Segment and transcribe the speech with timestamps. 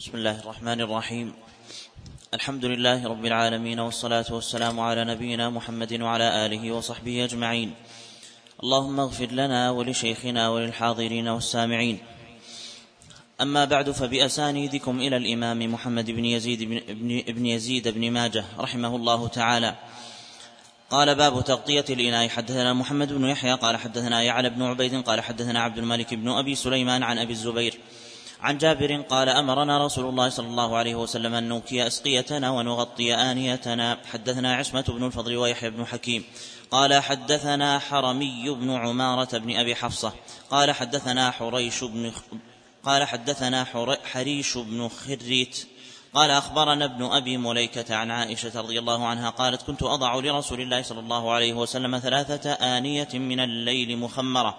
[0.00, 1.32] بسم الله الرحمن الرحيم.
[2.34, 7.74] الحمد لله رب العالمين والصلاة والسلام على نبينا محمد وعلى آله وصحبه أجمعين.
[8.62, 11.98] اللهم اغفر لنا ولشيخنا وللحاضرين والسامعين.
[13.40, 19.28] أما بعد فبأسانيدكم إلى الإمام محمد بن يزيد بن, بن يزيد بن ماجه رحمه الله
[19.28, 19.74] تعالى.
[20.90, 22.28] قال باب تغطية الإناء.
[22.28, 26.54] حدثنا محمد بن يحيى قال حدثنا يعلى بن عبيد قال حدثنا عبد الملك بن أبي
[26.54, 27.80] سليمان عن أبي الزبير
[28.42, 33.98] عن جابر قال أمرنا رسول الله صلى الله عليه وسلم أن نوكي أسقيتنا ونغطي آنيتنا.
[34.12, 36.24] حدثنا عصمة بن الفضل ويحيى بن حكيم.
[36.70, 40.12] قال حدثنا حرمي بن عمارة بن أبي حفصة.
[40.50, 42.12] قال حدثنا حريش بن
[42.84, 43.66] قال حدثنا
[44.12, 45.66] حريش بن خريت.
[46.14, 50.82] قال أخبرنا ابن أبي مليكة عن عائشة رضي الله عنها قالت كنت أضع لرسول الله
[50.82, 54.58] صلى الله عليه وسلم ثلاثة آنية من الليل مخمرة.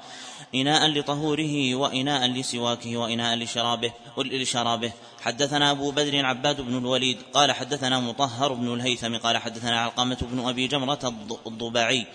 [0.55, 4.91] إناء لطهوره وإناء لسواكه وإناء لشرابه لشرابه.
[5.21, 10.47] حدثنا أبو بدر عباد بن الوليد قال حدثنا مطهر بن الهيثم قال حدثنا علقمة بن
[10.47, 11.13] أبي جمرة
[11.47, 12.05] الضبعي.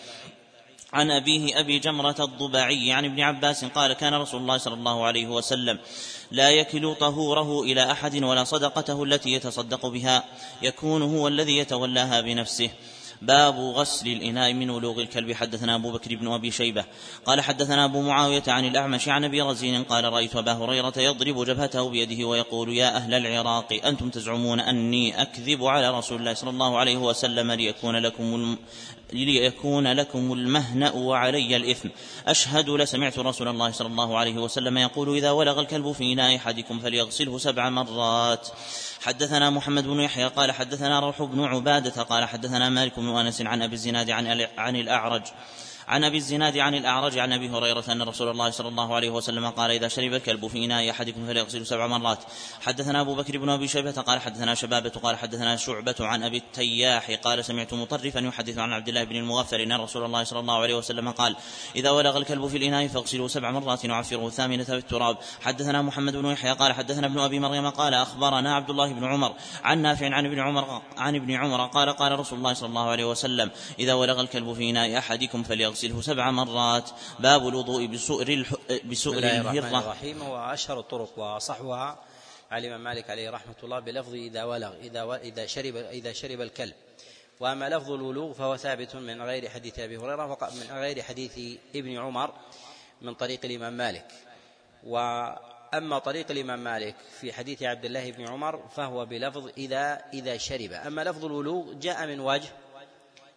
[0.92, 5.27] عن أبيه أبي جمرة الضبعي عن ابن عباس قال كان رسول الله صلى الله عليه
[5.27, 5.78] وسلم
[6.30, 10.25] لا يكل طهوره إلى أحد ولا صدقته التي يتصدق بها
[10.62, 12.70] يكون هو الذي يتولاها بنفسه.
[13.22, 15.33] باب غسل الإناء من ولوغ الكلب.
[15.33, 16.84] حدثنا أبو بكر بن أبي شيبة
[17.27, 21.89] قال حدثنا أبو معاوية عن الأعمش عن أبي رزين قال رأيت أبا هريرة يضرب جبهته
[21.89, 26.97] بيده ويقول يا أهل العراق أنتم تزعمون أني أكذب على رسول الله صلى الله عليه
[26.97, 28.56] وسلم ليكون لكم
[29.12, 31.89] ليكون لكم المهنأ وعلي الإثم.
[32.27, 36.78] أشهد لسمعت رسول الله صلى الله عليه وسلم يقول إذا ولغ الكلب في إناء أحدكم
[36.78, 38.48] فليغسله سبع مرات.
[39.06, 43.62] حدثنا محمد بن يحيى قال حدثنا روح بن عبادة قال حدثنا مالك بن أنس عن
[43.62, 44.10] أبي الزناد
[44.58, 45.22] عن الأعرج
[45.88, 49.46] عن أبي الزناد عن الأعرج عن أبي هريرة أن رسول الله صلى الله عليه وسلم
[49.50, 52.18] قال إذا شرب الكلب في اناء أحدكم فليغسل سبع مرات.
[52.60, 57.10] حدثنا أبو بكر بن أبي شيبة قال حدثنا شبابة قال حدثنا شعبة عن أبي التياح
[57.10, 60.75] قال سمعت مطرفا يحدث عن عبد الله بن المغفر أن رسول الله صلى الله عليه
[60.75, 61.36] وسلم قال
[61.76, 66.52] إذا ولغ الكلب في الإناء فاغسلوه سبع مرات وعفره الثامنه بالتراب حدثنا محمد بن يحيى
[66.52, 70.38] قال حدثنا ابن أبي مريم قال أخبرنا عبد الله بن عمر عن نافع عن ابن
[70.38, 74.52] عمر عن ابن عمر قال قال رسول الله صلى الله عليه وسلم إذا ولغ الكلب
[74.52, 75.42] في اناء أحدكم
[75.76, 76.91] فليغسله سبع مرات.
[77.20, 78.54] باب الوضوء بسؤر الح...
[78.84, 80.22] بسؤر الهرة الرحيم.
[80.22, 81.98] هو أشهر الطرق وأصحها
[82.50, 85.14] على الإمام مالك عليه رحمة الله بلفظ إذا ولغ إذا و...
[85.14, 86.75] إذا شرب إذا شرب الكلب.
[87.41, 92.32] وأما لفظ الولوغ فهو ثابت من غير حديث أبي هريرة من غير حديث ابن عمر
[93.03, 94.06] من طريق الإمام مالك.
[94.84, 100.72] وأما طريق الإمام مالك في حديث عبد الله بن عمر فهو بلفظ إذا إذا شرب.
[100.72, 102.48] أما لفظ الولوغ جاء من وجه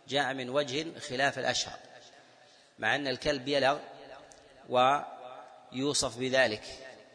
[0.09, 1.88] جاء من وجه خلاف الأشهر.
[2.79, 3.77] مع أن الكلب يلغ
[4.69, 6.63] ويوصف بذلك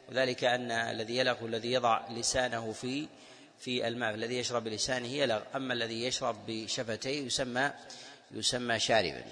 [0.09, 3.07] وذلك أن الذي يلغ الذي يضع لسانه في
[3.59, 5.43] في الماء الذي يشرب بلسانه يلغ.
[5.55, 7.73] أما الذي يشرب بشفتيه يسمى
[8.33, 9.25] يسمى شاربا.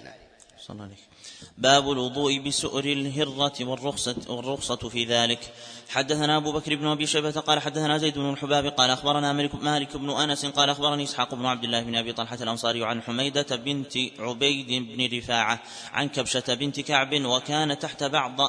[1.57, 5.53] باب الوضوء بسؤر الهرة والرخصة والرخصة في ذلك.
[5.89, 9.97] حدثنا أبو بكر بن أبي شيبة قال حدثنا زيد بن الحباب قال أخبرنا مالك, مالك
[9.97, 13.93] بن أنس قال أخبرني إسحاق بن عبد الله بن أبي طلحة الأنصاري عن حميدة بنت
[14.19, 15.59] عبيد بن رفاعة
[15.93, 18.39] عن كبشة بنت كعب وكان تحت بعض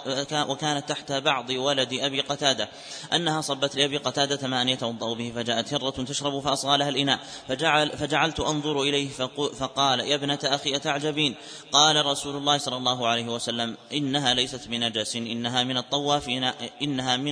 [0.49, 2.69] وكانت تحت بعض ولد أبي قتادة
[3.13, 8.41] أنها صبت لأبي قتادة ماء يتوضأ به فجاءت هرة تشرب فأصغى لها الإناء فجعل فجعلت
[8.41, 9.09] أنظر إليه
[9.59, 11.35] فقال يا ابنة أخي أتعجبين؟
[11.73, 16.45] قال رسول الله صلى الله عليه وسلم إنها ليست بنجس إنها من الطوافين
[16.83, 17.24] إنها من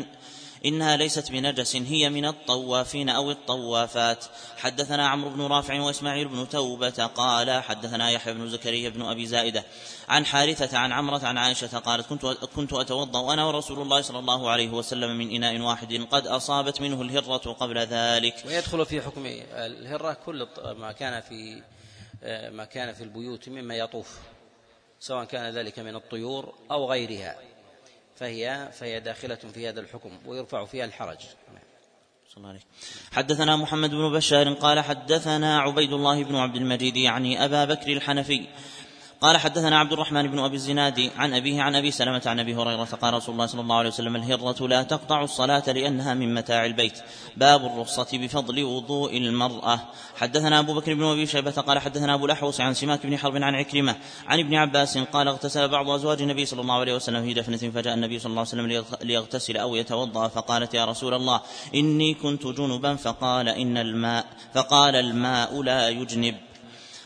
[0.64, 4.24] إنها ليست بنجس هي من الطوافين أو الطوافات.
[4.56, 9.64] حدثنا عمرو بن رافع وإسماعيل بن توبة قال حدثنا يحيى بن زكريا بن أبي زائدة
[10.08, 14.50] عن حارثة عن عمرة عن عائشة قالت كنت كنت أتوضأ وأنا ورسول الله صلى الله
[14.50, 18.34] عليه وسلم من إناء واحد قد أصابت منه الهرة قبل ذلك.
[18.46, 21.62] ويدخل في حكم الهرة كل ما كان في
[22.50, 24.18] ما كان في البيوت مما يطوف
[25.00, 27.51] سواء كان ذلك من الطيور أو غيرها.
[28.22, 31.18] فهي فهي داخلة في هذا الحكم ويرفع فيها الحرج.
[33.12, 38.46] حدثنا محمد بن بشار قال حدثنا عبيد الله بن عبد المجيد يعني أبا بكر الحنفي
[39.22, 42.84] قال حدثنا عبد الرحمن بن أبي الزناد عن أبيه عن أبي سلمة عن أبي هريرة
[42.84, 46.98] قال رسول الله صلى الله عليه وسلم الهرة لا تقطع الصلاة لأنها من متاع البيت.
[47.36, 49.80] باب الرخصة بفضل وضوء المرأة.
[50.16, 53.54] حدثنا أبو بكر بن أبي شيبة قال حدثنا أبو الاحوص عن سماك بن حرب عن
[53.54, 53.96] عكرمة
[54.26, 57.94] عن ابن عباس قال اغتسل بعض أزواج النبي صلى الله عليه وسلم في دفنة فجاء
[57.94, 60.28] النبي صلى الله عليه وسلم ليغتسل أو يتوضأ.
[60.28, 61.40] فقالت يا رسول الله
[61.74, 62.96] إني كنت جنبا.
[62.96, 66.34] فقال إن الماء فقال الماء لا يجنب.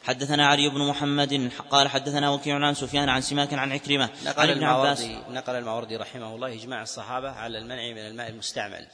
[0.07, 4.51] حدثنا علي بن محمد قال حدثنا وكيع عن سفيان عن سماك عن عكرمة نقل عن
[4.51, 5.05] ابن عباس.
[5.31, 8.87] نقل الماوردي رحمه الله إجماع الصحابة على المنع من الماء المستعمل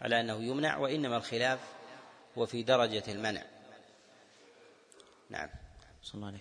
[0.00, 1.58] على أنه يمنع وإنما الخلاف
[2.38, 3.42] هو في درجة المنع.
[5.30, 5.48] نعم.
[6.02, 6.40] صلى الله عليه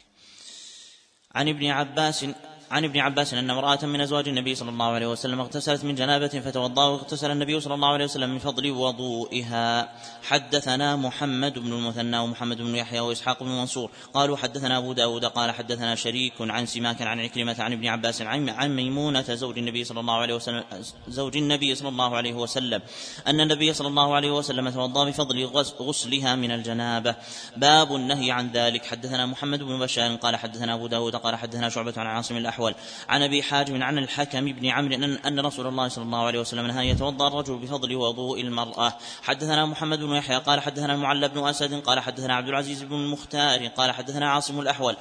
[1.35, 2.25] عن ابن عباس
[2.71, 6.27] عن ابن عباس أن امرأة من أزواج النبي صلى الله عليه وسلم اغتسلت من جنابة
[6.27, 9.89] فتوضأ واغتسل النبي صلى الله عليه وسلم من فضل وضوئها.
[10.23, 15.51] حدثنا محمد بن المثنى ومحمد بن يحيى وإسحاق بن منصور قالوا حدثنا أبو داود قال
[15.51, 20.15] حدثنا شريك عن سماك عن عكرمة عن ابن عباس عن ميمونة زوج النبي صلى الله
[20.15, 20.63] عليه وسلم
[21.07, 22.81] زوج النبي صلى الله عليه وسلم
[23.27, 25.45] أن النبي صلى الله عليه وسلم توضأ بفضل
[25.79, 27.15] غسلها من الجنابة.
[27.57, 28.85] باب النهي عن ذلك.
[28.85, 32.75] حدثنا محمد بن بشار قال حدثنا أبو داود قال حدثنا شعبة عن عاصم الاحوال الأحول
[33.09, 36.65] عن أبي حاجم عن الحكم بن عمرو أن, أن رسول الله صلى الله عليه وسلم
[36.65, 38.93] نهى يتوضأ الرجل بفضل وضوء المرأة.
[39.23, 43.67] حدثنا محمد بن يحيى قال حدثنا المعلى بن أسد قال حدثنا عبد العزيز بن المختار
[43.67, 44.95] قال حدثنا عاصم الأحول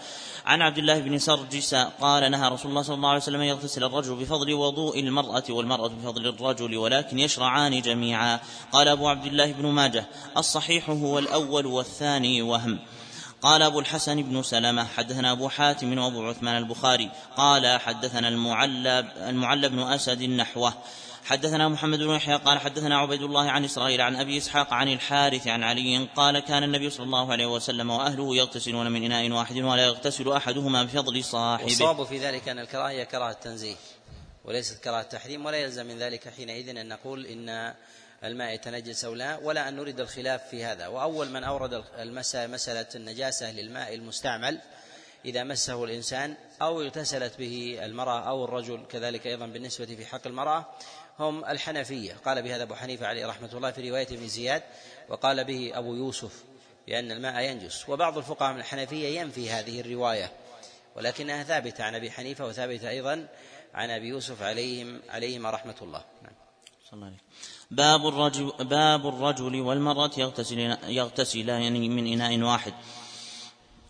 [0.46, 4.14] عن عبد الله بن سرجس قال نهى رسول الله صلى الله عليه وسلم يغتسل الرجل
[4.14, 8.40] بفضل وضوء المرأة والمرأة بفضل الرجل ولكن يشرعان جميعا.
[8.72, 10.06] قال أبو عبد الله بن ماجه
[10.36, 12.78] الصحيح هو الأول والثاني وهم.
[13.42, 19.68] قال أبو الحسن بن سلمة حدثنا أبو حاتم وأبو عثمان البخاري قال حدثنا المعلى المعلى
[19.68, 20.74] بن أسد نحوه
[21.24, 25.46] حدثنا محمد بن يحيى قال حدثنا عبيد الله عن إسرائيل عن أبي إسحاق عن الحارث
[25.46, 29.84] عن علي قال كان النبي صلى الله عليه وسلم وأهله يغتسلون من إناء واحد ولا
[29.84, 31.64] يغتسل أحدهما بفضل صاحبه.
[31.64, 33.74] والصواب في ذلك أن الكراهية كراهة تنزيه
[34.44, 37.74] وليست كراهة تحريم ولا يلزم من ذلك حينئذ أن نقول إن
[38.24, 40.86] الماء يتنجس أو لا ولا أن نريد الخلاف في هذا.
[40.86, 44.60] وأول من أورد المسألة مسألة النجاسة للماء المستعمل
[45.24, 50.66] إذا مسه الإنسان أو اغتسلت به المرأة أو الرجل كذلك أيضا بالنسبة في حق المرأة
[51.18, 52.14] هم الحنفية.
[52.24, 54.62] قال بهذا أبو حنيفة عليه رحمة الله في رواية ابن زياد
[55.08, 56.44] وقال به أبو يوسف
[56.86, 57.88] بأن الماء ينجس.
[57.88, 60.32] وبعض الفقهاء من الحنفية ينفي هذه الرواية
[60.96, 63.28] ولكنها ثابتة عن أبي حنيفة وثابتة أيضا
[63.74, 66.04] عن أبي يوسف عليهم عليهم رحمة الله.
[66.22, 66.32] نعم.
[66.92, 67.16] الله عليه
[67.70, 70.10] باب الرجل, باب الرجل والمرأة
[70.88, 72.72] يغتسلان من إناء واحد.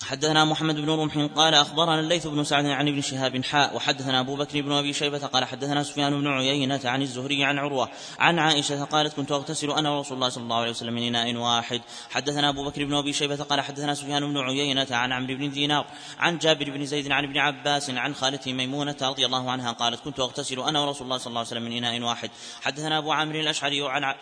[0.09, 4.37] حدثنا محمد بن رمح قال أخبرنا الليث بن سعد عن ابن شهاب حاء وحدثنا أبو
[4.37, 7.89] بكر بن أبي شيبة قال حدثنا سفيان بن عيينة عن الزهري عن عروة
[8.19, 11.81] عن عائشة قالت كنت أغتسل أنا ورسول الله صلى الله عليه وسلم من اناء واحد.
[12.11, 15.87] حدثنا أبو بكر بن أبي شيبة قال حدثنا سفيان بن عيينة عن عمرو بن دينار
[16.19, 20.21] عن جابر بن زيد عن ابن عباس عن خالته ميمونة رضي الله عنها قالت كنت
[20.21, 22.31] أغتسل أنا ورسول الله صلى الله عليه وسلم من اناء واحد.
[22.63, 24.15] حدثنا أبو عامر الأشعري عن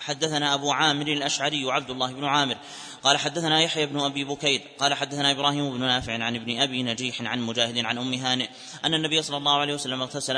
[0.00, 2.56] حدثنا أبو عامر الأشعري عبد الله بن عامر
[3.08, 7.22] قال حدثنا يحيى بن أبي بكير قال حدثنا إبراهيم بن نافع عن ابن أبي نجيح
[7.22, 8.48] عن مجاهد عن أم هانئ
[8.84, 10.36] أن النبي صلى الله عليه وسلم اغتسل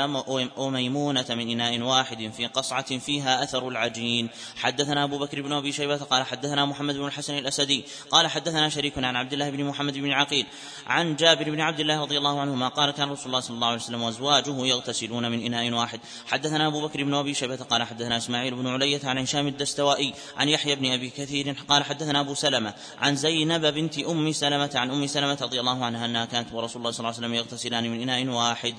[0.57, 4.29] وميمونه من إناء واحد في قصعة فيها أثر العجين.
[4.55, 8.97] حدثنا أبو بكر بن أبي شيبة قال حدثنا محمد بن الحسن الأسدي قال حدثنا شريك
[8.97, 10.45] عن عبد الله بن محمد بن عقيل
[10.87, 13.81] عن جابر بن عبد الله رضي الله عنهما قال كان رسول الله صلى الله عليه
[13.81, 15.99] وسلم وأزواجه يغتسلون من إناء واحد.
[16.27, 20.49] حدثنا أبو بكر بن أبي شيبة قال حدثنا إسماعيل بن علية عن هشام الدستوائي عن
[20.49, 22.73] يحيى بن أبي كثير قال حدثنا أبو سلمة.
[22.99, 26.91] عن زينب بنت أم سلمة عن أم سلمة رضي الله عنها أنها كانت ورسول الله
[26.91, 28.75] صلى الله عليه وسلم يغتسلان من إناء واحد.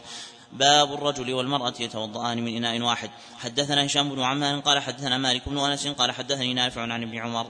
[0.53, 3.11] باب الرجل والمرأة يتوضأان من إناء واحد.
[3.39, 7.47] حدثنا هشام بن عمان قال حدثنا مالك بن أنس قال حدثني نافع عن ابن عمر.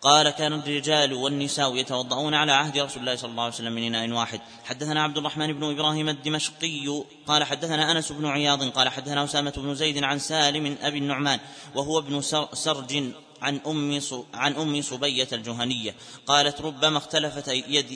[0.00, 4.10] قال كان الرجال والنساء يتوضؤون على عهد رسول الله صلى الله عليه وسلم من إناء
[4.10, 4.40] واحد.
[4.64, 9.74] حدثنا عبد الرحمن بن إبراهيم الدمشقي قال حدثنا أنس بن عياض قال حدثنا أسامة بن
[9.74, 11.40] زيد عن سالم أبي النعمان
[11.74, 12.20] وهو ابن
[12.52, 13.12] سرج
[13.42, 14.00] عن أم
[14.34, 15.94] عن أم صبية الجهنية.
[16.26, 17.48] قالت ربما اختلفت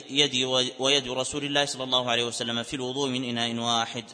[0.09, 0.45] يدي,
[0.79, 4.03] ويد رسول الله صلى الله عليه وسلم في الوضوء من إناء واحد.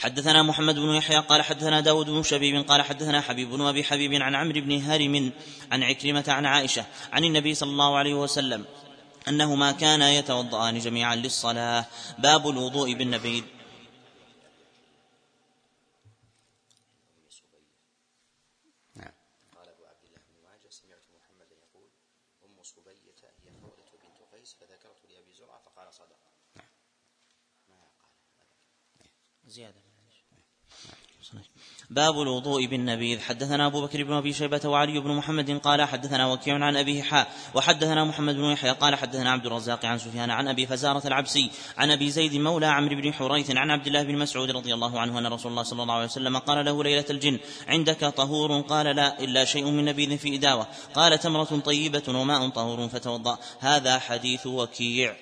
[0.00, 4.22] حدثنا محمد بن يحيى قال حدثنا داود بن شبيب قال حدثنا حبيب بن أبي حبيب
[4.22, 5.32] عن عمرو بن هرم
[5.72, 8.64] عن عكرمة عن عائشة عن النبي صلى الله عليه وسلم
[9.28, 11.86] أنهما كانا يتوضأان جميعا للصلاة.
[12.18, 13.42] باب الوضوء بالنبيذ.
[31.90, 33.20] باب الوضوء بالنبيذ.
[33.20, 37.28] حدثنا أبو بكر بن أبي شيبة وعلي بن محمد قال حدثنا وكيع عن أبيه حاء
[37.54, 41.90] وحدثنا محمد بن يحيى قال حدثنا عبد الرزاق عن سفيان عن أبي فزارة العبسي عن
[41.90, 45.26] أبي زيد مولى عمرو بن حريث عن عبد الله بن مسعود رضي الله عنه أن
[45.26, 49.44] رسول الله صلى الله عليه وسلم قال له ليلة الجن عندك طهور؟ قال لا إلا
[49.44, 50.66] شيء من نبيذ في إداوة.
[50.94, 53.38] قال تمرة طيبة وماء طهور فتوضأ.
[53.60, 55.16] هذا حديث وكيع.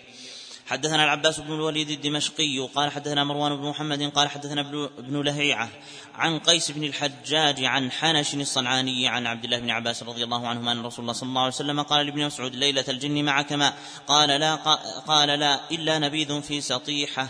[0.69, 4.61] حدثنا العباس بن الوليد الدمشقي قال حدثنا مروان بن محمد قال حدثنا
[4.99, 5.69] ابن لهيعة
[6.15, 10.73] عن قيس بن الحجاج عن حنش الصنعاني عن عبد الله بن عباس رضي الله عنهما
[10.73, 13.75] أن رسول الله صلى الله عليه وسلم قال لابن مسعود ليلة الجن معك ماء
[14.07, 14.55] قال لا
[15.07, 17.29] قال لا إلا نبيذ في سطيحة.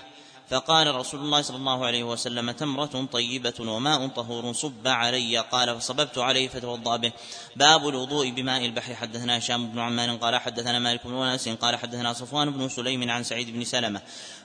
[0.50, 5.38] فقال رسول الله صلى الله عليه وسلم تمرة طيبة وماء طهور صب علي.
[5.38, 7.12] قال فصببت عليه فتوضأ به.
[7.57, 8.95] باب الوضوء بماء البحر.
[8.95, 13.23] حدثنا هشام بن عمان قال حدثنا مالك بن أنس قال حدثنا صفوان بن سليم عن
[13.23, 14.00] سعيد بن سلمة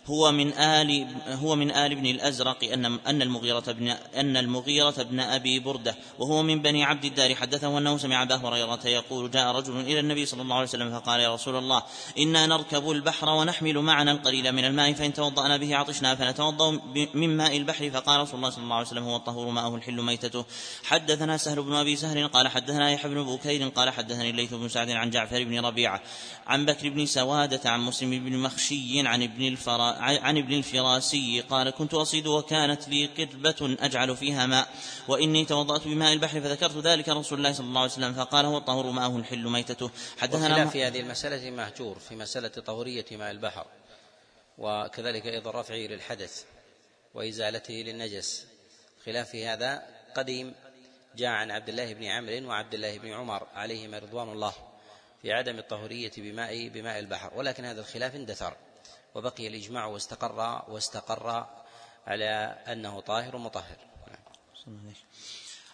[0.06, 5.20] هو من آل هو من آل ابن الأزرق أن أن المغيرة بن أن المغيرة بن
[5.20, 9.80] أبي بردة وهو من بني عبد الدار حدثه أنه سمع أبا هريرة يقول جاء رجل
[9.80, 11.84] إلى النبي صلى الله عليه وسلم فقال يا رسول الله
[12.18, 16.80] إنا نركب البحر ونحمل معنا القليل من الماء فإن توضأنا به عطشنا فنتوضأ
[17.14, 20.46] من ماء البحر فقال رسول الله صلى الله عليه وسلم هو الطهور ماءه الحل ميتته.
[20.84, 24.90] حدثنا سهل بن أبي سهل قال حدثنا يحيى بن بكير قال حدثني الليث بن سعد
[24.90, 26.02] عن جعفر بن ربيعة.
[26.48, 31.70] عن بكر بن سوادة عن مسلم بن مخشي عن ابن الفرا عن ابن الفراسي قال
[31.70, 34.68] كنت أصيد وكانت لي قربة أجعل فيها ماء
[35.08, 38.92] وإني توضأت بماء البحر فذكرت ذلك رسول الله صلى الله عليه وسلم فقال هو الطهور
[38.92, 39.92] ماءه الحل ميتته.
[40.18, 43.66] حدثنا في هذه المسألة مهجور في مسألة طهورية ماء البحر
[44.58, 46.44] وكذلك أيضا رفعه للحدث
[47.14, 48.46] وإزالته للنجس.
[49.06, 49.84] خلاف هذا
[50.16, 50.54] قديم
[51.16, 54.54] جاء عن عبد الله بن عمرو وعبد الله بن عمر عليهما رضوان الله.
[55.24, 58.54] في عدم الطهورية بماء بماء البحر ولكن هذا الخلاف اندثر
[59.16, 61.48] وبقي الإجماع واستقر واستقر
[62.08, 63.78] على أنه طاهر مطهر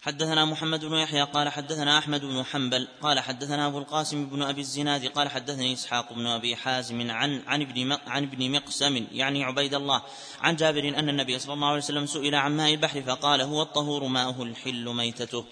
[0.02, 4.62] حدثنا محمد بن يحيى قال حدثنا أحمد بن حنبل قال حدثنا أبو القاسم بن أبي
[4.62, 9.74] الزناد قال حدثني إسحاق بن أبي حازم عن عن ابن عن ابن مقسم يعني عبيد
[9.74, 10.02] الله
[10.42, 14.04] عن جابر أن النبي صلى الله عليه وسلم سئل عن ماء البحر فقال هو الطهور
[14.04, 15.46] ماؤه الحل ميتته.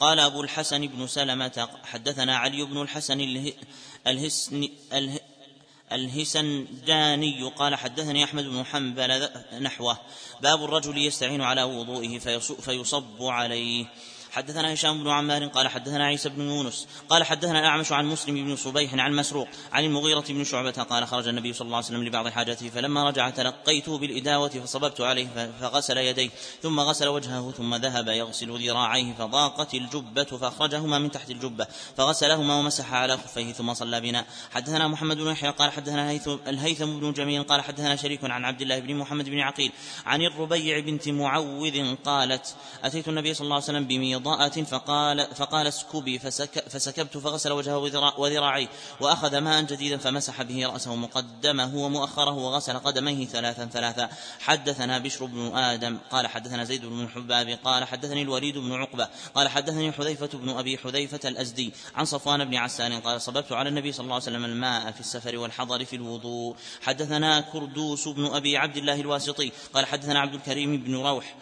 [0.00, 3.20] قال أبو الحسن بن سلمة حدثنا علي بن الحسن
[4.06, 4.68] الهسن
[5.92, 9.28] الهسنداني قال حدثني أحمد بن حنبل
[9.60, 9.98] نحوه
[10.40, 12.18] باب الرجل يستعين على وضوئه
[12.60, 13.86] فيصب عليه.
[14.32, 18.56] حدثنا هشام بن عمار قال حدثنا عيسى بن يونس قال حدثنا الأعمش عن مسلم بن
[18.56, 22.28] صبيح عن مسروق عن المغيرة بن شعبة قال خرج النبي صلى الله عليه وسلم لبعض
[22.28, 26.30] حاجته فلما رجع تلقيته بالإداوة فصببت عليه فغسل يديه
[26.62, 32.94] ثم غسل وجهه ثم ذهب يغسل ذراعيه فضاقت الجبة فأخرجهما من تحت الجبة فغسلهما ومسح
[32.94, 34.24] على خفيه ثم صلى بنا.
[34.50, 38.78] حدثنا محمد بن يحيى قال حدثنا الهيثم بن جميل قال حدثنا شريك عن عبد الله
[38.78, 39.72] بن محمد بن عقيل
[40.06, 45.66] عن الربيع بنت معوذ قالت أتيت النبي صلى الله عليه وسلم بميض بمضاءة فقال فقال
[45.66, 47.78] اسكبي فسك فسكبت فغسل وجهه
[48.18, 48.68] وذراعيه
[49.00, 54.10] وأخذ ماء جديدا فمسح به رأسه مقدمه ومؤخره وغسل قدميه ثلاثا ثلاثا.
[54.40, 59.48] حدثنا بشر بن آدم قال حدثنا زيد بن حباب قال حدثني الوليد بن عقبة قال
[59.48, 64.04] حدثني حذيفة بن أبي حذيفة الأزدي عن صفوان بن عسان قال صببت على النبي صلى
[64.04, 66.56] الله عليه وسلم الماء في السفر والحضر في الوضوء.
[66.82, 71.34] حدثنا كردوس بن أبي عبد الله الواسطي قال حدثنا عبد الكريم بن روح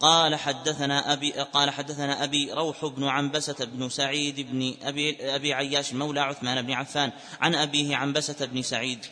[0.00, 5.92] قال حدثنا أبي قال حدثنا أبي روح بن عنبسة بن سعيد بن أبي أبي عياش
[5.92, 9.06] مولى عثمان بن عفان عن أبيه عنبسة بن سعيد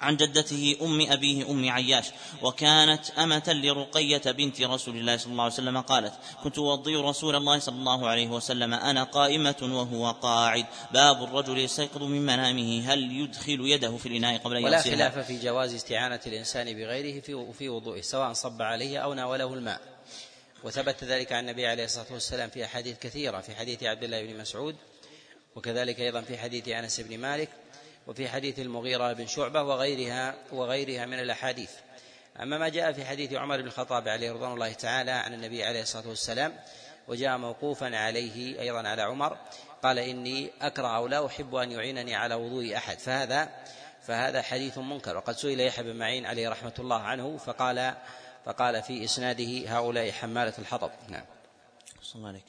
[0.00, 2.10] عن جدته أم أبيه أم عياش
[2.42, 6.12] وكانت أمة لرقية بنت رسول الله صلى الله عليه وسلم قالت
[6.44, 12.02] كنت أوضي رسول الله صلى الله عليه وسلم أنا قائمة وهو قاعد باب الرجل يستيقظ
[12.02, 16.72] من منامه هل يدخل يده في الإناء قبل أن ولا خلاف في جواز استعانة الإنسان
[16.72, 17.20] بغيره
[17.52, 19.80] في وضوئه سواء صب عليه أو ناوله الماء.
[20.64, 24.38] وثبت ذلك عن النبي عليه الصلاة والسلام في أحاديث كثيرة في حديث عبد الله بن
[24.38, 24.76] مسعود
[25.56, 27.48] وكذلك أيضا في حديث أنس بن مالك
[28.06, 31.70] وفي حديث المغيرة بن شعبة وغيرها وغيرها من الأحاديث.
[32.42, 35.82] أما ما جاء في حديث عمر بن الخطاب عليه رضوان الله تعالى عن النبي عليه
[35.82, 36.56] الصلاة والسلام
[37.08, 39.38] وجاء موقوفا عليه أيضا على عمر
[39.82, 42.98] قال إني أكره أو لا أحب أن يعينني على وضوء أحد.
[42.98, 43.48] فهذا
[44.02, 45.16] فهذا حديث منكر.
[45.16, 47.94] وقد سئل يحيى بن معين عليه رحمة الله عنه فقال
[48.48, 50.90] فقال في إسناده هؤلاء حمالة الحطب.
[51.08, 51.24] نعم.
[52.02, 52.44] صلى الله عليك.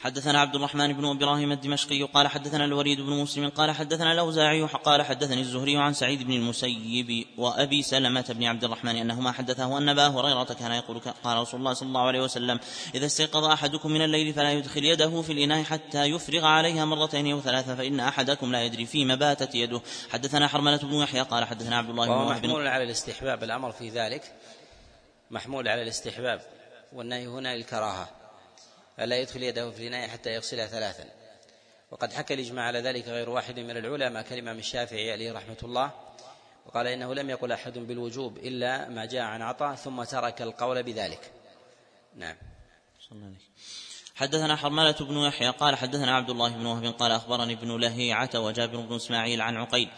[0.00, 5.02] حدثنا عبد الرحمن بن إبراهيم الدمشقي قال حدثنا الوليد بن مسلم قال حدثنا الأوزاعي قال
[5.02, 10.06] حدثني الزهري عن سعيد بن المسيب وأبي سلمة بن عبد الرحمن أنهما حدثه أن أبا
[10.06, 12.60] هريرة كان يقول قال رسول الله صلى الله عليه وسلم
[12.94, 17.40] إذا استيقظ أحدكم من الليل فلا يدخل يده في الإناء حتى يفرغ عليها مرتين أو
[17.40, 19.80] ثلاثة فإن أحدكم لا يدري فيما باتت يده.
[20.10, 24.22] حدثنا حرملة بن يحيى قال حدثنا عبد الله بن محمول على الاستحباب الأمر في ذلك.
[25.30, 26.40] محمول على الاستحباب
[26.92, 28.08] والنهي هنا للكراهة
[29.00, 31.04] ألا يدخل يده في الإناء حتى يغسلها ثلاثا.
[31.90, 35.90] وقد حكى الإجماع على ذلك غير واحد من العلماء كالإمام الشافعي عليه رحمة الله
[36.66, 41.32] وقال إنه لم يقل أحد بالوجوب إلا ما جاء عن عطاء ثم ترك القول بذلك.
[42.16, 42.36] نعم.
[43.00, 43.38] صلى الله عليه
[44.16, 48.80] حدثنا حرملة بن يحيى قال حدثنا عبد الله بن وهب قال أخبرني ابن لهيعة وجابر
[48.80, 49.88] بن إسماعيل عن عقيل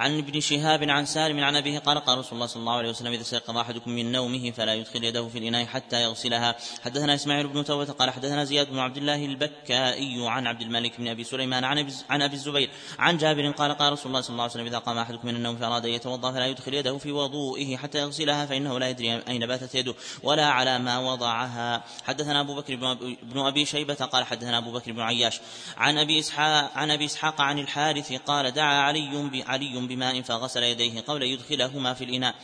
[0.00, 3.12] عن ابن شهاب عن سالم عن أبيه قال قال رسول الله صلى الله عليه وسلم
[3.12, 6.56] إذا استيقظ أحدكم من نومه فلا يدخل يده في الإناء حتى يغسلها.
[6.84, 11.08] حدثنا إسماعيل بن توبة قال حدثنا زياد بن عبد الله البكائي عن عبد الملك بن
[11.08, 14.52] أبي سليمان عن عن أبي الزبير عن جابر قال قال رسول الله صلى الله عليه
[14.52, 17.98] وسلم إذا قام أحدكم من النوم فأراد أن يتوضأ فلا يدخل يده في وضوئه حتى
[17.98, 21.84] يغسلها فإنه لا يدري أين باتت يده ولا على ما وضعها.
[22.04, 22.76] حدثنا أبو بكر
[23.22, 25.40] بن أبي شيبة قال حدثنا أبو بكر بن عياش
[25.76, 31.00] عن أبي إسحاق عن أبي إسحاق عن الحارث قال دعا علي علي بماء فغسل يديه
[31.00, 32.34] قبل يدخلهما في الإناء.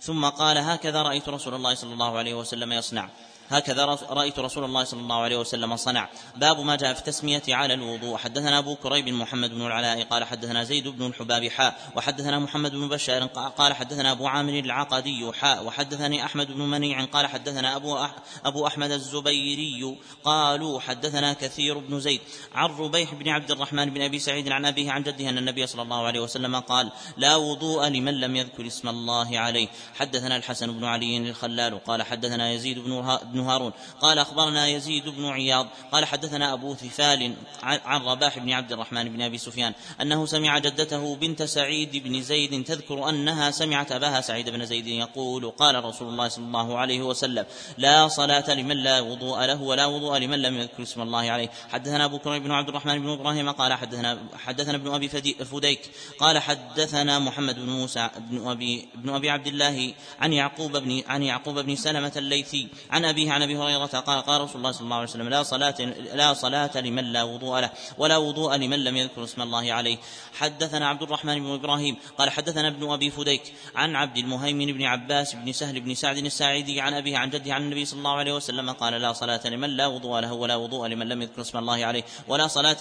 [0.00, 3.08] ثم قال هكذا رأيت رسول الله صلى الله عليه وسلم يصنع.
[3.48, 6.08] هكذا رأيت رسول الله صلى الله عليه وسلم صنع.
[6.36, 8.16] باب ما جاء في التسمية على الوضوء.
[8.16, 12.88] حدثنا أبو كريب محمد بن العلاء قال حدثنا زيد بن الحباب حاء وحدثنا محمد بن
[12.88, 18.14] بشار قال حدثنا أبو عامر العقدي حاء وحدثني أحمد بن منيع قال حدثنا أبو أح
[18.44, 22.20] أبو أحمد الزبيري قالوا حدثنا كثير بن زيد.
[22.54, 25.82] عن ربيح بن عبد الرحمن بن أبي سعيد عن أبيه عن جده أن النبي صلى
[25.82, 29.68] الله عليه وسلم قال لا وضوء لمن لم يذكر اسم الله عليه.
[29.94, 35.26] حدثنا الحسن بن علي الخلال قال حدثنا يزيد بن بن هارون قال أخبرنا يزيد بن
[35.26, 40.58] عياض قال حدثنا أبو ثفال عن رباح بن عبد الرحمن بن أبي سفيان أنه سمع
[40.58, 46.08] جدته بنت سعيد بن زيد تذكر أنها سمعت أباها سعيد بن زيد يقول قال رسول
[46.08, 47.46] الله صلى الله عليه وسلم
[47.78, 52.04] لا صلاة لمن لا وضوء له ولا وضوء لمن لم يذكر اسم الله عليه حدثنا
[52.04, 55.08] أبو كريم بن عبد الرحمن بن إبراهيم قال حدثنا حدثنا ابن أبي
[55.44, 61.02] فديك قال حدثنا محمد بن موسى بن أبي بن أبي عبد الله عن يعقوب بن
[61.06, 64.84] عن يعقوب بن سلمة الليثي عن أبيه عن أبي هريرة قال قال رسول الله صلى
[64.84, 65.74] الله عليه وسلم لا صلاة
[66.14, 69.98] لا صلاة لمن لا وضوء له ولا وضوء لمن لم يذكر اسم الله عليه.
[70.34, 73.42] حدثنا عبد الرحمن بن إبراهيم قال حدثنا ابن أبي فديك
[73.74, 77.62] عن عبد المهيمن بن عباس بن سهل بن سعد الساعدي عن أبيه عن جده عن
[77.62, 81.08] النبي صلى الله عليه وسلم قال لا صلاة لمن لا وضوء له ولا وضوء لمن
[81.08, 82.76] لم يذكر اسم الله عليه ولا صلاة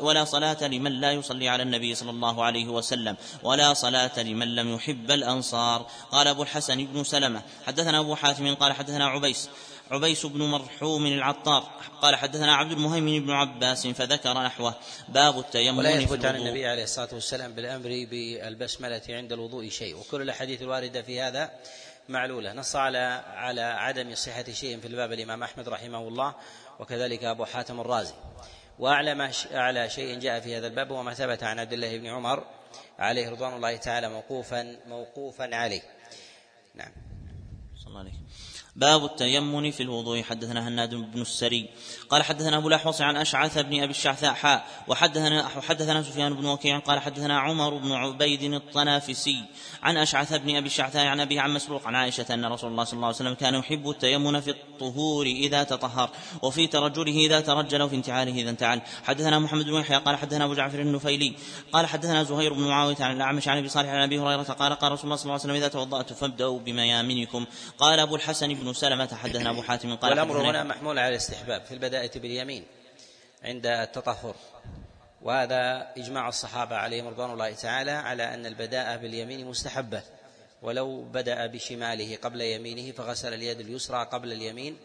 [0.00, 4.74] ولا صلاة لمن لا يصلي على النبي صلى الله عليه وسلم ولا صلاة لمن لم
[4.74, 5.86] يحب الأنصار.
[6.12, 9.48] قال أبو الحسن بن سلمة حدثنا أبو حاتم قال حدثنا عبيس
[9.90, 11.70] عبيس بن مرحوم العطار.
[12.02, 14.74] قال حدثنا عبد المهيمن بن عباس فذكر نحوه.
[15.08, 19.96] باب التيمم ولا يثبت عن النبي عليه الصلاة والسلام بالأمر بالبسملة عند الوضوء شيء.
[19.96, 21.50] وكل الأحاديث الواردة في هذا
[22.08, 22.52] معلولة.
[22.52, 26.34] نص على على عدم صحة شيء في الباب الإمام أحمد رحمه الله
[26.80, 28.14] وكذلك أبو حاتم الرازي.
[28.78, 32.44] واعلى أعلى شيء جاء في هذا الباب وما ثبت عن عبد الله بن عمر
[32.98, 35.82] عليه رضوان الله تعالى موقوفا موقوفا عليه.
[36.74, 36.92] نعم.
[37.76, 38.23] صلى الله عليه
[38.76, 40.22] باب التيمن في الوضوء.
[40.22, 41.68] حدثنا هناد بن السري
[42.14, 46.78] قال حدثنا أبو الاحوص عن أشعث بن أبي الشعثاء حاء وحدثنا حدثنا سفيان بن وكيع
[46.78, 49.44] قال حدثنا عمر بن عبيد الطنافسي
[49.82, 52.96] عن أشعث بن أبي الشعثاء عن ابي عن مسروق عن عائشة أن رسول الله صلى
[52.96, 56.10] الله عليه وسلم كان يحب التيمن في الطهور إذا تطهر
[56.42, 60.54] وفي ترجله إذا ترجل وفي انتعاله إذا انتعل حدثنا محمد بن يحيى قال حدثنا أبو
[60.54, 61.34] جعفر النفيلي
[61.72, 64.92] قال حدثنا زهير بن معاوية عن الأعمش عن أبي صالح عن أبي هريرة قال قال
[64.92, 67.46] رسول الله صلى الله عليه وسلم إذا توضأت فابدأوا بميامنكم.
[67.78, 71.74] قال أبو الحسن بن سلمة حدثنا أبو حاتم قال والأمر هنا محمول على الاستحباب في
[72.16, 72.64] باليمين
[73.42, 74.36] عند التطهر
[75.22, 80.02] وهذا إجماع الصحابة عليهم رضوان الله تعالى على أن البداءة باليمين مستحبة
[80.62, 84.76] ولو بدأ بشماله قبل يمينه فغسل اليد اليسرى قبل اليمين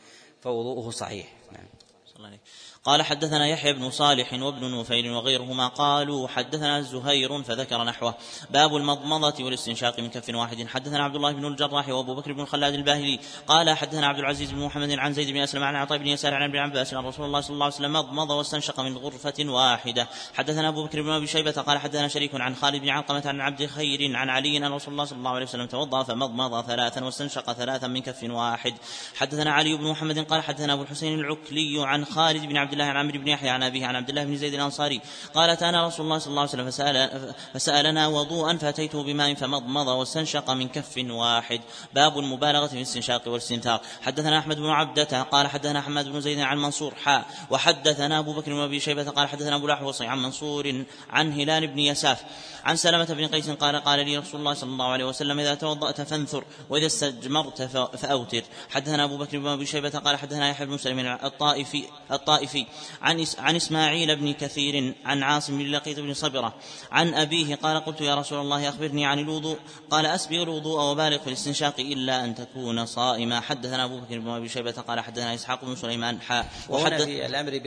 [0.42, 1.68] فوضوءه صحيح نعم.
[2.06, 2.40] صلى الله عليه.
[2.90, 8.16] قال حدثنا يحيى بن صالح وابن نفيل وغيرهما قالوا حدثنا زهير فذكر نحوه.
[8.52, 10.68] باب المضمضة والاستنشاق من كف واحد.
[10.68, 14.60] حدثنا عبد الله بن الجراح وابو بكر بن خلاد الباهلي قال حدثنا عبد العزيز بن
[14.60, 17.42] محمد عن زيد بن أسلم عن عطاء بن يسار عن ابن عباس عن رسول الله
[17.42, 20.08] صلى الله عليه وسلم مضمض واستنشق من غرفة واحدة.
[20.34, 23.66] حدثنا أبو بكر بن أبي شيبة قال حدثنا شريك عن خالد بن علقمة عن عبد
[23.66, 27.88] خير عن علي أن رسول الله صلى الله عليه وسلم توضأ فمضمض ثلاثا واستنشق ثلاثا
[27.88, 28.74] من كف واحد.
[29.16, 32.98] حدثنا علي بن محمد قال حدثنا أبو الحسين العكلي عن خالد بن عبد الله عن
[32.98, 35.02] عمرو بن يحيى عن أبيه عن عبد الله بن زيد الأنصاري.
[35.34, 40.50] قال أتانا رسول الله صلى الله عليه وسلم فسأل فسألنا وضوءا فأتيته بماء فمضمض واستنشق
[40.52, 41.62] من كف واحد.
[41.94, 43.82] باب المبالغة في الاستنشاق والاستنثار.
[44.02, 48.54] حدثنا أحمد بن عبدة قال حدثنا حماد بن زيد عن منصور حاء وحدثنا أبو بكر
[48.54, 52.24] بن أبي شيبة قال حدثنا أبو الأحوص عن منصور عن هلال بن يساف.
[52.64, 56.02] عن سلمة بن قيس قال قال لي رسول الله صلى الله عليه وسلم إذا توضأت
[56.02, 57.62] فانثر وإذا استجمرت
[57.98, 58.44] فأوتر.
[58.70, 62.59] حدثنا أبو بكر بن أبي شيبة قال حدثنا يحيى بن سليم الطائفي الطائفي
[63.02, 66.56] عن عن إسماعيل بن كثير عن عاصم بن لقيط بن صبرة
[66.92, 69.58] عن أبيه قال قلت يا رسول الله أخبرني عن الوضوء
[69.90, 74.50] قال أسبغ الوضوء وبالغ في الاستنشاق إلا أن تكون صائما حدثنا أبو بكر بن أبي
[74.50, 77.60] شيبة قال حدثنا إسحاق بن سليمان حاء وحدث في الأمر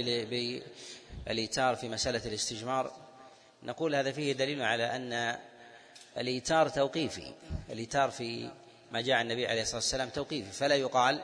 [1.27, 2.91] بالايتار في مسألة الاستجمار
[3.63, 5.39] نقول هذا فيه دليل على أن
[6.19, 7.33] الايتار توقيفي
[7.71, 8.51] الايتار في
[8.93, 11.23] ما جاء النبي عليه الصلاة والسلام توقيفي فلا يقال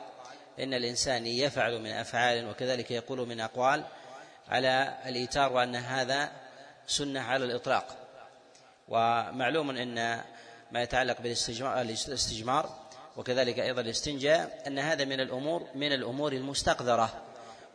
[0.60, 3.84] إن الإنسان يفعل من أفعال وكذلك يقول من أقوال
[4.48, 6.30] على الإيتار وأن هذا
[6.86, 7.96] سنة على الإطلاق.
[8.88, 9.94] ومعلوم أن
[10.72, 17.22] ما يتعلق بالاستجمار وكذلك أيضا الاستنجاء أن هذا من الأمور من الأمور المستقذرة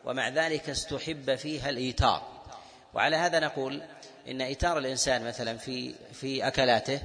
[0.06, 2.22] ومع ذلك استحب فيها الإيتار
[2.94, 3.82] وعلى هذا نقول
[4.28, 7.00] إن إيتار الإنسان مثلا في في أكلاته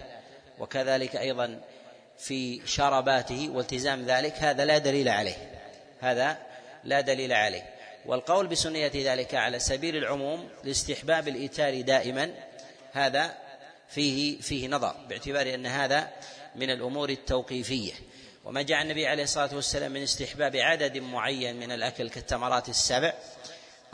[0.58, 1.60] وكذلك أيضا
[2.18, 5.57] في شرباته والتزام ذلك هذا لا دليل عليه.
[6.00, 6.38] هذا
[6.84, 7.62] لا دليل عليه.
[8.06, 12.34] والقول بسنية ذلك على سبيل العموم لاستحباب الإيتار دائما
[12.92, 13.34] هذا
[13.88, 16.10] فيه فيه نظر باعتبار أن هذا
[16.56, 17.92] من الأمور التوقيفية.
[18.44, 23.12] وما جاء النبي عليه الصلاة والسلام من استحباب عدد معين من الأكل كالتمرات السبع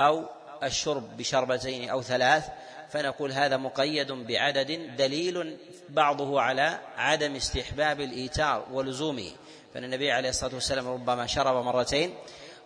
[0.00, 0.26] أو
[0.62, 2.44] الشرب بشربتين أو ثلاث
[2.90, 5.56] فنقول هذا مقيد بعدد دليل
[5.88, 9.30] بعضه على عدم استحباب الإيتار ولزومه.
[9.74, 12.14] فإن النبي عليه الصلاة والسلام ربما شرب مرتين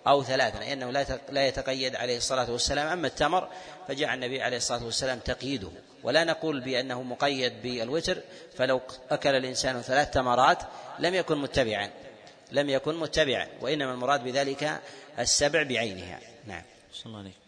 [0.06, 0.90] أو ثلاثا لأنه
[1.30, 3.48] لا يتقيد عليه الصلاة والسلام أما التمر
[3.88, 5.70] فجاء النبي عليه الصلاة والسلام تقييده.
[6.02, 8.18] ولا نقول بأنه مقيد بالوتر
[8.56, 10.58] فلو أكل الإنسان ثلاث تمرات
[10.98, 11.90] لم يكن متبعا
[12.52, 14.80] لم يكن متبعا وإنما المراد بذلك
[15.18, 16.20] السبع بعينها.
[16.46, 16.62] نعم.
[16.92, 17.47] صلى الله عليه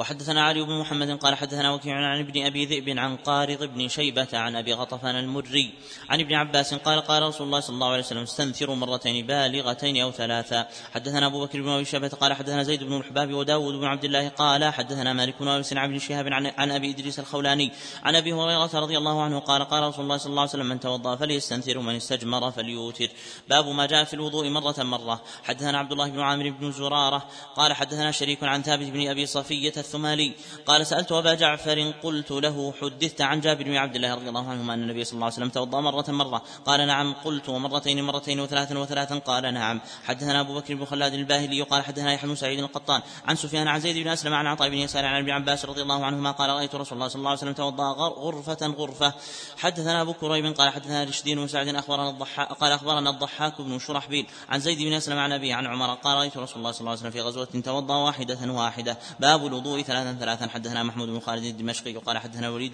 [0.00, 4.28] وحدثنا علي بن محمد قال حدثنا وكيع عن ابن أبي ذئب عن قارض بن شيبة
[4.32, 5.74] عن أبي غطفان المري
[6.08, 10.10] عن ابن عباس قال قال رسول الله صلى الله عليه وسلم استنثروا مرتين بالغتين أو
[10.10, 14.04] ثلاثا حدثنا أبو بكر بن أبي شيبة قال حدثنا زيد بن الحباب وداود بن عبد
[14.04, 18.16] الله قال حدثنا مالك بن انس عن ابن شهاب عن, عن أبي إدريس الخولاني عن
[18.16, 21.16] أبي هريرة رضي الله عنه قال قال رسول الله صلى الله عليه وسلم من توضأ
[21.16, 23.08] فليستنثر ومن استجمر فليوتر.
[23.48, 25.22] باب ما جاء في الوضوء مرة مرة.
[25.44, 29.70] حدثنا عبد الله بن عامر بن زرارة قال حدثنا شريك عن ثابت بن أبي صفية
[29.90, 30.34] الثمالي
[30.66, 34.74] قال سألت أبا جعفر قلت له حدثت عن جابر بن عبد الله رضي الله عنهما
[34.74, 36.42] أن النبي صلى الله عليه وسلم توضأ مرة مرة.
[36.66, 39.18] قال نعم قلت ومرتين مرتين وثلاثا وثلاثا.
[39.18, 39.80] قال نعم.
[40.04, 41.62] حدثنا أبو بكر بن خلاد الباهلي.
[41.62, 43.02] قال حدثنا يحيى بن سعيد القطان.
[43.26, 46.04] عن سفيان عن زيد بن أسلم عن عطاء بن يسار عن ابن عباس رضي الله
[46.04, 49.14] عنهما قال رأيت رسول الله صلى الله عليه وسلم توضأ غرفة غرفة.
[49.58, 54.26] حدثنا أبو كريب قال حدثنا رشدين بن سعد أخبرنا الضحاك قال أخبرنا الضحاك بن شرحبيل.
[54.48, 55.94] عن زيد بن أسلم عن أبي عن عمر.
[55.94, 58.98] قال رأيت رسول الله صلى الله عليه وسلم في غزوة توضأ واحدة واحدة.
[59.20, 60.48] باب الوضوء ثلاثا ثلاثا.
[60.48, 62.72] حدثنا محمود بن خالد الدمشقي قال حدثنا وليد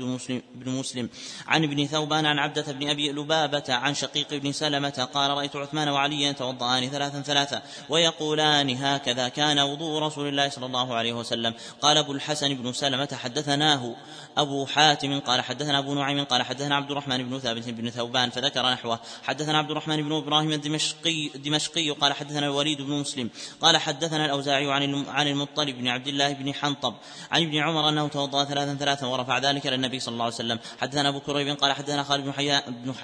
[0.54, 1.08] بن مسلم,
[1.46, 5.88] عن ابن ثوبان عن عبدة بن أبي لبابة عن شقيق بن سلمة قال رأيت عثمان
[5.88, 11.54] وعليا يتوضأان ثلاثا ثلاثا ويقولان هكذا كان وضوء رسول الله صلى الله عليه وسلم.
[11.82, 13.96] قال أبو الحسن بن سلمة حدثناه
[14.36, 15.20] أبو حاتم.
[15.20, 16.24] قال حدثنا أبو نعيم.
[16.24, 18.30] قال حدثنا عبد الرحمن بن ثابت بن ثوبان.
[18.30, 19.00] فذكر نحوه.
[19.22, 21.90] حدثنا عبد الرحمن بن إبراهيم الدمشقي الدمشقي.
[21.90, 23.30] قال حدثنا الوليد بن مسلم.
[23.60, 26.52] قال حدثنا الأوزاعي عن عن المطلب بن عبد الله بن
[26.86, 26.96] حنطب
[27.32, 30.58] عن ابن عمر أنه توضأ ثلاثا ثلاثا ورفع ذلك إلى النبي صلى الله عليه وسلم.
[30.80, 32.60] حدثنا أبو كريب قال حدثنا خالد بن حيان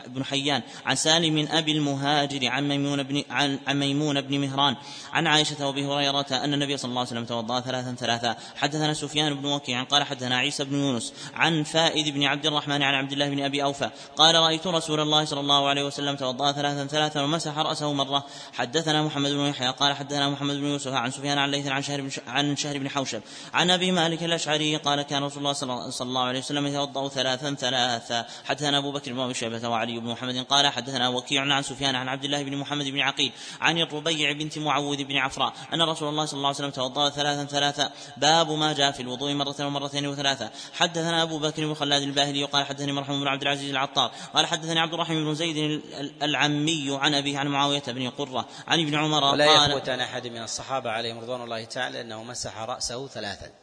[0.07, 4.77] بن حيان عن سالم من أبي المهاجر عن ميمون بن عن, عن ميمون بن مهران
[5.13, 8.37] عن عائشة وأبي هريرة أن النبي صلى الله عليه وسلم توضأ ثلاثا ثلاثا.
[8.57, 12.95] حدثنا سفيان بن وكيع قال حدثنا عيسى بن يونس عن فائد بن عبد الرحمن عن
[12.95, 16.87] عبد الله بن أبي أوفى قال رأيت رسول الله صلى الله عليه وسلم توضأ ثلاثا
[16.87, 18.27] ثلاثا ومسح رأسه مرة.
[18.53, 22.01] حدثنا محمد بن يحيى قال حدثنا محمد بن يوسف عن سفيان عن ليث عن شهر
[22.01, 23.23] بن عن شهر بن حوشب
[23.55, 25.53] عن ابي مالك الأشعري قال كان رسول الله
[25.91, 28.27] صلى الله عليه وسلم يتوضأ ثلاثا ثلاثا.
[28.45, 32.25] حدثنا أبو بكر بن شيبة وعلي بن محمد قال حدثنا وكيع عن سفيان عن عبد
[32.25, 36.37] الله بن محمد بن عقيل عن الربيع بنت معوذ بن عفراء أن رسول الله صلى
[36.37, 37.91] الله عليه وسلم توضأ ثلاثا ثلاثا.
[38.17, 40.51] باب ما جاء في الوضوء مره ومرتين وثلاثا.
[40.73, 44.81] حدثنا أبو بكر بن خلاد الباهلي قال حدثني مرحوم بن عبد العزيز العطار قال حدثني
[44.81, 45.83] عبد الرحيم بن زيد
[46.23, 50.27] العمي عن أبيه عن معاوية بن قرة عن ابن عمر ولا قال يثبت عن أحد
[50.27, 53.62] من الصحابة عليهم رضوان الله تعالى أنه مسح رأسه ثلاثا.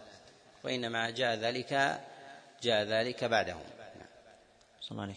[0.64, 2.00] وإنما جاء ذلك
[2.64, 3.64] جاء ذلك بعدهم.
[4.82, 5.16] صلى الله عليه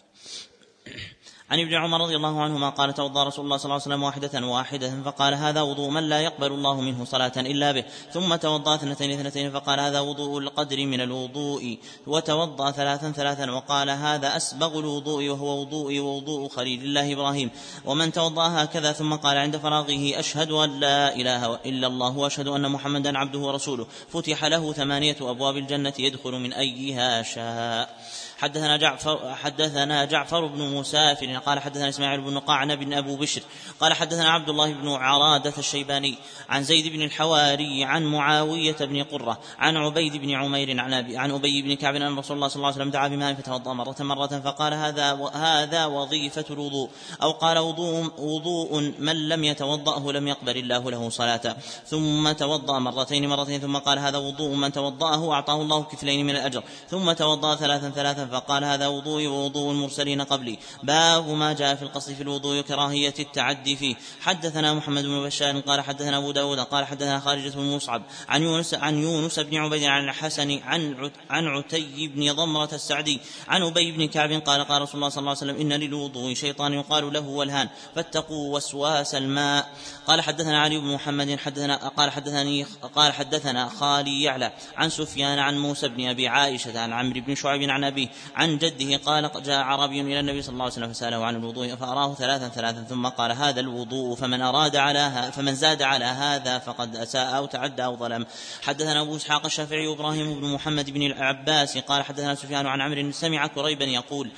[1.51, 4.47] عن ابن عمر رضي الله عنهما قال توضا رسول الله صلى الله عليه وسلم واحدة
[4.47, 7.83] واحدة فقال هذا وضوء من لا يقبل الله منه صلاة إلا به.
[8.13, 11.77] ثم توضأ اثنتين اثنتين فقال هذا وضوء القدر من الوضوء.
[12.07, 17.49] وتوضأ ثلاثا ثلاثا وقال هذا أسبغ الوضوء وهو وضوء ووضوء خليل الله إبراهيم.
[17.85, 22.71] ومن توضأ هكذا ثم قال عند فراغه أشهد أن لا إله إلا الله وأشهد أن
[22.71, 23.87] محمدا عبده ورسوله.
[24.09, 27.97] فتح له ثمانية أبواب الجنة يدخل من أيها شاء.
[28.43, 33.41] حدثنا جعفر حدثنا جعفر بن مسافر قال حدثنا إسماعيل بن قعنب بن أبو بشر
[33.79, 36.17] قال حدثنا عبد الله بن عرادة الشيباني
[36.49, 41.31] عن زيد بن الحواري عن معاوية بن قرة عن عبيد بن عمير عن أبي عن
[41.31, 44.27] أبي بن كعب أن رسول الله صلى الله عليه وسلم دعا بماء فتوضأ مرة مرة
[44.27, 46.89] فقال هذا هذا وظيفة الوضوء
[47.21, 53.29] أو قال وضوء وضوء من لم يتوضأه لم يقبل الله له صلاة ثم توضأ مرتين
[53.29, 57.89] مرتين ثم قال هذا وضوء من توضأه أعطاه الله كفلين من الأجر ثم توضأ ثلاثا
[57.89, 60.57] ثلاثا فقال هذا وضوئي ووضوء المرسلين قبلي.
[60.83, 63.95] باب ما جاء في القصد في الوضوء كراهية التعدي فيه.
[64.21, 68.73] حدثنا محمد بن بشار قال حدثنا أبو داود قال حدثنا خارجة بن مصعب عن يونس
[68.73, 74.07] عن يونس بن عبيد عن الحسن عن عن عتي بن ضمرة السعدي عن أبي بن
[74.07, 77.69] كعب قال قال رسول الله صلى الله عليه وسلم إن للوضوء شيطان يقال له والهان
[77.95, 79.73] فاتقوا وسواس الماء.
[80.07, 82.65] قال حدثنا علي بن محمد حدثنا قال حدثني
[82.95, 87.69] قال حدثنا خالي يعلى عن سفيان عن موسى بن أبي عائشة عن عمرو بن شعيب
[87.69, 91.35] عن أبيه عن جده قال جاء عربي إلى النبي صلى الله عليه وسلم فسأله عن
[91.35, 96.59] الوضوء فأراه ثلاثا ثلاثا ثم قال هذا الوضوء فمن أراد على فمن زاد على هذا
[96.59, 98.25] فقد أساء أو تعدى أو ظلم.
[98.61, 103.47] حدثنا أبو إسحاق الشافعي وإبراهيم بن محمد بن العباس قال حدثنا سفيان عن عمرو سمع
[103.47, 104.29] كريبا يقول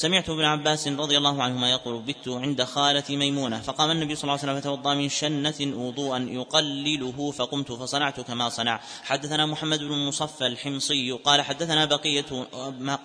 [0.00, 4.32] سمعت ابن عباس رضي الله عنهما يقول بت عند خالة ميمونة فقام النبي صلى الله
[4.32, 8.80] عليه وسلم فتوضأ من شنة وضوءا يقلله فقمت فصنعت كما صنع.
[9.02, 12.46] حدثنا محمد بن مصفى الحمصي قال حدثنا بقية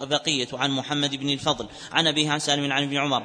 [0.01, 3.23] بقية عن محمد بن الفضل عن أبيه عن سالم عن ابن عمر.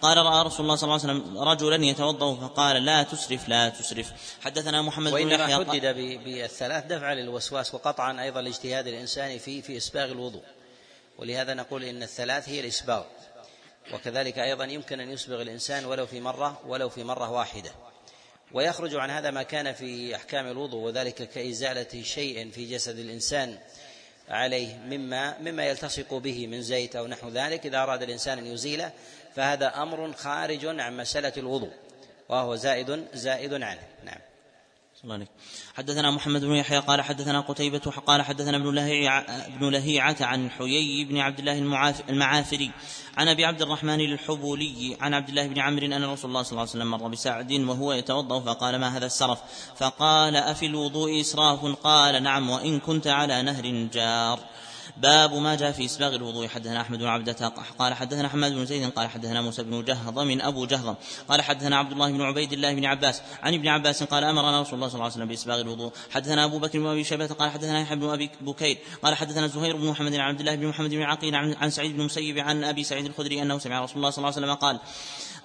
[0.00, 4.12] قال رأى رسول الله صلى الله عليه وسلم رجلا يتوضأ فقال لا تسرف لا تسرف.
[4.40, 5.86] حدثنا محمد بن يحيى وإنما حدد
[6.24, 10.42] بالثلاث دفع للوسواس وقطعا أيضا لاجتهاد الإنسان في في إسباغ الوضوء.
[11.18, 13.04] ولهذا نقول إن الثلاث هي الإسباغ.
[13.92, 17.70] وكذلك أيضا يمكن أن يسبغ الإنسان ولو في مرة ولو في مرة واحدة.
[18.52, 23.58] ويخرج عن هذا ما كان في أحكام الوضوء وذلك كإزالة شيء في جسد الإنسان
[24.28, 27.66] عليه مما مما يلتصق به من زيت أو نحو ذلك.
[27.66, 28.92] إذا أراد الإنسان أن يزيله
[29.36, 31.72] فهذا أمر خارج عن مسألة الوضوء
[32.28, 33.88] وهو زائد زائد عنه.
[34.04, 34.31] نعم.
[35.04, 35.28] الله عليك.
[35.74, 41.04] حدثنا محمد بن يحيى قال حدثنا قتيبة قال حدثنا ابن لهيعة, ابن لهيعة عن حيي
[41.04, 41.58] بن عبد الله
[42.08, 42.70] المعافري
[43.16, 46.60] عن أبي عبد الرحمن الحبولي عن عبد الله بن عمرو أن رسول الله صلى الله
[46.60, 49.38] عليه وسلم مر بسعد وهو يتوضأ فقال ما هذا السرف؟
[49.76, 54.40] فقال أفي الوضوء إسراف؟ قال نعم وإن كنت على نهر جار.
[55.02, 56.48] باب ما جاء في إسباغ الوضوء.
[56.48, 60.66] حدثنا أحمد بن عبدة قال حدثنا حماد بن زيد قال حدثنا موسى بن جهضم أبو
[60.66, 60.94] جهضم.
[61.28, 64.74] قال حدثنا عبد الله بن عبيد الله بن عباس عن ابن عباس قال أمرنا رسول
[64.74, 65.92] الله صلى الله عليه وسلم بإسباغ الوضوء.
[66.10, 69.76] حدثنا أبو بكر بن أبي شيبة قال حدثنا يحيى بن أبي بكير قال حدثنا زهير
[69.76, 72.84] بن محمد عن عبد الله بن محمد بن عقيل عن سعيد بن مسيب عن أبي
[72.84, 74.80] سعيد الخدري أنه سمع رسول الله صلى الله عليه وسلم قال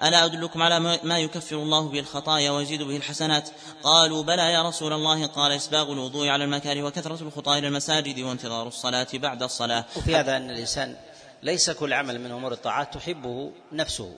[0.03, 3.49] ألا أدلكم على ما يكفر الله به الخطايا ويزيد به الحسنات؟
[3.83, 8.67] قالوا بلى يا رسول الله قال إسباغ الوضوء على المكاره وكثرة الخطى إلى المساجد وانتظار
[8.67, 9.85] الصلاة بعد الصلاة.
[9.95, 10.95] وفي هذا أن الإنسان
[11.43, 14.15] ليس كل عمل من أمور الطاعات تحبه نفسه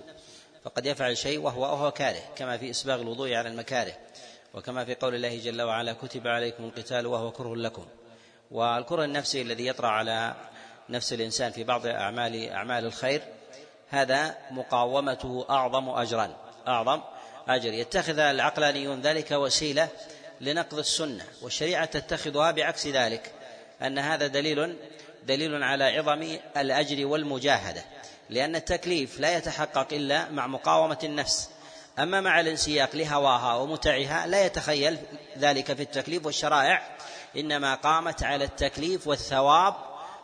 [0.63, 3.94] فقد يفعل شيء وهو وهو كاره كما في إسباغ الوضوء على المكاره
[4.54, 7.86] وكما في قول الله جل وعلا كتب عليكم القتال وهو كره لكم.
[8.52, 10.36] والكره النفسي الذي يطرأ على
[10.89, 13.22] نفس الإنسان في بعض أعمال أعمال الخير
[13.89, 16.36] هذا مقاومته أعظم أجرا
[16.67, 17.02] أعظم
[17.47, 17.73] أجر.
[17.73, 19.88] يتخذ العقلانيون ذلك وسيلة
[20.41, 23.32] لنقض السنة والشريعة تتخذها بعكس ذلك
[23.82, 24.78] أن هذا دليل
[25.28, 27.84] دليل على عظم الأجر والمجاهدة
[28.30, 31.49] لأن التكليف لا يتحقق إلا مع مقاومة النفس.
[31.99, 34.97] أما مع الانسياق لهواها ومتعها لا يتخيل
[35.38, 36.82] ذلك في التكليف والشرائع
[37.38, 39.75] إنما قامت على التكليف والثواب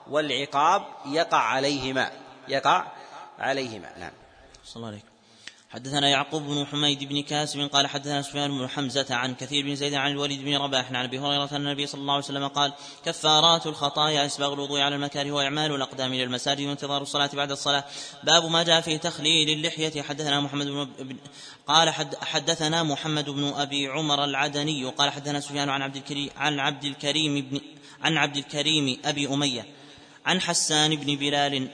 [0.09, 2.11] والعقاب يقع عليهما
[2.47, 2.85] يقع
[3.39, 3.97] عليهما.
[3.99, 4.11] نعم.
[4.65, 5.15] صلى الله عليه
[5.75, 9.93] حدثنا يعقوب بن حميد بن كاسب قال حدثنا سفيان بن حمزة عن كثير بن زيد
[9.93, 12.73] عن الوليد بن رباح عن أبي هريرة أن النبي صلى الله عليه وسلم قال
[13.05, 17.83] كفارات الخطايا أسباغ الوضوء على المكاره وإعمال الأقدام إلى المساجد وانتظار الصلاة بعد الصلاة.
[18.23, 20.01] باب ما جاء في تخليل اللحية.
[20.01, 21.17] حدثنا محمد بن
[21.67, 26.59] قال حد حدثنا محمد بن أبي عمر العدني قال حدثنا سفيان عن عبد الكريم عن
[26.59, 27.61] عبد الكريم بن
[28.01, 29.65] عن عبد الكريم أبي أمية
[30.25, 31.69] عن حسان بن بلال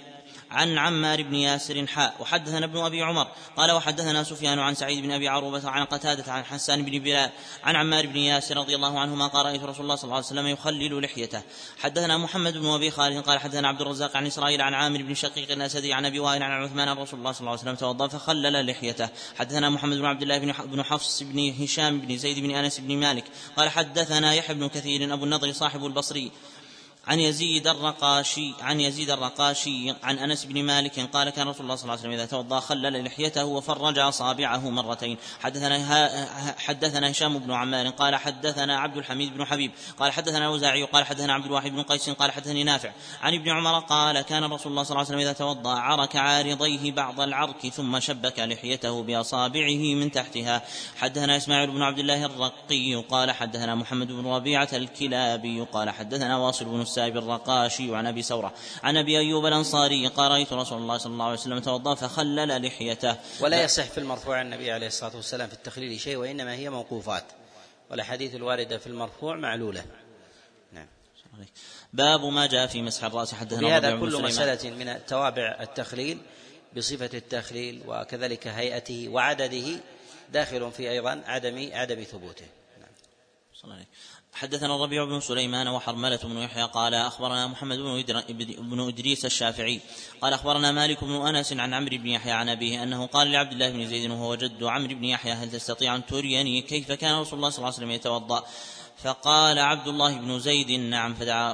[0.52, 5.12] عن عمار بن ياسر حاء وحدثنا ابن أبي عمر قال وحدثنا سفيان عن سعيد بن
[5.12, 7.30] أبي عروبة عن قتادة عن حسان بن بلال
[7.64, 10.48] عن عمار بن ياسر رضي الله عنهما قال رأيت رسول الله صلى الله عليه وسلم
[10.48, 11.42] يخلل لحيته.
[11.80, 15.52] حدثنا محمد بن أبي خالد قال حدثنا عبد الرزاق عن إسرائيل عن عامر بن شقيق
[15.52, 18.66] الأسدي عن أبي وائل عن عثمان عن رسول الله صلى الله عليه وسلم توضأ فخلل
[18.68, 19.10] لحيته.
[19.38, 23.24] حدثنا محمد بن عبد الله بن حفص بن هشام بن زيد بن أنس بن مالك
[23.58, 26.32] قال حدثنا يحيى بن كثير أبو النضر صاحب البصري
[27.08, 31.84] عن يزيد الرقاشي عن يزيد الرقاشي عن أنس بن مالك قال كان رسول الله صلى
[31.84, 35.18] الله عليه وسلم إذا توضأ خلل لحيته وفرج أصابعه مرتين.
[35.40, 41.06] حدثنا حدثنا هشام بن عمار قال حدثنا عبد الحميد بن حبيب قال حدثنا الأوزاعي قال
[41.06, 44.84] حدثنا عبد الواحد بن قيس قال حدثني نافع عن ابن عمر قال كان رسول الله
[44.84, 50.12] صلى الله عليه وسلم إذا توضأ عرك عارضيه بعض العرك ثم شبك لحيته بأصابعه من
[50.12, 50.62] تحتها.
[50.98, 56.66] حدثنا إسماعيل بن عبد الله الرقي قال حدثنا محمد بن ربيعة الكلابي قال حدثنا واصل
[56.66, 58.54] بن السائب الرقاشي وعن أبي سورة.
[58.84, 63.16] عن أبي أيوب الأنصاري قال رأيت رسول الله صلى الله عليه وسلم توضا فخلل لحيته.
[63.40, 67.24] ولا يصح في المرفوع عن النبي عليه الصلاة والسلام في التخليل شيء وإنما هي موقوفات.
[67.90, 69.86] والأحاديث الواردة في المرفوع معلولة.
[70.72, 70.88] نعم.
[71.94, 76.18] باب ما جاء في مسح الرأس حدثنا هذا كل مسألة من توابع التخليل
[76.78, 79.80] بصفة التخليل وكذلك هيئته وعدده
[80.30, 82.46] داخل في أيضا عدم عدم ثبوته.
[82.80, 82.90] نعم.
[83.56, 83.86] صلى الله
[84.34, 87.78] حدثنا الربيع بن سليمان وحرملة بن يحيى قال أخبرنا محمد
[88.60, 89.80] بن إدريس الشافعي
[90.22, 93.70] قال أخبرنا مالك بن أنس عن عمرو بن يحيى عن أبيه أنه قال لعبد الله
[93.70, 97.50] بن زيد وهو جد عمرو بن يحيى هل تستطيع أن تريني كيف كان رسول الله
[97.50, 98.44] صلى الله عليه وسلم يتوضأ؟
[99.04, 101.54] فقال عبد الله بن زيد نعم فدعا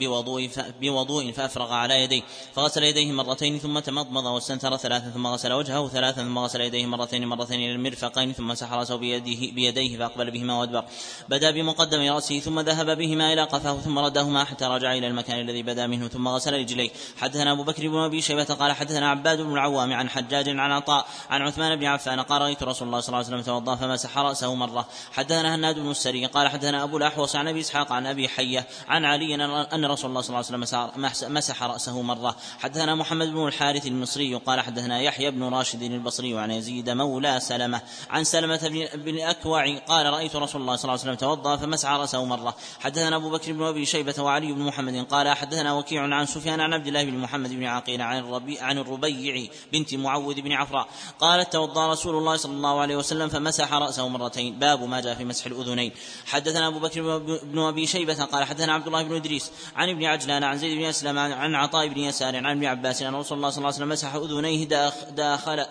[0.00, 2.22] بوضوء بوضوء فأفرغ على يديه.
[2.54, 7.26] فغسل يديه مرتين ثم تمضمض واستنثر ثلاثا ثم غسل وجهه ثلاثا ثم غسل يديه مرتين
[7.28, 10.84] مرتين إلى المرفقين ثم مسح راسه بيده بيديه فأقبل بهما وأدبر.
[11.28, 15.62] بدا بمقدم رأسه ثم ذهب بهما إلى قفاه ثم ردهما حتى رجع إلى المكان الذي
[15.62, 16.90] بدا منه ثم غسل رجليه.
[17.16, 21.06] حدثنا أبو بكر بن أبي شيبة قال حدثنا عباد بن العوام عن حجاج عن عطاء
[21.30, 24.54] عن عثمان بن عفان قال رأيت رسول الله صلى الله عليه وسلم توضأ فمسح رأسه
[24.54, 24.88] مرة.
[25.12, 29.04] حدثنا هناد بن السري قال حدثنا أبو الأحوص عن أبي إسحاق عن أبي حية عن
[29.04, 29.34] علي
[29.74, 32.36] أن رسول الله صلى الله عليه وسلم مسح رأسه مرة.
[32.58, 37.80] حدثنا محمد بن الحارث المصري قال حدثنا يحيى بن راشد البصري عن يزيد مولى سلمة.
[38.10, 42.24] عن سلمة بن الأكوع قال رأيت رسول الله صلى الله عليه وسلم توضأ فمسح رأسه
[42.24, 42.56] مرة.
[42.80, 46.72] حدثنا أبو بكر بن أبي شيبة وعلي بن محمد قال حدثنا وكيع عن سفيان عن
[46.72, 51.52] عبد الله بن محمد بن عقيل عن الربيع عن الربيع بنت معوذ بن عفراء قالت
[51.52, 54.58] توضأ رسول الله صلى الله عليه وسلم فمسح رأسه مرتين.
[54.58, 55.92] باب ما جاء في مسح الأذنين.
[56.26, 60.44] حدثنا أبو بكر بن أبي شيبة قال حدثنا عبد الله بن إدريس عن ابن عجلان
[60.44, 63.58] عن زيد بن أسلم عن عطاء بن يسار عن ابن عباس أن رسول الله صلى
[63.58, 64.64] الله عليه وسلم مسح أذنيه
[65.10, 65.64] داخل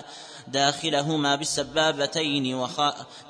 [0.47, 2.81] داخلهما بالسبابتين وخ...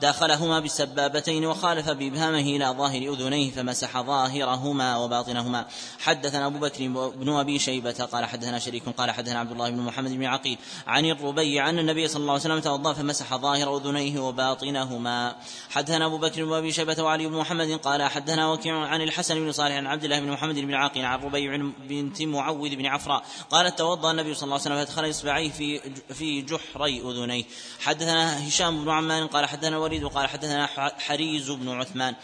[0.01, 5.65] داخلهما بالسبابتين وخالف بإبهامه إلى ظاهر أذنيه فمسح ظاهرهما وباطنهما.
[5.99, 10.11] حدثنا أبو بكر بن أبي شيبة قال حدثنا شريك قال حدثنا عبد الله بن محمد
[10.11, 15.35] بن عقيل عن الربيع أن النبي صلى الله عليه وسلم توضأ فمسح ظاهر أذنيه وباطنهما.
[15.69, 19.51] حدثنا أبو بكر بن أبي شيبة وعلي بن محمد قال حدثنا وكيع عن الحسن بن
[19.51, 23.77] صالح عن عبد الله بن محمد بن عاقل عن الربيع بنت معوذ بن عفراء قالت
[23.77, 25.79] توضأ النبي صلى الله عليه وسلم فادخل إصبعيه في
[26.13, 27.43] في جحري أذنيه.
[27.79, 30.65] حدثنا هشام بن عمان قال حدثنا وليد وقال حدثنا
[30.99, 32.15] حريز بن عثمان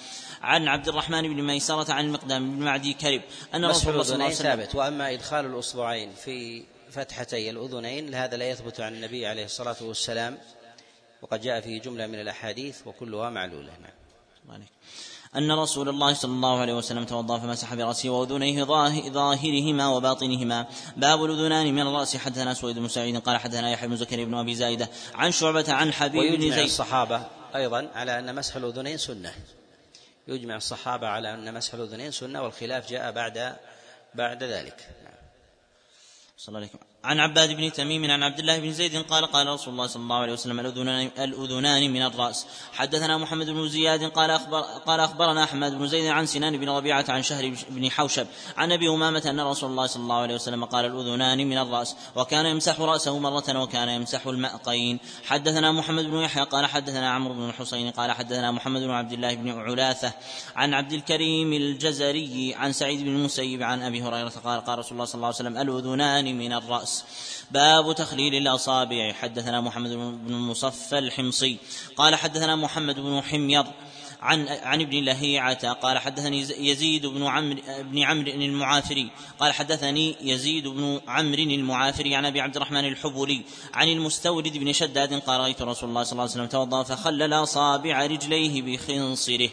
[0.41, 3.21] عن عبد الرحمن بن ميسرة عن المقدام بن معدي كرب
[3.55, 8.37] أن رسول الله صلى الله عليه وسلم ثابت وأما إدخال الأصبعين في فتحتي الأذنين هذا
[8.37, 10.37] لا يثبت عن النبي عليه الصلاة والسلام
[11.21, 13.71] وقد جاء فيه جملة من الأحاديث وكلها معلولة.
[14.47, 14.61] نعم.
[15.35, 18.63] أن رسول الله صلى الله عليه وسلم توضأ فمسح برأسه وأذنيه
[19.09, 20.67] ظاهرهما وباطنهما.
[20.97, 24.55] باب الأذنان من الرأس حدثنا سويد بن سعيد قال حدثنا يحيى بن زكريا بن أبي
[24.55, 26.63] زايدة عن شعبة عن حبيب بن زيد.
[26.63, 27.21] الصحابة
[27.55, 29.33] أيضا على أن مسح الأذنين سنة.
[30.27, 33.55] يجمع الصحابة على أن مسح الأذنين سنة والخلاف جاء بعد
[34.15, 34.89] بعد ذلك.
[36.37, 36.88] صلى الله عليه وسلم.
[37.03, 40.15] عن عباد بن تميم عن عبد الله بن زيد قال قال رسول الله صلى الله
[40.15, 42.45] عليه وسلم الاذنان الأذنان من الرأس.
[42.73, 47.05] حدثنا محمد بن زياد قال اخبر قال أخبرنا أحمد بن زيد عن سنان بن ربيعة
[47.09, 48.27] عن شهر بن حوشب.
[48.57, 51.95] عن أبي أمامة أن رسول الله صلى الله عليه وسلم قال الأذنان من الرأس.
[52.15, 54.99] وكان يمسح رأسه مرة وكان يمسح المأقين.
[55.25, 59.35] حدثنا محمد بن يحيى قال حدثنا عمرو بن الحصين قال حدثنا محمد بن عبد الله
[59.35, 60.13] بن علاثة
[60.55, 65.05] عن عبد الكريم الجزري عن سعيد بن المسيب عن أبي هريرة قال قال رسول الله
[65.05, 66.53] صلى الله عليه وسلم الأذنان من
[66.89, 67.03] الراس
[67.51, 69.13] باب تخليل الأصابع.
[69.13, 71.57] حدثنا محمد بن المصفى الحمصي.
[71.95, 73.63] قال حدثنا محمد بن حمير
[74.21, 75.73] عن عن ابن لهيعة.
[75.73, 79.11] قال حدثني يزيد بن عمرو بن عمرو المعافري.
[79.39, 83.41] قال حدثني يزيد بن عمرو المعافري عن أبي عبد الرحمن الحبولي
[83.73, 85.13] عن المستورد بن شداد.
[85.13, 89.49] قال رأيت رسول الله صلى الله عليه وسلم توضأ فخلل أصابع رجليه بخنصره.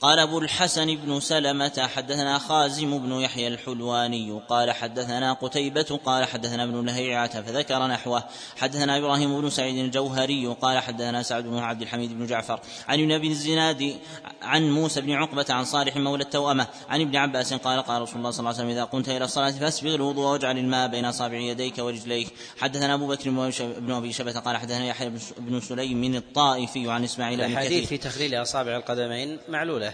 [0.00, 6.64] قال أبو الحسن بن سلمة حدثنا خازم بن يحيى الحلواني قال حدثنا قتيبة قال حدثنا
[6.64, 8.24] ابن لهيعة فذكر نحوه.
[8.56, 12.60] حدثنا إبراهيم بن سعيد الجوهري قال حدثنا سعد بن عبد الحميد بن جعفر.
[12.88, 13.94] عن ابن أبي الزناد
[14.42, 16.66] عن موسى بن عقبة عن صالح مولى التوأمة.
[16.88, 19.50] عن ابن عباس قال قال رسول الله صلى الله عليه وسلم إذا قمت إلى الصلاة
[19.50, 22.28] فاسبغ الوضوء واجعل الماء بين أصابع يديك ورجليك.
[22.58, 27.40] حدثنا أبو بكر بن أبي شبة قال حدثنا يحيى بن سليم من الطائفي عن إسماعيل
[27.40, 29.89] الحديث في تخليل أصابع القدمين معلولة.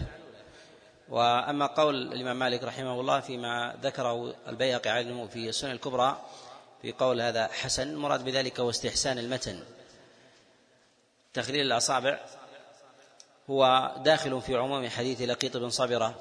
[1.09, 6.27] وأما قول الإمام مالك رحمه الله فيما ذكره البيهقي عنه في السنن الكبرى
[6.83, 9.61] في قول هذا حسن المراد بذلك هو استحسان المتن.
[11.35, 12.21] تخليل الأصابع
[13.51, 16.15] هو داخل في عموم حديث لقيط بن صبره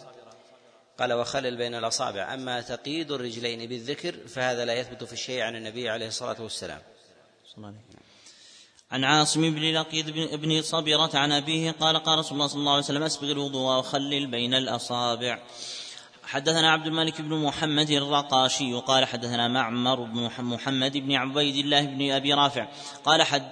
[0.97, 5.89] قال وخلل بين الأصابع أما تقييد الرجلين بالذكر فهذا لا يثبت في الشيء عن النبي
[5.89, 6.81] عليه الصلاة والسلام.
[7.45, 8.04] صلى الله عليه
[8.91, 10.05] عن عاصم بن لقيط
[10.39, 14.27] بن صبرة عن أبيه قال قال رسول الله صلى الله عليه وسلم أسبغ الوضوء وخلل
[14.27, 15.39] بين الأصابع.
[16.23, 22.11] حدثنا عبد الملك بن محمد الرقاشي قال حدثنا معمر بن محمد بن عبيد الله بن
[22.11, 22.67] أبي رافع
[23.05, 23.51] قال حد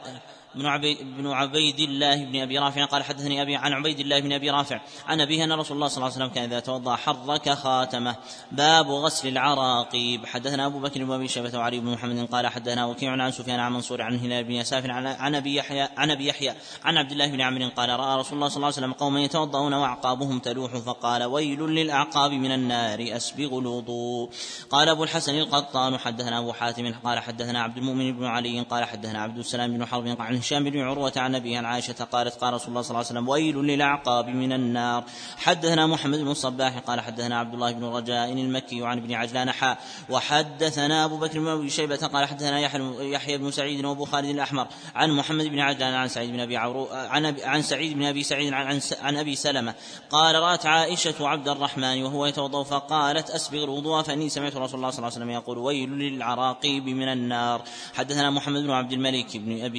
[0.55, 4.33] بن عبيد, بن عبيد الله بن أبي رافع قال حدثني أبي عن عبيد الله بن
[4.33, 7.49] أبي رافع عن أبيه أن رسول الله صلى الله عليه وسلم كان إذا توضأ حرك
[7.49, 8.15] خاتمه.
[8.51, 10.25] باب غسل العراقيب.
[10.25, 13.73] حدثنا أبو بكر بن أبي شيبة وعلي بن محمد قال حدثنا وكيع عن سفيان عن
[13.73, 17.41] منصور عن هلال بن يساف عن أبي يحيى عن أبي يحيى عن عبد الله بن
[17.41, 21.59] عمرو قال رأى رسول الله صلى الله عليه وسلم قوما يتوضؤون وأعقابهم تلوح فقال ويل
[21.59, 24.29] للأعقاب من النار اسبغوا الوضوء.
[24.69, 29.21] قال أبو الحسن القطان حدثنا أبو حاتم قال حدثنا عبد المؤمن بن علي قال حدثنا
[29.21, 32.69] عبد السلام بن حرب عن هشام بن عروة عن ابي عن عائشة قالت قال رسول
[32.69, 35.03] الله صلى الله عليه وسلم ويل للاعقاب من النار.
[35.37, 39.77] حدثنا محمد بن الصباح قال حدثنا عبد الله بن رجاء المكي عن ابن عجلان حاء
[40.09, 42.59] وحدثنا أبو بكر بن أبي شيبة قال حدثنا
[43.01, 46.87] يحيى بن سعيد وأبو خالد الأحمر عن محمد بن عجلان عن سعيد بن أبي عرو
[46.91, 49.73] عن عن سعيد بن أبي سعيد عن, عن أبي سلمة.
[50.09, 54.97] قال رأت عائشة عبد الرحمن وهو يتوضأ فقالت اسبغ الوضوء فإني سمعت رسول الله صلى
[54.97, 57.61] الله عليه وسلم يقول ويل للعراقيب من النار.
[57.93, 59.77] حدثنا محمد بن عبد الملك بن أبي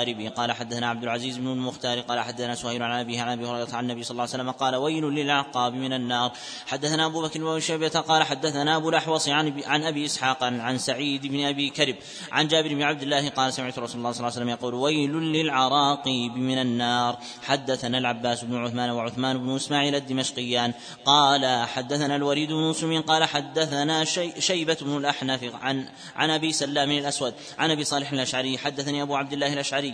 [0.00, 3.68] الشوارب قال حدثنا عبد العزيز بن المختار قال حدثنا سهيل عن ابيه عن أبي هريرة
[3.72, 6.32] عن النبي صلى الله عليه وسلم قال ويل للعقاب من النار.
[6.66, 11.26] حدثنا أبو بكر بن شيبة قال حدثنا أبو الأحوص عن عن أبي إسحاق عن سعيد
[11.26, 11.96] بن أبي كرب
[12.32, 15.12] عن جابر بن عبد الله قال سمعت رسول الله صلى الله عليه وسلم يقول ويل
[15.12, 17.18] للعراقيب من النار.
[17.42, 20.72] حدثنا العباس بن عثمان وعثمان بن إسماعيل الدمشقيان.
[21.04, 26.90] قال حدثنا الوليد بن مسلم قال حدثنا شي شيبة بن الأحنف عن عن أبي سلام
[26.90, 28.58] الأسود عن أبي صالح الأشعري.
[28.58, 29.89] حدثني أبو عبد الله الأشعري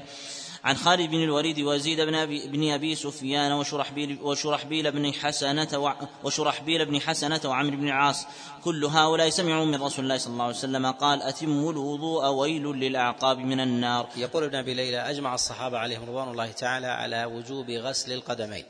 [0.64, 6.84] عن خالد بن الوليد وزيد بن أبي, بن أبي سفيان وشرحبيل, وشرحبيل بن حسنة وشرحبيل
[6.84, 8.26] بن حسنة وعمرو بن العاص.
[8.64, 13.38] كل هؤلاء سمعوا من رسول الله صلى الله عليه وسلم قال أتموا الوضوء ويل للأعقاب
[13.38, 14.08] من النار.
[14.16, 18.64] يقول ابن أبي ليلى أجمع الصحابة عليهم رضوان الله تعالى على وجوب غسل القدمين.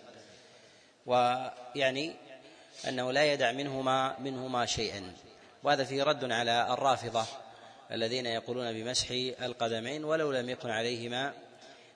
[1.07, 2.13] ويعني
[2.89, 5.13] أنه لا يدع منهما منهما شيئا.
[5.65, 7.25] وهذا فيه رد على الرافضة.
[7.93, 9.11] الذين يقولون بمسح
[9.43, 11.33] القدمين ولو لم يكن عليهما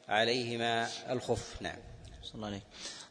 [0.09, 1.63] عليهما الخف.
[1.63, 1.79] نعم.
[2.23, 2.63] صلى الله عليه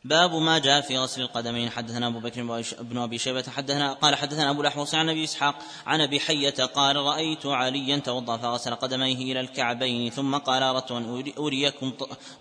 [0.03, 1.69] باب ما جاء في غسل القدمين.
[1.69, 5.55] حدثنا أبو بكر بن ابي شيبة حدثنا قال حدثنا أبو الأحوص عن أبي إسحاق
[5.87, 11.23] عن أبي حية قال رأيت عليا توضأ فغسل قدميه إلى الكعبين ثم قال اردت أن
[11.37, 11.91] أريكم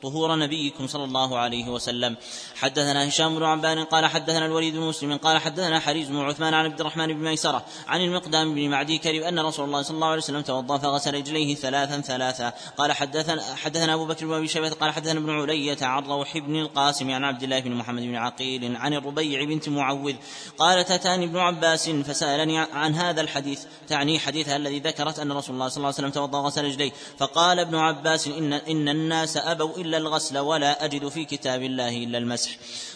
[0.02, 2.16] طهور نبيكم صلى الله عليه وسلم.
[2.56, 6.64] حدثنا هشام بن عبان قال حدثنا الوليد بن مسلم قال حدثنا حريز بن عثمان عن
[6.64, 10.22] عبد الرحمن بن ميسرة عن المقدام بن معدي كريم أن رسول الله صلى الله عليه
[10.22, 12.52] وسلم توضأ فغسل رجليه ثلاثا ثلاثا.
[12.76, 16.56] قال حدثنا حدثنا أبو بكر بن أبي شيبة قال حدثنا ابن علية عن روح بن
[16.56, 20.14] القاسم عن عبد الله بن محمد بن عقيل عن الربيع بنت معوذ
[20.58, 25.68] قالت أتاني ابن عباس فسألني عن هذا الحديث تعني حديثها الذي ذكرت أن رسول الله
[25.68, 29.96] صلى الله عليه وسلم توضأ غسل رجليه فقال ابن عباس إن, إن الناس أبوا إلا
[29.96, 32.50] الغسل ولا أجد في كتاب الله إلا المسح.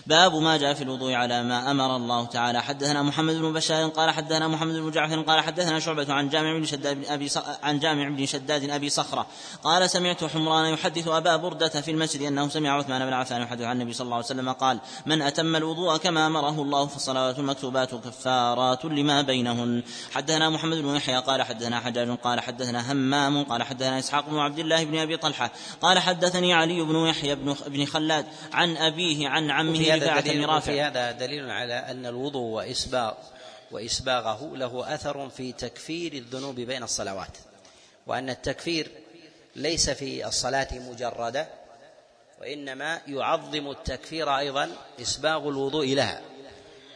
[0.06, 2.62] باب ما جاء في الوضوء على ما أمر الله تعالى.
[2.62, 6.64] حدثنا محمد بن بشار قال حدثنا محمد بن جعفر قال حدثنا شعبة عن جامع بن
[6.64, 7.28] شداد بن أبي
[7.62, 9.26] عن جامع بن شداد أبي صخرة
[9.64, 13.76] قال سمعت حمران يحدث أبا بردة في المسجد أنه سمع عثمان بن عفان يحدث عن
[13.76, 18.84] النبي صلى الله عليه وسلم قال من أتم الوضوء كما أمره الله فالصلوات المكتوبات كفارات
[18.84, 19.82] لما بينهن.
[20.12, 24.58] حدثنا محمد بن يحيى قال حدثنا حجاج قال حدثنا همام قال حدثنا إسحاق بن عبد
[24.58, 25.50] الله بن أبي طلحة
[25.80, 27.34] قال حدثني علي بن يحيى
[27.66, 33.14] بن خلاد عن أبيه عن عمه هذا دليل في هذا دليل على أن الوضوء وإسباغ
[33.70, 37.38] وإسباغه له أثر في تكفير الذنوب بين الصلوات
[38.06, 38.90] وأن التكفير
[39.56, 41.48] ليس في الصلاة مجردة
[42.40, 44.70] وإنما يعظم التكفير أيضا
[45.00, 46.20] إسباغ الوضوء لها.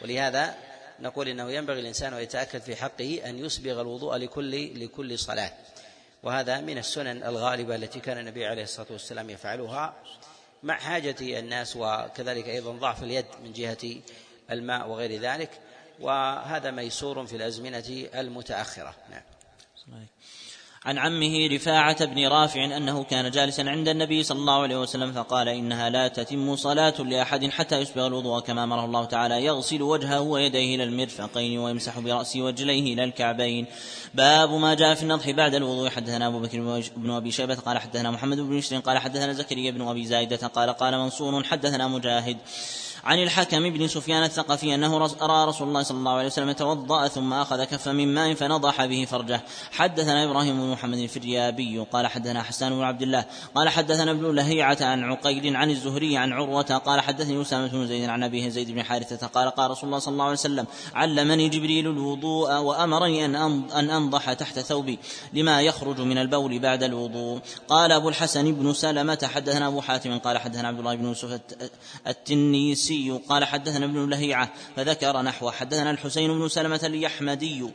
[0.03, 0.55] ولهذا
[1.01, 5.53] نقول إنه ينبغي الإنسان أن يتأكد في حقه أن يسبغ الوضوء لكل لكل صلاة.
[6.22, 9.94] وهذا من السنن الغالبة التي كان النبي عليه الصلاة والسلام يفعلها.
[10.63, 14.03] مع حاجة الناس وكذلك أيضا ضعف اليد من جهة
[14.51, 15.51] الماء وغير ذلك
[16.01, 18.95] وهذا ميسور في الأزمنة المتأخرة.
[19.11, 19.23] نعم.
[20.87, 25.49] عن عمه رفاعة بن رافع أنه كان جالسا عند النبي صلى الله عليه وسلم فقال
[25.49, 29.45] إنها لا تتم صلاة لأحد حتى يسبغ الوضوء كما أمره الله تعالى.
[29.45, 33.66] يغسل وجهه ويديه إلى المرفقين ويمسح برأسه ورجليه إلى الكعبين.
[34.14, 35.91] باب ما جاء في النضح بعد الوضوء.
[35.91, 39.89] حدثنا أبو بكر بن أبي شيبة قال حدثنا محمد بن بشر قال حدثنا زكريا بن
[39.89, 41.45] أبي زايدة قال قال منصور.
[41.45, 42.37] حدثنا مجاهد.
[43.07, 47.33] عن الحكم بن سفيان الثقفي أنه رأى رسول الله صلى الله عليه وسلم توضأ ثم
[47.33, 49.41] أخذ كفا من ماء فنضح به فرجه.
[49.73, 54.79] حدثنا إبراهيم بن محمد الفريابي قال حدثنا حسان بن عبد الله قال حدثنا ابن لهيعة
[54.81, 58.83] عن عقيل عن الزهري عن عروة قال حدثني أسامة بن زيد عن أبيه زيد بن
[58.83, 63.35] حارثة قال قال رسول الله صلى الله عليه وسلم علمني جبريل الوضوء وأمرني أن
[63.71, 64.99] أن أنضح تحت ثوبي
[65.33, 67.41] لما يخرج من البول بعد الوضوء.
[67.69, 71.41] قال أبو الحسن بن سلمة حدثنا أبو حاتم قال حدثنا عبد الله بن يوسف
[72.07, 72.95] التنيسي
[73.28, 77.66] قال حدثنا ابن لهيعة فذكر نحو حدثنا الحسين بن سلمة اليحمدي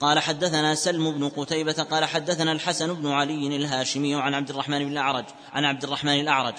[0.00, 4.92] قال حدثنا سلم بن قتيبة قال حدثنا الحسن بن علي الهاشمي عن عبد الرحمن بن
[4.92, 6.54] الأعرج عن عبد الرحمن الأعرج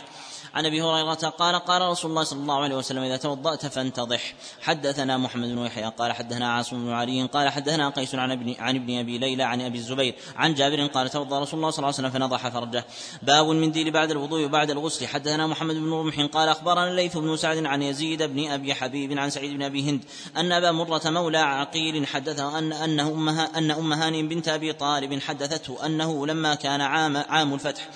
[0.53, 5.17] عن أبي هريرة قال قال رسول الله صلى الله عليه وسلم إذا توضأت فانتضح حدثنا
[5.17, 8.99] محمد بن يحيى قال حدثنا عاصم بن علي قال حدثنا قيس عن ابن عن ابن
[8.99, 12.09] أبي ليلى عن أبي الزبير عن جابر قال توضأ رسول الله صلى الله عليه وسلم
[12.09, 12.85] فنضح فرجه.
[13.23, 15.07] باب المنديل بعد الوضوء وبعد الغسل.
[15.07, 19.29] حدثنا محمد بن رمح قال أخبرنا الليث بن سعد عن يزيد بن أبي حبيب عن
[19.29, 20.03] سعيد بن أبي هند
[20.37, 25.21] أن أبا مرة مولى عقيل حدثه ان أن امها أن أم هانئ بنت أبي طالب
[25.21, 27.89] حدثته أنه لما كان عام عام الفتح.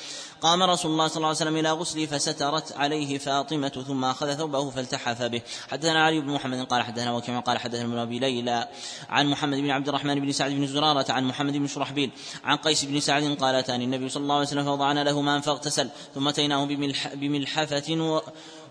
[0.44, 4.70] قام رسول الله صلى الله عليه وسلم إلى غسله فسترت عليه فاطمة ثم أخذ ثوبه
[4.70, 5.42] فالتحف به.
[5.70, 8.68] حدثنا علي بن محمد قال حدثنا وكما قال حدثنا ابن أبي ليلى
[9.10, 12.12] عن محمد بن عبد الرحمن بن سعد بن زرارة عن محمد بن شرحبيل
[12.44, 15.90] عن قيس بن سعد قال أتاني النبي صلى الله عليه وسلم فوضعنا له ماء فاغتسل
[16.16, 18.22] ثم أتيناه بملح بملحفة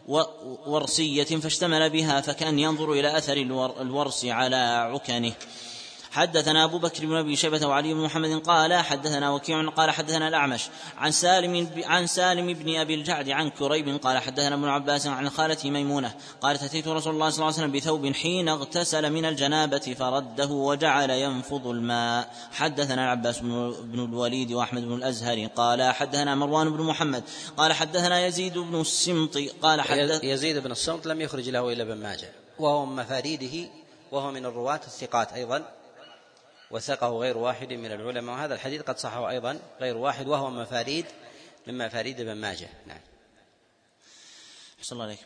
[0.08, 0.20] و
[0.66, 3.36] ورسية فاشتمل بها فكان ينظر إلى أثر
[3.80, 5.32] الورس على عكنه.
[6.12, 10.68] حدثنا أبو بكر بن أبي شيبة وعلي بن محمد قال حدثنا وكيع قال حدثنا الأعمش
[10.98, 15.70] عن سالم عن سالم بن أبي الجعد عن كريب قال حدثنا ابن عباس عن خالته
[15.70, 20.46] ميمونة قالت أتيت رسول الله صلى الله عليه وسلم بثوب حين اغتسل من الجنابة فرده
[20.46, 22.30] وجعل ينفض الماء.
[22.52, 27.24] حدثنا العباس بن الوليد وأحمد بن الأزهر قال حدثنا مروان بن محمد
[27.56, 31.96] قال حدثنا يزيد بن السمط قال حدث يزيد بن السمط لم يخرج له إلا ابن
[31.96, 33.70] ماجه وهو من مفاريده
[34.12, 35.62] وهو من الرواة الثقات أيضا.
[36.72, 38.34] وثقه غير واحد من العلماء.
[38.34, 41.06] وهذا الحديث قد صحه أيضا غير واحد وهو مفاريد
[41.66, 42.68] من مفاريد ابن ماجه.
[42.86, 43.00] نعم.
[44.80, 45.18] حسن الله عليك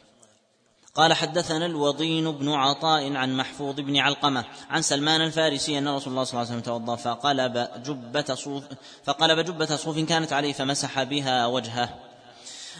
[0.94, 6.24] قال حدثنا الوضين بن عطاء عن محفوظ بن علقمة عن سلمان الفارسي أن رسول الله
[6.24, 8.64] صلى الله عليه وسلم توضأ فقلب جبة صوف
[9.04, 12.05] فقلب جبة صوف كانت عليه فمسح بها وجهه.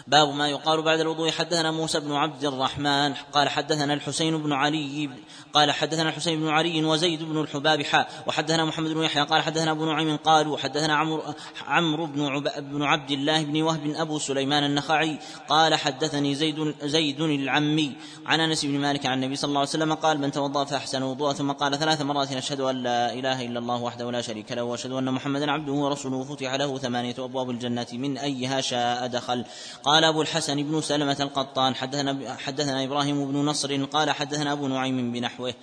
[0.07, 1.31] باب ما يقال بعد الوضوء.
[1.31, 5.11] حدثنا موسى بن عبد الرحمن قال حدثنا الحسين بن علي
[5.53, 9.71] قال حدثنا الحسين بن علي وزيد بن الحباب حاء وحدثنا محمد بن يحيى قال حدثنا
[9.71, 11.23] ابو نعيم قالوا حدثنا عمرو
[11.67, 17.21] عمرو بن عب بن عبد الله بن وهب أبو سليمان النخعي قال حدثني زيد زيد
[17.21, 17.93] العمي
[18.27, 21.33] عن أنس بن مالك عن النبي صلى الله عليه وسلم قال من توضأ فأحسن وضوء
[21.33, 24.93] ثم قال ثلاث مرات أشهد أن لا إله إلا الله وحده لا شريك له وأشهد
[24.93, 29.45] أن محمدا عبده ورسوله فتح له ثمانية أبواب الجنة من أيها شاء دخل
[29.83, 35.13] قال أبو الحسن بن سلمة القطان حدثنا حدثنا إبراهيم بن نصر قال حدثنا أبو نعيم
[35.13, 35.55] بنحوه.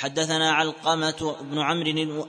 [0.00, 2.26] حدثنا علقمة بن عمرو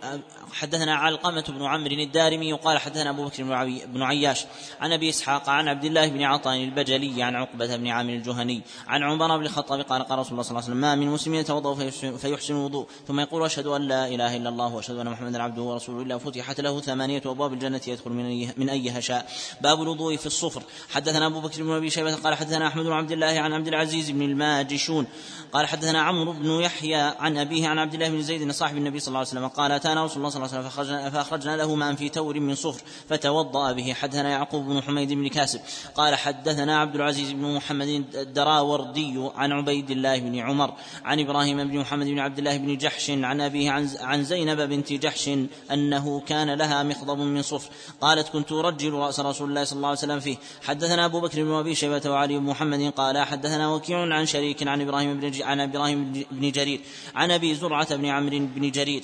[0.53, 3.43] حدثنا علقمة بن عمرو الدارمي قال حدثنا أبو بكر
[3.85, 4.45] بن عياش
[4.79, 9.03] عن أبي إسحاق عن عبد الله بن عطاء البجلي عن عقبة بن عامر الجهني عن
[9.03, 11.89] عمر بن الخطاب قال قال رسول الله صلى الله عليه وسلم ما من مسلم يتوضأ
[12.17, 16.01] فيحسن الوضوء ثم يقول أشهد أن لا إله إلا الله وأشهد أن محمدا عبده ورسوله
[16.01, 19.31] إلا فتحت له ثمانية أبواب الجنة يدخل من من أيها شاء.
[19.61, 20.63] باب الوضوء في الصفر.
[20.89, 24.11] حدثنا أبو بكر بن أبي شيبة قال حدثنا أحمد بن عبد الله عن عبد العزيز
[24.11, 25.07] بن الماجشون
[25.53, 29.07] قال حدثنا عمرو بن يحيى عن أبيه عن عبد الله بن زيد صاحب النبي صلى
[29.07, 31.95] الله عليه وسلم قال أتانا رسول الله صلى الله عليه وسلم فأخرجنا, فأخرجنا له ماء
[31.95, 33.93] في تور من صفر فتوضأ به.
[33.93, 35.59] حدثنا يعقوب بن حميد بن كاسب
[35.95, 40.73] قال حدثنا عبد العزيز بن محمد الدراوردي عن عبيد الله بن عمر
[41.05, 44.93] عن إبراهيم بن محمد بن عبد الله بن جحش عن أبيه عن, عن زينب بنت
[44.93, 45.29] جحش
[45.71, 47.69] أنه كان لها مخضب من صفر
[48.01, 50.37] قالت كنت أرجل رأس رسول الله صلى الله عليه وسلم فيه.
[50.63, 54.81] حدثنا أبو بكر بن أبي شيبة وعلي بن محمد قال حدثنا وكيع عن شريك عن
[54.81, 56.81] إبراهيم بن عن إبراهيم بن جرير
[57.15, 59.03] عن أبي زرعة بن عمرو بن جرير.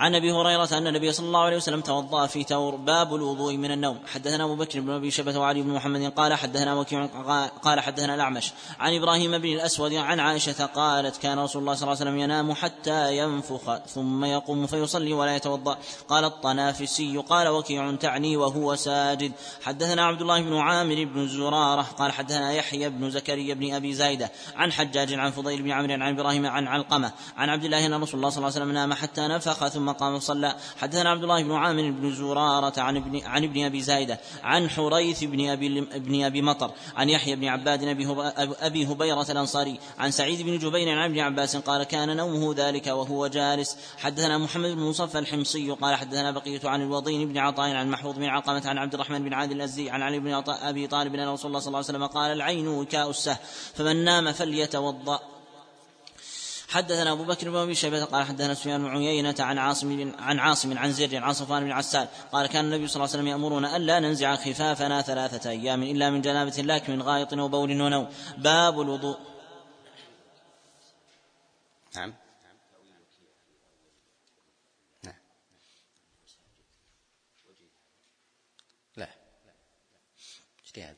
[0.00, 3.70] عن أبي هريرة أن النبي صلى الله عليه وسلم توضأ في تور باب الوضوء من
[3.70, 3.98] النوم.
[4.06, 7.06] حدثنا أبو بكر بن أبي شبة وعلي بن محمد قال حدثنا وكيع
[7.62, 12.00] قال حدثنا الأعمش عن إبراهيم بن الأسود عن عائشة قالت كان رسول الله صلى الله
[12.00, 15.78] عليه وسلم ينام حتى ينفخ ثم يقوم فيصلي ولا يتوضأ.
[16.08, 19.32] قال الطنافسي قال وكيع تعني وهو ساجد.
[19.62, 24.30] حدثنا عبد الله بن عامر بن زرارة قال حدثنا يحيى بن زكريا بن أبي زايده
[24.56, 28.14] عن حجاج عن فضيل بن عمرو عن إبراهيم عن علقمة عن عبد الله أن رسول
[28.14, 30.56] الله صلى الله عليه وسلم نام حتى نفخ ثم قام صلى.
[30.76, 35.24] حدثنا عبد الله بن عامر بن زرارة عن ابن عن ابن أبي زايدة عن حريث
[35.24, 38.06] بن أبي بن أبي مطر عن يحيى بن عباد ابي
[38.60, 43.26] أبي هبيرة الأنصاري عن سعيد بن جبير عن ابن عباس قال كان نومه ذلك وهو
[43.26, 43.76] جالس.
[43.98, 48.24] حدثنا محمد بن مصفى الحمصي قال حدثنا بقية عن الوضين بن عطاء عن محفوظ بن
[48.24, 51.60] علقمة عن عبد الرحمن بن عادل الأزدي عن علي بن أبي طالب أن رسول الله
[51.60, 53.36] صلى الله عليه وسلم قال العين وكاء السه
[53.74, 55.39] فمن نام فليتوضأ.
[56.70, 60.78] حدثنا أبو بكر بن أبي شيبة قال حدثنا سفيان بن عيينة عن عاصم عن عاصم
[60.78, 64.00] عن زر عن صفوان بن عسال قال كان النبي صلى الله عليه وسلم يامرنا ألا
[64.00, 68.08] ننزع خفافنا ثلاثة أيام إلا من جنابة لكن من غائط وبول ونوم
[68.38, 69.18] باب الوضوء.
[71.96, 72.14] نعم
[78.96, 79.08] لا
[80.64, 80.96] اجتهاد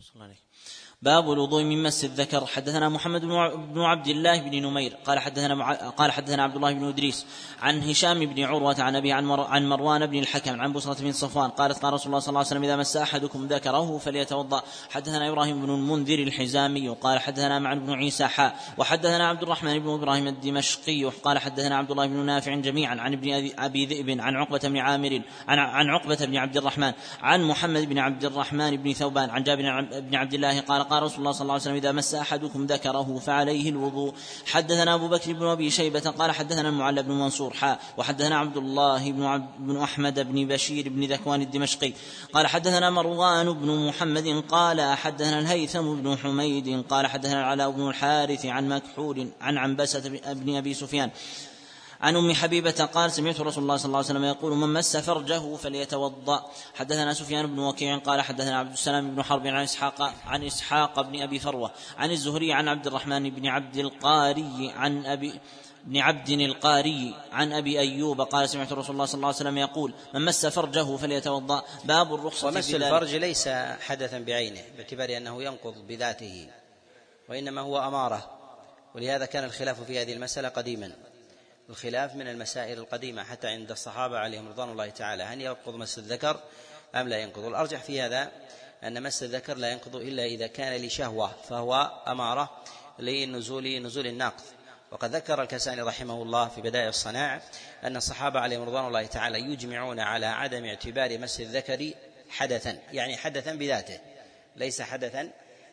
[0.00, 0.36] صلى الله عليه
[1.02, 2.46] باب الوضوء من مس الذكر.
[2.46, 3.20] حدثنا محمد
[3.74, 4.96] بن عبد الله بن نمير.
[5.04, 7.26] قال حدثنا قال حدثنا عبد الله بن إدريس
[7.62, 11.50] عن هشام بن عروة عن أبي عن, عن مروان بن الحكم عن بصرة بن صفوان
[11.50, 14.62] قالت قال رسول الله صلى الله عليه وسلم إذا مس أحدكم ذكره فليتوضأ.
[14.90, 19.94] حدثنا إبراهيم بن المنذر الحزامي قال حدثنا معن بن عيسى حاء وحدثنا عبد الرحمن بن
[19.94, 21.04] إبراهيم الدمشقي.
[21.04, 25.22] قال حدثنا عبد الله بن نافع جميعا عن ابن ابي ذئب عن عقبة بن عامر
[25.48, 26.92] عن عن عقبة بن عبد الرحمن
[27.22, 29.62] عن محمد بن عبد الرحمن بن ثوبان عن جابر
[30.00, 33.18] بن عبد الله قال قال رسول الله صلى الله عليه وسلم إذا مس أحدكم ذكره
[33.26, 34.14] فعليه الوضوء.
[34.46, 39.12] حدثنا أبو بكر بن أبي شيبة قال حدثنا المعلى بن منصور حاء وحدثنا عبد الله
[39.12, 41.92] بن, عبد بن أحمد بن بشير بن ذكوان الدمشقي
[42.32, 48.46] قال حدثنا مروان بن محمد قال حدثنا الهيثم بن حميد قال حدثنا العلاء بن الحارث
[48.46, 51.10] عن مكحول عن عنبسة بن أبي سفيان
[52.02, 55.56] عن أم حبيبة قال سمعت رسول الله صلى الله عليه وسلم يقول من مس فرجه
[55.56, 56.50] فليتوضأ.
[56.74, 61.22] حدثنا سفيان بن وكيع قال حدثنا عبد السلام بن حرب عن إسحاق عن إسحاق بن
[61.22, 65.40] أبي فروة عن الزهري عن عبد الرحمن بن عبد القاري عن أبي
[65.84, 69.94] بن عبد القاري عن أبي أيوب قال سمعت رسول الله صلى الله عليه وسلم يقول
[70.14, 71.62] من مس فرجه فليتوضأ.
[71.84, 73.48] باب الرخصة ومس الفرج ليس
[73.80, 76.48] حدثا بعينه باعتبار أنه ينقض بذاته
[77.28, 78.30] وإنما هو أمارة
[78.94, 80.92] ولهذا كان الخلاف في هذه المسألة قديما.
[81.72, 85.22] الخلاف من المسائل القديمة حتى عند الصحابة عليهم رضوان الله تعالى.
[85.22, 86.40] هل ينقض مس الذكر
[86.94, 88.32] أم لا ينقض؟ الأرجح في هذا
[88.84, 92.62] أن مس الذكر لا ينقض إلا إذا كان لشهوة فهو أمارة
[92.98, 94.42] لنزول نزول الناقض
[94.90, 97.42] وقد ذكر الكساني رحمه الله في بداية الصناع
[97.84, 101.90] أن الصحابة عليهم رضوان الله تعالى يجمعون على عدم اعتبار مس الذكر
[102.30, 104.00] حدثا يعني حدثا بذاته
[104.56, 105.30] ليس حدثا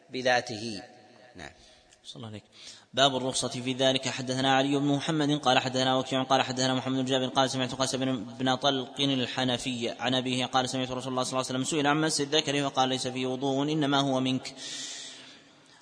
[0.10, 0.82] بذاته.
[1.36, 1.52] نعم.
[2.04, 2.44] صلى الله عليك.
[2.94, 4.08] باب الرخصة في ذلك.
[4.08, 7.96] حدثنا علي بن محمد قال حدثنا وكيع قال حدثنا محمد بن جابر قال سمعت قاس
[7.96, 12.02] بن طلق الحنفي عن أبيه قال سمعت رسول الله صلى الله عليه وسلم سئل عن
[12.02, 14.56] مس الذكر فقال ليس فيه وضوء إنما هو منك.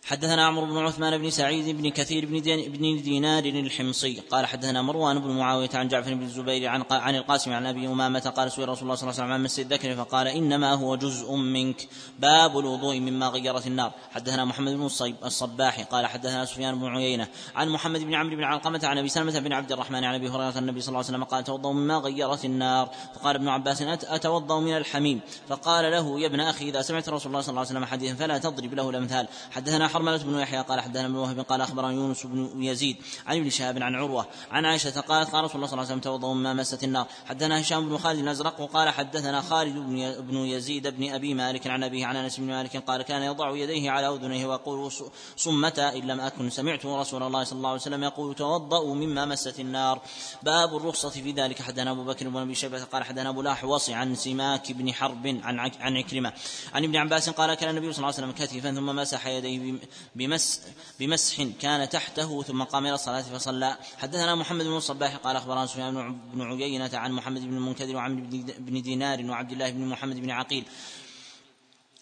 [0.07, 4.81] حدثنا عمرو بن عثمان بن سعيد بن كثير بن, دين بن دينار الحمصي قال حدثنا
[4.81, 8.69] مروان بن معاوية عن جعفر بن الزبير عن عن القاسم عن أبي أمامة قال سئل
[8.69, 11.87] رسول الله صلى الله عليه وسلم عن مس الذكر فقال إنما هو جزء منك.
[12.19, 13.91] باب الوضوء مما غيرت النار.
[14.11, 14.89] حدثنا محمد بن
[15.23, 19.39] الصباح قال حدثنا سفيان بن عيينة عن محمد بن عمرو بن علقمة عن أبي سلمة
[19.39, 22.45] بن عبد الرحمن عن أبي هريرة النبي صلى الله عليه وسلم قال توضأ مما غيرت
[22.45, 22.89] النار.
[23.15, 25.21] فقال ابن عباس أتوضأ من الحميم.
[25.49, 28.37] فقال له يا ابن أخي إذا سمعت رسول الله صلى الله عليه وسلم حديثا فلا
[28.37, 29.27] تضرب له الأمثال.
[29.51, 33.49] حدثنا حرملة بن يحيى قال حدثنا ابن وهب قال أخبرنا يونس بن يزيد عن ابن
[33.49, 36.53] شهاب عن عروة عن عائشة قالت قال رسول الله صلى الله عليه وسلم توضؤوا مما
[36.53, 37.07] مست النار.
[37.25, 39.75] حدثنا هشام بن خالد الأزرق وقال حدثنا خالد
[40.19, 43.91] بن يزيد بن أبي مالك عن أبيه عن أنس بن مالك قال كان يضع يديه
[43.91, 44.91] على أذنيه ويقول
[45.37, 49.59] صمتا إن لم أكن سمعت رسول الله صلى الله عليه وسلم يقول توضؤوا مما مست
[49.59, 50.01] النار.
[50.43, 51.61] باب الرخصة في ذلك.
[51.61, 55.59] حدثنا أبو بكر بن أبي شيبة قال حدثنا أبو لاحوص عن سماك بن حرب عن
[55.79, 56.33] عن عكرمة
[56.73, 59.76] عن ابن عباس قال كان النبي صلى الله عليه وسلم كتفا ثم مسح يديه
[60.15, 60.61] بمس
[60.99, 63.77] بمسح كان تحته ثم قام إلى الصلاة فصلى.
[63.97, 68.81] حدثنا محمد بن الصباح قال أخبرنا سفيان بن عيينة عن محمد بن المنكدر وعن بن
[68.81, 70.65] دينار وعبد الله بن محمد بن عقيل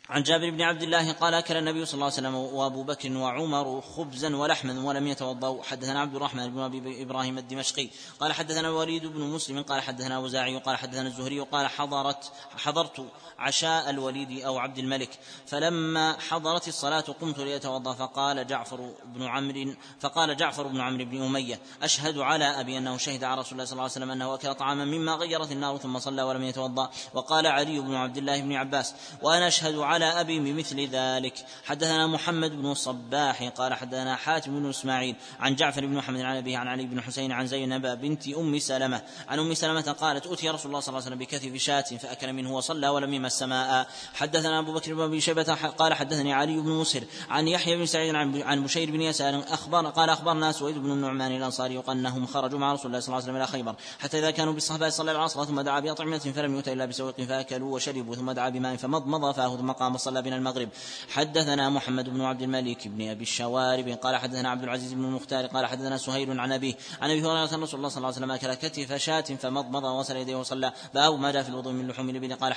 [0.10, 3.82] عن جابر بن عبد الله قال أكل النبي صلى الله عليه وسلم وأبو بكر وعمر
[3.82, 7.89] خبزا ولحما ولم يتوضوا حدثنا عبد الرحمن بن أبي إبراهيم الدمشقي
[8.20, 13.06] قال حدثنا الوليد بن مسلم قال حدثنا وزاعي قال حدثنا الزهري قال حضرت حضرت
[13.39, 15.10] عشاء الوليد أو عبد الملك.
[15.45, 17.93] فلما حضرت الصلاة قمت ليتوضأ.
[17.93, 23.24] فقال جعفر بن عمرو فقال جعفر بن عمرو بن أمية أشهد على أبي أنه شهد
[23.24, 26.22] على رسول الله صلى الله عليه وسلم أنه أكل طعاما مما غيرت النار ثم صلى
[26.22, 26.89] ولم يتوضأ.
[27.14, 31.34] وقال علي بن عبد الله بن عباس وأنا أشهد على على أبي بمثل ذلك.
[31.66, 36.58] حدثنا محمد بن الصباح قال حدثنا حاتم بن إسماعيل عن جعفر بن محمد عن أبيه
[36.58, 39.02] عن علي بن حسين عن زينب بنت أم سلمة.
[39.28, 42.56] عن أم سلمة قالت أتي رسول الله صلى الله عليه وسلم بكتف شاة فأكل منه
[42.56, 47.04] وصلى ولم يمس السماء حدثنا أبو بكر بن أبي شيبة قال حدثني علي بن مسهر
[47.30, 51.84] عن يحيى بن سعيد عن بشير بن يسار أخبر قال أخبرنا سويد بن النعمان الأنصاري
[51.89, 53.76] أنهم خرجوا مع رسول الله صلى الله عليه وسلم إلى خيبر.
[54.00, 58.16] حتى إذا كانوا بالصحابة صلى العصر ثم دعا بأطعمة فلم يؤت إلا بسوق فأكلوا وشربوا
[58.16, 60.70] ثم دعا بماء فمضمض فاه ثم قام صلى بنا المغرب.
[61.10, 63.90] حدثنا محمد بن عبد الملك بن أبي الشوارب.
[63.90, 65.46] قال حدثنا عبد العزيز بن المختار.
[65.46, 66.74] قال حدثنا سهيل عن أبيه.
[67.02, 70.36] عن أبي هريرة رسول الله صلى الله عليه وسلم أكل كتف شاة فمضمض وغسل يديه
[70.36, 70.74] وصلى.
[70.94, 72.34] باب ما جاء في الوضوء من لحوم الإبل.
[72.34, 72.54] قال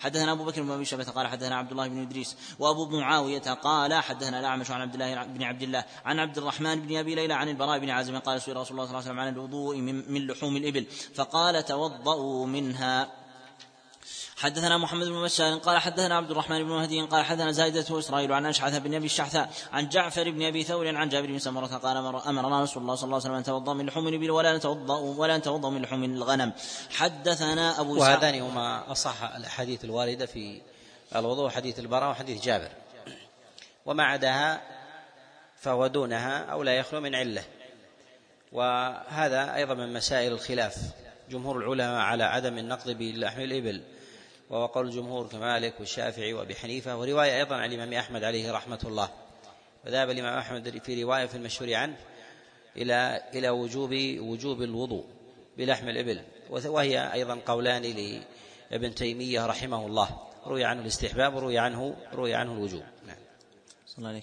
[0.00, 1.04] حدثنا أبو بكر بن أبي شبة.
[1.04, 3.38] قال حدثنا عبد الله بن إدريس وأبو معاوية.
[3.38, 7.34] قال حدثنا الأعمش عن عبد الله بن عبد الله عن عبد الرحمن بن أبي ليلى
[7.34, 8.18] عن البراء بن عازم.
[8.18, 9.76] قال سئل رسول الله صلى الله عليه وسلم عن الوضوء
[10.08, 10.86] من لحوم الإبل.
[11.14, 13.19] فقال توضؤوا منها.
[14.40, 18.46] حدثنا محمد بن بشار قال حدثنا عبد الرحمن بن مهدي قال حدثنا زايدة وإسرائيل عن
[18.46, 22.62] أشعث بن أبي الشحثاء عن جعفر بن أبي ثور عن جابر بن سمرة قال أمرنا
[22.62, 25.70] رسول الله صلى الله عليه وسلم أن نتوضأ من لحوم الإبل ولا نتوضأ ولا نتوضأ
[25.70, 26.52] من لحوم الغنم.
[26.90, 30.60] حدثنا أبو وهذان هما أصح الأحاديث الواردة في
[31.16, 32.70] الوضوء حديث البراء وحديث جابر.
[33.86, 34.62] وما عداها
[35.56, 37.44] فهو دونها أو لا يخلو من علة.
[38.52, 40.76] وهذا أيضا من مسائل الخلاف.
[41.30, 43.82] جمهور العلماء على عدم النقض بلحم الإبل
[44.50, 49.10] وهو قول الجمهور كمالك والشافعي وأبي حنيفة ورواية أيضا عن الإمام أحمد عليه رحمة الله.
[49.86, 51.96] وذهب الإمام أحمد في رواية في المشهور عنه
[52.76, 55.04] إلى إلى وجوب وجوب الوضوء
[55.58, 56.22] بلحم الإبل.
[56.50, 57.82] وهي أيضا قولان
[58.70, 60.08] لابن تيمية رحمه الله.
[60.46, 62.82] روي عنه الاستحباب وروي عنه روي عنه الوجوب.
[63.06, 63.16] نعم.
[63.86, 64.22] صلى الله عليه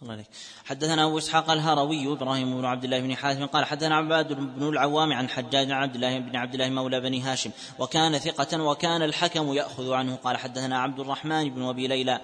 [0.00, 0.26] الله عليك
[0.64, 5.12] حدثنا أبو إسحاق الهروي إبراهيم بن عبد الله بن حاتم قال حدثنا عباد بن العوام
[5.12, 9.52] عن حجاج عن عبد الله بن عبد الله مولى بني هاشم وكان ثقة وكان الحكم
[9.52, 10.16] يأخذ عنه.
[10.16, 12.20] قال حدثنا عبد الرحمن بن أبي ليلى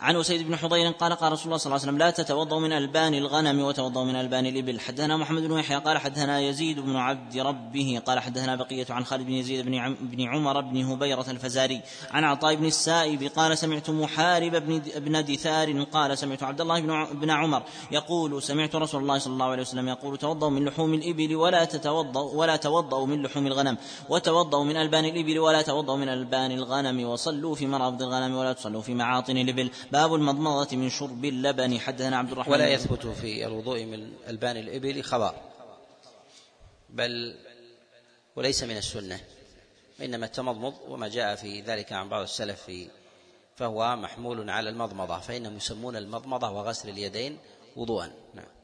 [0.00, 2.72] عن أسيد بن حضير قال قال رسول الله صلى الله عليه وسلم لا تتوضأوا من
[2.72, 4.80] ألبان الغنم وتوضأوا من ألبان الإبل.
[4.80, 9.26] حدثنا محمد بن يحيى قال حدثنا يزيد بن عبد ربه قال حدثنا بقية عن خالد
[9.26, 11.80] بن يزيد بن, عم بن عمر بن هبيرة الفزاري
[12.10, 17.04] عن عطاء بن السائب قال سمعت محارب بن بن دثار قال سمعت عبد الله بن
[17.20, 21.36] بن عمر يقول سمعت رسول الله صلى الله عليه وسلم يقول توضأوا من لحوم الإبل
[21.36, 23.76] ولا تتوضأوا ولا توضأوا من لحوم الغنم
[24.08, 28.82] وتوضأوا من ألبان الإبل ولا توضأوا من ألبان الغنم وصلوا في مرابض الغنم ولا تصلوا
[28.82, 29.70] في معاطن الإبل.
[29.92, 31.80] باب المضمضة من شرب اللبن.
[31.80, 35.34] حدثنا عبد الرحمن ولا يثبت في الوضوء من ألبان الإبل خبر.
[36.90, 37.36] بل
[38.36, 39.20] وليس من السنة
[40.02, 42.88] إنما التمضمض وما جاء في ذلك عن بعض السلف في
[43.56, 47.38] فهو محمول على المضمضة فإنهم يسمون المضمضة وغسل اليدين
[47.76, 48.12] وضوءا.
[48.34, 48.55] نعم.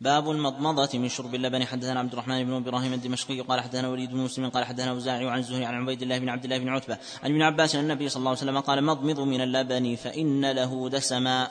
[0.00, 1.64] باب المضمضة من شرب اللبن.
[1.64, 5.38] حدثنا عبد الرحمن بن إبراهيم الدمشقي قال حدثنا وليد بن مسلم قال حدثنا وزاعي عن
[5.38, 8.20] الزهري عن عبيد الله بن عبد الله بن عتبة عن ابن عباس أن النبي صلى
[8.20, 11.50] الله عليه وسلم قال مضمض من اللبن فإن له دسما.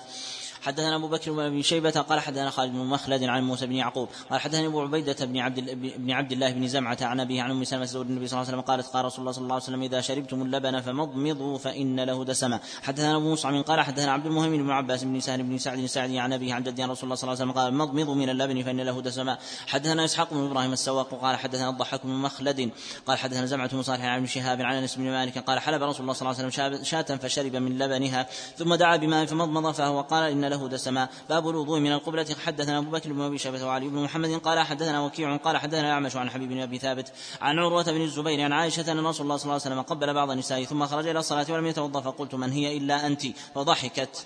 [0.67, 4.09] حدثنا أبو بكر بن ابي شيبة قال حدثنا خالد بن مخلد عن موسى بن يعقوب.
[4.31, 5.59] قال حدثني أبو عبيدة بن عبد
[5.97, 8.57] بن عبد الله بن زمعة عن أبيه عن أم سلمة زوج النبي صلى الله عليه
[8.57, 12.25] وسلم قالت قال رسول الله صلى الله عليه وسلم إذا شربتم اللبن فمضمضوا فإن له
[12.25, 12.59] دسما.
[12.81, 16.33] حدثنا أبو مصعب قال حدثنا عبد المهم بن عباس بن سهل بن سعد السعدي عن
[16.33, 19.01] أبيه عن جده رسول الله صلى الله عليه وسلم قال مضمضوا من اللبن فإن له
[19.01, 19.37] دسما.
[19.67, 22.71] حدثنا إسحاق بن إبراهيم السواق قال حدثنا الضحاك بن مخلد
[23.07, 26.13] قال حدثنا زمعة بن صالح عن شهاب عن أنس بن مالك قال حلب رسول الله
[26.13, 30.45] صلى الله عليه وسلم شاة فشرب من لبنها ثم دعا بماء فمضمض فهو قال إن
[30.45, 31.09] له دسما.
[31.29, 32.35] باب الوضوء من القبلة.
[32.45, 36.15] حدثنا أبو بكر بن أبي شيبة وعلي بن محمد قال حدثنا وكيع قال حدثنا الأعمش
[36.15, 39.43] عن حبيب بن أبي ثابت عن عروة بن الزبير عن عائشة أن رسول الله صلى
[39.43, 42.01] الله عليه وسلم قبل بعض النساء ثم خرج إلى الصلاة ولم يتوضأ.
[42.01, 44.25] فقلت من هي إلا أنت؟ فضحكت.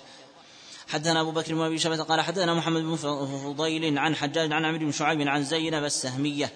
[0.88, 4.78] حدثنا أبو بكر بن أبي شيبة قال حدثنا محمد بن فضيل عن حجاج عن عمرو
[4.78, 6.52] بن شعيب عن زينب السهمية.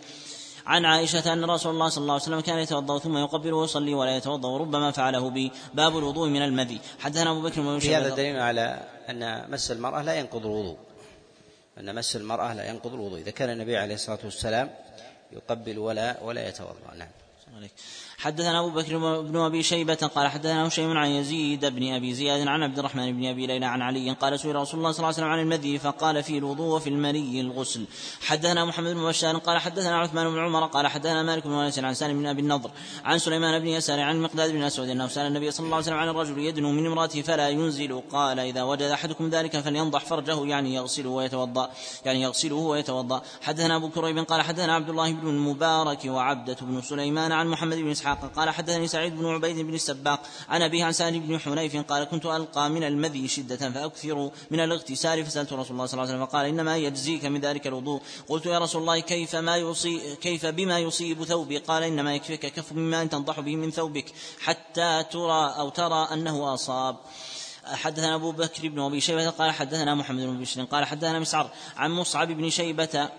[0.67, 4.17] عن عائشة أن رسول الله صلى الله عليه وسلم كان يتوضأ ثم يقبل ويصلي ولا
[4.17, 6.81] يتوضأ وربما فعله بي باب الوضوء من المذي.
[6.99, 10.77] حدثنا أبو بكر بن شيبة هذا دليل على أن مس المرأة لا ينقض الوضوء.
[11.79, 13.19] أن مس المرأة لا ينقض الوضوء.
[13.19, 14.71] إذا كان النبي عليه الصلاة والسلام
[15.33, 16.95] يقبل ولا ولا يتوضأ.
[16.99, 17.09] نعم.
[18.19, 22.63] حدثنا أبو بكر بن أبي شيبة قال حدثنا هشيم عن يزيد بن أبي زياد عن
[22.63, 25.29] عبد الرحمن بن أبي ليلى عن علي قال سئل رسول الله صلى الله عليه وسلم
[25.29, 27.85] عن المذي فقال في الوضوء وفي المني الغسل.
[28.21, 31.95] حدثنا محمد بن بشار قال حدثنا عثمان بن عمر قال حدثنا مالك بن انس عن
[31.95, 32.71] سالم بن أبي النضر
[33.05, 35.99] عن سليمان بن يسار عن مقداد بن أسود أنه سأل النبي صلى الله عليه وسلم
[35.99, 38.03] عن الرجل يدنو من امرأته فلا ينزل.
[38.13, 41.71] قال إذا وجد أحدكم ذلك فلينضح فرجه يعني يغسله ويتوضأ
[42.05, 43.23] يعني يغسله ويتوضأ.
[43.43, 47.91] حدثنا أبو كريب قال حدثنا عبد الله بن المبارك وعبدة بن سليمان عن محمد بن
[47.91, 52.05] إسحاق قال حدثني سعيد بن عبيد بن السباق عن أبيه عن سالم بن حنيف قال
[52.05, 56.27] كنت ألقى من المذي شدة فأكثر من الاغتسال فسألت رسول الله صلى الله عليه وسلم
[56.27, 58.01] فقال إنما يجزيك من ذلك الوضوء.
[58.29, 62.73] قلت يا رسول الله كيف ما يصيب كيف بما يصيب ثوبي؟ قال إنما يكفيك كف
[62.73, 66.97] مما تنضح به من ثوبك حتى ترى أو ترى أنه أصاب.
[67.67, 71.91] حدثنا أبو بكر بن أبي شيبة قال حدثنا محمد بن بشر قال حدثنا مسعر عن
[71.91, 73.11] مصعب بن شيبة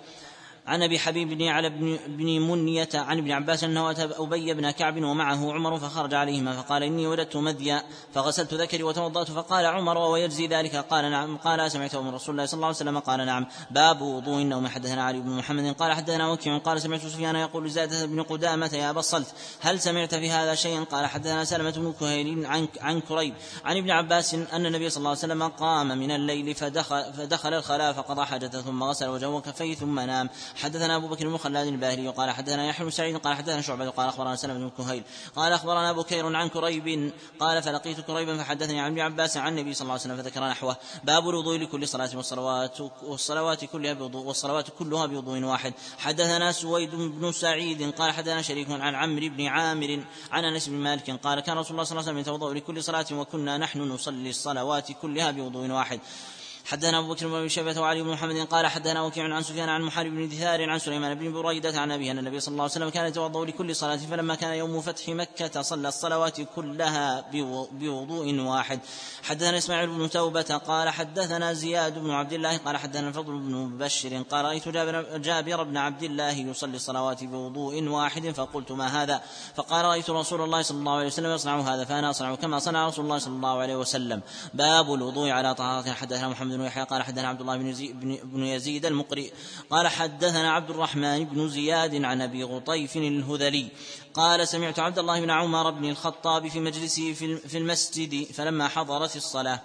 [0.68, 1.70] عن أبي حبيب بن على
[2.08, 6.84] بن, منية عن ابن عباس أنه أتى أبي بن كعب ومعه عمر فخرج عليهما فقال
[6.84, 12.10] إني ولدت مذيا فغسلت ذكري وتوضأت فقال عمر ويجزي ذلك قال نعم قال سمعته من
[12.10, 15.76] رسول الله صلى الله عليه وسلم قال نعم باب وضوء النوم حدثنا علي بن محمد
[15.76, 19.28] قال حدثنا وكيع قال سمعت سفيان يقول لزادة بن قدامة يا أبا الصلت
[19.62, 23.34] هل سمعت في هذا شيئا قال حدثنا سلمة بن كهيل عن عن كريب
[23.66, 27.94] عن ابن عباس أن النبي صلى الله عليه وسلم قام من الليل فدخل فدخل الخلاء
[27.94, 32.32] فقضى حاجته ثم غسل وجهه وكفيه ثم نام حدثنا أبو بكر بن خلاد الباهلي قال
[32.32, 35.04] حدثنا يحيى بن سعيد قال حدثنا شعبة قال أخبرنا سلمة بن كهيل
[35.36, 39.82] قال أخبرنا بكير عن كريب قال فلقيت كريبا فحدثني عن ابن عباس عن النبي صلى
[39.82, 40.78] الله عليه وسلم فذكر نحوه.
[41.04, 45.74] باب الوضوء لكل صلاة والصلوات والصلوات كلها بوضوء والصلوات كلها بوضوء واحد.
[45.98, 51.12] حدثنا سويد بن سعيد قال حدثنا شريك عن عمرو بن عامر عن أنس بن مالك
[51.12, 54.92] قال كان رسول الله صلى الله عليه وسلم يتوضأ لكل صلاة وكنا نحن نصلي الصلوات
[54.92, 56.00] كلها بوضوء واحد.
[56.68, 60.12] حدثنا أبو بكر بن شيبة وعلي بن محمد قال حدثنا وكيع عن سفيان عن محارب
[60.12, 63.06] بن دثار عن سليمان بن بريدة عن ابي أن النبي صلى الله عليه وسلم كان
[63.06, 67.26] يتوضأ لكل صلاة فلما كان يوم فتح مكة صلى الصلوات كلها
[67.72, 68.80] بوضوء واحد.
[69.24, 74.24] حدثنا إسماعيل بن توبة قال حدثنا زياد بن عبد الله قال حدثنا الفضل بن مبشر
[74.32, 79.22] قال رأيت جابر, جابر بن عبد الله يصلي الصلوات بوضوء واحد فقلت ما هذا؟
[79.56, 83.06] فقال رأيت رسول الله صلى الله عليه وسلم يصنع هذا فأنا أصنع كما صنع رسول
[83.06, 84.22] الله صلى الله عليه وسلم.
[84.54, 85.92] باب الوضوء على طهارة.
[85.92, 87.58] حدثنا محمد بن يحيى قال حدثنا عبد الله
[88.24, 89.32] بن يزيد, المقري
[89.70, 93.68] قال حدثنا عبد الرحمن بن زياد عن أبي غطيف الهذلي
[94.14, 97.14] قال سمعت عبد الله بن عمر بن الخطاب في مجلسه
[97.48, 99.62] في المسجد فلما حضرت الصلاة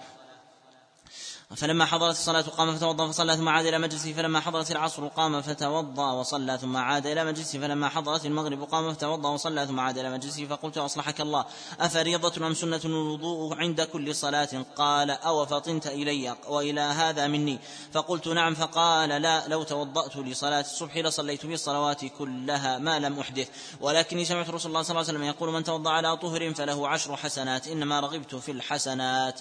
[1.56, 6.12] فلما حضرت الصلاة قام فتوضأ فصلى ثم عاد إلى مجلسه فلما حضرت العصر قام فتوضأ
[6.12, 10.46] وصلى ثم عاد إلى مجلسه فلما حضرت المغرب قام فتوضأ وصلى ثم عاد إلى مجلسه
[10.46, 11.44] فقلت أصلحك الله
[11.80, 17.58] أفريضة أم سنة الوضوء عند كل صلاة؟ قال أو فطنت إلي وإلى هذا مني؟
[17.92, 23.48] فقلت نعم فقال لا لو توضأت لصلاة الصبح لصليت في الصلوات كلها ما لم أحدث.
[23.80, 27.16] ولكني سمعت رسول الله صلى الله عليه وسلم يقول من توضأ على طهر فله عشر
[27.16, 29.40] حسنات إنما رغبت في الحسنات.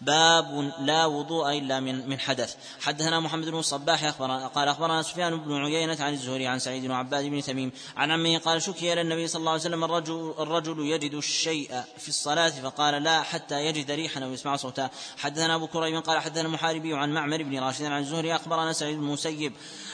[0.00, 2.56] باب لا وضوء إلا من من حدث.
[2.80, 6.90] حدثنا محمد بن الصباح أخبرنا قال أخبرنا سفيان بن عيينة عن الزهري عن سعيد بن
[6.90, 10.86] عباد بن تميم عن عمه قال شكي إلى النبي صلى الله عليه وسلم الرجل الرجل
[10.86, 14.90] يجد الشيء في الصلاة فقال لا حتى يجد ريحا أو يسمع صوتا.
[15.18, 19.04] حدثنا أبو كريم قال حدثنا المحاربي عن معمر بن راشد عن الزهري أخبرنا سعيد بن
[19.04, 19.52] المسيب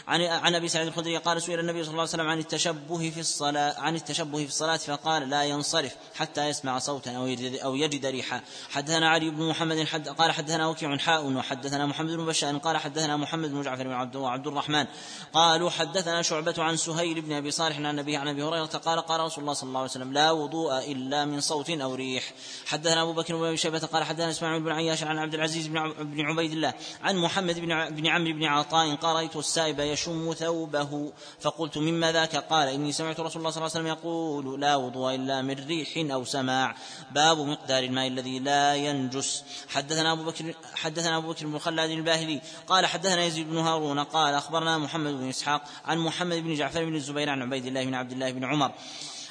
[0.09, 3.21] عن عن أبي سعيد الخدري قال سئل النبي صلى الله عليه وسلم عن التشبه في
[3.21, 8.07] الصلاه عن التشبه في الصلاة فقال لا ينصرف حتى يسمع صوتا أو يجد أو يجد
[8.07, 8.41] ريحا.
[8.71, 13.17] حدثنا علي بن محمد حد قال حدثنا وكيع حاء وحدثنا محمد بن بشار قال حدثنا
[13.17, 14.87] محمد بن جعفر بن عبد وعبد الرحمن
[15.33, 19.21] قالوا حدثنا شعبة عن سهيل بن أبي صالح عن النبي عن أبي هريرة قال قال
[19.21, 22.33] رسول الله صلى الله عليه وسلم لا وضوء إلا من صوت أو ريح.
[22.67, 26.53] حدثنا أبو بكر بن شيبة قال حدثنا إسماعيل بن عياش عن عبد العزيز بن عبيد
[26.53, 31.12] الله عن محمد بن عمرو بن عطاء قال رأيت السائب يشم ثوبه.
[31.40, 35.14] فقلت مما ذاك؟ قال إني سمعت رسول الله صلى الله عليه وسلم يقول لا وضوء
[35.14, 36.76] إلا من ريح أو سماع.
[37.11, 39.44] باب مقدار الماء الذي لا ينجس.
[39.68, 42.40] حدثنا أبو بكر حدثنا أبو بكر بن خلاد الباهلي.
[42.66, 43.99] قال حدثنا يزيد بن هارون.
[43.99, 47.94] قال أخبرنا محمد بن إسحاق عن محمد بن جعفر بن الزبير عن عبيد الله بن
[47.94, 48.72] عبد الله بن عمر.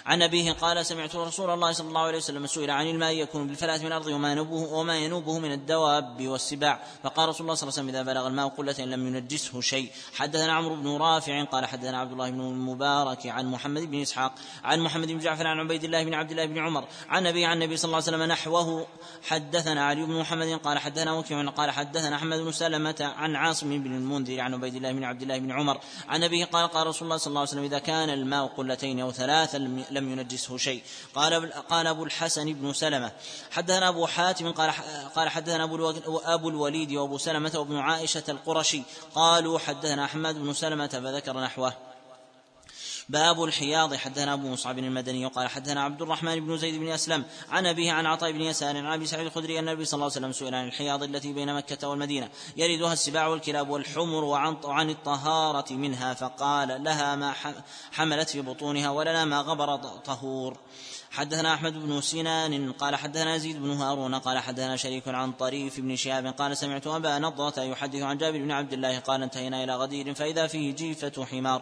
[0.07, 3.77] عن أبيه قال سمعت رسول الله صلى الله عليه وسلم سئل عن الماء يكون بالفلاة
[3.77, 6.79] من الأرض وما ينوبه وما ينوبه من الدواب والسباع.
[7.03, 9.91] فقال رسول الله صلى الله عليه وسلم إذا بلغ الماء قلة لم ينجسه شيء.
[10.15, 14.33] حدثنا عمرو بن رافع قال حدثنا عبد الله بن المبارك عن محمد بن إسحاق
[14.63, 17.61] عن محمد بن جعفر عن عبيد الله بن عبد الله بن عمر عن أبي عن
[17.61, 18.87] النبي صلى الله عليه وسلم نحوه.
[19.23, 23.95] حدثنا علي بن محمد قال حدثنا وكيع قال حدثنا أحمد بن سلمة عن عاصم بن
[23.95, 27.17] المنذر عن عبيد الله بن عبد الله بن عمر عن أبيه قال قال رسول الله
[27.17, 29.57] صلى الله عليه وسلم إذا كان الماء قلتين أو ثلاثا
[29.97, 30.81] لم ينجسه شيء.
[31.15, 33.11] قال قال أبو الحسن بن سلمة
[33.51, 34.71] حدثنا أبو حاتم قال
[35.15, 35.93] قال حدثنا أبو
[36.25, 38.81] أبو الوليد وأبو سلمة وابن عائشة القرشي
[39.15, 41.86] قالوا حدثنا أحمد بن سلمة فذكر نحوه.
[43.09, 43.93] باب الحياض.
[43.93, 48.05] حدثنا أبو مصعب المدني وقال حدثنا عبد الرحمن بن زيد بن أسلم عن أبيه عن
[48.05, 50.67] عطاء بن يسار عن أبي سعيد الخدري أن النبي صلى الله عليه وسلم سئل عن
[50.67, 52.29] الحياض التي بين مكة والمدينة.
[52.57, 57.33] يردها السباع والكلاب والحمر وعن عن الطهارة منها فقال لها ما
[57.91, 60.57] حملت في بطونها ولنا ما غبر طهور.
[61.17, 65.95] حدثنا أحمد بن سنان قال حدثنا يزيد بن هارون قال حدثنا شريك عن طريف بن
[65.95, 70.13] شهاب قال سمعت أبا نضرة يحدث عن جابر بن عبد الله قال انتهينا إلى غدير
[70.13, 71.61] فإذا فيه جيفة حمار.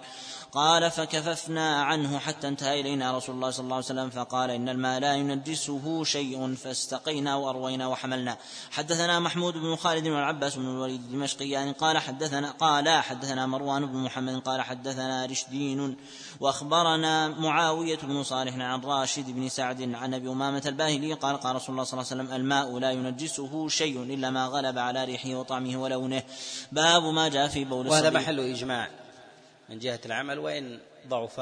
[0.52, 5.00] قال فكففنا عنه حتى انتهى إلينا رسول الله صلى الله عليه وسلم فقال إن الماء
[5.00, 8.38] لا ينجسه شيء فاستقينا وأروينا وحملنا.
[8.72, 13.98] حدثنا محمود بن خالد والعباس بن الوليد الدمشقي يعني قال حدثنا قال حدثنا مروان بن
[13.98, 15.98] محمد قال حدثنا رشدين
[16.40, 21.70] وأخبرنا معاوية بن صالح عن راشد بن سعد عن أبي أمامة الباهلي قال قال رسول
[21.70, 25.78] الله صلى الله عليه وسلم الماء لا ينجسه شيء إلا ما غلب على ريحه وطعمه
[25.78, 26.24] ولونه.
[26.72, 28.90] باب ما جاء في بول وهذا محل إجماع
[29.70, 31.40] من جهة العمل وإن ضعف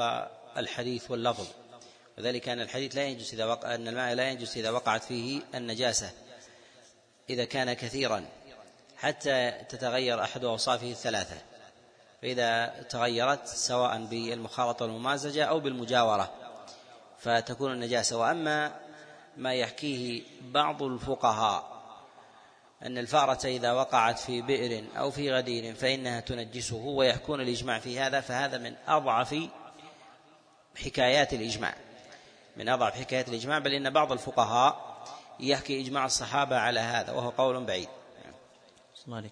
[0.56, 1.46] الحديث واللفظ.
[2.18, 6.10] وذلك أن الحديث لا ينجس إذا وقع أن الماء لا ينجس إذا وقعت فيه النجاسة
[7.30, 8.24] إذا كان كثيرا
[8.96, 11.36] حتى تتغير أحد أوصافه الثلاثة.
[12.22, 16.43] فإذا تغيرت سواء بالمخالطة والممازجة أو بالمجاورة.
[17.24, 18.18] فتكون النجاسة.
[18.18, 18.80] وأما
[19.36, 21.74] ما يحكيه بعض الفقهاء
[22.82, 28.20] أن الفأرة إذا وقعت في بئر أو في غدير فإنها تنجسه ويحكون الإجماع في هذا
[28.20, 29.36] فهذا من أضعف
[30.84, 31.74] حكايات الإجماع.
[32.56, 34.94] من أضعف حكايات الإجماع بل إن بعض الفقهاء
[35.40, 37.88] يحكي إجماع الصحابة على هذا وهو قول بعيد.
[39.06, 39.30] الله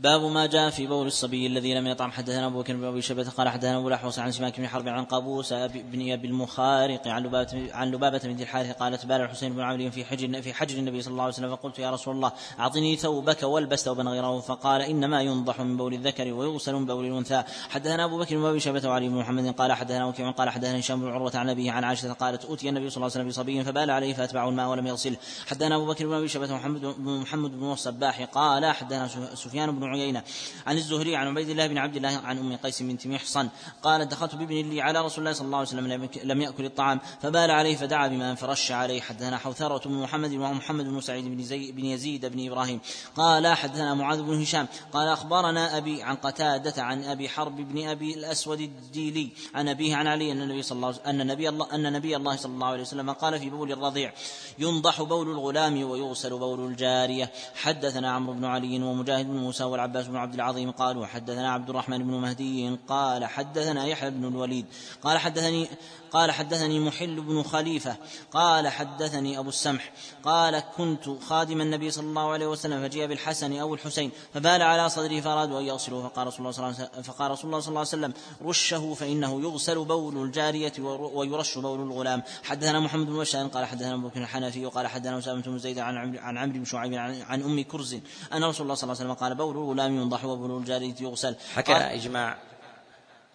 [0.00, 3.30] باب ما جاء في بول الصبي الذي لم يطعم حدثنا ابو بكر بن ابي شبه
[3.30, 7.74] قال حدثنا أبو الاحوص عن سماك بن حرب عن قابوس بن أبي المخارق عن لبابة
[7.74, 11.12] عن لبابة بنت الحارث قالت بال الحسين بن عمرو في حجر في حجر النبي صلى
[11.12, 15.60] الله عليه وسلم فقلت يا رسول الله أعطني ثوبك والبس ثوبا غيره فقال إنما ينضح
[15.60, 17.42] من بول الذكر ويغسل من بول الأنثى.
[17.70, 21.00] حدثنا أبو بكر بن أبي شبه وعلي بن محمد قال حدثنا وكيع قال حدثنا هشام
[21.00, 23.90] بن عروة عن أبيه عن عائشة قالت أوتي النبي صلى الله عليه وسلم بصبي فبال
[23.90, 27.72] عليه فأتبعه الماء ولم يغسله حدثنا أبو بكر بن أبي شبه محمد بن محمد بن
[27.72, 30.22] الصباح قال حدثنا سفيان بن عيينة.
[30.66, 33.48] عن الزهري عن عبيد الله بن عبد الله عن أم قيس بنت محصن
[33.82, 37.50] قالت دخلت بابن لي على رسول الله صلى الله عليه وسلم لم يأكل الطعام فبال
[37.50, 39.00] عليه فدعا بماء فرش عليه.
[39.00, 42.80] حدثنا حوثرة بن محمد ومحمد بن سعيد بن, زي بن يزيد بن إبراهيم.
[43.16, 44.68] قال حدثنا معاذ بن هشام.
[44.92, 50.06] قال أخبرنا أبي عن قتادة عن أبي حرب بن أبي الأسود الديلي عن أبيه عن
[50.06, 53.10] علي أن النبي صلى الله أن نبي الله أن نبي الله صلى الله عليه وسلم
[53.10, 54.12] قال في بول الرضيع
[54.58, 57.32] ينضح بول الغلام ويغسل بول الجارية.
[57.54, 61.98] حدثنا عمرو بن علي ومجاهد بن موسى والعباس بن عبد العظيم قالوا حدثنا عبد الرحمن
[61.98, 64.66] بن مهدي قال حدثنا يحيى بن الوليد
[65.02, 65.68] قال حدثني
[66.12, 67.96] قال حدثني محل بن خليفة
[68.32, 69.92] قال حدثني أبو السمح
[70.24, 75.20] قال كنت خادم النبي صلى الله عليه وسلم فجيء بالحسن أو الحسين فبال على صدره
[75.20, 77.80] فأرادوا أن يغسلوه فقال رسول الله صلى الله عليه وسلم فقال رسول الله صلى الله
[77.80, 82.22] عليه وسلم رشه فإنه يغسل بول الجارية ويرش بول الغلام.
[82.42, 85.96] حدثنا محمد بن بشار قال حدثنا أبو بكر الحنفي وقال حدثنا أسامة بن زيد عن
[85.96, 87.94] عمرو عن عمرو بن شعيب عن, أم كرز
[88.32, 91.36] أن رسول الله صلى الله عليه وسلم قال بول الغلام ينضح وبول الجارية يغسل.
[91.54, 92.38] حكى إجماع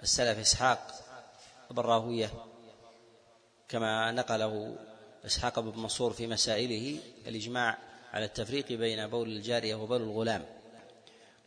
[0.04, 0.88] السلف إسحاق
[1.72, 2.30] بن راهوية
[3.70, 4.76] كما نقله
[5.26, 7.78] إسحاق بن منصور في مسائله الإجماع
[8.14, 10.46] على التفريق بين بول الجارية وبول الغلام.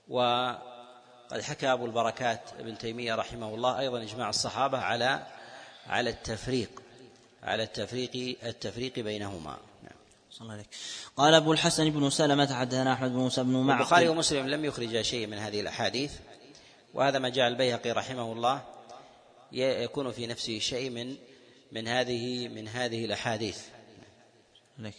[0.08, 5.26] وقد حكى أبو البركات ابن تيمية رحمه الله أيضا إجماع الصحابة على
[5.86, 6.82] على التفريق
[7.42, 9.56] على التفريق التفريق بينهما.
[10.30, 10.66] صلى الله عليك.
[11.16, 13.80] قال أبو الحسن بن سلمة حدثنا أحمد بن موسى بن معقل.
[13.80, 16.12] البخاري ومسلم لم يخرج شيء من هذه الأحاديث.
[16.94, 18.62] وهذا ما جاء البيهقي رحمه الله
[19.52, 21.16] يكون في نفسه شيء من
[21.72, 23.58] من هذه من هذه الأحاديث
[24.78, 24.94] عليك.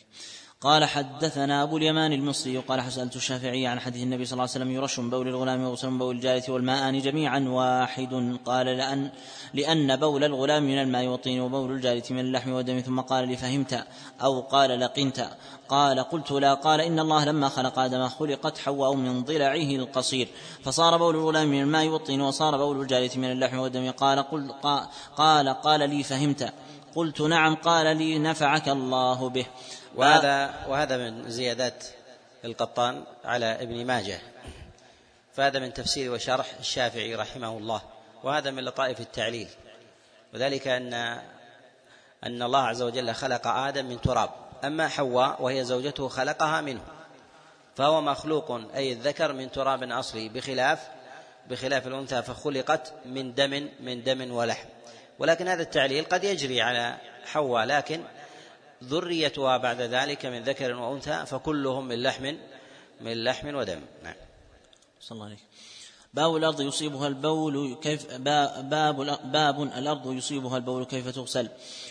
[0.62, 4.72] قال حدثنا أبو اليمان المصري قال سألت الشافعي عن حديث النبي صلى الله عليه وسلم
[4.72, 8.38] يرش بول الغلام وغسل بول الجارية والماءان جميعا واحد.
[8.45, 9.12] قال لأن
[9.53, 12.80] لأن بول الغلام من الماء والطين وبول الجارية من اللحم والدم.
[12.80, 13.86] ثم قال لي فهمت
[14.24, 15.30] أو قال لقنت.
[15.70, 16.53] قال قلت لا.
[16.53, 20.28] قال إن الله لما خلق آدم خلقت حواء من ضلعه القصير.
[20.64, 23.91] فصار بول الغلام من الماء والطين وصار بول الجارية من اللحم والدم.
[23.91, 24.51] قال قل
[25.18, 26.53] قال قال لي فهمت.
[26.95, 27.55] قلت نعم.
[27.55, 29.45] قال لي نفعك الله به.
[29.95, 31.83] وهذا وهذا من زيادات
[32.45, 34.19] القطان على ابن ماجه.
[35.33, 37.81] فهذا من تفسير وشرح الشافعي رحمه الله
[38.23, 39.47] وهذا من لطائف التعليل.
[40.33, 40.93] وذلك أن
[42.23, 44.29] أن الله عز وجل خلق آدم من تراب.
[44.63, 46.81] أما حواء وهي زوجته خلقها منه.
[47.75, 50.87] فهو مخلوق أي الذكر من تراب أصلي بخلاف
[51.49, 54.67] بخلاف الأنثى فخلقت من دم من دم ولحم.
[55.19, 58.03] ولكن هذا التعليل قد يجري على حواء لكن
[58.84, 62.36] ذريتها بعد ذلك من ذكر وأنثى فكلهم من لحم
[63.01, 63.82] من لحم ودم.
[64.03, 64.15] نعم.
[65.01, 65.38] صلى الله عليه
[66.13, 68.69] باب الأرض يصيبها البول كيف باب
[69.32, 71.49] باب الأرض يصيبها البول كيف تغسل.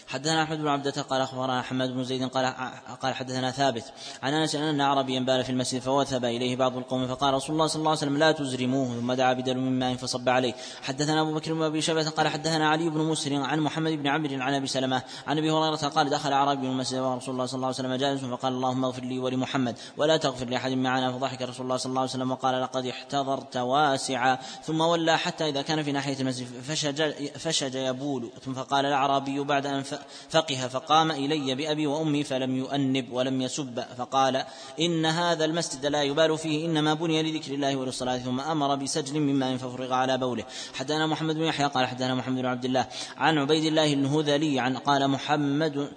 [0.09, 2.55] حدثنا أحمد بن عبدة قال أخبرنا حماد بن زيد قال
[3.03, 3.85] قال حدثنا ثابت
[4.23, 7.79] عن أنس أن اعرابيا بال في المسجد فوثب إليه بعض القوم فقال رسول الله صلى
[7.81, 10.55] الله عليه وسلم لا تزرموه ثم دعا بدلو من ماء فصب عليه.
[10.83, 14.43] حدثنا أبو بكر بن أبي شبه قال حدثنا علي بن مسر عن محمد بن عمرو
[14.43, 17.77] عن أبي سلمة عن أبي هريرة قال دخل أعرابي المسجد ورسول الله صلى الله عليه
[17.77, 21.91] وسلم جالس فقال اللهم اغفر لي ولمحمد ولا تغفر لأحد معنا فضحك رسول الله صلى
[21.91, 26.47] الله عليه وسلم وقال لقد احتضرت واسعا ثم ولى حتى إذا كان في ناحية المسجد
[26.63, 28.31] فشج, فشج يبول.
[28.45, 29.83] ثم فقال الأعرابي بعد أن
[30.31, 34.45] فقه فقام إلي بأبي وأمي فلم يؤنب ولم يسب فقال
[34.81, 39.35] إن هذا المسجد لا يبال فيه إنما بني لذكر الله وللصلاة ثم أمر بسجل من
[39.35, 40.45] ماء ففرغ على بوله
[40.75, 42.87] حدثنا محمد بن يحيى قال حدثنا محمد بن عبد الله
[43.17, 45.91] عن عبيد الله الهذلي عن قال محمد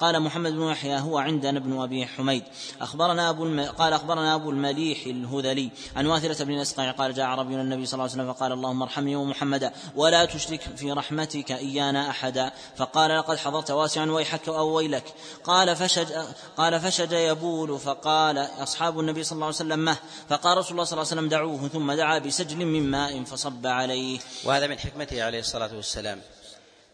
[0.00, 2.42] قال محمد بن يحيى هو عندنا ابن أبي حميد
[2.80, 3.44] أخبرنا أبو.
[3.78, 8.02] قال أخبرنا أبو المليح الهذلي عن واثرة بن الأسقع قال جاء عربي النبي صلى الله
[8.02, 13.70] عليه وسلم فقال اللهم ارحمني ومحمدا ولا تشرك في رحمتك إيانا أحدا فقال لقد حضرت
[13.70, 15.04] واسعا ويحك أو ويلك.
[15.44, 16.12] قال فشج
[16.56, 19.96] قال فشج يبول فقال أصحاب النبي صلى الله عليه وسلم مه.
[20.28, 24.18] فقال رسول الله صلى الله عليه وسلم دعوه ثم دعا بسجل من ماء فصب عليه.
[24.44, 26.20] وهذا من حكمته عليه الصلاة والسلام.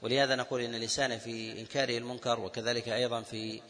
[0.03, 3.61] ولهذا نقول إن الإنسان في إنكاره المنكر وكذلك أيضا في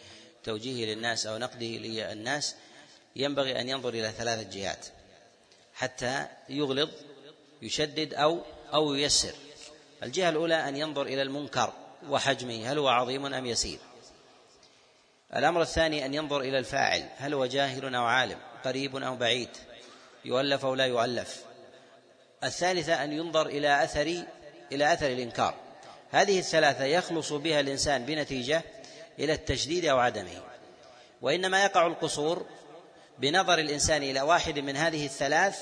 [0.45, 2.55] توجيهه للناس أو نقده للناس
[3.17, 4.87] ينبغي أن ينظر إلى ثلاثة جهات.
[5.75, 6.89] حتى يغلظ
[7.63, 8.39] يشدد أو
[8.75, 9.35] أو ييسر.
[10.03, 11.73] الجهة الأولى أن ينظر إلى المنكر.
[12.09, 13.79] وحجمه هل هو عظيم أم يسير؟
[15.37, 19.49] الأمر الثاني أن ينظر إلى الفاعل هل هو جاهل أو عالم قريب أو بعيد
[20.25, 21.45] يؤلف أو لا يؤلف.
[22.45, 24.25] الثالثة أن ينظر إلى أثر
[24.73, 25.55] إلى أثر الإنكار.
[26.11, 28.63] هذه الثلاثة يخلص بها الإنسان بنتيجة
[29.19, 30.43] إلى التشديد أو عدمه.
[31.23, 32.47] وإنما يقع القصور
[33.19, 35.59] بنظر الإنسان إلى واحد من هذه الثلاث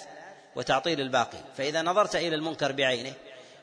[0.56, 1.38] وتعطيل الباقي.
[1.56, 3.12] فإذا نظرت إلى المنكر بعينه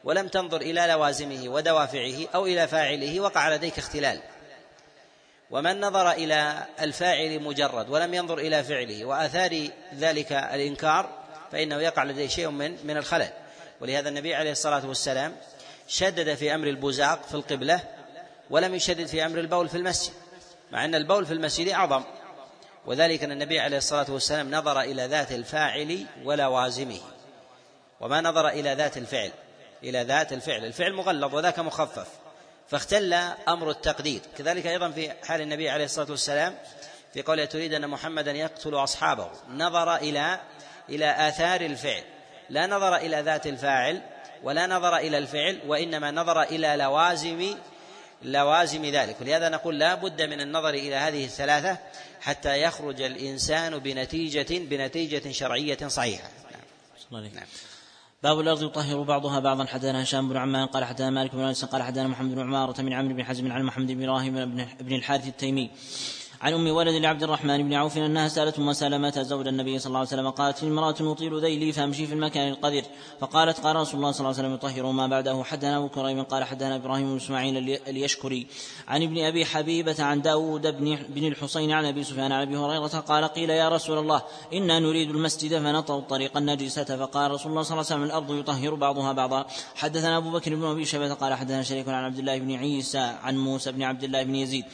[0.06, 4.20] ولم تنظر إلى لوازمه ودوافعه أو إلى فاعله وقع لديك اختلال.
[5.52, 11.10] ومن نظر إلى الفاعل مجرد ولم ينظر إلى فعله وآثار ذلك الإنكار
[11.52, 13.30] فإنه يقع لديه شيء من من الخلل.
[13.82, 15.36] ولهذا النبي عليه الصلاة والسلام
[15.88, 17.82] شدد في أمر البزاق في القبلة
[18.50, 20.14] ولم يشدد في أمر البول في المسجد
[20.72, 22.04] مع أن البول في المسجد أعظم.
[22.86, 27.00] وذلك أن النبي عليه الصلاة والسلام نظر إلى ذات الفاعل ولوازمه.
[28.02, 29.32] وما نظر إلى ذات الفعل
[29.86, 30.66] إلى ذات الفعل.
[30.66, 32.08] الفعل مغلظ وذاك مخفف.
[32.70, 33.14] فاختل
[33.48, 36.58] أمر التقدير كذلك أيضا في حال النبي عليه الصلاة والسلام
[37.14, 39.30] في قوله تريد أن محمدا يقتل أصحابه.
[39.50, 40.40] نظر إلى
[40.90, 42.04] إلى آثار الفعل.
[42.50, 44.02] لا نظر إلى ذات الفاعل
[44.44, 47.56] ولا نظر إلى الفعل وإنما نظر إلى لوازم
[48.22, 49.16] لوازم ذلك.
[49.22, 51.78] ولهذا نقول لا بد من النظر إلى هذه الثلاثة
[52.22, 56.30] حتى يخرج الإنسان بنتيجة بنتيجة شرعية صحيحة.
[57.12, 57.24] نعم.
[57.34, 57.48] نعم.
[58.24, 59.66] باب الأرض يطهر بعضها بعضا.
[59.66, 62.94] حدثنا هشام بن عمان قال حدثنا مالك بن أنس قال حدثنا محمد بن عمارة من
[62.94, 65.70] عمرو بن حزم عن محمد بن إبراهيم بن الحارث التيمي.
[66.42, 70.00] عن أم ولد لعبد الرحمن بن عوف أنها سألت أم سلمة زوج النبي صلى الله
[70.00, 72.82] عليه وسلم قالت امرأة أطيل ذيلي فأمشي في المكان القذر.
[73.20, 76.44] فقالت قال رسول الله صلى الله عليه وسلم يطهر ما بعده حدثنا أبو كريم قال
[76.44, 78.48] حدثنا إبراهيم بن إسماعيل اليشكري.
[78.88, 83.24] عن ابن أبي حبيبة عن داود بن بن عن أبي سفيان عن أبي هريرة قال
[83.24, 84.22] قيل يا رسول الله
[84.54, 86.84] إنا نريد المسجد فنطأ الطريق النجسة.
[86.84, 89.46] فقال رسول الله صلى الله عليه وسلم الأرض يطهر بعضها بعضا.
[89.76, 93.38] حدثنا أبو بكر بن أبي شيبة قال حدثنا شريك عن عبد الله بن عيسى عن
[93.38, 94.66] موسى بن عبد الله بن يزيد.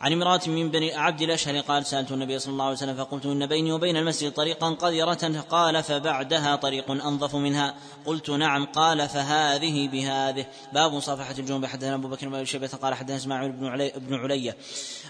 [0.00, 3.46] عن امرأة من بني عبد الأشهر قال سألت النبي صلى الله عليه وسلم فقلت إن
[3.46, 7.74] بيني وبين المسجد طريقا قذرة؟ قال فبعدها طريق أنظف منها.
[8.04, 8.66] قلت نعم.
[8.66, 10.46] قال فهذه بهذه.
[10.72, 11.66] باب مصافحة الجنوب.
[11.66, 14.56] حدثنا أبو بكر بن شيبة قال حدثنا إسماعيل بن علي بن علية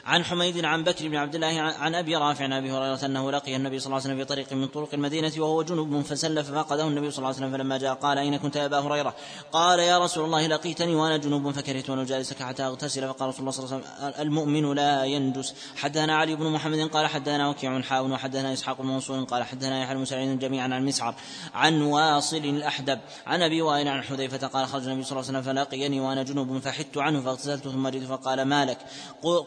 [0.06, 3.56] عن حميد عن بكر بن عبد الله عن أبي رافع عن أبي هريرة أنه لقي
[3.56, 7.10] النبي صلى الله عليه وسلم في طريق من طرق المدينة وهو جنوب فسل ففقده النبي
[7.10, 9.14] صلى الله عليه وسلم فلما جاء قال أين كنت يا أبا هريرة؟
[9.52, 13.50] قال يا رسول الله لقيتني وأنا جنوب فكرهت أن أجالسك حتى أغتسل فقال رسول الله
[13.50, 18.12] صلى الله عليه وسلم المؤمن لا ينجس حدثنا علي بن محمد قال حدثنا وكيع حاون
[18.12, 21.14] وحدثنا إسحاق بن منصور قال حدثنا يحيى بن سعيد جميعا عن مسعر
[21.54, 25.52] عن واصل الأحدب عن أبي وائل عن حذيفة قال خرج النبي صلى الله عليه وسلم
[25.52, 28.78] فلاقيني وأنا جنوب فحدت عنه فاغتسلت ثم جئت فقال ما لك؟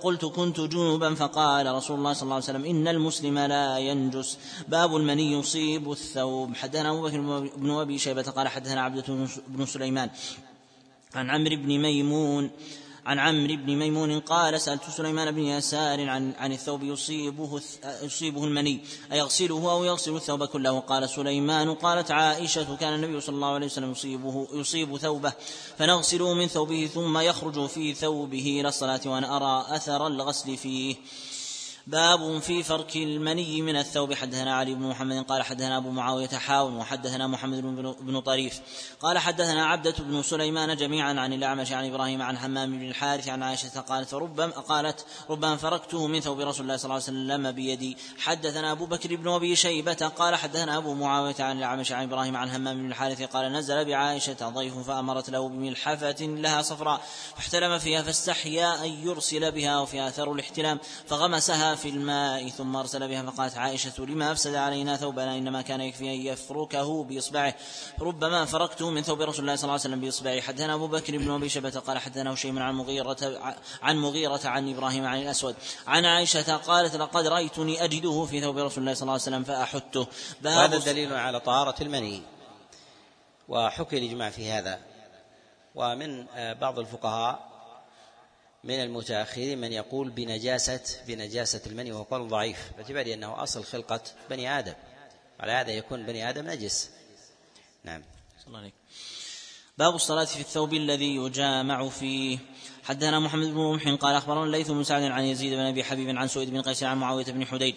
[0.03, 4.37] قلت كنت جنوبا فقال رسول الله صلى الله عليه وسلم إن المسلم لا ينجس.
[4.67, 6.55] باب المني يصيب الثوب.
[6.55, 7.19] حدثنا أبو بكر
[7.57, 10.09] بن أبي شيبة قال حدثنا عبدة بن سليمان
[11.15, 12.49] عن عمرو بن ميمون
[13.09, 17.61] عن عمرو بن ميمون قال سألت سليمان بن يسار عن عن الثوب يصيبه
[18.01, 18.79] يصيبه المني
[19.11, 23.91] أيغسله أو يغسل الثوب كله؟ قال سليمان قالت عائشة كان النبي صلى الله عليه وسلم
[23.91, 25.33] يصيبه يصيب ثوبه
[25.77, 30.95] فنغسله من ثوبه ثم يخرج في ثوبه إلى الصلاة وأنا أرى أثر الغسل فيه.
[31.89, 34.13] باب في فرك المني من الثوب.
[34.13, 37.61] حدثنا علي بن محمد قال حدثنا أبو معاوية حاول وحدثنا محمد
[38.01, 38.59] بن طريف
[39.01, 43.43] قال حدثنا عبدة بن سليمان جميعا عن الأعمش عن إبراهيم عن حمام بن الحارث عن
[43.43, 47.97] عائشة قالت فربما قالت ربما فركته من ثوب رسول الله صلى الله عليه وسلم بيدي.
[48.19, 52.49] حدثنا أبو بكر بن أبي شيبة قال حدثنا أبو معاوية عن الأعمش عن إبراهيم عن
[52.49, 57.01] همام بن الحارث قال نزل بعائشة ضيف فأمرت له بملحفة لها صفراء
[57.35, 63.23] فاحتلم فيها فاستحيا أن يرسل بها وفيها اثر الاحتلام فغمسها في الماء ثم أرسل بها
[63.23, 67.53] فقالت عائشة لما أفسد علينا ثوبنا إنما كان يكفي أن يفركه بإصبعه.
[68.01, 70.41] ربما فركته من ثوب رسول الله صلى الله عليه وسلم بإصبعه.
[70.41, 73.17] حدثنا أبو بكر بن أبي شبة قال حدثنا شيء عن مغيرة
[73.81, 75.55] عن مغيرة عن إبراهيم عن الأسود.
[75.87, 80.07] عن عائشة قالت لقد رأيتني أجده في ثوب رسول الله صلى الله عليه وسلم فأحته
[80.45, 82.21] هذا دليل على طهارة المني.
[83.47, 84.79] وحكي الإجماع في هذا.
[85.75, 87.48] ومن بعض الفقهاء
[88.63, 92.71] من المتأخرين من يقول بنجاسة بنجاسة المني وهو قول ضعيف.
[92.77, 94.73] باعتبار أنه أصل خلقة بني آدم.
[95.39, 96.89] على هذا يكون بني آدم نجس.
[97.83, 98.03] نعم.
[98.39, 98.73] صلى الله عليك
[99.77, 102.39] باب الصلاة في الثوب الذي يجامع فيه.
[102.83, 106.27] حدثنا محمد بن رمح قال أخبرنا الليث بن سعد عن يزيد بن أبي حبيب عن
[106.27, 107.75] سويد بن قيس عن معاوية بن حديج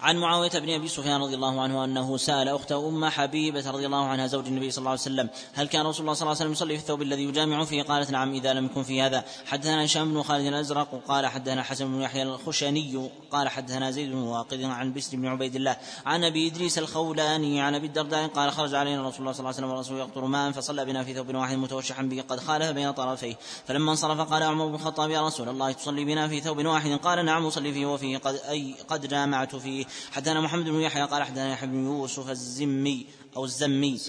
[0.00, 4.04] عن معاوية بن أبي سفيان رضي الله عنه أنه سأل أخته أم حبيبة رضي الله
[4.04, 6.52] عنها زوج النبي صلى الله عليه وسلم هل كان رسول الله صلى الله عليه وسلم
[6.52, 9.24] يصلي في الثوب الذي يجامع فيه؟ قالت نعم إذا لم يكن في هذا.
[9.46, 14.18] حدثنا هشام بن خالد الأزرق قال حدثنا حسن بن يحيى الخشني قال حدثنا زيد بن
[14.18, 15.76] واقد عن بسر بن عبيد الله
[16.06, 19.66] عن أبي إدريس الخولاني عن أبي الدرداء قال خرج علينا رسول الله صلى الله عليه
[19.66, 23.34] وسلم ورسوله يقطر ماء فصلى بنا في ثوب واحد متوشحا به قد خالف بين طرفيه.
[23.66, 26.90] فلما انصرف قال عمر بن الخطاب يا رسول الله تصلي بنا في ثوب واحد.
[26.90, 29.87] قال نعم أصلي فيه وفيه قد أي قد جامعت فيه.
[30.12, 33.06] حدثنا محمد بن يحيى قال حدثنا يحيى بن يوسف الزمي
[33.36, 34.00] أو الزمي.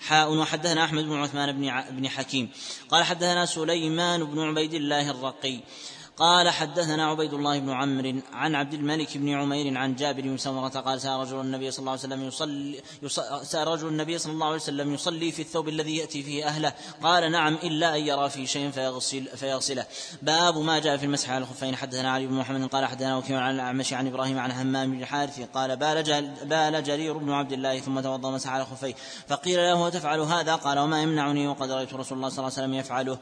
[0.00, 2.50] حاء وحدثنا أحمد بن عثمان بن بن حكيم.
[2.88, 5.60] قال حدثنا سليمان بن عبيد الله الرقي.
[6.22, 10.68] قال حدثنا عبيد الله بن عمرو عن عبد الملك بن عمير عن جابر بن سمرة
[10.68, 12.80] قال سأل رجل النبي صلى الله عليه وسلم يصلي
[13.42, 16.72] سأل رجل النبي صلى الله عليه وسلم يصلي في الثوب الذي يأتي فيه أهله.
[17.02, 19.86] قال نعم إلا أن يرى في شيء فيغسل فيغسله.
[20.22, 21.76] باب ما جاء في المسح على الخفين.
[21.76, 25.40] حدثنا علي بن محمد قال حدثنا وكيع عن الأعمش عن إبراهيم عن همام بن الحارث
[25.54, 26.02] قال بال
[26.44, 28.94] بال جرير بن عبد الله ثم توضأ مسح على خفيه
[29.28, 32.74] فقيل له تفعل هذا؟ قال وما يمنعني وقد رأيت رسول الله صلى الله عليه وسلم
[32.74, 33.18] يفعله.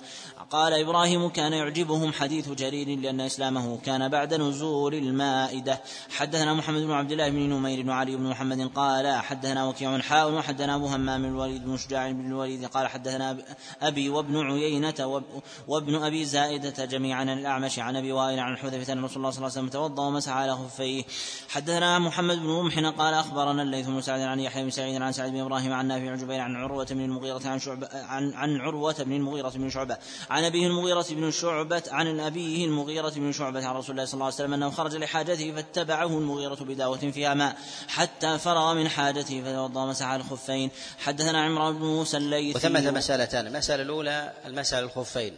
[0.51, 2.51] قال إبراهيم كان يعجبهم حديث
[2.91, 5.81] جرير لأن إسلامه كان بعد نزول المائدة.
[6.11, 10.75] حدثنا محمد بن عبد الله بن نمير وعلي بن محمد قال حدثنا وكيع حاء وحدثنا
[10.75, 13.37] أبو همام الوليد بن شجاع بن الوليد قال حدثنا
[13.83, 15.23] أبي وابن عيينة
[15.69, 19.51] وابن أبي زائدة جميعا الأعمش عن أبي وائل عن حذيفة أن رسول الله صلى الله
[19.51, 21.05] عليه وسلم توضأ ومسح على خفيه.
[21.49, 25.31] حدثنا محمد بن رمح قال أخبرنا الليث بن سعد عن يحيى بن سعيد عن سعد
[25.31, 28.97] بن إبراهيم عن نافع عن جبير عن عروة بن المغيرة عن شعبة عن, عن عروة
[29.03, 29.97] بن المغيرة بن شعبة.
[30.31, 34.25] عن أبيه المغيرة بن شعبة عن أبيه المغيرة بن شعبة عن رسول الله صلى الله
[34.25, 37.57] عليه وسلم أنه خرج لحاجته فاتبعه المغيرة بداوة فيها ماء
[37.89, 40.71] حتى فرغ من حاجته فتوضأ مسح على الخفين.
[40.99, 42.59] حدثنا عمران بن موسى الليثي.
[42.59, 43.47] وثمة مسألتان.
[43.47, 45.37] المسألة الأولى المسألة الخفين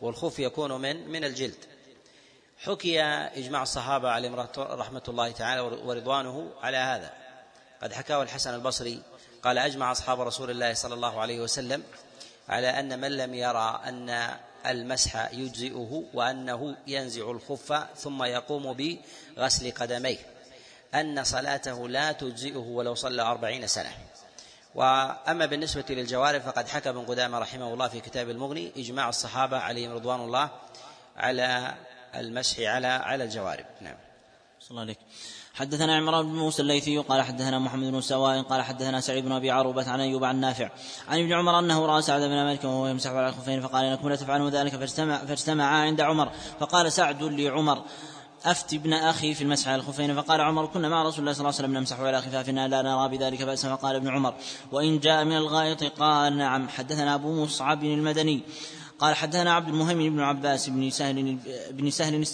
[0.00, 1.64] والخف يكون من من الجلد.
[2.58, 7.10] حكي إجماع الصحابة عليهم رحمة الله تعالى ورضوانه على هذا.
[7.82, 9.02] قد حكاه الحسن البصري
[9.42, 11.82] قال أجمع أصحاب رسول الله صلى الله عليه وسلم
[12.48, 14.30] على أن من لم يرى أن
[14.66, 18.72] المسح يجزئه وأنه ينزع الخف ثم يقوم
[19.36, 20.18] بغسل قدميه.
[20.94, 23.92] أن صلاته لا تجزئه ولو صلى أربعين سنة.
[24.74, 29.92] وأما بالنسبة للجوارب فقد حكى ابن قدامة رحمه الله في كتاب المغني إجماع الصحابة عليهم
[29.92, 30.50] رضوان الله
[31.16, 31.74] على
[32.14, 33.66] المسح على على الجوارب.
[33.80, 33.96] نعم.
[34.60, 34.98] صلى الله عليك.
[35.58, 39.50] حدثنا عمران بن موسى الليثي قال حدثنا محمد بن سواء قال حدثنا سعيد بن أبي
[39.50, 40.70] عروبة عن أيوب عن نافع
[41.08, 44.16] عن ابن عمر أنه رأى سعد بن مالك وهو يمسح على الخفين فقال إنكم لا
[44.16, 46.30] تفعلون ذلك فاجتمع فاجتمعا عند عمر
[46.60, 47.82] فقال سعد لعمر
[48.44, 51.54] أفتي ابن أخي في المسح على الخفين فقال عمر كنا مع رسول الله صلى الله
[51.58, 54.34] عليه وسلم نمسح على خفافنا لا نرى بذلك بأسا فقال ابن عمر
[54.72, 58.42] وإن جاء من الغائط قال نعم حدثنا أبو مصعب المدني
[58.98, 61.38] قال حدثنا عبد المهيمن بن عباس بن سهل
[61.70, 62.26] بن سهل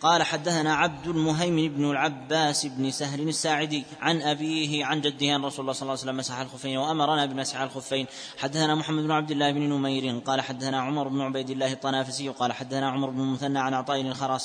[0.00, 5.60] قال حدثنا عبد المهيمن بن العباس بن سهل الساعدي عن أبيه عن جده أن رسول
[5.60, 8.06] الله صلى الله عليه وسلم مسح الخفين وأمرنا بمسح الخفين.
[8.38, 12.52] حدثنا محمد بن عبد الله بن نمير قال حدثنا عمر بن عبيد الله الطنافسي قال
[12.52, 14.00] حدثنا عمر بن المثنى عن عطاء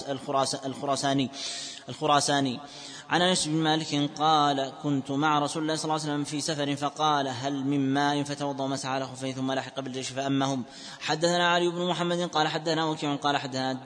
[0.09, 1.30] الخراس الخراساني
[1.89, 2.59] الخراساني.
[3.09, 6.75] عن أنس بن مالك قال كنت مع رسول الله صلى الله عليه وسلم في سفر
[6.75, 10.63] فقال هل من ماء فتوضأ ومسح على خفين ثم لحق بالجيش فأمهم.
[10.99, 13.80] حدثنا علي بن محمد قال حدثنا وكيع قال حدثنا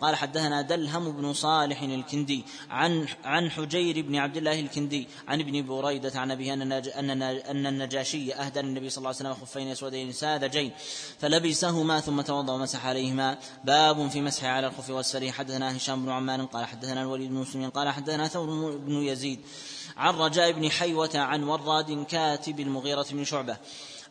[0.00, 5.66] قال حدثنا دلهم بن صالح الكندي عن عن حجير بن عبد الله الكندي عن ابن
[5.66, 10.70] بريدة عن أبيه أن أن النجاشي أهدى النبي صلى الله عليه وسلم خفين أسودين ساذجين
[11.18, 15.32] فلبسهما ثم توضأ ومسح عليهما باب في مسح على الخف والسري.
[15.32, 19.40] حدثنا هشام بن عمان قال حدثنا الوليد بن مسلم قال حدثنا ثور بن يزيد
[19.96, 23.56] عن رجاء بن حيوة عن وراد كاتب المغيرة بن شعبة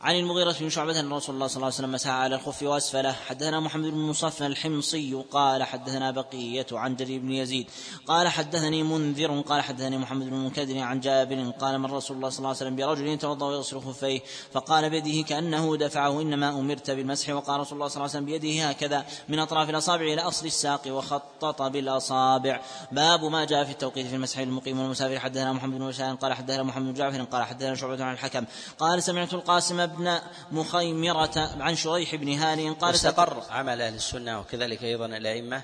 [0.01, 3.11] عن المغيرة بن شعبة أن رسول الله صلى الله عليه وسلم مسح على الخف وأسفله.
[3.11, 7.69] حدثنا محمد بن مصفى الحمصي قال حدثنا بقية عن جرير بن يزيد
[8.07, 12.37] قال حدثني منذر قال حدثني محمد بن المنكدر عن جابر قال من رسول الله صلى
[12.37, 14.19] الله عليه وسلم برجل يتوضأ ويغسل خفيه
[14.53, 18.69] فقال بيده كأنه دفعه إنما أمرت بالمسح وقال رسول الله صلى الله عليه وسلم بيده
[18.69, 22.61] هكذا من أطراف الأصابع إلى أصل الساق وخطط بالأصابع.
[22.91, 25.19] باب ما جاء في التوقيت في المسح المقيم والمسافر.
[25.19, 28.45] حدثنا محمد بن بشار قال حدثنا محمد بن جعفر قال حدثنا شعبة عن الحكم
[28.79, 30.19] قال سمعت القاسم بن
[30.51, 35.61] مخيمرة عن شريح بن هاني قال استقر عمل أهل السنة وكذلك أيضا الأئمة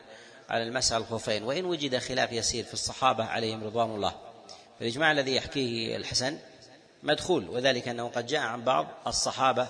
[0.49, 4.13] على المسح الخفين وإن وجد خلاف يسير في الصحابة عليهم رضوان الله.
[4.79, 6.37] فالإجماع الذي يحكيه الحسن
[7.03, 9.67] مدخول وذلك أنه قد جاء عن بعض الصحابة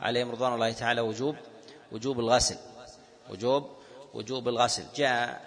[0.00, 1.36] عليهم رضوان الله تعالى وجوب
[1.92, 2.56] وجوب الغسل.
[3.30, 3.70] وجوب
[4.14, 4.84] وجوب الغسل.
[4.96, 5.40] جاء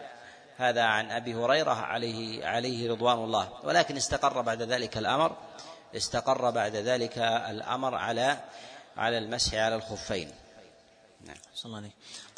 [0.57, 3.49] هذا عن أبي هريرة عليه عليه رضوان الله.
[3.63, 5.35] ولكن استقر بعد ذلك الأمر.
[5.95, 8.37] استقر بعد ذلك الأمر على
[8.97, 10.31] على المسح على الخفين.
[11.25, 11.37] نعم.
[11.55, 11.89] صلى الله عليه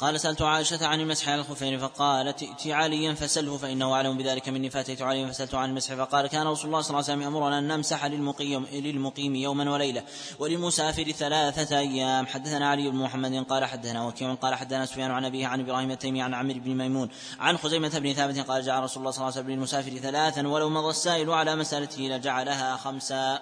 [0.02, 4.70] قال سألت عائشة عن المسح على الخفين فقالت ائت عليا فسله فإنه أعلم بذلك مني
[4.70, 7.68] فأتيت عليا فسألته عن المسح فقال كان رسول الله صلى الله عليه وسلم يأمرنا أن
[7.68, 10.02] نمسح للمقيم, للمقيم يوما وليلة
[10.38, 12.26] وللمسافر ثلاثة أيام.
[12.26, 16.22] حدثنا علي بن محمد قال حدثنا وكيع قال حدثنا سفيان عن أبيه عن إبراهيم التيمي
[16.22, 17.08] عن عمرو بن ميمون
[17.38, 20.68] عن خزيمة بن ثابت قال جعل رسول الله صلى الله عليه وسلم للمسافر ثلاثا ولو
[20.68, 23.40] مضى السائل على مسألته لجعلها خمسا.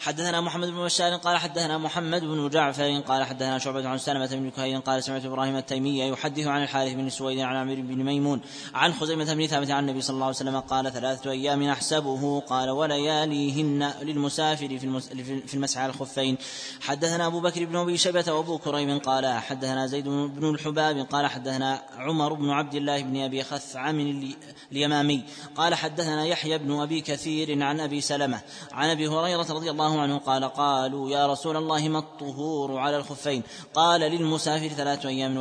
[0.00, 4.50] حدثنا محمد بن بشار قال حدثنا محمد بن جعفر قال حدثنا شعبة عن سلمة بن
[4.50, 8.40] كهيل قال سمعت إبراهيم التيمي يحدث عن الحارث بن سويد عن عمرو بن ميمون
[8.74, 12.70] عن خزيمة بن ثابت عن النبي صلى الله عليه وسلم قال ثلاثة أيام أحسبه قال
[12.70, 15.00] ولياليهن للمسافر في,
[15.46, 16.38] في المسح على الخفين.
[16.80, 21.82] حدثنا أبو بكر بن أبي شيبة وأبو كريم قال حدثنا زيد بن الحباب قال حدثنا
[21.98, 24.24] عمر بن عبد الله بن أبي خثعم
[24.72, 25.24] اليمامي
[25.56, 28.40] قال حدثنا يحيى بن أبي كثير عن أبي سلمة
[28.72, 33.42] عن أبي هريرة رضي الله عنه قال قالوا يا رسول الله ما الطهور على الخفين؟
[33.74, 35.36] قال للمسافر ثلاثة أيام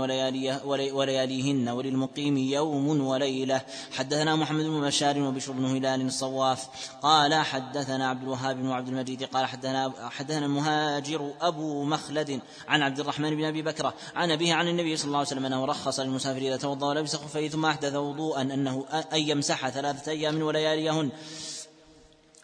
[0.65, 3.61] ولياليهن وللمقيم يوم وليلة.
[3.91, 6.67] حدثنا محمد بن بشار وبشر بن هلال الصواف.
[7.01, 9.23] قال حدثنا عبد الوهاب بن عبد المجيد.
[9.23, 14.67] قال حدثنا حدثنا المهاجر أبو مخلد عن عبد الرحمن بن أبي بكرة عن أبيه عن
[14.67, 18.41] النبي صلى الله عليه وسلم أنه رخص للمسافر إذا توضأ ولبس خفيه ثم أحدث وضوءا
[18.41, 21.09] أنه أن يمسح ثلاثة أيام ولياليهن.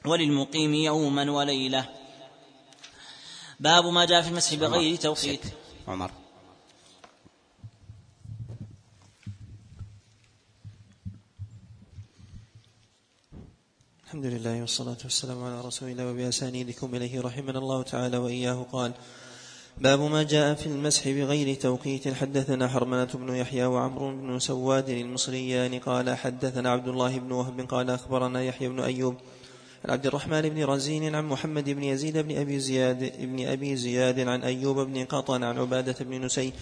[0.06, 1.90] وللمقيم يوما وليلة.
[3.60, 5.42] باب ما جاء في المسح بغير توقيت
[5.88, 6.12] عمر.
[14.06, 18.94] الحمد لله والصلاة والسلام على رسول الله وبأسانيدكم إليه رحمنا الله تعالى وإياه قال
[19.78, 22.14] باب ما جاء في المسح بغير توقيت.
[22.14, 27.90] حدثنا حرملة بن يحيى وعمرو بن سواد المصريان قال حدثنا عبد الله بن وهب قال
[27.90, 29.16] أخبرنا يحيى بن أيوب
[29.86, 34.20] عن عبد الرحمن بن رزين عن محمد بن يزيد بن أبي زياد بن أبي زياد
[34.20, 36.54] عن أيوب بن قطن عن عبادة بن نسي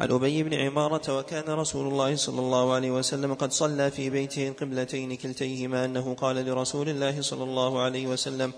[0.00, 4.48] عن أبي بن عمارة وكان رسول الله صلى الله عليه وسلم قد صلى في بيته
[4.48, 8.52] القبلتين كلتيهما أنه قال لرسول الله صلى الله عليه وسلم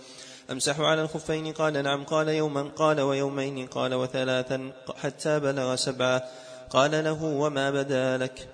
[0.50, 2.04] أمسح على الخفين؟ قال نعم.
[2.04, 2.62] قال يوما.
[2.62, 3.66] قال ويومين.
[3.66, 4.72] قال وثلاثا.
[4.96, 6.24] حتى بلغ سبعة
[6.70, 8.48] قال له وما بدا لك؟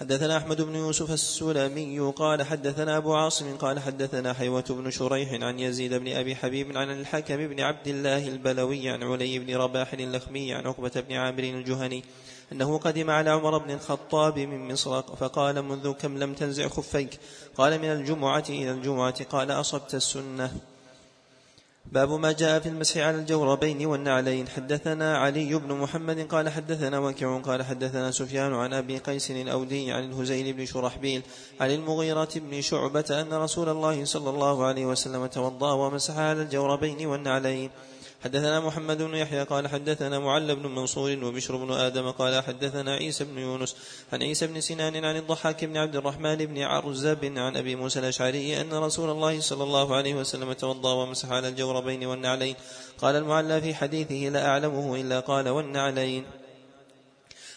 [0.00, 5.58] حدثنا أحمد بن يوسف السلمي قال حدثنا أبو عاصم قال حدثنا حيوة بن شريح عن
[5.58, 10.54] يزيد بن أبي حبيب عن الحكم بن عبد الله البلوي عن علي بن رباح اللخمي
[10.54, 12.04] عن عقبة بن عامر الجهني
[12.52, 17.18] أنه قدم على عمر بن الخطاب من مصر فقال منذ كم لم تنزع خفيك؟
[17.56, 20.52] قال من الجمعة إلى الجمعة قال أصبت السنة.
[21.92, 24.48] باب ما جاء في المسح على الجوربين والنعلين.
[24.48, 30.04] حدثنا علي بن محمد قال حدثنا وكيع قال حدثنا سفيان عن أبي قيس الأودي عن
[30.04, 31.22] الهزيل بن شرحبيل
[31.60, 37.06] عن المغيرة بن شعبة أن رسول الله صلى الله عليه وسلم توضأ ومسح على الجوربين
[37.06, 37.70] والنعلين.
[38.24, 43.24] حدثنا محمد بن يحيى قال حدثنا معل بن منصور وبشر بن آدم قال حدثنا عيسى
[43.24, 43.76] بن يونس
[44.12, 48.60] عن عيسى بن سنان عن الضحاك بن عبد الرحمن بن عرزب عن أبي موسى الأشعري
[48.60, 52.54] أن رسول الله صلى الله عليه وسلم توضأ ومسح على الجوربين والنعلين.
[52.98, 56.24] قال المعلى في حديثه لا أعلمه إلا قال والنعلين.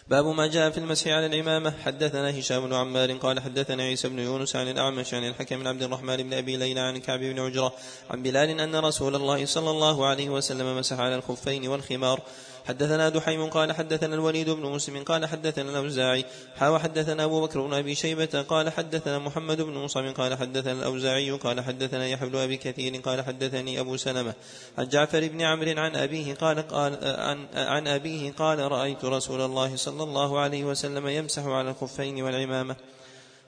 [0.08, 4.18] باب ما جاء في المسح على العمامة حدثنا هشام بن عمار قال حدثنا عيسى بن
[4.18, 7.74] يونس عن الأعمش عن الحكم بن عبد الرحمن بن أبي ليلى عن كعب بن عجرة
[8.10, 12.20] عن بلال أن رسول الله صلى الله عليه وسلم مسح على الخفين والخمار.
[12.68, 16.24] حدثنا دحيم قال حدثنا الوليد بن مسلم قال حدثنا الأوزاعي
[16.56, 21.30] حا حدثنا أبو بكر بن أبي شيبة قال حدثنا محمد بن مصعب قال حدثنا الأوزاعي
[21.30, 24.34] قال حدثنا يحيى بن أبي كثير قال حدثني أبو سلمة
[24.78, 29.76] عن جعفر بن عمرو عن أبيه قال, قال عن, عن أبيه قال رأيت رسول الله
[29.76, 32.76] صلى الله عليه وسلم يمسح على الخفين والعمامة.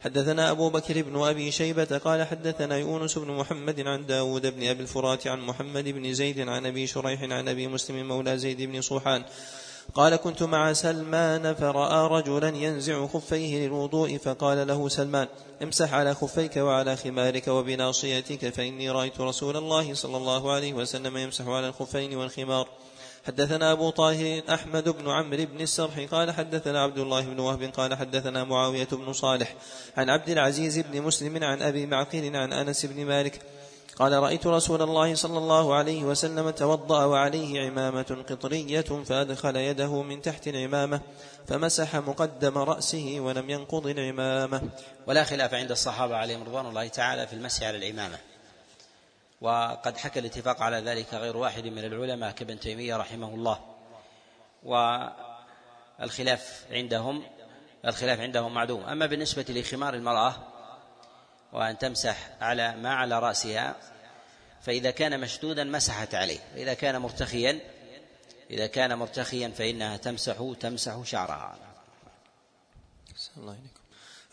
[0.04, 4.82] حدثنا أبو بكر بن أبي شيبة قال حدثنا يونس بن محمد عن داود بن أبي
[4.82, 9.24] الفرات عن محمد بن زيد عن أبي شريح عن أبي مسلم مولى زيد بن صوحان.
[9.94, 15.28] قال كنت مع سلمان فرأى رجلا ينزع خفيه للوضوء فقال له سلمان
[15.62, 21.46] امسح على خفيك وعلى خمارك وبناصيتك فإني رأيت رسول الله صلى الله عليه وسلم يمسح
[21.46, 22.68] على الخفين والخمار.
[23.26, 27.94] حدثنا أبو طاهر أحمد بن عمرو بن السرح قال حدثنا عبد الله بن وهب قال
[27.94, 29.54] حدثنا معاوية بن صالح
[29.96, 33.42] عن عبد العزيز بن مسلم عن أبي معقل عن أنس بن مالك
[33.96, 40.22] قال رأيت رسول الله صلى الله عليه وسلم توضأ وعليه عمامة قطرية فأدخل يده من
[40.22, 41.00] تحت العمامة
[41.48, 44.62] فمسح مقدم رأسه ولم ينقض العمامة.
[45.06, 48.18] ولا خلاف عند الصحابة عليهم رضوان الله تعالى في المسح على العمامة.
[49.44, 53.74] وقد حكى الاتفاق على ذلك غير واحد من العلماء كابن تيمية رحمه الله.
[56.00, 57.26] والخلاف عندهم
[57.84, 58.84] الخلاف عندهم معدوم.
[58.84, 60.36] أما بالنسبة لخمار المرأة
[61.52, 63.76] وأن تمسح على ما على رأسها
[64.62, 66.38] فإذا كان مشدودا مسحت عليه.
[66.54, 67.60] وإذا كان مرتخيا
[68.50, 71.56] إذا كان مرتخيا فإنها تمسح تمسح شعرها.
[73.36, 73.83] الله إليكم.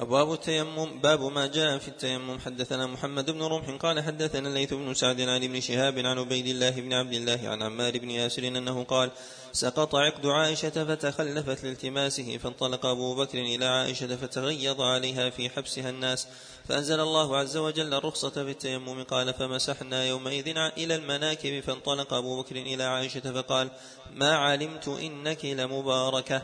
[0.01, 2.39] أبواب التيمم باب ما جاء في التيمم.
[2.39, 6.69] حدثنا محمد بن رمح قال حدثنا الليث بن سعد عن ابن شهاب عن عبيد الله
[6.69, 9.11] بن عبد الله عن عمار بن ياسر أنه قال
[9.51, 16.27] سقط عقد عائشة فتخلفت لالتماسه فانطلق أبو بكر إلى عائشة فتغيظ عليها في حبسها الناس
[16.69, 19.03] فأنزل الله عز وجل الرخصة في التيمم.
[19.03, 20.47] قال فمسحنا يومئذ
[20.77, 23.69] إلى المناكب فانطلق أبو بكر إلى عائشة فقال
[24.13, 26.41] ما علمت إنك لمباركة.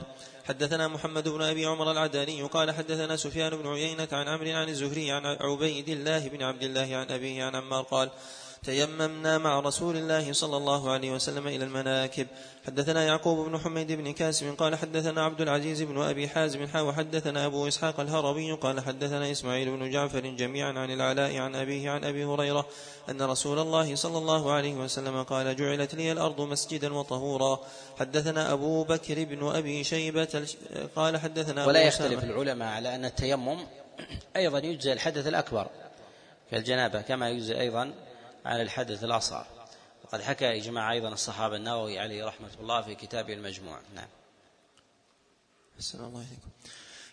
[0.47, 5.11] حدثنا محمد بن أبي عمر العداني قال حدثنا سفيان بن عيينة عن عمرو عن الزهري
[5.11, 8.09] عن عبيد الله بن عبد الله عن أبيه عن عمار قال
[8.68, 12.27] تيممنا مع رسول الله صلى الله عليه وسلم إلى المناكب.
[12.68, 17.45] حدثنا يعقوب بن حميد بن كاسم قال حدثنا عبد العزيز بن أبي حازم حا وحدثنا
[17.45, 22.26] أبو إسحاق الهروي قال حدثنا إسماعيل بن جعفر جميعا عن العلاء عن أبيه عن أبي
[22.26, 22.65] هريرة
[23.10, 27.60] أن رسول الله صلى الله عليه وسلم قال جعلت لي الأرض مسجدا وطهورا.
[27.99, 30.48] حدثنا أبو بكر بن أبي شيبة
[30.95, 33.60] قال حدثنا ولا يختلف العلماء على أن التيمم
[34.35, 35.68] أيضا يجزي الحدث الأكبر
[36.52, 37.94] كالجنابة كما يجزي أيضا
[38.47, 39.45] على الحدث الأصغر.
[40.05, 43.79] وقد حكى إجماع أيضا الصحابة النووي عليه رحمة الله في كتابه المجموع.
[43.95, 44.07] نعم.
[45.79, 46.49] السلام الله عليكم.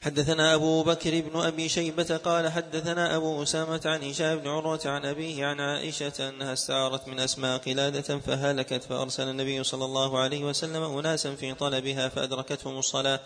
[0.04, 5.04] حدثنا أبو بكر بن أبي شيبة قال حدثنا أبو أسامة عن هشام بن عروة عن
[5.04, 10.98] أبيه عن عائشة أنها استعارت من أسماء قلادة فهلكت فأرسل النبي صلى الله عليه وسلم
[10.98, 13.20] أناسا في طلبها فأدركتهم الصلاة.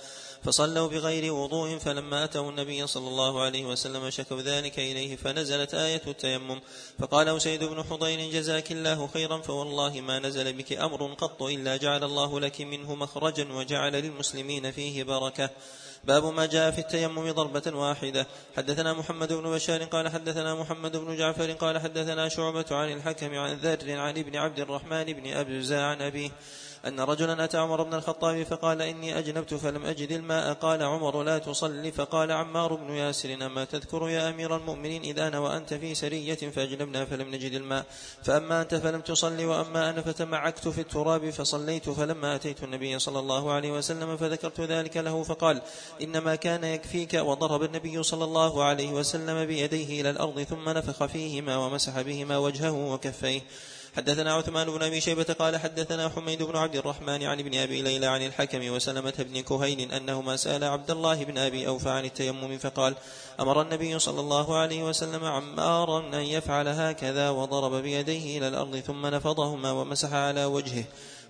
[0.44, 6.02] فصلوا بغير وضوء فلما أتوا النبي صلى الله عليه وسلم شكوا ذلك إليه فنزلت آية
[6.06, 6.60] التيمم.
[6.98, 12.04] فقال أسيد بن حضير جزاك الله خيرا فوالله ما نزل بك أمر قط إلا جعل
[12.04, 15.50] الله لك منه مخرجا وجعل للمسلمين فيه بركة.
[16.04, 18.26] باب ما جاء في التيمم ضربة واحدة.
[18.56, 23.56] حدثنا محمد بن بشار قال حدثنا محمد بن جعفر قال حدثنا شعبة عن الحكم عن
[23.56, 26.30] ذر عن ابن عبد الرحمن بن أبزة عن أبيه.
[26.86, 30.52] أن رجلا أتى عمر بن الخطاب فقال إني أجنبت فلم أجد الماء.
[30.52, 31.92] قال عمر لا تصلي.
[31.92, 37.04] فقال عمار بن ياسر أما تذكر يا أمير المؤمنين إذا أنا وأنت في سرية فأجنبنا
[37.04, 37.84] فلم نجد الماء.
[38.22, 43.52] فأما أنت فلم تصلي وأما أنا فتمعكت في التراب فصليت فلما أتيت النبي صلى الله
[43.52, 45.62] عليه وسلم فذكرت ذلك له فقال
[46.02, 51.56] إنما كان يكفيك وضرب النبي صلى الله عليه وسلم بيديه إلى الأرض ثم نفخ فيهما
[51.56, 53.42] ومسح بهما وجهه وكفيه.
[53.98, 58.06] حدثنا عثمان بن أبي شيبة قال حدثنا حميد بن عبد الرحمن عن ابن أبي ليلى
[58.06, 62.94] عن الحكم وسلمة بن كهين أنهما سأل عبد الله بن أبي أوفى عن التيمم فقال
[63.40, 69.06] أمر النبي صلى الله عليه وسلم عمارا أن يفعل هكذا وضرب بيديه إلى الأرض ثم
[69.06, 70.84] نفضهما ومسح على وجهه.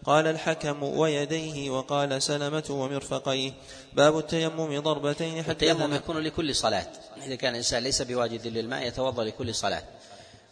[0.05, 3.53] قال الحكم ويديه وقال سلمة ومرفقيه.
[3.93, 6.87] باب التيمم ضربتين حتى التيمم يكون لكل صلاة.
[7.27, 9.83] إذا كان الإنسان ليس بواجد للماء يتوضأ لكل صلاة.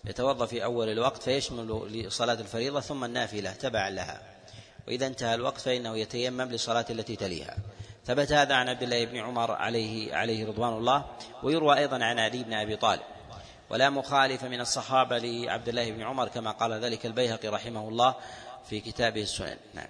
[0.07, 4.23] يتوضأ في أول الوقت فيشمل لصلاة الفريضة ثم النافلة تبعا لها.
[4.89, 7.57] وإذا انتهى الوقت فإنه يتيمم للصلاه التي تليها.
[8.07, 11.05] ثبت هذا عن عبد الله بن عمر عليه عليه رضوان الله
[11.43, 13.03] ويروى أيضا عن علي بن أبي طالب.
[13.71, 18.15] ولا مخالف من الصحابة لعبد الله بن عمر كما قال ذلك البيهقي رحمه الله
[18.71, 19.57] في كتابه السنن.
[19.75, 19.89] نعم.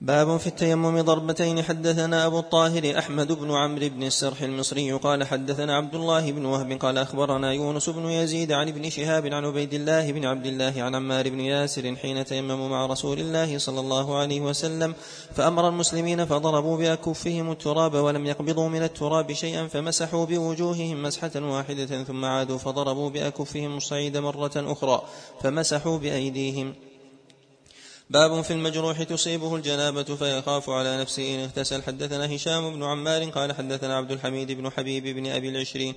[0.00, 1.62] باب في التيمم ضربتين.
[1.62, 6.72] حدثنا أبو الطاهر أحمد بن عمرو بن السرح المصري قال حدثنا عبد الله بن وهب
[6.72, 10.94] قال أخبرنا يونس بن يزيد عن ابن شهاب عن عبيد الله بن عبد الله عن
[10.94, 14.94] عمار بن ياسر حين تيمموا مع رسول الله صلى الله عليه وسلم
[15.34, 22.24] فأمر المسلمين فضربوا بأكفهم التراب ولم يقبضوا من التراب شيئا فمسحوا بوجوههم مسحة واحدة ثم
[22.24, 25.02] عادوا فضربوا بأكفهم الصعيد مرة أخرى
[25.42, 26.74] فمسحوا بأيديهم.
[28.10, 31.82] باب في المجروح تصيبه الجنابة فيخاف على نفسه إن اغتسل.
[31.82, 35.94] حدثنا هشام بن عمار قال حدثنا عبد الحميد بن حبيب بن أبي العشرين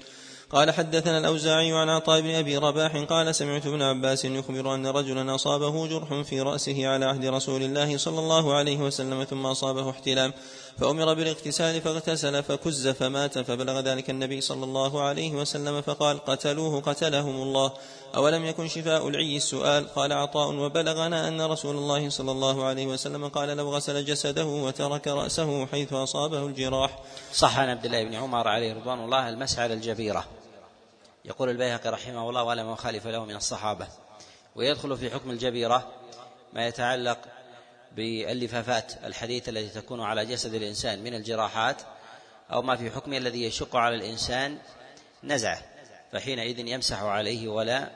[0.49, 5.35] قال حدثنا الأوزاعي عن عطاء بن أبي رباح قال سمعت ابن عباس يخبر أن رجلا
[5.35, 10.33] أصابه جرح في رأسه على عهد رسول الله صلى الله عليه وسلم ثم أصابه احتلام.
[10.79, 13.39] فأمر بالاغتسال فاغتسل فكز فمات.
[13.39, 17.73] فبلغ ذلك النبي صلى الله عليه وسلم فقال قتلوه قتلهم الله.
[18.15, 23.27] أولم يكن شفاء العي السؤال؟ قال عطاء وبلغنا أن رسول الله صلى الله عليه وسلم
[23.27, 26.99] قال لو غسل جسده وترك رأسه حيث أصابه الجراح.
[27.33, 30.25] صح عن عبد الله بن عمر عليه رضوان الله المسح على الجبيرة.
[31.25, 33.87] يقول البيهقي رحمه الله ولم يخالف له من الصحابة
[34.55, 35.91] ويدخل في حكم الجبيرة
[36.53, 37.17] ما يتعلق
[37.95, 41.81] باللفافات الحديثة التي تكون على جسد الإنسان من الجراحات
[42.51, 44.57] أو ما في حكم الذي يشق على الإنسان
[45.23, 45.61] نزعه
[46.11, 47.89] فحينئذ يمسح عليه ولا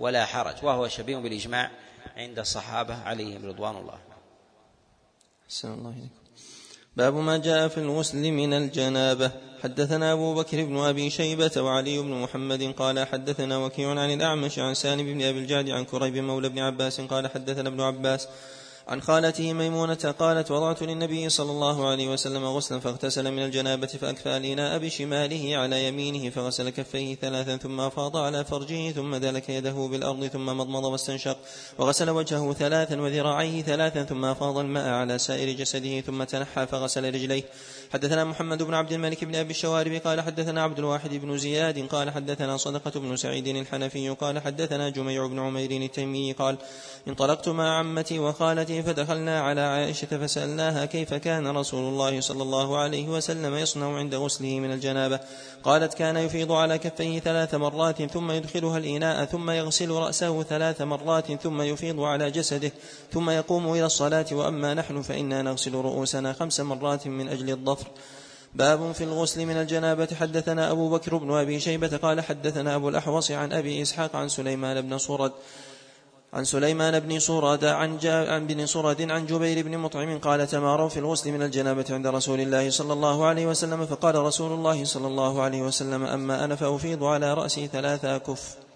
[0.00, 0.54] ولا حرج.
[0.62, 1.70] وهو شبيه بالإجماع
[2.16, 3.98] عند الصحابة عليهم رضوان الله.
[5.64, 6.20] الله إليكم.
[6.96, 9.30] باب ما جاء في الغسل من الجنابة.
[9.62, 14.74] حدثنا أبو بكر بن أبي شيبة وعلي بن محمد قال حدثنا وكيع عن الأعمش عن
[14.74, 18.28] سالم بن أبي الجعد عن كريب مولى بن عباس قال حدثنا ابن عباس
[18.88, 24.36] عن خالته ميمونة قالت وضعت للنبي صلى الله عليه وسلم غسلا فاغتسل من الجنابة فأكفأ
[24.36, 30.26] الإناء بشماله على يمينه فغسل كفيه ثلاثا ثم أفاض على فرجه ثم دلك يده بالأرض
[30.26, 31.36] ثم مضمض واستنشق
[31.78, 37.42] وغسل وجهه ثلاثا وذراعيه ثلاثا ثم أفاض الماء على سائر جسده ثم تنحى فغسل رجليه
[37.92, 42.10] حدثنا محمد بن عبد الملك بن أبي الشوارب قال حدثنا عبد الواحد بن زياد قال
[42.10, 46.56] حدثنا صدقة بن سعيد الحنفي قال حدثنا جميع بن عمير التيمي قال
[47.08, 53.08] انطلقت مع عمتي وخالتي فدخلنا على عائشة فسألناها كيف كان رسول الله صلى الله عليه
[53.08, 55.20] وسلم يصنع عند غسله من الجنابة.
[55.64, 61.32] قالت كان يفيض على كفيه ثلاث مرات ثم يدخلها الإناء ثم يغسل رأسه ثلاث مرات
[61.32, 62.72] ثم يفيض على جسده
[63.12, 67.50] ثم يقوم إلى الصلاة وأما نحن فإنا نغسل رؤوسنا خمس مرات من أجل
[67.80, 68.00] الظفر
[68.54, 70.08] باب في الغسل من الجنابة.
[70.20, 74.80] حدثنا أبو بكر بن أبي شيبة قال حدثنا أبو الأحوص عن أبي إسحاق عن سليمان
[74.80, 75.32] بن صورد
[76.32, 80.98] عن سليمان بن صورد عن, عن بن صورد عن جبير بن مطعم قال تماروا في
[80.98, 83.86] الغسل من الجنابة عند رسول الله صلى الله عليه وسلم.
[83.86, 88.69] فقال رسول الله صلى الله عليه وسلم أما أنا فأفيض على رأسي ثلاثة كف.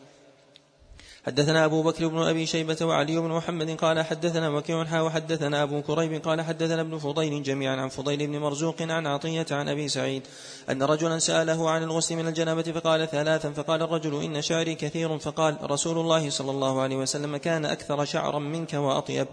[1.27, 5.83] حدثنا أبو بكر بن أبي شيبة وعلي بن محمد قال حدثنا وكيع حا وحدثنا أبو
[5.83, 10.23] كريب قال حدثنا ابن فضيل جميعا عن فضيل بن مرزوق عن عطية عن أبي سعيد
[10.71, 15.71] أن رجلا سأله عن الغسل من الجنابة فقال ثلاثا فقال الرجل إن شعري كثير فقال
[15.71, 19.27] رسول الله صلى الله عليه وسلم كان أكثر شعرا منك وأطيب.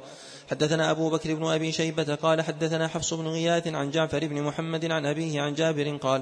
[0.52, 4.92] حدثنا أبو بكر بن أبي شيبة قال حدثنا حفص بن غياث عن جعفر بن محمد
[4.92, 6.22] عن أبيه عن جابر قال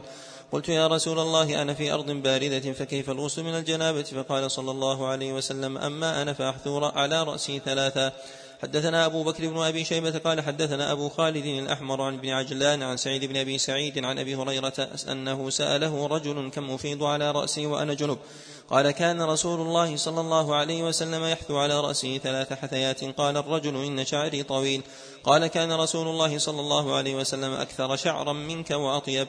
[0.52, 5.08] قلت يا رسول الله أنا في أرض باردة فكيف الغسل من الجنابة؟ فقال صلى الله
[5.08, 8.12] عليه وسلم أما أنا فأحثو على رأسي ثلاثا
[8.62, 12.98] حدثنا أبو بكر بن أبي شيبة قال حدثنا أبو خالد الأحمر عن ابن عجلان عن
[12.98, 17.94] سعيد بن أبي سعيد عن أبي هريرة أنه سأله رجل كم أفيض على رأسي وأنا
[17.94, 18.18] جنب.
[18.70, 23.04] قال كان رسول الله صلى الله عليه وسلم يحثو على رأسه ثلاث حثيات.
[23.04, 24.82] قال الرجل إن شعري طويل.
[25.24, 29.28] قال كان رسول الله صلى الله عليه وسلم أكثر شعرا منك وأطيب.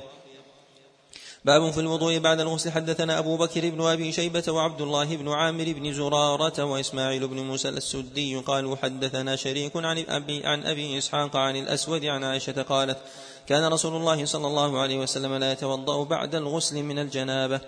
[1.44, 2.70] باب في الوضوء بعد الغسل.
[2.70, 7.68] حدثنا أبو بكر بن أبي شيبة وعبد الله بن عامر بن زرارة وإسماعيل بن موسى
[7.68, 12.98] السدي قالوا حدثنا شريك عن أبي, عن أبي إسحاق عن الأسود عن عائشة قالت
[13.46, 17.60] كان رسول الله صلى الله عليه وسلم لا يتوضأ بعد الغسل من الجنابة.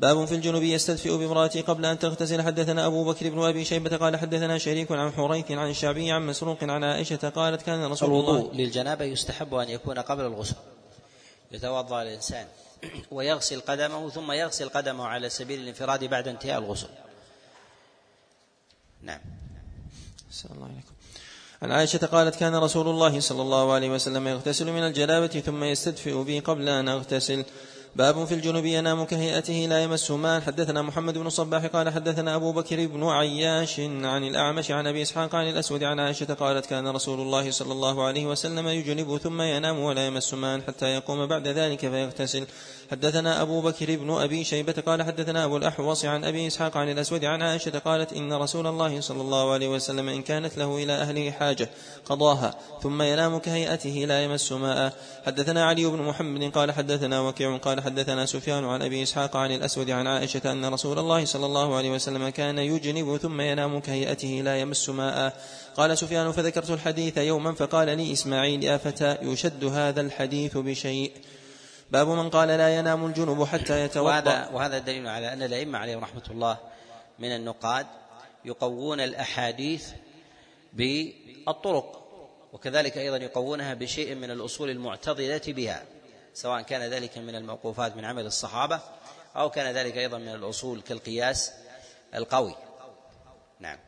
[0.00, 2.42] باب في الجنوب يستدفئ بامرأته قبل أن تغتسل.
[2.42, 6.58] حدثنا أبو بكر بن أبي شيبة قال حدثنا شريك عن حريث عن الشعبي عن مسروق
[6.62, 10.56] عن عائشة قالت كان رسول الله الوضوء للجنابة يستحب أن يكون قبل الغسل.
[11.52, 12.46] يتوضأ الإنسان.
[13.10, 16.88] ويغسل قدمه ثم يغسل قدمه على سبيل الانفراد بعد انتهاء الغسل.
[19.02, 19.20] نعم.
[20.30, 20.92] السلام الله عليكم
[21.62, 26.22] عن عائشة قالت كان رسول الله صلى الله عليه وسلم يغتسل من الجنابة ثم يستدفئ
[26.24, 27.44] بي قبل أن أغتسل.
[27.96, 30.40] باب في الجنوب ينام كهيئته لا يمس ماء.
[30.40, 35.34] حدثنا محمد بن الصباح قال حدثنا أبو بكر بن عياش عن الأعمش عن أبي إسحاق
[35.34, 39.78] عن الأسود عن عائشة قالت كان رسول الله صلى الله عليه وسلم يجنب ثم ينام
[39.78, 42.46] ولا يمس ماء حتى يقوم بعد ذلك فيغتسل.
[42.90, 47.24] حدثنا أبو بكر بن أبي شيبة قال حدثنا أبو الأحوص عن أبي إسحاق عن الأسود
[47.24, 51.30] عن عائشة قالت إن رسول الله صلى الله عليه وسلم إن كانت له إلى أهله
[51.30, 51.70] حاجة
[52.04, 54.92] قضاها ثم ينام كهيئته لا يمس ماء.
[55.26, 59.90] حدثنا علي بن محمد قال حدثنا وكيع قال حدثنا سفيان عن أبي إسحاق عن الأسود
[59.90, 64.60] عن عائشة أن رسول الله صلى الله عليه وسلم كان يجنب ثم ينام كهيئته لا
[64.60, 65.40] يمس ماء.
[65.76, 71.12] قال سفيان فذكرت الحديث يوما فقال لي إسماعيل يا فتى يشد هذا الحديث بشيء؟
[71.90, 74.08] باب من قال لا ينام الجنب حتى يتوضأ.
[74.08, 76.56] وهذا وهذا دليل على أن الأئمة عليهم رحمة الله
[77.18, 77.86] من النقاد
[78.44, 79.88] يقوون الأحاديث
[80.72, 82.04] بالطرق
[82.52, 85.82] وكذلك أيضا يقوونها بشيء من الأصول المعتضده بها.
[86.42, 88.80] سواء كان ذلك من الموقوفات من عمل الصحابة
[89.36, 91.50] أو كان ذلك أيضا من الأصول كالقياس
[92.14, 92.54] القوي.
[93.60, 93.78] نعم.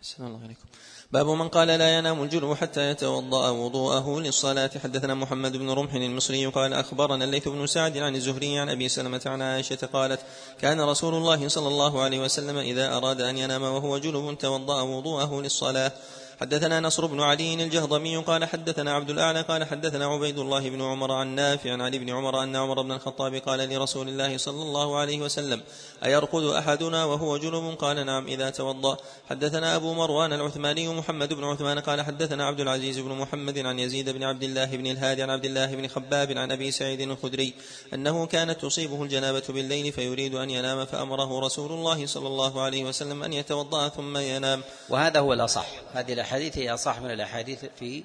[0.00, 0.64] السلام الله عليكم
[1.12, 4.70] باب من قال لا ينام الجنب حتى يتوضأ وضوءه للصلاة.
[4.82, 9.22] حدثنا محمد بن رمح المصري قال أخبرنا الليث بن سعد عن الزهري عن أبي سلمة
[9.26, 10.20] عن عائشة قالت
[10.60, 15.40] كان رسول الله صلى الله عليه وسلم إذا أراد أن ينام وهو جنب توضأ وضوءه
[15.42, 15.92] للصلاة.
[16.40, 21.12] حدثنا نصر بن علي الجهضمي قال حدثنا عبد الأعلى قال حدثنا عبيد الله بن عمر
[21.12, 25.20] عن نافع عن ابن عمر أن عمر بن الخطاب قال لرسول الله صلى الله عليه
[25.20, 25.62] وسلم
[26.04, 28.96] أيرقد أحدنا وهو جنب؟ قال نعم إذا توضأ.
[29.30, 34.10] حدثنا أبو مروان العثماني محمد بن عثمان قال حدثنا عبد العزيز بن محمد عن يزيد
[34.10, 37.54] بن عبد الله بن الهادي عن عبد الله بن خباب عن أبي سعيد الخدري
[37.94, 43.22] أنه كانت تصيبه الجنابة بالليل فيريد أن ينام فأمره رسول الله صلى الله عليه وسلم
[43.22, 44.62] أن يتوضأ ثم ينام.
[44.88, 48.04] وهذا هو الأصح هذه الأحاديث هي أصح من الأحاديث في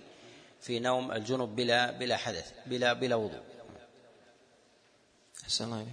[0.62, 3.44] في نوم الجنب بلا بلا حدث بلا بلا وضوء.
[5.44, 5.92] أحسن الله عليكم.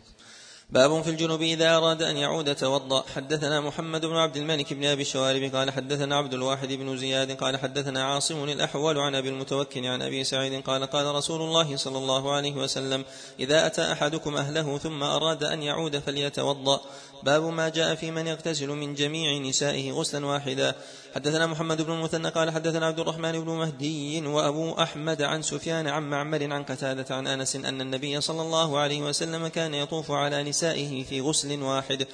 [0.70, 5.02] باب في الجنوب إذا أراد أن يعود توضأ حدثنا محمد بن عبد الملك بن أبي
[5.02, 10.02] الشوارب قال حدثنا عبد الواحد بن زياد قال حدثنا عاصم الأحول عن أبي المتوكل عن
[10.02, 13.05] أبي سعيد قال قال رسول الله صلى الله عليه وسلم
[13.40, 16.81] إذا أتى أحدكم أهله ثم أراد أن يعود فليتوضأ
[17.23, 20.74] باب ما جاء في من يغتسل من جميع نسائه غسلا واحدا
[21.15, 26.11] حدثنا محمد بن المثنى قال حدثنا عبد الرحمن بن مهدي وأبو أحمد عن سفيان عن
[26.11, 31.05] معمر عن قتادة عن أنس أن النبي صلى الله عليه وسلم كان يطوف على نسائه
[31.05, 32.07] في غسل واحد.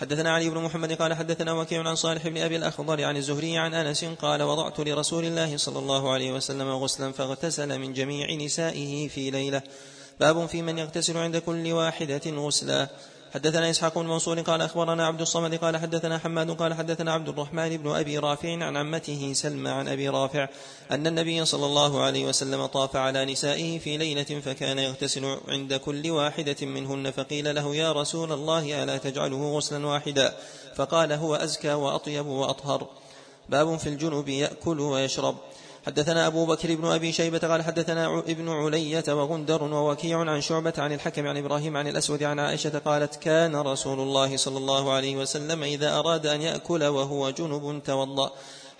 [0.00, 3.74] حدثنا علي بن محمد قال حدثنا وكيع عن صالح بن أبي الأخضر عن الزهري عن
[3.74, 9.30] أنس قال وضعت لرسول الله صلى الله عليه وسلم غسلا فاغتسل من جميع نسائه في
[9.30, 9.62] ليلة.
[10.20, 12.88] باب في من يغتسل عند كل واحدة غسلا.
[13.34, 17.76] حدثنا إسحاق بن منصور قال أخبرنا عبد الصمد قال حدثنا حماد قال حدثنا عبد الرحمن
[17.76, 20.48] بن أبي رافع عن عمته سلمى عن أبي رافع
[20.90, 26.10] أن النبي صلى الله عليه وسلم طاف على نسائه في ليلة فكان يغتسل عند كل
[26.10, 30.36] واحدة منهن فقيل له يا رسول الله ألا تجعله غسلا واحدا؟
[30.76, 32.86] فقال هو أزكى وأطيب وأطهر.
[33.48, 35.36] باب في الجنب يأكل ويشرب.
[35.86, 40.92] حدثنا أبو بكر بن أبي شيبة قال حدثنا ابن علية وغندر ووكيع عن شعبة عن
[40.92, 45.62] الحكم عن إبراهيم عن الأسود عن عائشة قالت كان رسول الله صلى الله عليه وسلم
[45.62, 48.30] إذا أراد أن يأكل وهو جنب توضأ.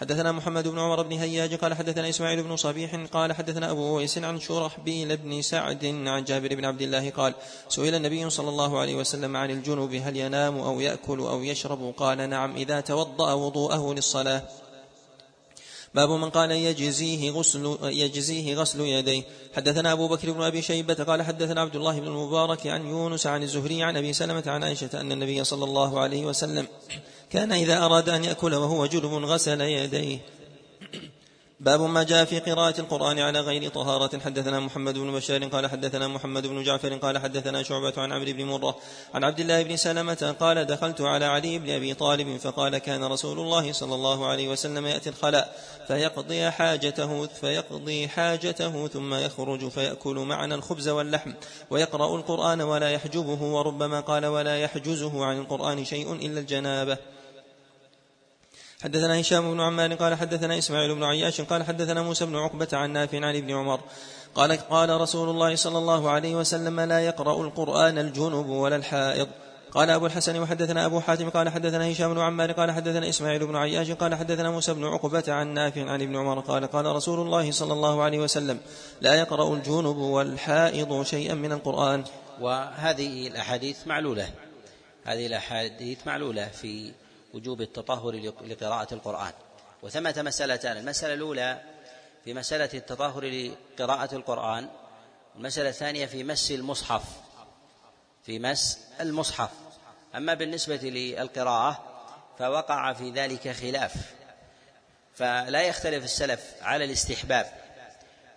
[0.00, 4.18] حدثنا محمد بن عمر بن هياج قال حدثنا إسماعيل بن صبيح قال حدثنا أبو ويس
[4.18, 7.34] عن شرحبيل بن سعد عن جابر بن عبد الله قال
[7.68, 12.30] سئل النبي صلى الله عليه وسلم عن الجنب هل ينام أو يأكل أو يشرب؟ قال
[12.30, 14.42] نعم إذا توضأ وضوءه للصلاة.
[15.94, 19.22] باب من قال يجزيه غسل يجزيه غسل يديه.
[19.56, 23.42] حدثنا أبو بكر بن أبي شيبة قال حدثنا عبد الله بن المبارك عن يونس عن
[23.42, 26.66] الزهري عن أبي سلمة عن عائشة أن النبي صلى الله عليه وسلم
[27.30, 30.18] كان إذا أراد أن يأكل وهو جنب غسل يديه.
[31.60, 34.18] باب ما جاء في قراءة القرآن على غير طهارة.
[34.18, 38.44] حدثنا محمد بن بشار قال حدثنا محمد بن جعفر قال حدثنا شعبة عن عمرو بن
[38.44, 38.76] مرة
[39.14, 43.40] عن عبد الله بن سلمة قال دخلت على علي بن أبي طالب فقال كان رسول
[43.40, 45.56] الله صلى الله عليه وسلم يأتي الخلاء
[45.86, 51.32] فيقضي حاجته فيقضي حاجته ثم يخرج فيأكل معنا الخبز واللحم
[51.70, 57.13] ويقرأ القرآن ولا يحجبه وربما قال ولا يحجزه عن القرآن شيء إلا الجنابة.
[58.84, 62.92] حدثنا هشام بن عمار قال حدثنا إسماعيل بن عياش قال حدثنا موسى بن عقبة عن
[62.92, 63.80] نافع عن ابن عمر
[64.34, 69.28] قال قال رسول الله صلى الله عليه وسلم لا يقرأ القرآن الجنب ولا الحائض.
[69.72, 73.56] قال أبو الحسن وحدثنا أبو حاتم قال حدثنا هشام بن عمار قال حدثنا إسماعيل بن
[73.56, 77.50] عياش قال حدثنا موسى بن عقبة عن نافع عن ابن عمر قال قال رسول الله
[77.50, 78.60] صلى الله عليه وسلم
[79.00, 82.04] لا يقرأ الجنب والحائض شيئا من القرآن.
[82.40, 84.28] وهذه الأحاديث معلولة.
[85.04, 86.92] هذه الأحاديث معلولة في
[87.34, 89.32] وجوب التطهر لقراءة القرآن.
[89.82, 91.62] وثمة مسألتان المسألة الأولى
[92.24, 94.68] في مسألة التطهر لقراءة القرآن
[95.36, 97.02] المسألة الثانية في مس المصحف.
[98.24, 99.50] في مس المصحف.
[100.14, 101.84] أما بالنسبة للقراءة
[102.38, 103.94] فوقع في ذلك خلاف.
[105.14, 107.46] فلا يختلف السلف على الاستحباب.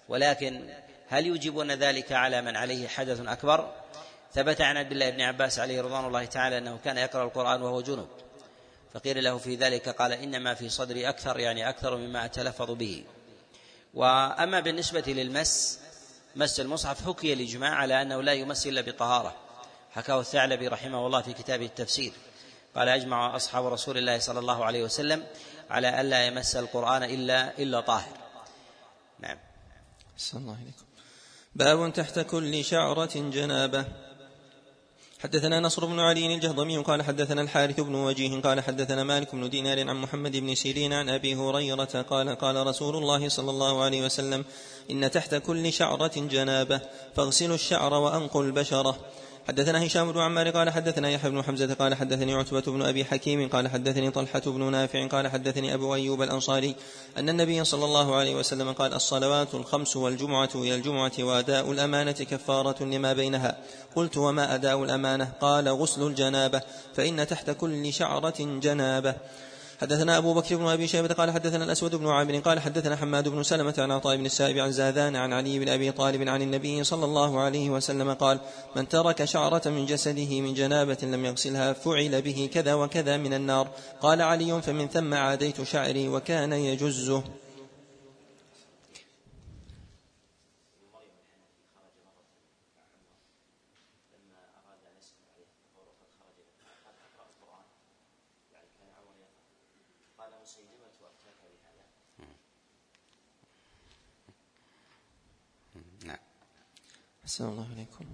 [0.09, 0.69] ولكن
[1.09, 3.71] هل يوجبون ذلك على من عليه حدث أكبر؟
[4.33, 7.81] ثبت عن عبد الله بن عباس عليه رضوان الله تعالى أنه كان يقرأ القرآن وهو
[7.81, 8.07] جنوب
[8.93, 13.03] فقيل له في ذلك قال إنما في صدري أكثر يعني أكثر مما أتلفظ به.
[13.93, 15.79] وأما بالنسبة للمس
[16.35, 19.35] مس المصحف حكي الإجماع على أنه لا يمس إلا بطهارة.
[19.91, 22.11] حكاه الثعلبي رحمه الله في كتابه التفسير.
[22.75, 25.23] قال أجمع أصحاب رسول الله صلى الله عليه وسلم
[25.69, 28.17] على ألا يمس القرآن إلا إلا طاهر.
[29.19, 29.37] نعم.
[30.33, 30.85] الله عليكم
[31.55, 34.06] باب تحت كل شعرة جنابة.
[35.19, 39.89] حدثنا نصر بن علي الجهضمي قال حدثنا الحارث بن وجيه قال حدثنا مالك بن دينار
[39.89, 44.45] عن محمد بن سيرين عن أبي هريرة قال قال رسول الله صلى الله عليه وسلم
[44.91, 46.81] إن تحت كل شعرة جنابة
[47.15, 48.97] فاغسلوا الشعر وأنقوا البشرة
[49.47, 53.49] حدثنا هشام بن عمار قال حدثنا يحيى بن حمزة قال حدثني عتبة بن أبي حكيم
[53.49, 56.75] قال حدثني طلحة بن نافع قال حدثني أبو أيوب الأنصاري
[57.17, 62.83] أن النبي صلى الله عليه وسلم قال الصلوات الخمس والجمعة إلى الجمعة وأداء الأمانة كفارة
[62.83, 63.57] لما بينها.
[63.95, 66.61] قلت وما أداء الأمانة؟ قال غسل الجنابة
[66.95, 69.15] فإن تحت كل شعرة جنابة.
[69.81, 73.43] حدثنا أبو بكر بن أبي شيبة قال حدثنا الأسود بن عامر قال حدثنا حماد بن
[73.43, 77.05] سلمة عن عطاء بن السائب عن زاذان عن علي بن أبي طالب عن النبي صلى
[77.05, 78.39] الله عليه وسلم قال
[78.75, 83.67] من ترك شعرة من جسده من جنابة لم يغسلها فعل به كذا وكذا من النار.
[84.01, 87.23] قال علي فمن ثم عاديت شعري وكان يجزه.
[107.27, 108.05] أحسن الله عليكم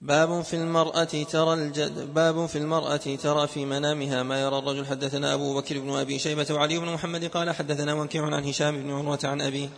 [0.00, 4.86] باب في المرأة ترى الجد باب في المرأة ترى في منامها ما يرى الرجل.
[4.86, 8.90] حدثنا أبو بكر بن أبي شيبة وعلي بن محمد قال حدثنا وكيع عن هشام بن
[8.90, 9.70] عروة عن أبي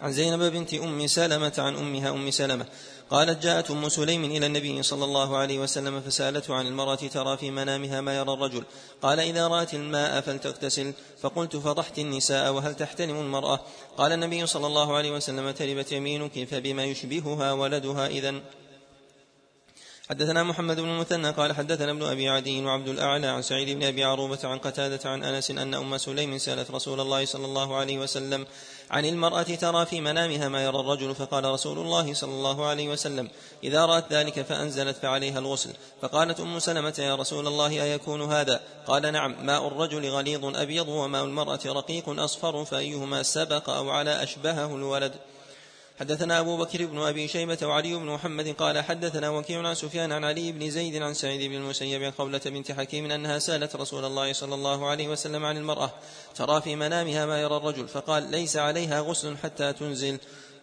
[0.00, 2.66] عن زينب بنت أم سلمة عن أمها أم سلمة.
[3.10, 7.50] قالت جاءت أم سليم إلى النبي صلى الله عليه وسلم فسألته عن المرأة ترى في
[7.50, 8.64] منامها ما يرى الرجل.
[9.02, 10.92] قال إذا رأت الماء فلتغتسل.
[11.20, 13.60] فقلت فضحت النساء وهل تحترم المرأة؟
[13.96, 18.40] قال النبي صلى الله عليه وسلم تربت يمينك فبما يشبهها ولدها إذا.
[20.10, 24.04] حدثنا محمد بن المثنى قال حدثنا ابن أبي عدي وعبد الأعلى عن سعيد بن أبي
[24.04, 28.46] عروبة عن قتادة عن أنس أن أم سليم سألت رسول الله صلى الله عليه وسلم
[28.94, 33.30] عن المرأة ترى في منامها ما يرى الرجل فقال رسول الله صلى الله عليه وسلم
[33.64, 35.70] إذا رأت ذلك فأنزلت فعليها الغسل.
[36.02, 41.24] فقالت أم سلمة يا رسول الله أيكون هذا؟ قال نعم ماء الرجل غليظ أبيض وماء
[41.24, 45.12] المرأة رقيق أصفر فأيهما سبق أو على أشبهه الولد؟
[46.00, 50.24] حدثنا أبو بكر بن أبي شيبة وعلي بن محمد قال حدثنا وكيع عن سفيان عن
[50.24, 54.32] علي بن زيد عن سعيد بن المسيب عن قولة بنت حكيم أنها سألت رسول الله
[54.32, 55.90] صلى الله عليه وسلم عن المرأة
[56.34, 60.18] ترى في منامها ما يرى الرجل فقال ليس عليها غسل حتى تنزل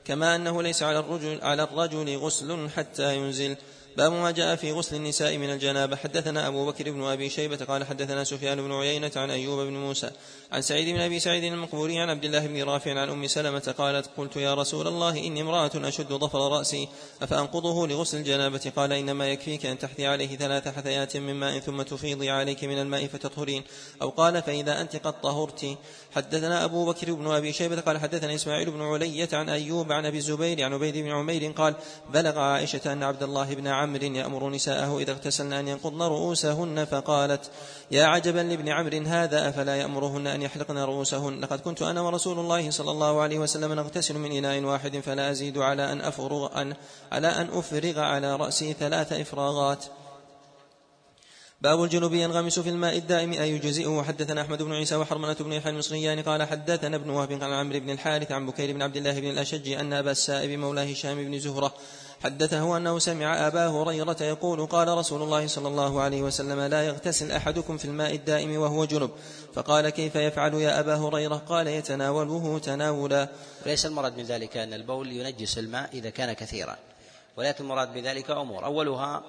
[0.05, 3.55] كما أنه ليس على الرجل على الرجل غسل حتى ينزل.
[3.97, 5.95] باب ما جاء في غسل النساء من الجنابة.
[5.95, 10.11] حدثنا أبو بكر بن أبي شيبة قال حدثنا سفيان بن عيينة عن أيوب بن موسى
[10.51, 14.09] عن سعيد بن أبي سعيد المقبوري عن عبد الله بن رافع عن أم سلمة قالت
[14.17, 16.87] قلت يا رسول الله إني امرأة أشد ظفر رأسي
[17.21, 22.29] أفأنقضه لغسل الجنابة؟ قال إنما يكفيك أن تحثي عليه ثلاث حثيات من ماء ثم تفيضي
[22.29, 23.63] عليك من الماء فتطهرين.
[24.01, 25.77] أو قال فإذا أنت قد طهرت.
[26.15, 30.17] حدثنا أبو بكر بن أبي شيبة قال حدثنا إسماعيل بن علية عن أيوب عن أبي
[30.17, 31.75] الزبير عن عبيد بن عمير قال
[32.13, 37.51] بلغ عائشة أن عبد الله بن عمرو يأمر نساءه إذا اغتسلن أن ينقضن رؤوسهن فقالت
[37.91, 41.39] يا عجبا لابن عمرو هذا أفلا يأمرهن أن يحلقن رؤوسهن.
[41.39, 45.57] لقد كنت أنا ورسول الله صلى الله عليه وسلم نغتسل من إناء واحد فلا أزيد
[45.57, 46.75] على أن أفرغ أن
[47.11, 49.85] على أن أفرغ على رأسي ثلاث إفراغات.
[51.61, 54.03] باب الجنوب ينغمس في الماء الدائم أي يجزئه.
[54.03, 57.89] حدثنا أحمد بن عيسى وحرملة بن يحيى المصريان قال حدثنا ابن وهب عن عمرو بن
[57.89, 61.73] الحارث عن بكير بن عبد الله بن الأشج أن أبا السائب مولى هشام بن زهرة
[62.23, 67.31] حدثه أنه سمع أبا هريرة يقول قال رسول الله صلى الله عليه وسلم لا يغتسل
[67.31, 69.11] أحدكم في الماء الدائم وهو جنب.
[69.53, 73.27] فقال كيف يفعل يا أبا هريرة؟ قال يتناوله تناولا.
[73.65, 76.77] وليس المراد من ذلك أن البول ينجس الماء إذا كان كثيرا
[77.37, 78.65] ولكن المراد بذلك أمور.
[78.65, 79.23] أولها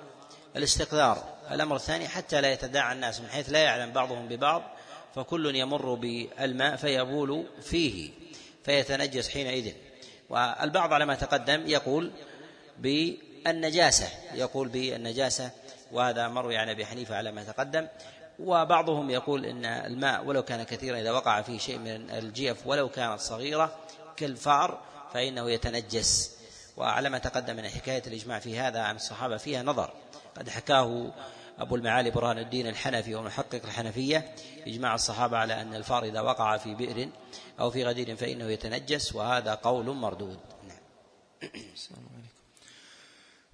[0.57, 1.25] الاستقذار.
[1.51, 4.63] الأمر الثاني حتى لا يتداعى الناس من حيث لا يعلم بعضهم ببعض
[5.15, 8.11] فكل يمر بالماء فيبول فيه
[8.65, 9.73] فيتنجس حينئذ.
[10.31, 12.11] والبعض على ما تقدم يقول
[12.83, 15.51] بالنجاسة يقول بالنجاسة
[15.93, 17.89] وهذا مروي عن أبي حنيفة على ما تقدم.
[18.39, 23.21] وبعضهم يقول إن الماء ولو كان كثيرا إذا وقع فيه شيء من الجيف ولو كانت
[23.21, 23.77] صغيرة
[24.17, 24.81] كالفار
[25.15, 26.37] فإنه يتنجس.
[26.77, 29.93] وعلى ما تقدم من حكاية الإجماع في هذا عن الصحابة فيها نظر.
[30.37, 31.13] قد حكاه
[31.59, 34.35] أبو المعالي برهان الدين الحنفي ومحقق الحنفية
[34.67, 37.09] إجماع الصحابة على أن الفار إذا وقع في بئر
[37.61, 40.39] أو في غدير فإنه يتنجس وهذا قول مردود.
[40.69, 42.12] نعم.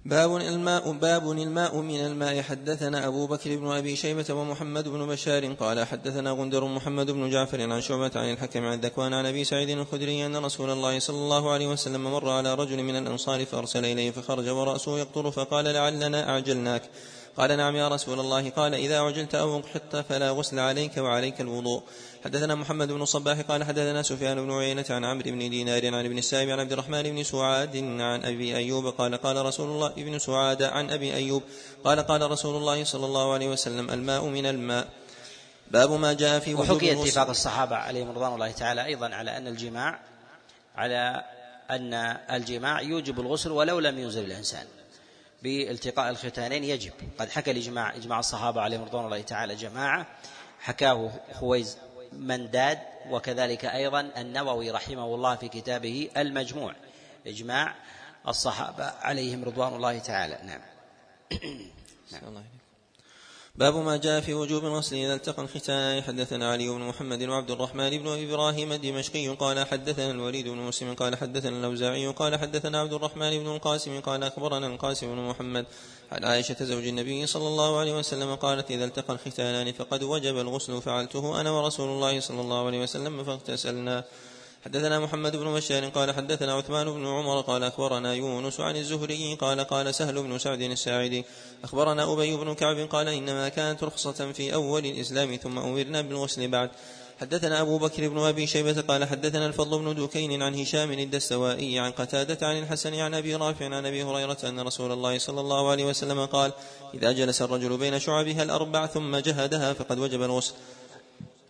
[0.05, 2.41] باب الماء باب الماء من الماء.
[2.41, 7.61] حدثنا أبو بكر بن أبي شيبة ومحمد بن بشار قال حدثنا غندر محمد بن جعفر
[7.61, 11.51] عن شعبة عن الحكم عن ذكوان عن أبي سعيد الخدري أن رسول الله صلى الله
[11.51, 16.81] عليه وسلم مر على رجل من الأنصار فأرسل إليه فخرج ورأسه يقطر فقال لعلنا أعجلناك.
[17.37, 18.49] قال نعم يا رسول الله.
[18.49, 21.83] قال إذا عجلت أو انقحطت فلا غسل عليك وعليك الوضوء.
[22.25, 26.17] حدثنا محمد بن الصباح قال حدثنا سفيان بن عيينة عن عمرو بن دينار عن ابن
[26.17, 30.63] السائب عن عبد الرحمن بن سعاد عن أبي أيوب قال قال رسول الله ابن سعاد
[30.63, 31.43] عن أبي أيوب
[31.83, 34.87] قال قال رسول الله صلى الله عليه وسلم الماء من الماء.
[35.71, 39.99] باب ما جاء في وحكي اتفاق الصحابة عليهم رضوان الله تعالى أيضا على أن الجماع
[40.75, 41.23] على
[41.69, 41.93] أن
[42.31, 44.65] الجماع يوجب الغسل ولو لم ينزل الإنسان.
[45.43, 46.93] بالتقاء الختانين يجب.
[47.19, 50.07] قد حكى الإجماع إجماع الصحابة عليهم رضوان الله تعالى جماعة.
[50.59, 51.77] حكاه خويز
[52.13, 52.79] منداد
[53.09, 56.75] وكذلك أيضا النووي رحمه الله في كتابه المجموع
[57.27, 57.75] إجماع
[58.27, 60.39] الصحابة عليهم رضوان الله تعالى.
[60.43, 60.61] نعم,
[62.11, 62.43] نعم.
[63.55, 66.03] باب ما جاء في وجوب الغسل إذا التقى الختان.
[66.03, 71.15] حدثنا علي بن محمد وعبد الرحمن بن إبراهيم الدمشقي قال حدثنا الوليد بن مسلم قال
[71.15, 75.65] حدثنا الأوزاعي قال حدثنا عبد الرحمن بن القاسم قال أخبرنا القاسم بن محمد
[76.11, 80.81] عن عائشة زوج النبي صلى الله عليه وسلم قالت إذا التقى الختانان فقد وجب الغسل
[80.81, 84.03] فعلته أنا ورسول الله صلى الله عليه وسلم فاغتسلنا.
[84.65, 89.59] حدثنا محمد بن بشار قال حدثنا عثمان بن عمر قال أخبرنا يونس عن الزهري قال
[89.59, 91.25] قال سهل بن سعد الساعدي.
[91.63, 96.69] أخبرنا أبي بن كعب قال إنما كانت رخصة في أول الإسلام ثم أمرنا بالغسل بعد.
[97.19, 101.91] حدثنا أبو بكر بن أبي شيبة قال حدثنا الفضل بن دوكين عن هشام الدستوائي عن
[101.91, 105.85] قتادة عن الحسن عن أبي رافع عن أبي هريرة أن رسول الله صلى الله عليه
[105.85, 106.51] وسلم قال
[106.93, 110.53] إذا جلس الرجل بين شعبها الأربع ثم جهدها فقد وجب الغسل.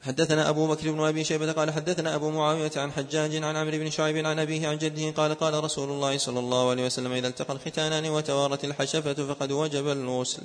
[0.01, 3.89] حدثنا أبو بكر بن أبي شيبة قال حدثنا أبو معاوية عن حجاج عن عمرو بن
[3.89, 7.53] شعيب عن أبيه عن جده قال قال رسول الله صلى الله عليه وسلم إذا التقى
[7.53, 10.41] الختانان وتوارت الحشفة فقد وجب الغسل.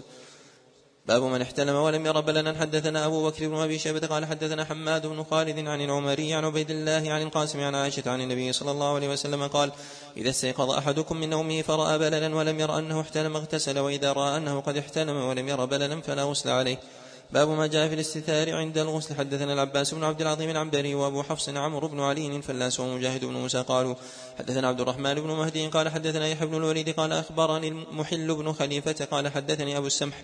[1.09, 2.61] باب من احتلم ولم ير بلنا.
[2.61, 6.71] حدثنا أبو بكر بن أبي شيبة قال حدثنا حماد بن خالد عن العمري عن عبيد
[6.71, 9.73] الله عن القاسم عن عائشة عن النبي صلى الله عليه وسلم قال
[10.17, 14.61] إذا استيقظ أحدكم من نومه فرأى بللا ولم ير أنه احتلم اغتسل وإذا رأى أنه
[14.61, 16.81] قد احتلم ولم ير بللا فلا غسل عليه.
[17.33, 19.15] باب ما جاء في الاستثار عند الغسل.
[19.15, 23.63] حدثنا العباس بن عبد العظيم العنبري وأبو حفص عمرو بن علي الفلاس ومجاهد بن موسى
[23.63, 23.95] قالوا
[24.39, 29.05] حدثنا عبد الرحمن بن مهدي قال حدثنا يحيى بن الوليد قال أخبرني المحل بن خليفة
[29.05, 30.23] قال حدثني أبو السمح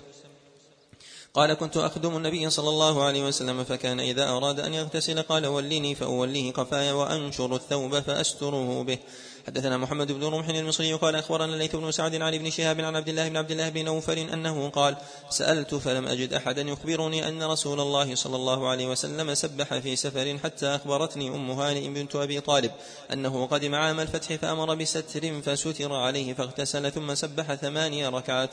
[1.35, 5.95] قال كنت أخدم النبي صلى الله عليه وسلم فكان إذا أراد أن يغتسل قال ولني
[5.95, 8.99] فأوليه قفاي وأنشر الثوب فأستره به.
[9.47, 13.09] حدثنا محمد بن رمح المصري قال أخبرنا الليث بن سعد عن ابن شهاب عن عبد
[13.09, 14.97] الله بن عبد الله بن نوفل أنه قال
[15.31, 20.39] سألت فلم أجد أحدا يخبرني أن رسول الله صلى الله عليه وسلم سبح في سفر
[20.39, 22.73] حتى أخبرتني أم هانئ بنت أبي طالب
[23.13, 28.51] أنه قدم عام الفتح فأمر بستر فستر عليه فاغتسل ثم سبح ثمانية ركعات.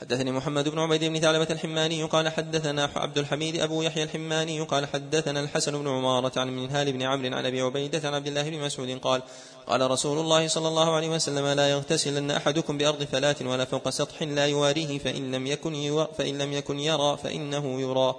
[0.00, 4.86] حدثني محمد بن عبيد بن ثعلبة الحماني قال حدثنا عبد الحميد أبو يحيى الحماني قال
[4.86, 8.60] حدثنا الحسن بن عمارة عن منهال بن عمرو عن أبي عبيدة عن عبد الله بن
[8.60, 9.22] مسعود قال
[9.66, 14.22] قال رسول الله صلى الله عليه وسلم لا يغتسلن أحدكم بأرض فلاة ولا فوق سطح
[14.22, 18.16] لا يواريه فإن لم يكن, فإن لم يكن يرى فإنه يرى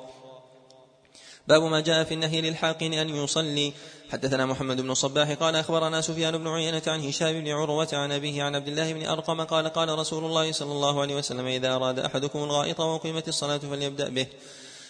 [1.50, 3.74] باب ما جاء في النهي للحاق أن يصلي.
[4.12, 8.44] حدثنا محمد بن الصباح قال أخبرنا سفيان بن عيينة عن هشام بن عروة عن أبيه
[8.44, 12.00] عن عبد الله بن أرقم قال قال رسول الله صلى الله عليه وسلم إذا أراد
[12.00, 14.28] أحدكم الغائط وقيمت الصلاة فليبدأ به.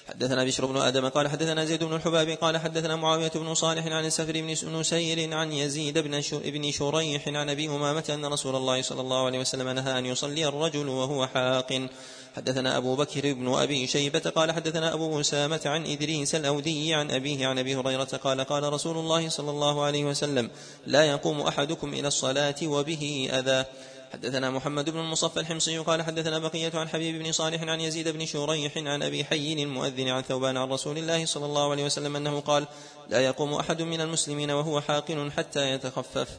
[0.07, 4.05] حدثنا بشر بن آدم قال حدثنا زيد بن الحباب قال حدثنا معاوية بن صالح عن
[4.05, 9.01] السفر بن نسير عن يزيد بن ابن شريح عن أبي أمامة أن رسول الله صلى
[9.01, 11.89] الله عليه وسلم نهى أن يصلي الرجل وهو حاق
[12.39, 17.47] حدثنا أبو بكر بن أبي شيبة قال حدثنا أبو أسامة عن إدريس الأودي عن أبيه
[17.47, 20.49] عن أبي هريرة قال قال رسول الله صلى الله عليه وسلم
[20.85, 23.65] لا يقوم أحدكم إلى الصلاة وبه أذى.
[24.13, 28.25] حدثنا محمد بن المصفى الحمصي قال حدثنا بقية عن حبيب بن صالح عن يزيد بن
[28.25, 32.39] شريح عن أبي حي المؤذن عن ثوبان عن رسول الله صلى الله عليه وسلم أنه
[32.39, 32.67] قال
[33.09, 36.29] لا يقوم أحد من المسلمين وهو حاقن حتى يتخفف.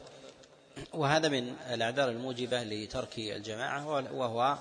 [0.95, 4.59] وهذا من الأعذار الموجبة لترك الجماعة وهو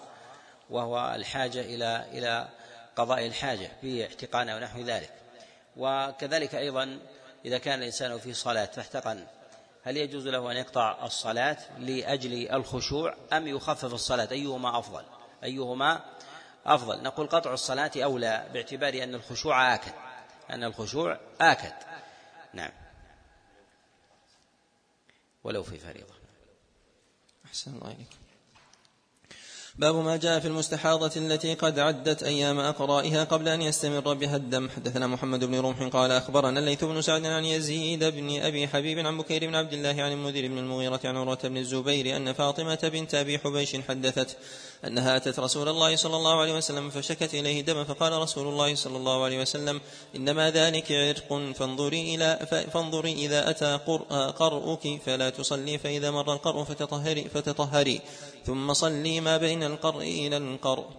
[0.69, 2.47] وهو الحاجة إلى إلى
[2.95, 5.13] قضاء الحاجة في احتقان أو نحو ذلك.
[5.77, 6.99] وكذلك أيضا
[7.45, 9.27] إذا كان الإنسان في صلاة فاحتقن.
[9.83, 15.03] هل يجوز له أن يقطع الصلاة لأجل الخشوع أم يخفف الصلاة؟ أيهما أفضل؟
[15.43, 16.05] أيهما
[16.65, 19.93] أفضل؟ نقول قطع الصلاة أولى باعتبار أن الخشوع آكد.
[20.49, 21.73] أن الخشوع آكد.
[22.53, 22.71] نعم.
[25.43, 26.13] ولو في فريضة.
[27.45, 28.18] أحسن الله إليك.
[29.79, 34.69] باب ما جاء في المستحاضة التي قد عدت أيام أقرائها قبل أن يستمر بها الدم.
[34.69, 39.17] حدثنا محمد بن رمح قال أخبرنا الليث بن سعد عن يزيد بن أبي حبيب عن
[39.17, 43.15] بكير بن عبد الله عن المدير بن المغيرة عن عروة بن الزبير أن فاطمة بنت
[43.15, 44.37] أبي حبيش حدثت
[44.85, 48.97] أنها أتت رسول الله صلى الله عليه وسلم فشكت إليه دما فقال رسول الله صلى
[48.97, 49.81] الله عليه وسلم
[50.15, 53.79] إنما ذلك عرق فانظري إلى فانظري إذا أتى
[54.39, 58.01] قرؤك فلا تصلي فإذا مر القرء فتطهري, فتطهري.
[58.49, 60.89] ثم صلي ما بين القرء إلى القرء.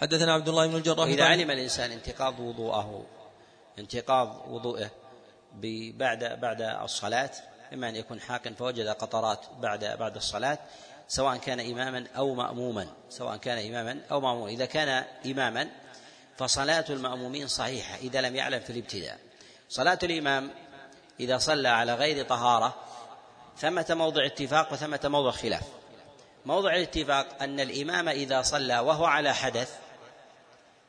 [0.00, 3.06] حدثنا عبد الله بن الجراح إذا علم الإنسان انتقاض وضوءه
[3.78, 4.90] انتقاض وضوءه
[5.96, 7.30] بعد بعد الصلاة
[7.72, 10.58] إما أن يكون حاقا فوجد قطرات بعد بعد الصلاة
[11.08, 14.50] سواء كان إماما أو مأموما سواء كان إماما أو مأموما.
[14.50, 15.68] إذا كان إماما
[16.36, 19.18] فصلاة المأمومين صحيحة إذا لم يعلم في الابتداء.
[19.68, 20.50] صلاة الإمام
[21.20, 22.74] إذا صلى على غير طهارة
[23.58, 25.62] ثمة موضع اتفاق وثمة موضع خلاف.
[26.46, 29.70] موضع الاتفاق أن الإمام إذا صلى وهو على حدث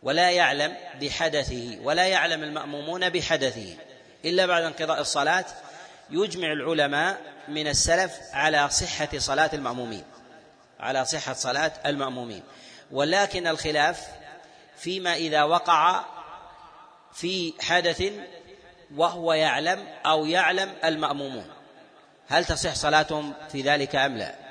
[0.03, 3.77] ولا يعلم بحدثه ولا يعلم المأمومون بحدثه
[4.25, 5.45] إلا بعد انقضاء الصلاة
[6.09, 10.03] يجمع العلماء من السلف على صحة صلاة المأمومين
[10.79, 12.43] على صحة صلاة المأمومين.
[12.91, 14.07] ولكن الخلاف
[14.77, 16.05] فيما إذا وقع
[17.13, 18.03] في حدث
[18.95, 21.47] وهو يعلم أو يعلم المأمومون.
[22.27, 24.42] هل تصح صلاتهم في ذلك أم لا؟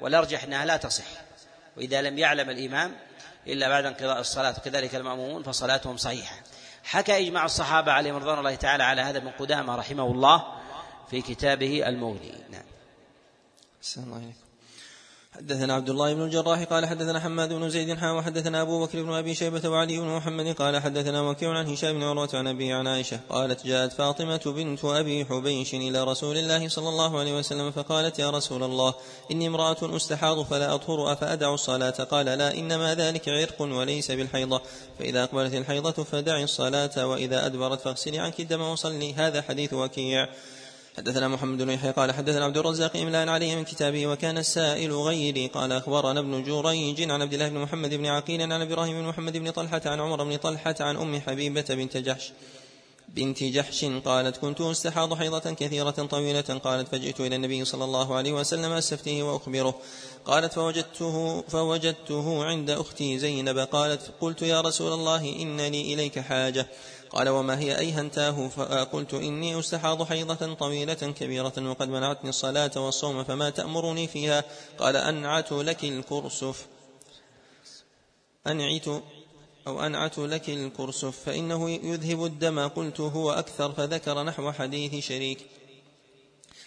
[0.00, 1.04] والأرجح أنها لا تصح.
[1.76, 2.96] وإذا لم يعلم الإمام
[3.46, 6.36] إلا بعد انقضاء الصلاة وكذلك المأمومون فصلاتهم صحيحة.
[6.84, 10.44] حكى إجماع الصحابة عليهم رضوان الله تعالى على هذا ابن قدامة رحمه الله
[11.10, 12.62] في كتابه المغني نعم.
[13.96, 14.32] الله
[15.36, 19.12] حدثنا عبد الله بن الجراح قال حدثنا حماد بن زيد حا وحدثنا أبو بكر بن
[19.12, 22.86] أبي شيبة وعلي بن محمد قال حدثنا وكيع عن هشام بن عروة عن ابي عن
[22.86, 28.18] عائشة قالت جاءت فاطمة بنت أبي حبيش إلى رسول الله صلى الله عليه وسلم فقالت
[28.18, 28.94] يا رسول الله
[29.30, 34.60] إني امرأة أستحاض فلا أطهر أفأدع الصلاة قال لا إنما ذلك عرق وليس بالحيضة
[34.98, 40.28] فإذا أقبلت الحيضة فدعي الصلاة وإذا أدبرت فاغسلي عنك الدم وصلي هذا حديث وكيع.
[40.96, 45.46] حدثنا محمد بن يحيى قال حدثنا عبد الرزاق إملاء عليه من كتابه وكان السائل غيري.
[45.46, 49.36] قال أخبرنا ابن جريج عن عبد الله بن محمد بن عقيل عن إبراهيم بن محمد
[49.36, 52.32] بن طلحة عن عمر بن طلحة عن أم حبيبة بنت جحش
[53.08, 58.32] بنت جحش قالت كنت أستحاض حيضة كثيرة طويلة قالت فجئت إلى النبي صلى الله عليه
[58.32, 59.74] وسلم أستفتيه وأخبره
[60.24, 66.66] قالت فوجدته فوجدته عند أختي زينب قالت قلت يا رسول الله إن لي إليك حاجة
[67.10, 73.50] قال وما هي أيهنتاه فقلت إني أستحاض حيضة طويلة كبيرة وقد منعتني الصلاة والصوم فما
[73.50, 74.44] تأمرني فيها
[74.78, 76.66] قال أنعت لك الكرسف
[78.46, 78.88] أنعت
[79.66, 85.46] أو أنعت لك الكرسف فإنه يذهب الدم قلت هو أكثر فذكر نحو حديث شريك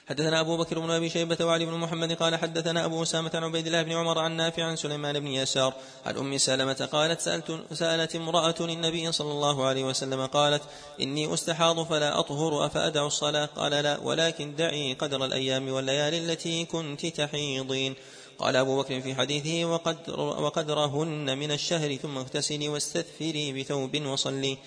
[0.10, 3.66] حدثنا أبو بكر بن أبي شيبة وعلي بن محمد قال حدثنا أبو أسامة عن عبيد
[3.66, 5.74] الله بن عمر عن نافع عن سليمان بن يسار
[6.06, 10.62] عن أم سلمة قالت سألت سألت امرأة النبي صلى الله عليه وسلم قالت
[11.02, 17.06] إني أستحاض فلا أطهر أفأدع الصلاة؟ قال لا ولكن دعي قدر الأيام والليالي التي كنت
[17.06, 17.96] تحيضين.
[18.40, 24.58] قال أبو بكر في حديثه وقدر وقدرهن من الشهر ثم اغتسلي واستثفري بثوب وصلي.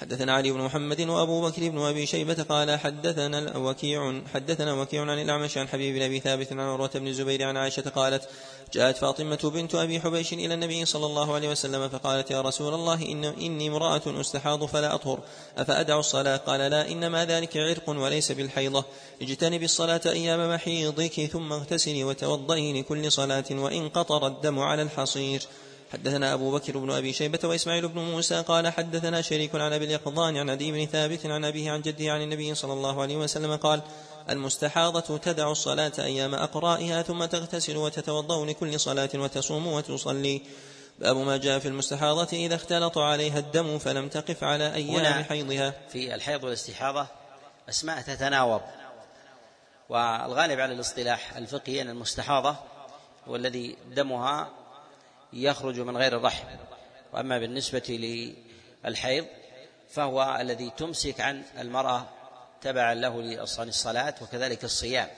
[0.00, 5.18] حدثنا علي بن محمد وأبو بكر بن أبي شيبة قال حدثنا وكيع حدثنا وكيع عن
[5.18, 8.28] الأعمش عن حبيب بن أبي ثابت عن عروة بن الزبير عن عائشة قالت
[8.72, 13.02] جاءت فاطمة بنت أبي حبيش إلى النبي صلى الله عليه وسلم فقالت يا رسول الله
[13.02, 15.20] إن إني امرأة أستحاض فلا أطهر.
[15.56, 18.84] أفأدع الصلاة؟ قال لا إنما ذلك عرق وليس بالحيضة.
[19.22, 25.42] اجتنبي الصلاة أيام محيضك ثم اغتسلي وتوضئي لكل صلاة وإن قطر الدم على الحصير.
[25.92, 30.36] حدثنا أبو بكر بن أبي شيبة وإسماعيل بن موسى قال حدثنا شريك عن أبي اليقظان
[30.36, 33.82] عن عدي بن ثابت عن أبيه عن جده عن النبي صلى الله عليه وسلم قال
[34.30, 40.42] المستحاضة تدع الصلاة أيام أقرائها ثم تغتسل وتتوضأ لكل صلاة وتصوم وتصلي.
[40.98, 45.74] باب ما جاء في المستحاضة إذا اختلط عليها الدم فلم تقف على أيام حيضها.
[45.88, 47.06] في الحيض والاستحاضة
[47.68, 48.60] أسماء تتناوب
[49.88, 52.56] والغالب على الاصطلاح الفقهي أن المستحاضة
[53.28, 54.50] هو الذي دمها
[55.32, 56.46] يخرج من غير الرحم.
[57.12, 58.34] وأما بالنسبة
[58.84, 59.26] للحيض
[59.90, 62.06] فهو الذي تمسك عن المرأة
[62.60, 65.08] تبعا له لاصان الصلاة وكذلك الصيام.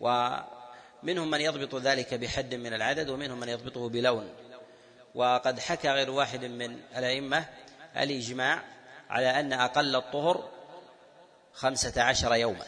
[0.00, 4.28] ومنهم من يضبط ذلك بحد من العدد ومنهم من يضبطه بلون.
[5.14, 7.44] وقد حكى غير واحد من الأئمة
[7.96, 8.62] الإجماع
[9.10, 10.48] على أن أقل الطهر
[11.54, 12.64] خمسة عشر يوما.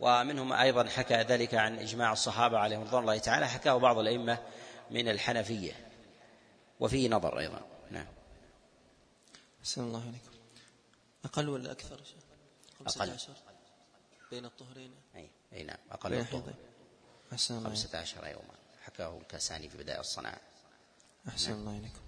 [0.00, 4.38] ومنهم أيضا حكى ذلك عن إجماع الصحابة عليهم رضوان الله تعالى حكاه بعض الأئمة
[4.90, 5.90] من الحنفية.
[6.80, 7.66] وفيه نظر أيضا.
[7.90, 8.06] نعم.
[9.60, 10.38] أحسن الله عليكم
[11.24, 12.00] أقل ولا أكثر
[12.86, 13.10] أقل.
[13.10, 13.34] عشر.
[14.30, 14.94] بين الطهرين.
[15.16, 15.78] أي, أي نعم.
[15.90, 16.54] أقل الطهر.
[17.32, 17.68] أحسن الله.
[17.68, 18.54] خمسة عشر يوما.
[18.82, 20.40] حكاه الكاساني في بداية الصناعة.
[21.28, 21.60] أحسن نعم.
[21.60, 22.03] الله عليكم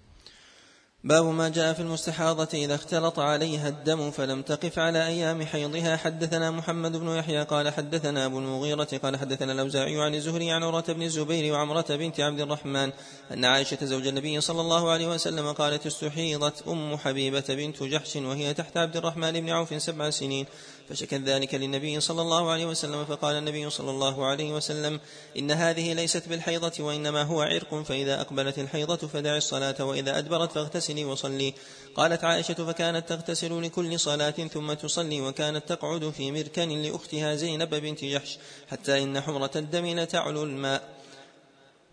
[1.07, 5.97] باب ما جاء في المستحاضة إذا اختلط عليها الدم فلم تقف على أيام حيضها.
[5.97, 10.83] حدثنا محمد بن يحيى قال حدثنا أبو المغيرة قال حدثنا الأوزاعي عن الزهري عن عروة
[10.87, 12.91] بن الزبير وعمرة بنت عبد الرحمن
[13.31, 18.53] أن عائشة زوج النبي صلى الله عليه وسلم قالت استحيضت أم حبيبة بنت جحش وهي
[18.53, 20.45] تحت عبد الرحمن بن عوف سبع سنين.
[20.89, 24.99] فشكت ذلك للنبي صلى الله عليه وسلم فقال النبي صلى الله عليه وسلم
[25.37, 30.57] إن هذه ليست بالحيضة وإنما هو عرق فإذا أقبلت الحيضة فدع الصلاة وإذا أدبرت
[30.97, 31.53] فاغتسلي وصلي.
[31.95, 38.03] قالت عائشة فكانت تغتسل لكل صلاة ثم تصلي وكانت تقعد في مركن لأختها زينب بنت
[38.03, 38.37] جحش
[38.67, 40.97] حتى إن حمرة الدم لتعلو الماء.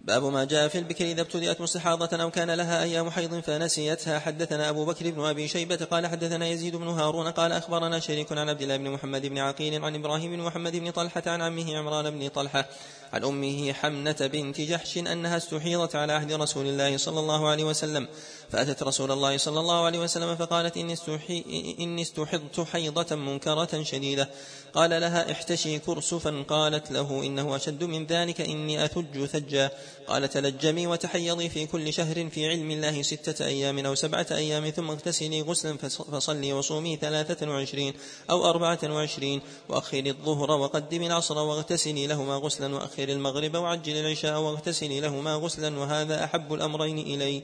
[0.04, 4.18] باب ما جاء في البكر إذا ابتدأت مستحاضة أو كان لها أيام حيض فنسيتها.
[4.18, 8.48] حدثنا أبو بكر بن أبي شيبة قال حدثنا يزيد بن هارون قال أخبرنا شريك عن
[8.48, 12.10] عبد الله بن محمد بن عقيل عن إبراهيم بن محمد بن طلحة عن عمه عمران
[12.10, 12.68] بن طلحة
[13.12, 18.08] عن أمه حمنة بنت جحش أنها استحيضت على عهد رسول الله صلى الله عليه وسلم.
[18.50, 21.44] فأتت رسول الله صلى الله عليه وسلم فقالت إني, استحي
[21.80, 24.30] إني استحضت حيضة منكرة شديدة.
[24.74, 26.44] قال لها احتشي كرسفا.
[26.48, 29.70] قالت له إنه أشد من ذلك إني أثج ثجا.
[30.06, 34.90] قال تلجمي وتحيضي في كل شهر في علم الله ستة أيام أو سبعة أيام ثم
[34.90, 35.76] اغتسلي غسلا
[36.12, 37.94] فصلي وصومي ثلاثة وعشرين
[38.30, 39.40] أو أربعة وعشرين.
[39.68, 45.78] وأخري الظهر وقدمي العصر واغتسلي لهما غسلا وأخري المغرب وعجل العشاء واغتسلي لهما غسلا.
[45.78, 47.42] وهذا أحب الأمرين إلي.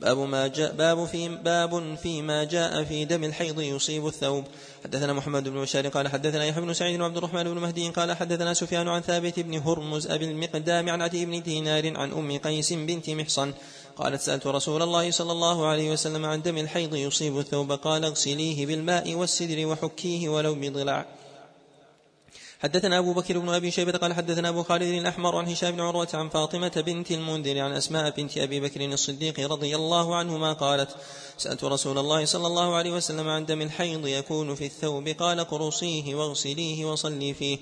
[0.00, 4.44] باب ما جاء باب في باب فيما جاء في دم الحيض يصيب الثوب.
[4.84, 8.54] حدثنا محمد بن بشار قال حدثنا يحيى بن سعيد وعبد الرحمن بن مهدي قال حدثنا
[8.54, 13.10] سفيان عن ثابت بن هرمز أبي المقدام عن عدي بن دينار عن أم قيس بنت
[13.10, 13.52] محصن.
[13.96, 17.72] قالت سألت رسول الله صلى الله عليه وسلم عن دم الحيض يصيب الثوب.
[17.72, 21.06] قال اغسليه بالماء والسدر وحكيه ولو بضلع.
[22.64, 26.08] حدثنا أبو بكر بن أبي شيبة قال حدثنا أبو خالد الأحمر عن هشام بن عروة
[26.14, 30.96] عن فاطمة بنت المنذر عن أسماء بنت أبي بكر الصديق رضي الله عنهما قالت
[31.38, 36.14] سألت رسول الله صلى الله عليه وسلم عن دم الحيض يكون في الثوب قال قرصيه
[36.14, 37.58] واغسليه وصلي فيه.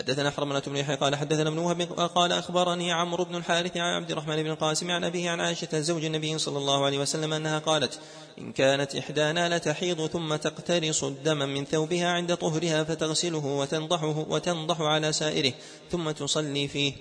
[0.00, 1.82] حدثنا حرملة بن يحيى قال حدثنا ابن وهب
[2.14, 6.04] قال أخبرني عمرو بن الحارث عن عبد الرحمن بن القاسم عن أبيه عن عائشة زوج
[6.04, 7.98] النبي صلى الله عليه وسلم أنها قالت
[8.38, 15.12] إن كانت إحدانا لتحيض ثم تقترص الدم من ثوبها عند طهرها فتغسله وتنضحه وتنضح على
[15.12, 15.52] سائره
[15.90, 16.92] ثم تصلي فيه.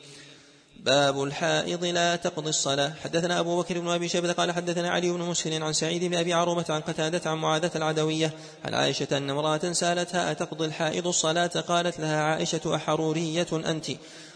[0.86, 2.94] باب الحائض لا تقضي الصلاة.
[3.04, 6.34] حدثنا أبو بكر بن أبي شيبة قال حدثنا علي بن مسهل عن سعيد بن أبي
[6.34, 8.34] عروبة عن قتادة عن معاذة العدوية
[8.66, 13.86] عن عائشة أن امرأة سألتها أتقضي الحائض الصلاة؟ قالت لها عائشة أحرورية أنت.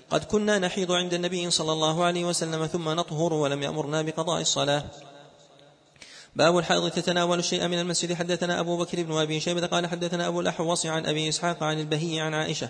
[0.10, 4.84] قد كنا نحيض عند النبي صلى الله عليه وسلم ثم نطهر ولم يأمرنا بقضاء الصلاة.
[6.36, 8.14] باب الحائض تتناول الشيء من المسجد.
[8.14, 12.20] حدثنا أبو بكر بن أبي شيبة قال حدثنا أبو الأحوص عن أبي إسحاق عن البهي
[12.20, 12.70] عن عائشة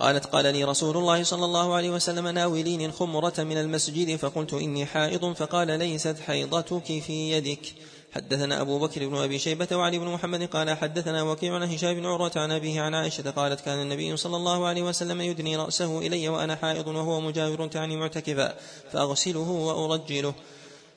[0.00, 4.86] قالت قال لي رسول الله صلى الله عليه وسلم ناوليني الخمرة من المسجد فقلت إني
[4.86, 7.74] حائض فقال ليست حيضتك في يدك.
[8.12, 12.06] حدثنا أبو بكر بن أبي شيبة وعلي بن محمد قال حدثنا وكيع عن هشام بن
[12.06, 16.28] عروة عن أبيه عن عائشة قالت كان النبي صلى الله عليه وسلم يدني رأسه إلي
[16.28, 18.54] وأنا حائض وهو مجاور تعني معتكفا
[18.92, 20.34] فأغسله وأرجله.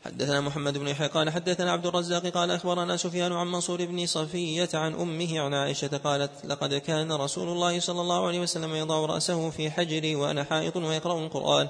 [0.06, 4.70] حدثنا محمد بن يحيى قال حدثنا عبد الرزاق قال أخبرنا سفيان عن منصور بن صفية
[4.74, 9.50] عن أمه عن عائشة قالت لقد كان رسول الله صلى الله عليه وسلم يضع رأسه
[9.50, 11.68] في حجري وأنا حائض ويقرأ القرآن.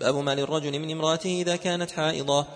[0.00, 2.46] باب ما للرجل من امرأته إذا كانت حائضة.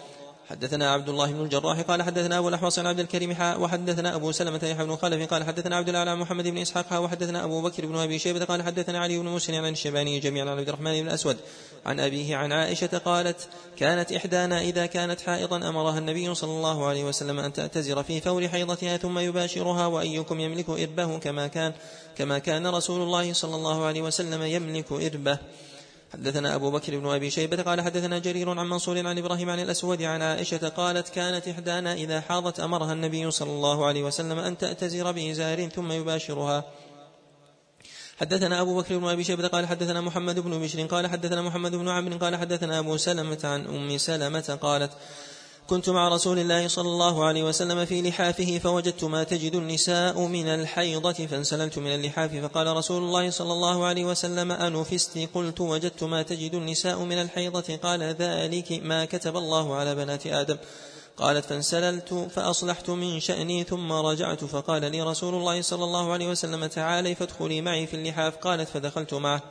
[0.51, 4.33] حدثنا عبد الله بن الجراح قال حدثنا أبو الأحوص عن عبد الكريم حاء وحدثنا أبو
[4.33, 7.97] سلمة يحيى بن خلف قال حدثنا عبد الأعلى محمد بن إسحاق وحدثنا أبو بكر بن
[7.97, 11.37] أبي شيبة قال حدثنا علي بن مسلم عن الشيباني جميعا عن عبد الرحمن بن الأسود.
[11.87, 17.05] عن أبيه عن عائشة قالت كانت إحدانا إذا كانت حائضا أمرها النبي صلى الله عليه
[17.05, 21.73] وسلم أن تعتزر في فور حيضتها ثم يباشرها وأيكم يملك إربه كما كان
[22.17, 25.39] كما كان رسول الله صلى الله عليه وسلم يملك إربه.
[26.13, 30.03] حدثنا أبو بكر بن أبي شيبة قال حدثنا جرير عن منصور عن إبراهيم عن الأسود
[30.03, 35.13] عن عائشة قالت كانت إحدانا إذا حاضت أمرها النبي صلى الله عليه وسلم أن تأتزر
[35.13, 36.65] بإزار ثم يباشرها.
[38.23, 41.89] حدثنا أبو بكر بن أبي شيبة قال حدثنا محمد بن بشر قال حدثنا محمد بن
[41.89, 44.91] عمرو قال حدثنا أبو سلمة عن أم سلمة قالت
[45.67, 50.47] كنت مع رسول الله صلى الله عليه وسلم في لحافه فوجدت ما تجد النساء من
[50.47, 56.23] الحيضة فانسللت من اللحاف فقال رسول الله صلى الله عليه وسلم أنفست؟ قلت وجدت ما
[56.23, 57.77] تجد النساء من الحيضة.
[57.77, 60.57] قال ذلك ما كتب الله على بنات آدم.
[61.17, 66.67] قالت فانسللت فأصلحت من شأني ثم رجعت فقال لي رسول الله صلى الله عليه وسلم
[66.67, 69.43] تعالي فادخلي معي في اللحاف قالت فدخلت معه.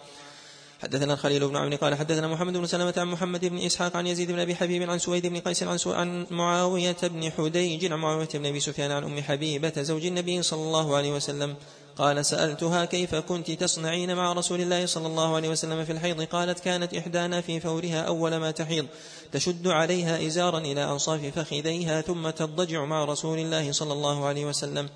[0.82, 4.32] حدثنا الخليل بن عمرو قال حدثنا محمد بن سلمة عن محمد بن إسحاق عن يزيد
[4.32, 8.46] بن أبي حبيب عن سويد بن قيس عن, عن معاوية بن حديج عن معاوية بن
[8.46, 11.56] أبي سفيان عن أم حبيبة زوج النبي صلى الله عليه وسلم.
[11.98, 16.60] قال سألتها كيف كنت تصنعين مع رسول الله صلى الله عليه وسلم في الحيض؟ قالت
[16.60, 18.86] كانت إحدانا في فورها أول ما تحيض.
[19.32, 24.90] تشد عليها إزارا إلى أنصاف فخذيها ثم تضجع مع رسول الله صلى الله عليه وسلم.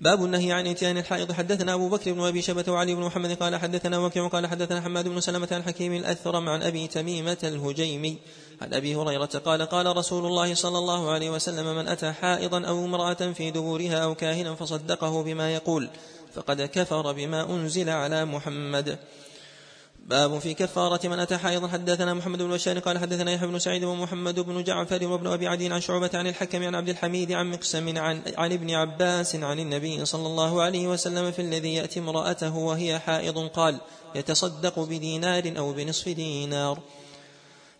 [0.00, 1.32] باب النهي عن إتيان الحائض.
[1.32, 5.08] حدثنا أبو بكر بن أبي شبة وعلي بن محمد قال حدثنا وكيع قال حدثنا حماد
[5.08, 8.18] بن سلمة عن حكيم الأثرم عن أبي تميمة الهجيمي.
[8.62, 12.84] عن أبي هريرة قال قال رسول الله صلى الله عليه وسلم من أتى حائضا أو
[12.84, 15.90] امرأة في دبورها أو كاهنا فصدقه بما يقول.
[16.34, 18.98] فقد كفر بما أنزل على محمد.
[20.10, 23.84] باب في كفارة من أتى حائضا حدثنا محمد بن بشار قال حدثنا يحيى بن سعيد
[23.84, 27.98] ومحمد بن جعفر وابن أبي عدي عن شعبة عن الحكم عن عبد الحميد عن مقسم
[27.98, 32.98] عن, عن ابن عباس عن النبي صلى الله عليه وسلم في الذي يأتي امرأته وهي
[32.98, 33.80] حائض قال
[34.14, 36.78] يتصدق بدينار أو بنصف دينار.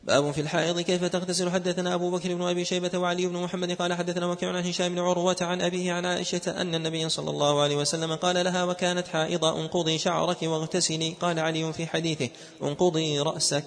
[0.02, 3.94] باب في الحائض كيف تغتسل؟ حدثنا أبو بكر بن أبي شيبة وعلي بن محمد قال
[3.94, 7.76] حدثنا وكيع عن هشام بن عروة عن أبيه عن عائشة أن النبي صلى الله عليه
[7.76, 11.14] وسلم قال لها وكانت حائضة انقضي شعرك واغتسلي.
[11.20, 12.28] قال علي في حديثه
[12.62, 13.64] انقضي رأسك.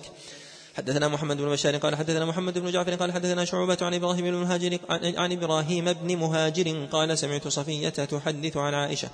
[0.78, 4.34] حدثنا محمد بن بشار قال حدثنا محمد بن جعفر قال حدثنا شعبة عن إبراهيم بن
[4.34, 9.10] مهاجر عن إبراهيم بن مهاجر قال سمعت صفية تحدث عن عائشة.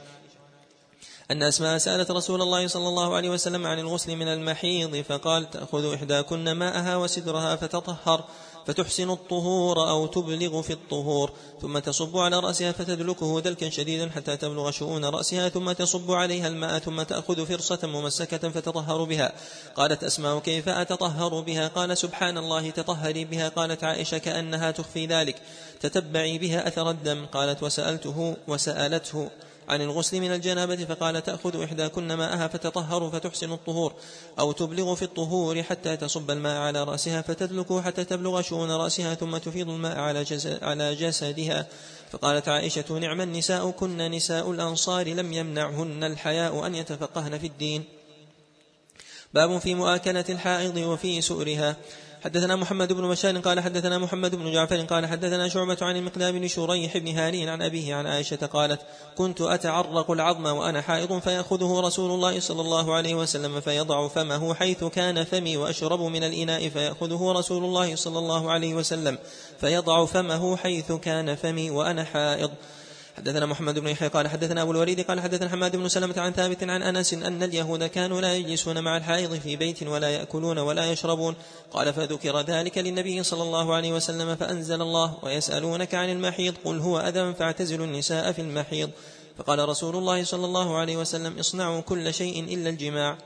[1.32, 5.94] أن أسماء سألت رسول الله صلى الله عليه وسلم عن الغسل من المحيض فقال تأخذ
[5.94, 8.24] إحداكن ماءها وسدرها فتطهر
[8.68, 11.32] فتحسن الطهور أو تبلغ في الطهور
[11.62, 16.80] ثم تصب على رأسها فتدلكه دلكا شديدا حتى تبلغ شؤون رأسها ثم تصب عليها الماء
[16.80, 19.32] ثم تأخذ فرصة ممسكة فتطهر بها.
[19.76, 23.50] قالت أسماء كيف أتطهر بها؟ قال سبحان الله تطهري بها.
[23.50, 25.36] قالت عائشة كأنها تخفي ذلك
[25.80, 27.26] تتبعي بها أثر الدم.
[27.26, 29.30] قالت وسألته وسألته.
[29.70, 33.94] عن الغسل من الجنابة فقال تأخذ إحداكن ماءها فتطهر فتحسن الطهور
[34.40, 39.38] أو تبلغ في الطهور حتى تصب الماء على رأسها فتدلك حتى تبلغ شؤون رأسها ثم
[39.38, 40.26] تفيض الماء على,
[40.62, 41.68] على جسدها.
[42.12, 47.84] فقالت عائشة نعم النساء كن نساء الأنصار لم يمنعهن الحياء أن يتفقهن في الدين.
[49.34, 51.76] باب في مؤاكلة الحائض وفي سؤرها.
[52.24, 56.48] حدثنا محمد بن بشار قال حدثنا محمد بن جعفر قال حدثنا شعبة عن المقدام بن
[56.48, 58.82] شريح بن هاني عن أبيه عن عائشة قالت
[59.18, 64.84] كنت أتعرق العظم وأنا حائض فيأخذه رسول الله صلى الله عليه وسلم فيضع فمه حيث
[64.84, 69.18] كان فمي وأشرب من الإناء فيأخذه رسول الله صلى الله عليه وسلم
[69.60, 72.52] فيضع فمه حيث كان فمي وأنا حائض
[73.20, 76.64] حدثنا محمد بن يحيى قال حدثنا أبو الوليد قال حدثنا حماد بن سلمة عن ثابت
[76.64, 81.36] عن أنس أن اليهود كانوا لا يجلسون مع الحائض في بيت ولا يأكلون ولا يشربون.
[81.72, 87.00] قال فذكر ذلك للنبي صلى الله عليه وسلم فأنزل الله ويسألونك عن المحيض قل هو
[87.00, 88.90] أذى فاعتزلوا النساء في المحيض.
[89.38, 93.18] فقال رسول الله صلى الله عليه وسلم اصنعوا كل شيء إلا الجماع.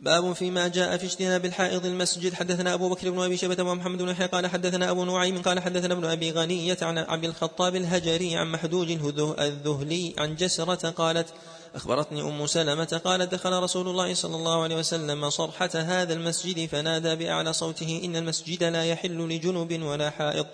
[0.00, 2.34] باب فيما جاء في اجتناب الحائض المسجد.
[2.34, 5.42] حدثنا أبو بكر بن أبي شيبه ومحمد بن يحيى قال حدثنا أبو نعيم.
[5.42, 8.90] قال حدثنا ابن أبي غنية عن عبد الخطاب الهجري عن محدوج
[9.38, 11.28] الذهلي عن جسرة قالت
[11.74, 17.16] أخبرتني أم سلمة قالت دخل رسول الله صلى الله عليه وسلم صرحة هذا المسجد فنادى
[17.16, 20.46] بأعلى صوته إن المسجد لا يحل لجنب ولا حائض.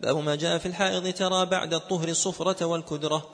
[0.00, 3.28] باب ما جاء في الحائض ترى بعد الطهر الصفرة والكدرة.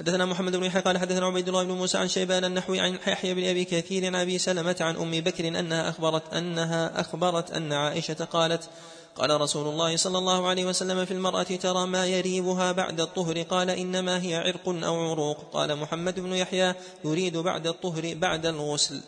[0.00, 3.34] حدثنا محمد بن يحيى قال حدثنا عبيد الله بن موسى عن شيبان النحوي عن يحيى
[3.34, 8.24] بن أبي كثير عن أبي سلمة عن أم بكر أنها أخبرت أنها أخبرت أن عائشة
[8.24, 8.68] قالت
[9.16, 13.42] قال رسول الله صلى الله عليه وسلم في المرأة ترى ما يريبها بعد الطهر.
[13.42, 15.50] قال إنما هي عرق أو عروق.
[15.52, 16.74] قال محمد بن يحيى
[17.04, 19.00] يريد بعد الطهر بعد الغسل.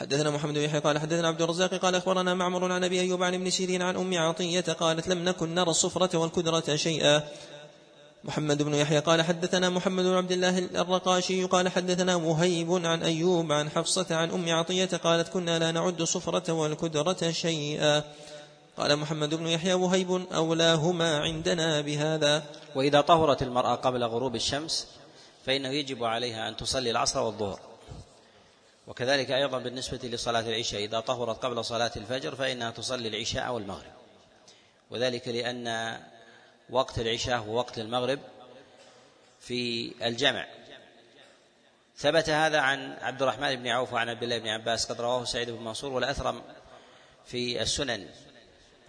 [0.00, 3.34] حدثنا محمد بن يحيى قال حدثنا عبد الرزاق قال أخبرنا معمر عن أبي أيوب عن
[3.34, 7.22] ابن سيرين عن أم عطية قالت لم نكن نرى الصفرة والكدرة شيئا.
[8.24, 13.52] محمد بن يحيى قال حدثنا محمد بن عبد الله الرقاشي قال حدثنا وهيب عن أيوب
[13.52, 18.04] عن حفصة عن أم عطية قالت كنا لا نعد الصفرة والكدرة شيئا.
[18.76, 22.42] قال محمد بن يحيى وهيب أولاهما عندنا بهذا.
[22.74, 24.86] وإذا طهرت المرأة قبل غروب الشمس
[25.46, 27.60] فإنه يجب عليها أن تصلي العصر والظهر.
[28.86, 33.92] وكذلك أيضا بالنسبة لصلاة العشاء إذا طهرت قبل صلاة الفجر فإنها تصلي العشاء والمغرب.
[34.90, 35.96] وذلك لأن
[36.70, 38.18] وقت العشاء ووقت المغرب
[39.40, 40.46] في الجمع.
[41.96, 45.50] ثبت هذا عن عبد الرحمن بن عوف وعن عبد الله بن عباس قد رواه سعيد
[45.50, 46.42] بن منصور والأثرم
[47.26, 48.08] في السنن.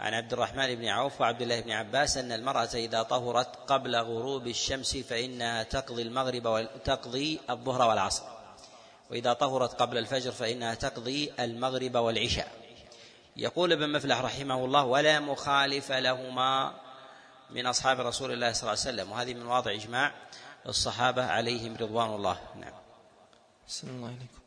[0.00, 4.46] عن عبد الرحمن بن عوف وعبد الله بن عباس أن المرأة إذا طهرت قبل غروب
[4.46, 8.22] الشمس فإنها تقضي المغرب وتقضي الظهر والعصر.
[9.10, 12.48] وإذا طهرت قبل الفجر فإنها تقضي المغرب والعشاء.
[13.36, 16.74] يقول ابن مفلح رحمه الله ولا مخالف لهما
[17.54, 20.12] من أصحاب رسول الله صلى الله عليه وسلم وهذه من واضع إجماع
[20.68, 22.38] الصحابة عليهم رضوان الله.
[22.60, 22.72] نعم.
[23.84, 24.42] الله عليكم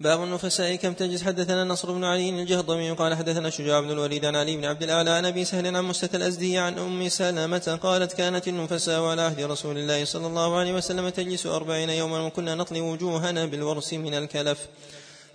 [0.00, 4.36] باب النفساء كم تجلس؟ حدثنا نصر بن علي الجهضمي قال حدثنا شجاع بن الوليد عن
[4.36, 8.48] علي بن عبد الأعلى عن أبي سهل عن مستة الأزدي عن أم سلمة قالت كانت
[8.48, 13.46] النفساء على عهد رسول الله صلى الله عليه وسلم تجلس أربعين يوما وكنا نطلي وجوهنا
[13.46, 14.66] بالورس من الكلف.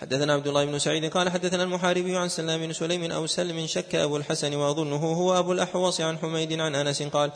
[0.02, 3.96] حدثنا عبد الله بن سعيد قال حدثنا المحاربي عن سلام بن سليم أو سلم شك
[3.96, 7.32] أبو الحسن وأظنه هو أبو الأحوص عن حميد عن أنس قال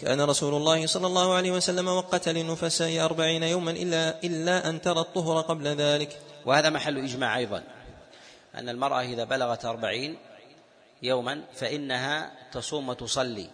[0.00, 5.00] كان رسول الله صلى الله عليه وسلم وقت للنفساء أربعين يوما إلا, إلا أن ترى
[5.00, 6.18] الطهر قبل ذلك.
[6.46, 7.62] وهذا محل إجماع أيضا
[8.54, 10.16] أن المرأة إذا بلغت أربعين
[11.02, 13.50] يوما فإنها تصوم وتصلي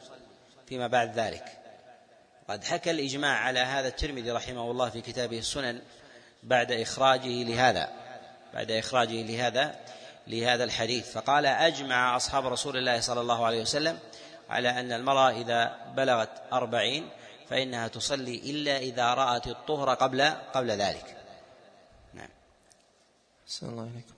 [0.66, 1.44] فيما بعد ذلك.
[2.48, 5.80] قد حكى الإجماع على هذا الترمذي رحمه الله في كتابه السنن
[6.42, 7.99] بعد إخراجه لهذا.
[8.54, 9.76] بعد إخراجه لهذا
[10.26, 11.12] لهذا الحديث.
[11.12, 13.98] فقال أجمع أصحاب رسول الله صلى الله عليه وسلم
[14.50, 17.08] على أن المرأة إذا بلغت أربعين
[17.48, 20.22] فإنها تصلي إلا إذا رأت الطهر قبل
[20.54, 21.16] قبل ذلك.
[22.14, 22.28] نعم.
[23.62, 24.14] الله عليكم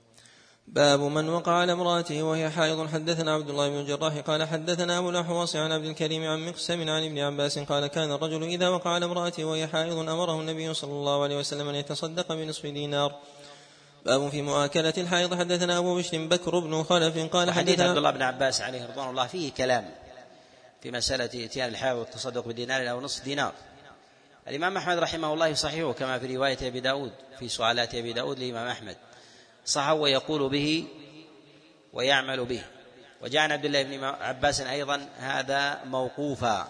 [0.66, 2.88] باب من وقع على امرأته وهي حائض.
[2.88, 7.04] حدثنا عبد الله بن الجراح قال حدثنا أبو الأحوص عن عبد الكريم عن مقسم عن
[7.04, 11.22] ابن عباس قال كان الرجل إذا وقع على امرأته وهي حائض أمره النبي صلى الله
[11.22, 13.20] عليه وسلم أن يتصدق بنصف دينار.
[14.06, 15.34] باب في مؤاكلة الحائض.
[15.34, 19.26] حدثنا أبو بشر بكر بن خلف قال حديث عبد الله بن عباس عليه رضوان الله
[19.26, 19.90] فيه كلام
[20.82, 23.52] في مسألة إتيان الحائض والتصدق بدينار أو نصف دينار.
[24.48, 28.66] الإمام أحمد رحمه الله يصححه كما في رواية أبي داود في سؤالات أبي داود للإمام
[28.66, 28.96] أحمد.
[29.66, 30.84] صح ويقول به
[31.92, 32.64] ويعمل به.
[33.22, 36.68] وجاء عن عبد الله بن عباس أيضا هذا موقوفا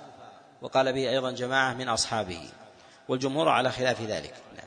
[0.62, 2.48] وقال به أيضا جماعة من أصحابه.
[3.08, 4.34] والجمهور على خلاف ذلك.
[4.56, 4.66] نعم.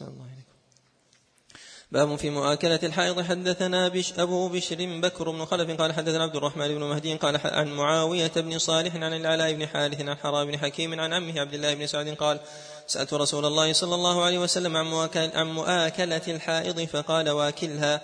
[0.00, 0.37] الله
[1.92, 3.20] باب في مؤاكلة الحائض.
[3.20, 7.72] حدثنا بش أبو بشر بكر بن خلف قال حدثنا عبد الرحمن بن مهدي قال عن
[7.72, 11.74] معاوية بن صالح عن العلاء بن حارث عن حرام بن حكيم عن عمه عبد الله
[11.74, 12.40] بن سعد قال
[12.86, 14.76] سألت رسول الله صلى الله عليه وسلم
[15.34, 18.00] عن مؤاكلة الحائض فقال واكلها.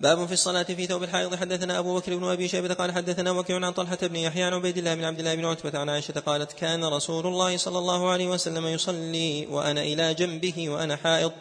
[0.00, 1.34] باب في الصلاة في ثوب الحائض.
[1.34, 4.78] حدثنا أبو بكر بن أبي شيبة قال حدثنا وكيع عن طلحة بن يحيى عن عبيد
[4.78, 8.28] الله بن عبد الله بن عتبة عن عائشة قالت كان رسول الله صلى الله عليه
[8.28, 11.32] وسلم يصلي وأنا إلى جنبه وأنا حائض.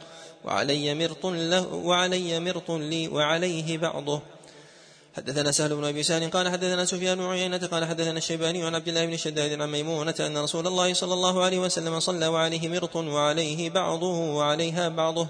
[0.46, 4.22] وعلي مرط له وعلي مرط لي وعليه بعضه.
[5.18, 8.88] حدثنا سهل بن أبي سهل قال حدثنا سفيان بن عيينة قال حدثنا الشيباني عن عبد
[8.88, 12.96] الله بن شداد عن ميمونة أن رسول الله صلى الله عليه وسلم صلى وعليه مرط
[12.96, 15.28] وعليه بعضه وعليها بعضه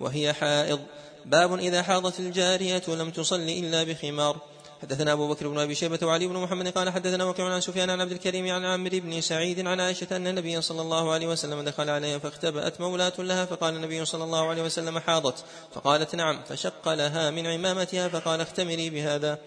[0.00, 0.80] وهي حائض.
[1.24, 4.36] باب إذا حاضت الجارية لم تصل إلا بخمار.
[4.82, 8.00] حدثنا أبو بكر بن أبي شيبة وعلي بن محمد قال حدثنا وكيع عن سفيان عن
[8.00, 11.90] عبد الكريم عن عامر بن سعيد عن عائشة أن النبي صلى الله عليه وسلم دخل
[11.90, 15.44] عليها فاختبأت مولاة لها فقال النبي صلى الله عليه وسلم حاضت.
[15.74, 19.38] فقالت نعم فشق لها من عمامتها فقال اختمري بهذا.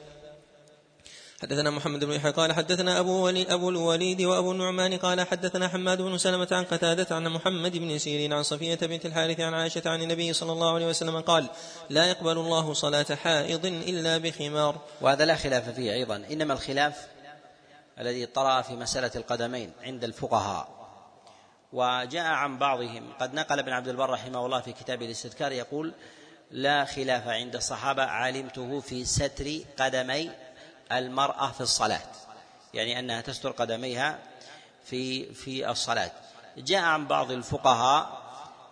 [1.41, 6.01] حدثنا محمد بن يحيى قال حدثنا أبو, ولي أبو الوليد وأبو النعمان قال حدثنا حماد
[6.01, 10.01] بن سلمة عن قتادة عن محمد بن سيرين عن صفية بنت الحارث عن عائشة عن
[10.01, 11.49] النبي صلى الله عليه وسلم قال
[11.89, 14.81] لا يقبل الله صلاة حائض إلا بخمار.
[15.01, 17.07] وهذا لا خلاف فيه أيضا إنما الخلاف
[17.99, 20.67] الذي طرأ في مسألة القدمين عند الفقهاء.
[21.73, 25.93] وجاء عن بعضهم قد نقل ابن عبد البر رحمه الله في كتاب الاستذكار يقول
[26.51, 30.29] لا خلاف عند الصحابة علمته في ستر قدمي
[30.91, 32.11] المرأة في الصلاة
[32.73, 34.19] يعني أنها تستر قدميها
[34.85, 36.11] في في الصلاة.
[36.57, 38.25] جاء عن بعض الفقهاء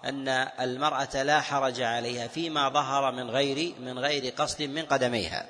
[0.03, 0.27] أن
[0.59, 5.45] المرأة لا حرج عليها فيما ظهر من غير من غير قصد من قدميها.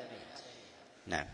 [1.07, 1.27] نعم.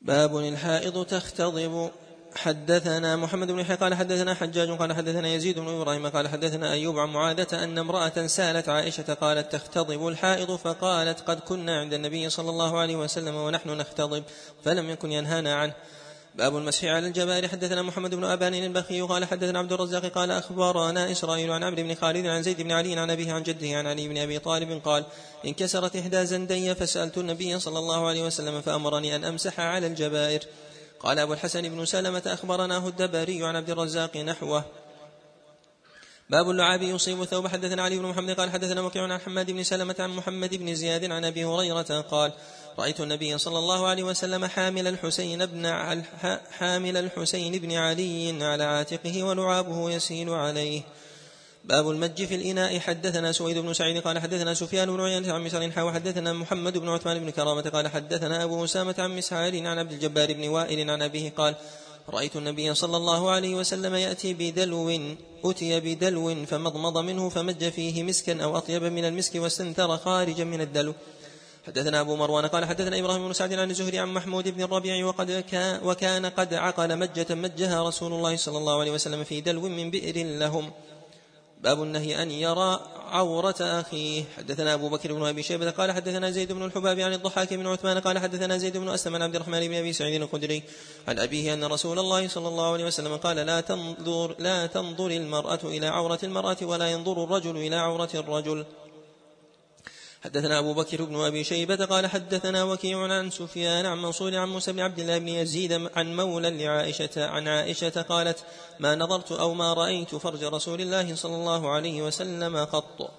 [0.00, 1.92] باب الحائض تختضب.
[2.34, 6.98] حدثنا محمد بن يحيى قال حدثنا حجاج قال حدثنا يزيد بن إبراهيم قال حدثنا أيوب
[6.98, 12.50] عن معاذة أن امرأة سألت عائشة قالت تختضب الحائض؟ فقالت قد كنا عند النبي صلى
[12.50, 14.24] الله عليه وسلم ونحن نختضب
[14.64, 15.74] فلم يكن ينهانا عنه.
[16.34, 17.48] باب المسح على الجبار.
[17.48, 21.94] حدثنا محمد بن أبان البخي قال حدثنا عبد الرزاق قال أخبرنا إسرائيل عن عمرو بن
[21.94, 25.04] خالد عن زيد بن علي عن أبيه عن جده عن علي بن أبي طالب قال
[25.46, 30.40] انكسرت إحدى زندي فسألت النبي صلى الله عليه وسلم فأمرني أن أمسح على الجبائر.
[31.00, 34.64] قال أبو الحسن بن سلمة أخبرناه الدبري عن عبد الرزاق نحوه.
[36.30, 39.94] باب اللعاب يصيب ثوب حدثنا علي بن محمد قال حدثنا وكيع عن حماد بن سلمة
[39.98, 42.32] عن محمد بن زياد عن أبي هريرة قال
[42.78, 45.66] رأيت النبي صلى الله عليه وسلم حامل الحسين بن
[46.58, 50.82] حامل الحسين بن علي على عاتقه ولعابه يسيل عليه.
[51.70, 52.78] باب المج في الإناء.
[52.78, 56.88] حدثنا سويد بن سعيد قال حدثنا سفيان بن عيينة عن مسعر حاو حدثنا محمد بن
[56.88, 61.02] عثمان بن كرامة قال حدثنا أبو أسامة عن مسعر عن عبد الجبار بن وائل عن
[61.02, 61.54] أبيه قال
[62.08, 64.90] رأيت النبي صلى الله عليه وسلم يأتي بدلو
[65.44, 70.94] أتي بدلو فمضمض منه فمج فيه مسكا أو أطيب من المسك واستنثر خارجا من الدلو.
[71.66, 75.44] حدثنا أبو مروان قال حدثنا إبراهيم بن سعد عن الزهري عن محمود بن الربيع وقد
[75.50, 79.90] كان وكان قد عقل مجة مجها رسول الله صلى الله عليه وسلم في دلو من
[79.90, 80.70] بئر لهم.
[81.62, 82.80] باب النهي أن يرى
[83.10, 84.24] عورة أخيه.
[84.36, 87.98] حدثنا أبو بكر بن أبي شيبة قال حدثنا زيد بن الحباب عن الضحاك بن عثمان
[87.98, 90.62] قال حدثنا زيد بن أسلم عن عبد الرحمن بن أبي سعيد الخدري
[91.08, 95.60] عن أبيه أن رسول الله صلى الله عليه وسلم قال لا تنظر لا تنظر المرأة
[95.64, 98.64] إلى عورة المرأة ولا ينظر الرجل إلى عورة الرجل.
[100.24, 104.72] حدثنا أبو بكر بن أبي شيبة قال حدثنا وكيع عن سفيان عن منصور عن موسى
[104.72, 108.44] بن عبد الله بن يزيد عن مولى لعائشة عن عائشة قالت
[108.80, 113.10] ما نظرت أو ما رأيت فرج رسول الله صلى الله عليه وسلم قط.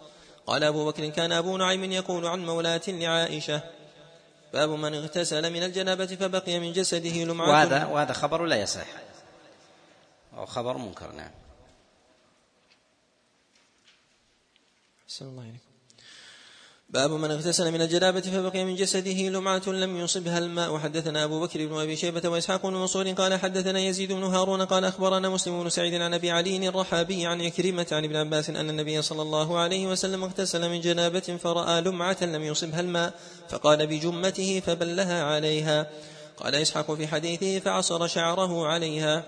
[0.48, 3.62] قال أبو بكر كان أبو نعيم يقول عن مولاة لعائشة
[4.54, 7.50] باب من اغتسل من الجنابة فبقي من جسده لمعة.
[7.50, 8.88] وهذا وهذا خبر لا يصح.
[10.38, 11.32] أو خبر منكر نعم.
[15.22, 15.71] الله عليكم
[16.94, 20.74] باب من اغتسل من الجنابة فبقي من جسده لمعة لم يصبها الماء.
[20.74, 24.86] وحدثنا أبو بكر بن أبي شيبة وإسحاق بن منصور قال حدثنا يزيد بن هارون قال
[24.86, 29.02] أخبرنا مسلم بن سعيد عن أبي علي الرحابي عن عكرمة عن ابن عباس أن النبي
[29.02, 33.14] صلى الله عليه وسلم اغتسل من جنابة فرأى لمعة لم يصبها الماء
[33.50, 35.88] فقال بجمته فبلها عليها.
[36.38, 39.24] قال إسحاق في حديثه فعصر شعره عليها.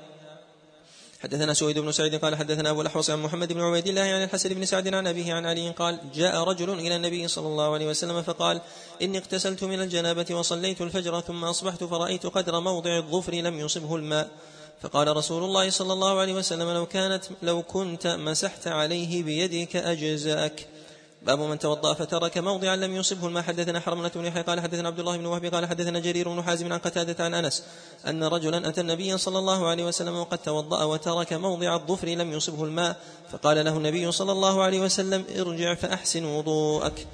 [1.23, 4.49] حدثنا سويد بن سعيد قال حدثنا أبو الأحوص عن محمد بن عبيد الله عن الحسن
[4.49, 8.21] بن سعد عن أبيه عن علي قال جاء رجل إلى النبي صلى الله عليه وسلم
[8.21, 8.61] فقال
[9.01, 14.29] إني اغتسلت من الجنابة وصليت الفجر ثم أصبحت فرأيت قدر موضع الظفر لم يصبه الماء.
[14.81, 20.67] فقال رسول الله صلى الله عليه وسلم لو كانت لو كنت مسحت عليه بيدك أجزأك.
[21.25, 23.43] باب من توضأ فترك موضعا لم يصبه الماء.
[23.43, 26.73] حدثنا حرملة بن يحيى قال حدثنا عبد الله بن وهب قال حدثنا جرير بن حازم
[26.73, 27.63] عن قتادة عن أنس
[28.07, 32.63] أن رجلا أتى النبي صلى الله عليه وسلم وقد توضأ وترك موضع الظفر لم يصبه
[32.63, 32.97] الماء.
[33.31, 37.07] فقال له النبي صلى الله عليه وسلم ارجع فأحسن وضوءك.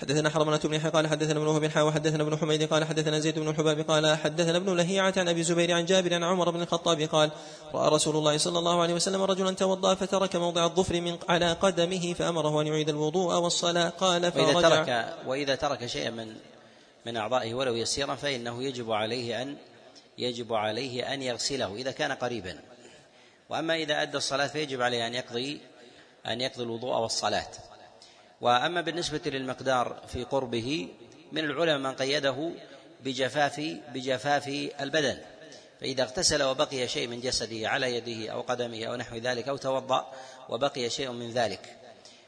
[0.00, 3.48] حدثنا حرملة بن يحيى قال حدثنا ابن وهب وحدثنا ابن حميد قال حدثنا زيد بن
[3.48, 7.30] الحباب قال حدثنا ابن لهيعة عن أبي زبير عن جابر عن عمر بن الخطاب قال
[7.74, 12.14] رأى رسول الله صلى الله عليه وسلم رجلا توضأ فترك موضع الظفر من على قدمه
[12.14, 16.34] فأمره أن يعيد الوضوء والصلاة قال وإذا فرجع ترك وإذا ترك شيئا من
[17.06, 19.56] من أعضائه ولو يسيرا فإنه يجب عليه أن
[20.18, 22.58] يجب عليه أن يغسله إذا كان قريبا.
[23.48, 25.60] وأما إذا أدى الصلاة فيجب عليه أن يقضي
[26.26, 27.50] أن يقضي الوضوء والصلاة.
[28.44, 30.88] وأما بالنسبة للمقدار في قربه
[31.32, 32.50] من العلماء من قيده
[33.04, 33.60] بجفاف
[33.94, 34.48] بجفاف
[34.80, 35.18] البدن.
[35.80, 40.12] فإذا اغتسل وبقي شيء من جسده على يده أو قدمه أو نحو ذلك أو توضأ
[40.48, 41.76] وبقي شيء من ذلك.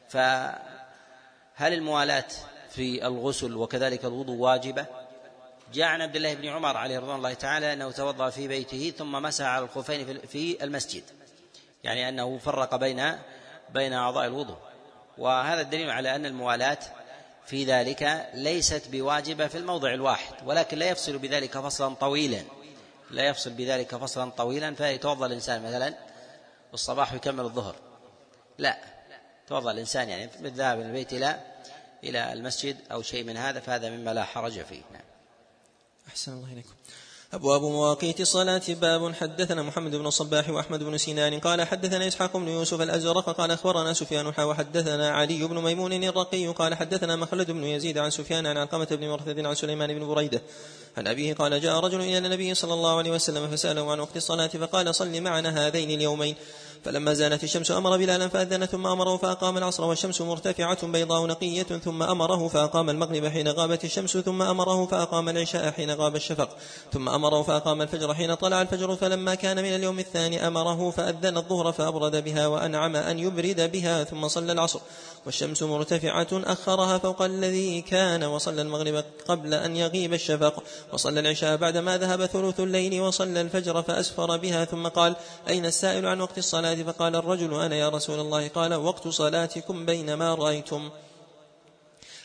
[0.09, 2.25] فهل الموالاة
[2.71, 4.87] في الغسل وكذلك الوضوء واجبة؟
[5.75, 9.13] جاء عن عبد الله بن عمر عليه رضوان الله تعالى أنه توضأ في بيته ثم
[9.13, 11.03] مسح على الخفين في- المسجد.
[11.85, 13.13] يعني أنه فرق بين
[13.75, 14.57] بين أعضاء الوضوء.
[15.19, 16.79] وهذا الدليل على أن الموالاة
[17.47, 22.43] في ذلك ليست بواجبة في الموضع الواحد ولكن لا يفصل بذلك فصلا طويلا.
[23.11, 25.95] لا يفصل بذلك فصلا طويلا فيتوضأ الإنسان مثلا
[26.75, 27.77] الصباح ويكمل الظهر.
[28.59, 28.79] لا
[29.49, 31.41] توضأ الإنسان يعني ذهب من البيت إلى
[32.05, 34.83] إلى المسجد أو شيء من هذا فهذا مما لا حرج فيه.
[34.93, 35.03] نعم.
[36.09, 36.75] أحسن الله إليكم.
[37.33, 38.63] أبواب مواقيت الصلاة.
[38.69, 41.39] باب حدثنا محمد بن الصباح وأحمد بن سنان.
[41.39, 43.31] قال حدثنا إسحاق بن يوسف الأزرق.
[43.31, 46.47] قال أخبرنا سفيان حا وحدثنا علي بن ميمون الرقي.
[46.47, 50.43] قال حدثنا مخلد بن يزيد عن سفيان عن علقمة بن مرثد عن سليمان بن بريدة.
[50.97, 54.47] عن أبيه قال جاء رجل إلى النبي صلى الله عليه وسلم فسأله عن وقت الصلاة
[54.47, 56.37] فقال صل معنا هذين اليومين.
[56.87, 62.03] فلما زالت الشمس أمر بلالا فأذن ثم أمره فأقام العصر والشمس مرتفعة بيضاء نقية ثم
[62.03, 66.49] أمره فأقام المغرب حين غابت الشمس ثم أمره فأقام العشاء حين غاب الشفق
[66.93, 71.73] ثم أمره فأقام الفجر حين طلع الفجر فلما كان من اليوم الثاني أمره فأذن الظهر
[71.73, 74.81] فأبرد بها وأنعم أن يبرد بها ثم صلى العصر
[75.27, 81.99] والشمس مرتفعة أخرها فوق الذي كان وصلى المغرب قبل أن يغيب الشفق وصلى العشاء بعدما
[81.99, 85.17] ذهب ثلث الليل وصلى الفجر فأسفر بها ثم قال
[85.49, 90.35] أين السائل عن وقت الصلاة فقال الرجل أنا يا رسول الله؟ قال وقت صلاتكم بينما
[90.35, 90.91] رأيتم.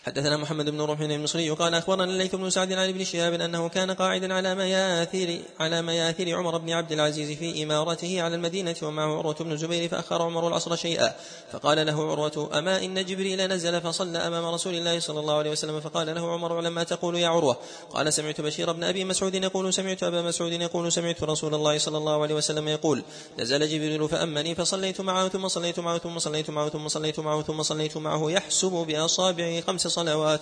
[0.05, 3.91] حدثنا محمد بن رمح المصري قال أخبرنا الليث بن سعد عن ابن شهاب أنه كان
[3.91, 9.35] قاعدا على مياثر على مياثر عمر بن عبد العزيز في إمارته على المدينة ومعه عروة
[9.39, 11.13] بن الزبير فأخر عمر العصر شيئا.
[11.51, 15.79] فقال له عروة أما إن جبريل نزل فصلى أمام رسول الله صلى الله عليه وسلم
[15.79, 17.57] فقال له عمر لما تقول يا عروة؟
[17.89, 21.97] قال سمعت بشير بن أبي مسعود يقول سمعت أبا مسعود يقول سمعت رسول الله صلى
[21.97, 23.03] الله عليه وسلم يقول
[23.39, 27.63] نزل جبريل فأمني فصليت معه ثم صليت معه ثم صليت معه ثم صليت معه ثم
[27.63, 30.41] صليت معه يحسب بأصابعه خمس صلوات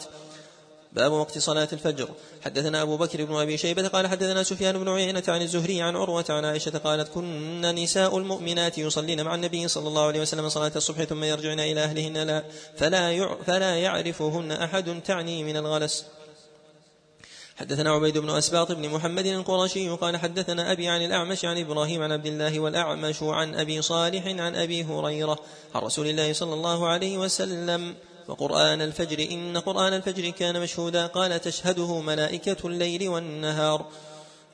[0.93, 2.09] باب وقت صلاة الفجر.
[2.41, 6.25] حدثنا أبو بكر بن أبي شيبة قال حدثنا سفيان بن عيينة عن الزهري عن عروة
[6.29, 11.03] عن عائشة قالت كن نساء المؤمنات يصلين مع النبي صلى الله عليه وسلم صلاة الصبح
[11.03, 12.17] ثم يرجعن إلى أهلهن.
[12.17, 12.43] لا
[12.77, 16.05] فلا فلا يعرفهن أحد تعني من الغلس.
[17.57, 22.11] حدثنا عبيد بن أسباط بن محمد القرشي قال حدثنا أبي عن الأعمش عن إبراهيم عن
[22.11, 25.39] عبد الله والأعمش عن أبي صالح عن أبي هريرة
[25.75, 27.95] عن رسول الله صلى الله عليه وسلم.
[28.29, 31.07] وقرآن الفجر إن قرآن الفجر كان مشهودا.
[31.07, 33.85] قال تشهده ملائكة الليل والنهار.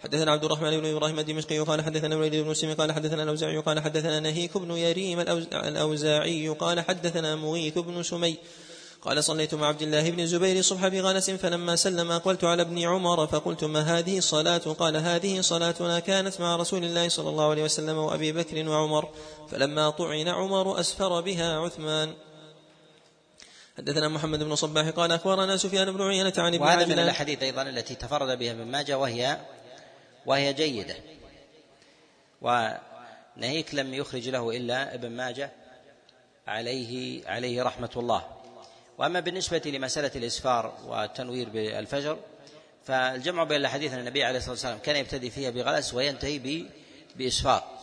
[0.04, 3.80] حدثنا عبد الرحمن بن إبراهيم الدمشقي قال حدثنا الوليد بن مسلم قال حدثنا الأوزاعي قال
[3.80, 5.20] حدثنا نهيك بن يريم
[5.54, 8.38] الأوزاعي قال حدثنا مغيث بن سمي.
[9.02, 13.28] قال صليت مع عبد الله بن الزبير الصبح بغلس فلما سلم أقبلت على ابن عمر
[13.28, 17.98] فقلت ما هذه الصلاة؟ قال هذه صلاتنا كانت مع رسول الله صلى الله عليه وسلم
[17.98, 19.10] وأبي بكر وعمر.
[19.52, 22.14] فلما طعن عمر أسفر بها عثمان.
[23.78, 27.62] حدثنا محمد بن صباح قال أخبرنا سفيان بن عيينة عن ابن وهذا من الأحاديث أيضا
[27.62, 29.38] التي تفرد بها ابن ماجه وهي
[30.26, 30.96] وهي جيدة.
[32.42, 35.52] ونهيك لم يخرج له إلا ابن ماجه
[36.48, 38.24] عليه عليه رحمة الله.
[38.98, 42.18] وأما بالنسبة لمسألة الإسفار والتنوير بالفجر
[42.86, 46.66] فالجمع بين الأحاديث أن النبي عليه الصلاة والسلام كان يبتدي فيها بغلس وينتهي
[47.16, 47.75] بإسفار.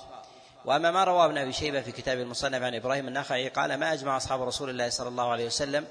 [0.64, 4.16] وأما ما رواه ابن أبي شيبة في كتاب المصنف عن إبراهيم النخعي قال ما أجمع
[4.16, 5.86] أصحاب رسول الله صلى الله عليه وسلم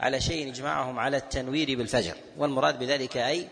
[0.00, 3.48] على شيء اجمعهم على التنوير بالفجر والمراد بذلك أي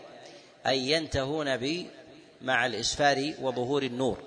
[0.67, 1.85] أي ينتهون ب
[2.41, 4.23] مع الإسفار وظهور النور.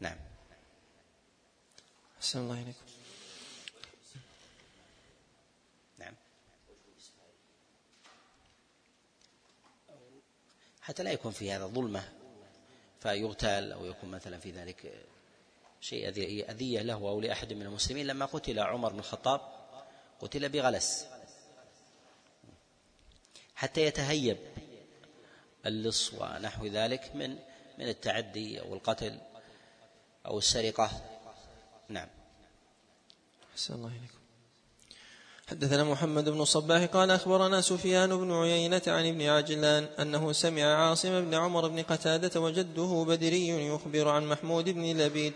[0.00, 0.16] نعم.
[2.18, 2.84] أحسن الله إليكم.
[5.98, 6.14] نعم.
[10.80, 12.23] حتى لا يكون في هذا ظلمة.
[13.04, 15.06] فيغتال أو يكون مثلا في ذلك
[15.80, 16.08] شيء
[16.50, 18.06] أذية له أو لأحد من المسلمين.
[18.06, 19.40] لما قتل عمر بن الخطاب
[20.20, 21.06] قتل بغلس.
[23.54, 24.38] حتى يتهيب
[25.66, 27.30] اللص ونحو ذلك من
[27.78, 29.20] من التعدي أو القتل
[30.26, 30.90] أو السرقة.
[31.88, 32.08] نعم.
[33.52, 34.13] أحسن الله إليكم
[35.50, 41.20] حدثنا محمد بن الصباح قال أخبرنا سفيان بن عيينة عن ابن عجلان أنه سمع عاصم
[41.20, 45.32] بن عمر بن قتادة وجده بدري يخبر عن محمود بن لبيد.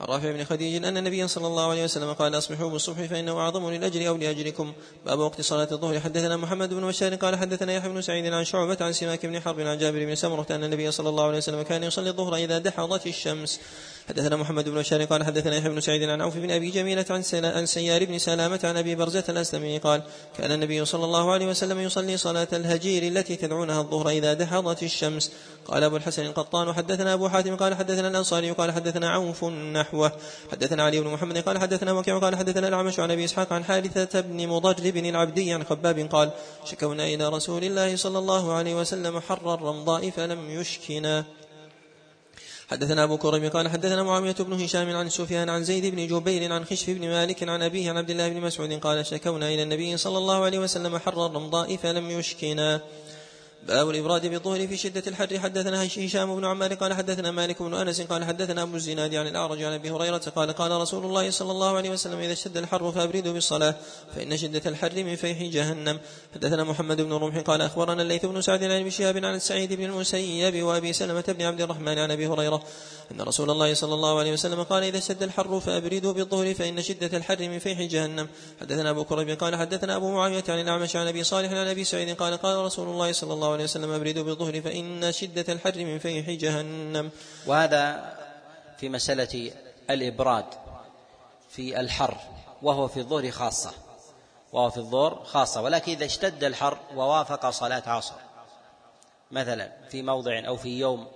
[0.00, 3.70] عن رافع بن خديج أن النبي صلى الله عليه وسلم قال أصبحوا بالصبح فإنه أعظم
[3.70, 4.72] للأجر أو لأجركم.
[5.06, 6.00] باب وقت صلاة الظهر.
[6.00, 9.60] حدثنا محمد بن بشار قال حدثنا يحيى بن سعيد عن شعبة عن سماك بن حرب
[9.60, 13.06] عن جابر بن سمرة أن النبي صلى الله عليه وسلم كان يصلي الظهر إذا دحضت
[13.06, 13.60] الشمس.
[14.10, 17.22] حدثنا محمد بن بشار قال حدثنا يحيى بن سعيد عن عوف بن أبي جميلة عن
[17.44, 20.02] عن سيار بن سلامة عن أبي برزة الأسلمي قال
[20.38, 25.32] كان النبي صلى الله عليه وسلم يصلي صلاة الهجير التي تدعونها الظهر إذا دحضت الشمس.
[25.66, 30.12] قال أبو الحسن القطان حدثنا أبو حاتم قال حدثنا الأنصاري قال حدثنا عوف نحوه.
[30.52, 34.20] حدثنا علي بن محمد قال حدثنا وكيع قال حدثنا الأعمش عن أبي إسحاق عن حارثة
[34.20, 36.30] بن مضرب العبدي عن خباب قال
[36.64, 41.24] شكونا إلى رسول الله صلى الله عليه وسلم حر الرمضاء فلم يشكنا.
[42.70, 46.64] حدثنا أبو كريم قال حدثنا معاوية بن هشام عن سفيان عن زيد بن جبير عن
[46.64, 50.18] خشف بن مالك عن أبيه عن عبد الله بن مسعود قال شكونا إلى النبي صلى
[50.18, 52.80] الله عليه وسلم حر الرمضاء فلم يشكنا.
[53.68, 55.38] باب الإبراد بالظهر في شدة الحر.
[55.38, 59.62] حدثنا هشام بن عمار قال حدثنا مالك بن أنس قال حدثنا أبو الزناد عن الأعرج
[59.62, 63.32] عن أبي هريرة قال قال رسول الله صلى الله عليه وسلم إذا اشتد الحر فأبردوا
[63.32, 63.74] بالصلاة
[64.16, 65.98] فإن شدة الحر من فيح جهنم.
[66.34, 70.62] حدثنا محمد بن رمح قال أخبرنا الليث بن سعد عن شهاب عن سعيد بن المسيب
[70.62, 72.62] وأبي سلمة بن عبد الرحمن عن أبي هريرة
[73.12, 77.16] أن رسول الله صلى الله عليه وسلم قال إذا اشتد الحر فأبردوا بالظهر فإن شدة
[77.16, 78.28] الحر من فيح جهنم.
[78.60, 82.16] حدثنا أبو كريب قال حدثنا أبو معاوية عن الأعمش عن أبي صالح عن أبي سعيد
[82.16, 86.30] قال قال رسول الله صلى الله عليه وسلم أبردوا بالظهر فإن شدة الحر من فيح
[86.30, 87.10] جهنم.
[87.46, 88.12] وهذا
[88.78, 89.52] في مسألة
[89.90, 90.46] الإبراد
[91.50, 92.16] في الحر
[92.62, 93.72] وهو في الظهر خاصة
[94.52, 95.62] وهو في الظهر خاصة.
[95.62, 98.14] ولكن إذا اشتد الحر ووافق صلاة عصر
[99.30, 101.06] مثلا في موضع أو في يوم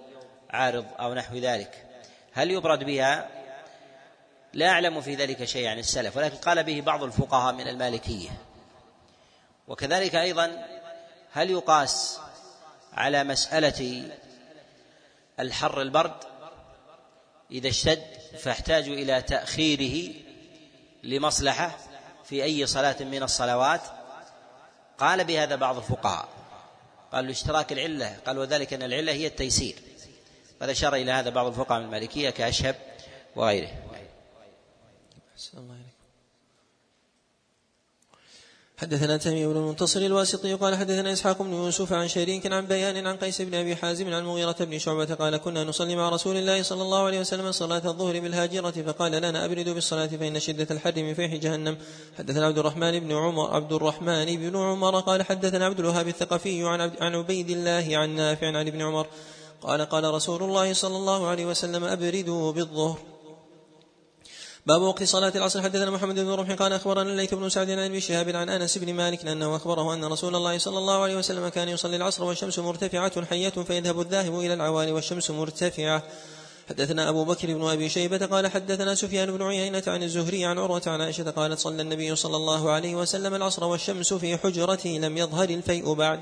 [0.50, 1.86] عارض أو نحو ذلك
[2.32, 3.28] هل يبرد بها؟
[4.52, 8.30] لا أعلم في ذلك شيء عن السلف ولكن قال به بعض الفقهاء من المالكية.
[9.68, 10.66] وكذلك أيضا
[11.32, 12.20] هل يقاس
[12.94, 14.08] على مسألة
[15.40, 16.14] الحر البرد
[17.50, 18.04] إذا اشتد
[18.38, 20.14] فاحتاج إلى تأخيره
[21.02, 21.78] لمصلحة
[22.24, 23.80] في أي صلاة من الصلوات.
[24.98, 26.28] قال بهذا بعض الفقهاء
[27.12, 29.74] قال لاشتراك العلة قال وذلك أن العلة هي التيسير.
[30.60, 32.76] قد أشار إلى هذا بعض الفقهاء من المالكية كأشهب
[33.36, 33.70] وغيره.
[35.54, 35.93] الله
[38.84, 43.16] حدثنا تميم بن المنتصر الواسطي قال حدثنا إسحاق بن يوسف عن شريك عن بيان عن
[43.16, 46.82] قيس بن أبي حازم عن مغيرة بن شعبة قال كنا نصلي مع رسول الله صلى
[46.82, 51.34] الله عليه وسلم صلاة الظهر بالهاجرة فقال لنا ابردوا بالصلاة فإن شدة الحر من فيح
[51.34, 51.76] جهنم.
[52.18, 56.80] حدثنا عبد الرحمن بن عمر عبد الرحمن بن عمر قال حدثنا عبد الوهاب الثقفي عن
[57.00, 59.06] عن عبيد الله عن نافع عن ابن عمر
[59.62, 63.13] قال قال رسول الله صلى الله عليه وسلم أبردوا بالظهر.
[64.66, 65.62] باب وقت صلاة العصر.
[65.62, 69.26] حدثنا محمد بن رمح قال أخبرنا الليث بن سعد عن شهاب عن أنس بن مالك
[69.26, 73.50] أنه أخبره أن رسول الله صلى الله عليه وسلم كان يصلي العصر والشمس مرتفعة حية
[73.50, 76.02] فيذهب الذاهب إلى العوالي والشمس مرتفعة.
[76.68, 80.82] حدثنا أبو بكر بن أبي شيبة قال حدثنا سفيان بن عيينة عن الزهري عن عروة
[80.86, 85.48] عن عائشة قالت صلى النبي صلى الله عليه وسلم العصر والشمس في حجرته لم يظهر
[85.48, 86.20] الفيء بعد.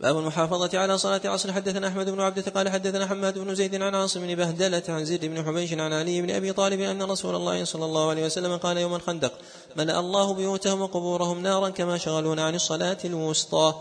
[0.00, 3.94] باب المحافظة على صلاة العصر حدثنا أحمد بن عبدة قال حدثنا حماد بن زيد عن
[3.94, 7.64] عاصم بن بهدلة عن زيد بن حبيش عن علي بن أبي طالب أن رسول الله
[7.64, 9.32] صلى الله عليه وسلم قال يوم الخندق
[9.76, 13.74] ملأ الله بيوتهم وقبورهم نارا كما شغلونا عن الصلاة الوسطى.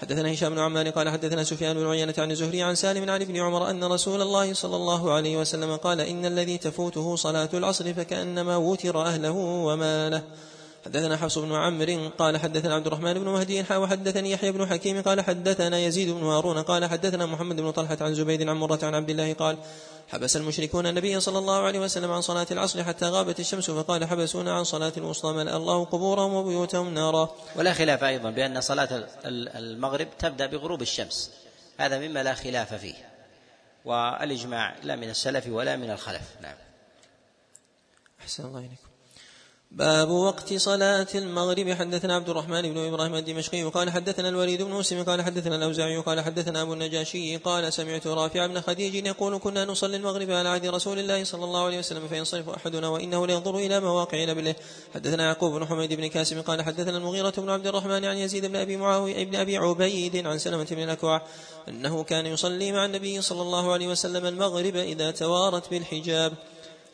[0.00, 3.36] حدثنا هشام بن عمار قال حدثنا سفيان بن عيينة عن الزهري عن سالم عن ابن
[3.36, 8.56] عمر أن رسول الله صلى الله عليه وسلم قال إن الذي تفوته صلاة العصر فكأنما
[8.56, 9.30] وتر أهله
[9.66, 10.22] وماله.
[10.84, 15.20] حدثنا حفص بن عمرو قال حدثنا عبد الرحمن بن مهدي وحدثني يحيى بن حكيم قال
[15.20, 19.10] حدثنا يزيد بن هارون قال حدثنا محمد بن طلحة عن زبيد عن مرة عن عبد
[19.10, 19.58] الله قال
[20.08, 24.54] حبس المشركون النبي صلى الله عليه وسلم عن صلاة العصر حتى غابت الشمس فقال حبسونا
[24.54, 27.36] عن صلاة الوسطى ملأ الله قبورهم وبيوتهم نارا.
[27.56, 31.30] ولا خلاف أيضا بأن صلاة المغرب تبدأ بغروب الشمس
[31.78, 32.94] هذا مما لا خلاف فيه
[33.84, 36.56] والإجماع لا من السلف ولا من الخلف نعم.
[38.20, 38.89] أحسن الله إليكم.
[39.72, 41.72] باب وقت صلاة المغرب.
[41.72, 46.20] حدثنا عبد الرحمن بن إبراهيم الدمشقي قال حدثنا الوليد بن مسلم قال حدثنا الأوزاعي قال
[46.20, 50.98] حدثنا أبو النجاشي قال سمعت رافع بن خديج يقول كنا نصلي المغرب على عهد رسول
[50.98, 54.54] الله صلى الله عليه وسلم فينصرف أحدنا وإنه لينظر إلى مواقع نبله.
[54.94, 58.56] حدثنا يعقوب بن حميد بن كاسم قال حدثنا المغيرة بن عبد الرحمن عن يزيد بن
[58.56, 61.22] أبي معاوية بن أبي عبيد عن سلمة بن الأكوع
[61.68, 66.32] أنه كان يصلي مع النبي صلى الله عليه وسلم المغرب إذا توارت بالحجاب.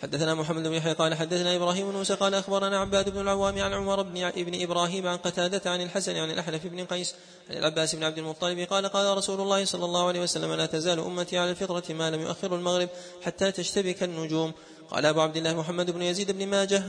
[0.03, 3.73] حدثنا محمد بن يحيى قال حدثنا إبراهيم بن موسى قال أخبرنا عباد بن العوام عن
[3.73, 7.15] عمر بن ابن إبراهيم عن قتادة عن الحسن عن الأحنف بن قيس
[7.51, 11.01] عن العباس بن عبد المطلب قال قال رسول الله صلى الله عليه وسلم لا تزال
[11.01, 12.89] أمتي على الفطرة ما لم يؤخر المغرب
[13.23, 14.53] حتى تشتبك النجوم.
[14.91, 16.83] قال أبو عبد الله محمد بن يزيد بن ماجه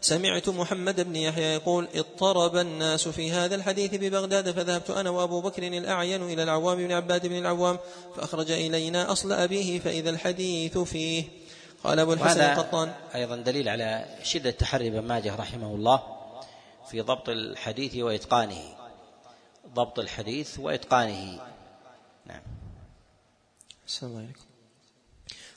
[0.00, 5.62] سمعت محمد بن يحيى يقول اضطرب الناس في هذا الحديث ببغداد فذهبت أنا وأبو بكر
[5.62, 7.78] الأعين إلى العوام بن عباد بن العوام
[8.16, 11.24] فأخرج إلينا أصل أبيه فإذا الحديث فيه.
[11.84, 12.94] قال أبو الحسن القطان.
[13.14, 16.02] أيضا دليل على شدة تحري ابن ماجه رحمه الله
[16.90, 18.62] في ضبط الحديث وإتقانه.
[19.74, 21.40] ضبط الحديث وإتقانه.
[22.26, 22.42] نعم.
[23.86, 24.47] السلام عليكم.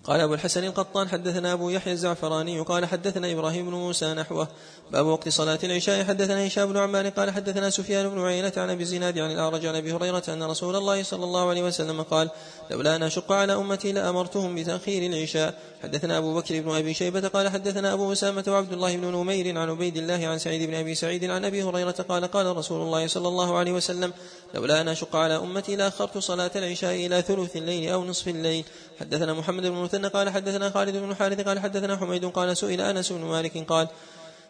[0.04, 4.48] قال أبو الحسن القطان حدثنا أبو يحيى الزعفراني قال حدثنا إبراهيم بن موسى نحوه.
[4.92, 6.04] باب وقت صلاة العشاء.
[6.04, 9.76] حدثنا هشام بن عمار قال حدثنا سفيان بن عيينة عن أبي الزناد عن الأعرج عن
[9.76, 12.30] أبي هريرة أن رسول الله صلى الله عليه وسلم قال
[12.72, 15.54] لولا أن أشق على أمتي لأمرتهم بتأخير العشاء.
[15.84, 19.70] حدثنا أبو بكر بن أبي شيبة قال حدثنا أبو أسامة وعبد الله بن نمير عن
[19.70, 23.28] عبيد الله عن سعيد بن أبي سعيد عن أبي هريرة قال قال رسول الله صلى
[23.28, 24.14] الله عليه وسلم
[24.54, 28.66] لولا أن أشق على أمتي لأخرت صلاة العشاء إلى ثلث الليل أو نصف الليل.
[29.02, 33.12] حدثنا محمد بن مثنى قال حدثنا خالد بن حارث قال حدثنا حميد قال سئل أنس
[33.12, 33.88] بن مالك قال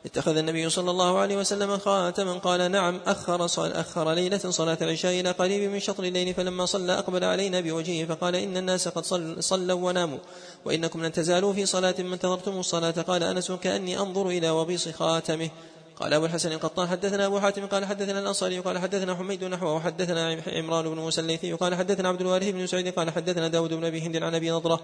[0.05, 5.19] اتخذ النبي صلى الله عليه وسلم خاتما قال نعم أخر صل أخر ليلة صلاة العشاء
[5.19, 9.43] إلى قريب من شطر الليل فلما صلى أقبل علينا بوجهه فقال إن الناس قد صل
[9.43, 10.17] صلوا وناموا
[10.65, 12.91] وإنكم لن تزالوا في صلاة ما انتظرتم الصلاة.
[12.91, 15.49] قال أنس كأني أنظر إلى وبيص خاتمه.
[16.01, 20.41] قال أبو الحسن القطان حدثنا أبو حاتم قال حدثنا الأنصاري قال حدثنا حميد نحوه وحدثنا
[20.47, 24.01] عمران بن موسى الليثي قال حدثنا عبد الوارث بن سعيد قال حدثنا داود بن أبي
[24.01, 24.81] هند عن أبي نضرة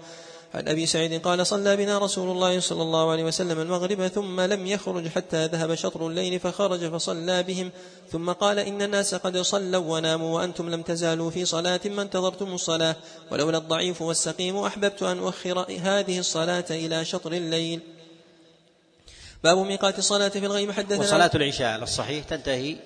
[0.54, 4.66] عن أبي سعيد قال صلى بنا رسول الله صلى الله عليه وسلم المغرب ثم لم
[4.66, 7.70] يخرج حتى ذهب شطر الليل فخرج فصلى بهم
[8.12, 12.96] ثم قال إن الناس قد صلوا وناموا وأنتم لم تزالوا في صلاة ما انتظرتم الصلاة
[13.30, 17.97] ولولا الضعيف والسقيم أحببت أن أؤخر هذه الصلاة إلى شطر الليل
[19.44, 22.76] باب ميقات الصلاة في الغيم حدثنا وصلاة العشاء على الصحيح تنتهي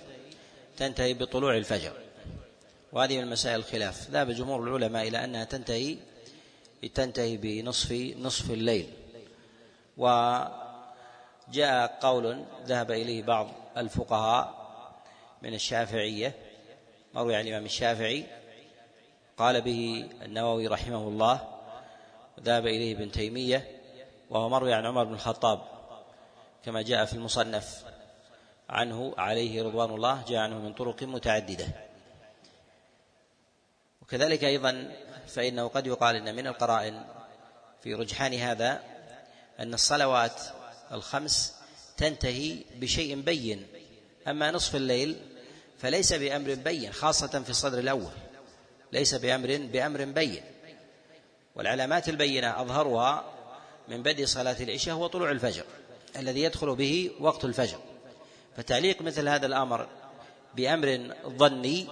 [0.76, 1.92] تنتهي بطلوع الفجر.
[2.92, 4.10] وهذه من مسائل الخلاف.
[4.10, 5.96] ذهب جمهور العلماء إلى أنها تنتهي
[6.94, 8.86] تنتهي بنصف نصف الليل.
[9.96, 14.62] وجاء قول ذهب إليه بعض الفقهاء
[15.42, 16.34] من الشافعية
[17.14, 18.24] مروي عن الإمام الشافعي
[19.38, 21.48] قال به النووي رحمه الله
[22.40, 23.70] ذهب إليه ابن تيمية
[24.30, 25.71] وهو مروي عن عمر بن الخطاب.
[26.64, 27.84] كما جاء في المصنف
[28.68, 31.68] عنه عليه رضوان الله جاء عنه من طرق متعددة.
[34.02, 34.92] وكذلك أيضا
[35.26, 37.04] فإنه قد يقال إن من القرائن
[37.82, 38.82] في رجحان هذا
[39.60, 40.40] أن الصلوات
[40.92, 41.54] الخمس
[41.96, 43.66] تنتهي بشيء بين
[44.28, 45.16] أما نصف الليل
[45.78, 48.12] فليس بأمر بين خاصة في الصدر الأول
[48.92, 50.42] ليس بأمر بأمر بين.
[51.54, 53.24] والعلامات البينة أظهرها
[53.88, 55.64] من بدء صلاة العشاء هو طلوع الفجر.
[56.16, 57.78] الذي يدخل به وقت الفجر.
[58.56, 59.86] فتعليق مثل هذا الأمر
[60.56, 61.86] بأمر ظني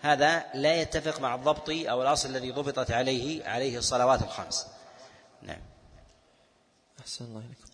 [0.00, 4.66] هذا لا يتفق مع الضبط أو الأصل الذي ضبطت عليه عليه الصلوات الخمس.
[5.42, 5.60] نعم.
[7.00, 7.68] أحسن الله عليكم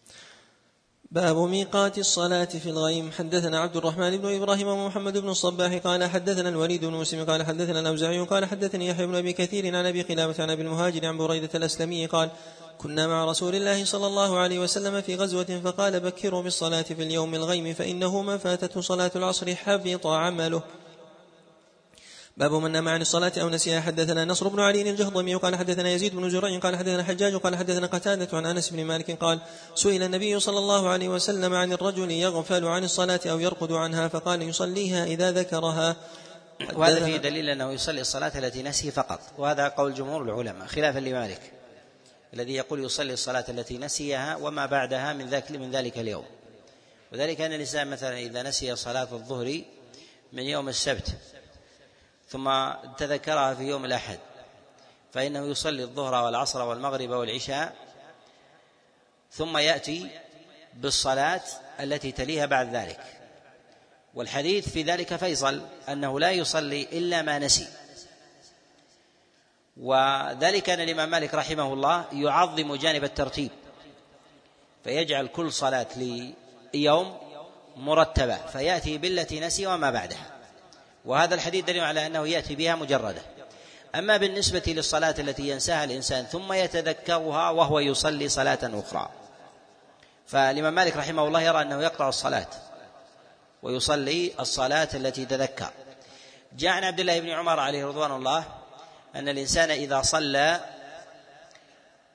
[1.11, 3.13] باب ميقات الصلاة في الغيم.
[3.13, 7.81] حدثنا عبد الرحمن بن إبراهيم ومحمد بن الصباح قال حدثنا الوليد بن مسلم قال حدثنا
[7.81, 11.51] الأوزاعي قال حدثني يحيى بن أبي كثير عن أبي قلابة عن أبي المهاجر عن بريدة
[11.55, 12.31] الأسلمي قال
[12.85, 17.35] كنا مع رسول الله صلى الله عليه وسلم في غزوة فقال بكروا بالصلاة في اليوم
[17.35, 20.63] الغيم فإنه من فاتته صلاة العصر حبط عمله.
[22.37, 26.17] باب من نام عن الصلاة أو نسيها حدثنا نصر بن علي الجهضمي قال حدثنا يزيد
[26.17, 29.39] بن زرع قال حدثنا حجاج قال حدثنا قتادة عن أنس بن مالك قال
[29.75, 34.43] سئل النبي صلى الله عليه وسلم عن الرجل يغفل عن الصلاة أو يرقد عنها فقال
[34.43, 35.97] يصليها إذا ذكرها.
[36.75, 39.21] وهذا فيه دليل أنه يصلي الصلاة التي نسي فقط.
[39.39, 41.64] وهذا قول جمهور العلماء خلافا لمالك.
[42.35, 46.25] الذي يقول يصلي الصلاة التي نسيها وما بعدها من ذلك من ذلك اليوم.
[47.13, 49.63] وذلك أن الإنسان مثلا إذا نسي صلاة الظهر
[50.33, 51.17] من يوم السبت
[52.29, 54.19] ثم تذكرها في يوم الأحد
[55.13, 57.77] فإنه يصلي الظهر والعصر والمغرب والعشاء
[59.33, 60.11] ثم يأتي
[60.75, 61.43] بالصلاة
[61.81, 63.01] التي تليها بعد ذلك.
[64.15, 67.69] والحديث في ذلك فيصل أنه لا يصلي إلا ما نسي.
[69.77, 73.51] وذلك أن الإمام مالك رحمه الله يعظم جانب الترتيب
[74.85, 75.87] فيجعل كل صلاة
[76.75, 77.19] يوم
[77.77, 80.27] مرتبة فيأتي بالتي نسي وما بعدها.
[81.05, 83.23] وهذا الحديث دليل على أنه يأتي بها مجردة.
[83.95, 89.09] أما بالنسبة للصلاة التي ينساها الإنسان ثم يتذكرها وهو يصلي صلاة أخرى.
[90.27, 92.49] فالإمام مالك رحمه الله يرى أنه يقطع الصلاة
[93.63, 95.71] ويصلي الصلاة التي تذكر.
[96.57, 98.45] جاء عن عبد الله بن عمر عليه رضوان الله
[99.17, 100.61] أن الإنسان إذا صلى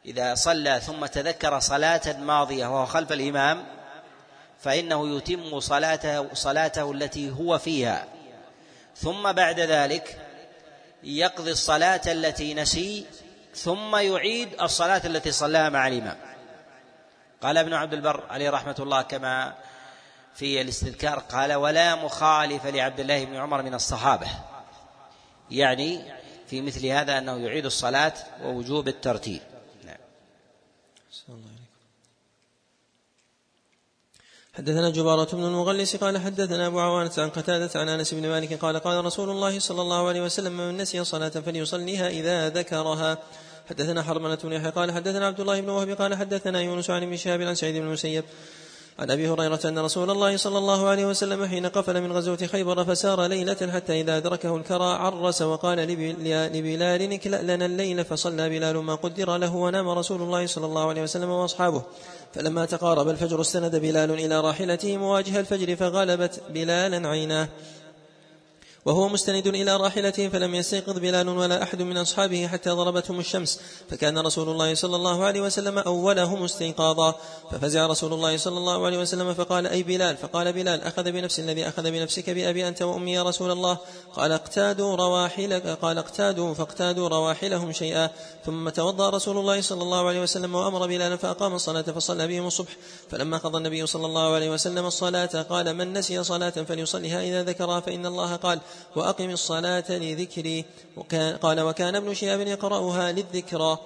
[0.06, 3.66] إذا صلى ثم تذكر صلاة ماضية وهو خلف الإمام
[4.60, 8.06] فإنه يتم صلاته صلاته التي هو فيها.
[8.96, 10.22] ثم بعد ذلك
[11.04, 13.06] يقضي الصلاة التي نسي
[13.56, 16.18] ثم يعيد الصلاة التي صلاها مع الإمام.
[17.42, 19.54] قال ابن عبد البر عليه رحمة الله كما
[20.36, 24.28] في الاستذكار قال ولا مخالف لعبد الله بن عمر من الصحابة.
[25.52, 26.19] يعني
[26.50, 28.14] في مثل هذا أنه يعيد الصلاة
[28.44, 29.42] ووجوب الترتيب
[29.86, 29.98] نعم.
[34.54, 38.80] حدثنا جبارة بن المغلس قال حدثنا أبو عوانة عن قتادة عن أنس بن مالك قال
[38.80, 43.18] قال رسول الله صلى الله عليه وسلم من نسي صلاة فليصليها إذا ذكرها.
[43.70, 47.42] حدثنا حرملة بن قال حدثنا عبد الله بن وهب قال حدثنا يونس عن ابن شهاب
[47.42, 48.24] عن سعيد بن المسيب
[49.00, 52.86] عن أبي هريرة أن رسول الله صلى الله عليه وسلم حين قفل من غزوة خيبر
[52.86, 58.96] فسار ليلة حتى إذا أدركه الكرى عرس وقال لبلال اكلأ لنا الليل فصلى بلال ما
[58.96, 61.84] قدر له ونام رسول الله صلى الله عليه وسلم وأصحابه.
[62.34, 67.48] فلما تقارب الفجر استند بلال إلى راحلته مواجه الفجر فغلبت بلالا عيناه.
[68.86, 73.60] وهو مستند إلى راحلته فلم يستيقظ بلال ولا أحد من أصحابه حتى ضربتهم الشمس.
[73.90, 77.16] فكان رسول الله صلى الله عليه وسلم أولهم استيقاظا.
[77.52, 81.68] ففزع رسول الله صلى الله عليه وسلم فقال أي بلال؟ فقال بلال أخذ بنفس الذي
[81.68, 83.78] أخذ بنفسك بأبي أنت وأمي يا رسول الله.
[84.16, 88.10] قال اقتادوا رواحلك قال اقتادوا فاقتادوا رواحلهم شيئا.
[88.46, 92.78] ثم توضأ رسول الله صلى الله عليه وسلم وأمر بلالا فأقام الصلاة فصلى بهم الصبح.
[93.10, 97.80] فلما قضى النبي صلى الله عليه وسلم الصلاة قال من نسي صلاة فليصلها إذا ذكرها
[97.80, 98.60] فإن الله قال.
[98.96, 100.66] وأقم الصلاة لذكري.
[100.98, 103.78] وكان قال وكان ابن شهاب يقرأها للذكرى.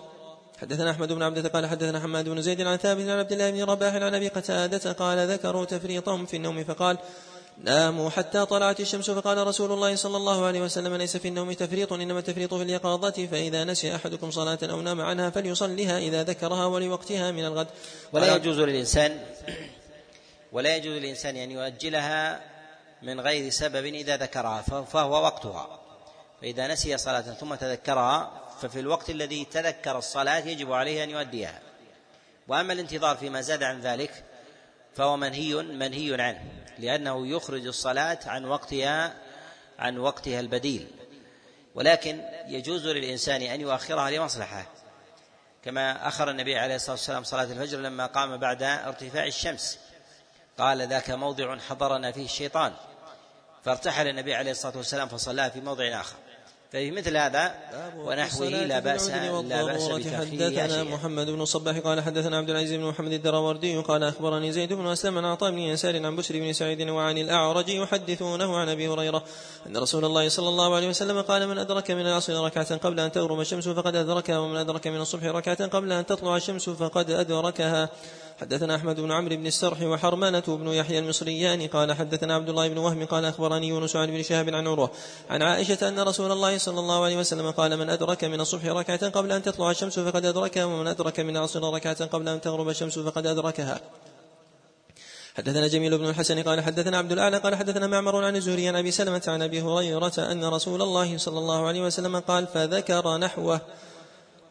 [0.62, 3.64] حدثنا أحمد بن عبدة قال حدثنا حماد بن زيد عن ثابت عن عبد الله بن
[3.64, 6.98] رباح عن أبي قتادة قال ذكروا تفريطهم في النوم فقال
[7.58, 11.94] ناموا حتى طلعت الشمس فقال رسول الله صلى الله عليه وسلم ليس في النوم تفريط
[11.94, 17.32] إنما التفريط في اليقظه فإذا نسي أحدكم صلاة أو نام عنها فليصلها إذا ذكرها ولوقتها
[17.32, 17.68] من الغد.
[18.14, 19.20] ولا يجوز للإنسان
[20.52, 22.53] ولا يجوز للإنسان أن يؤجلها
[23.04, 25.80] من غير سبب إذا ذكرها فهو وقتها.
[26.42, 31.60] فإذا نسي صلاة ثم تذكرها ففي الوقت الذي تذكر الصلاة يجب عليه أن يؤديها.
[32.48, 34.24] وأما الانتظار فيما زاد عن ذلك
[34.96, 36.42] فهو منهي منهي عنه
[36.80, 39.14] لأنه يخرج الصلاة عن وقتها
[39.80, 40.88] عن وقتها البديل.
[41.76, 44.66] ولكن يجوز للإنسان أن يؤخرها لمصلحة.
[45.66, 49.80] كما أخر النبي عليه الصلاة والسلام صلاة الفجر لما قام بعد ارتفاع الشمس.
[50.58, 52.74] قال ذاك موضع حضرنا فيه الشيطان.
[53.66, 56.16] فارتحل النبي عليه الصلاة والسلام فصلى في موضع آخر.
[56.72, 57.56] ففي مثل هذا
[57.98, 63.12] ونحوه لا بأس لا بأس حدثنا محمد بن صباح قال حدثنا عبد العزيز بن محمد
[63.12, 67.18] الدراوردي قال أخبرني زيد بن أسلم عن عطاء بن يسار عن بشر بن سعيد وعن
[67.18, 69.24] الأعرج يحدثونه عن أبي هريرة
[69.68, 73.12] أن رسول الله صلى الله عليه وسلم قال من أدرك من العصر ركعة قبل أن
[73.12, 77.90] تغرب الشمس فقد أدركها ومن أدرك من الصبح ركعة قبل أن تطلع الشمس فقد أدركها.
[78.42, 82.78] حدثنا أحمد بن عمرو بن السرح وحرمانة بن يحيى المصريان قال حدثنا عبد الله بن
[82.78, 84.92] وهم قال أخبرني يونس عن ابن شهاب عن عروة
[85.30, 89.10] عن عائشة أن رسول الله صلى الله عليه وسلم قال من أدرك من الصبح ركعة
[89.10, 93.00] قبل أن تطلع الشمس فقد ادركها ومن أدرك من العصر ركعة قبل أن تغرب الشمس
[93.00, 93.82] فقد أدركها.
[95.38, 98.92] حدثنا جميل بن الحسن قال حدثنا عبد الأعلى قال حدثنا معمر عن الزهري عن أبي
[98.92, 103.62] سلمة عن أبي هريرة أن رسول الله صلى الله عليه وسلم قال فذكر نحوه.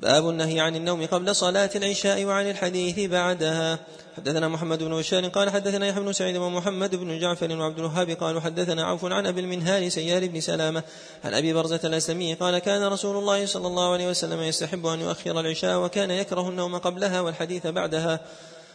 [0.02, 3.78] باب النهي عن النوم قبل صلاة العشاء وعن الحديث بعدها.
[4.16, 8.40] حدثنا محمد بن بشار قال حدثنا يحيى بن سعيد ومحمد بن جعفر وعبد الوهاب قالوا
[8.40, 10.82] حدثنا عوف عن أبي المنهال سيار بن سلامة
[11.24, 15.40] عن أبي برزة الأسلمي قال كان رسول الله صلى الله عليه وسلم يستحب أن يؤخر
[15.40, 18.20] العشاء وكان يكره النوم قبلها والحديث بعدها.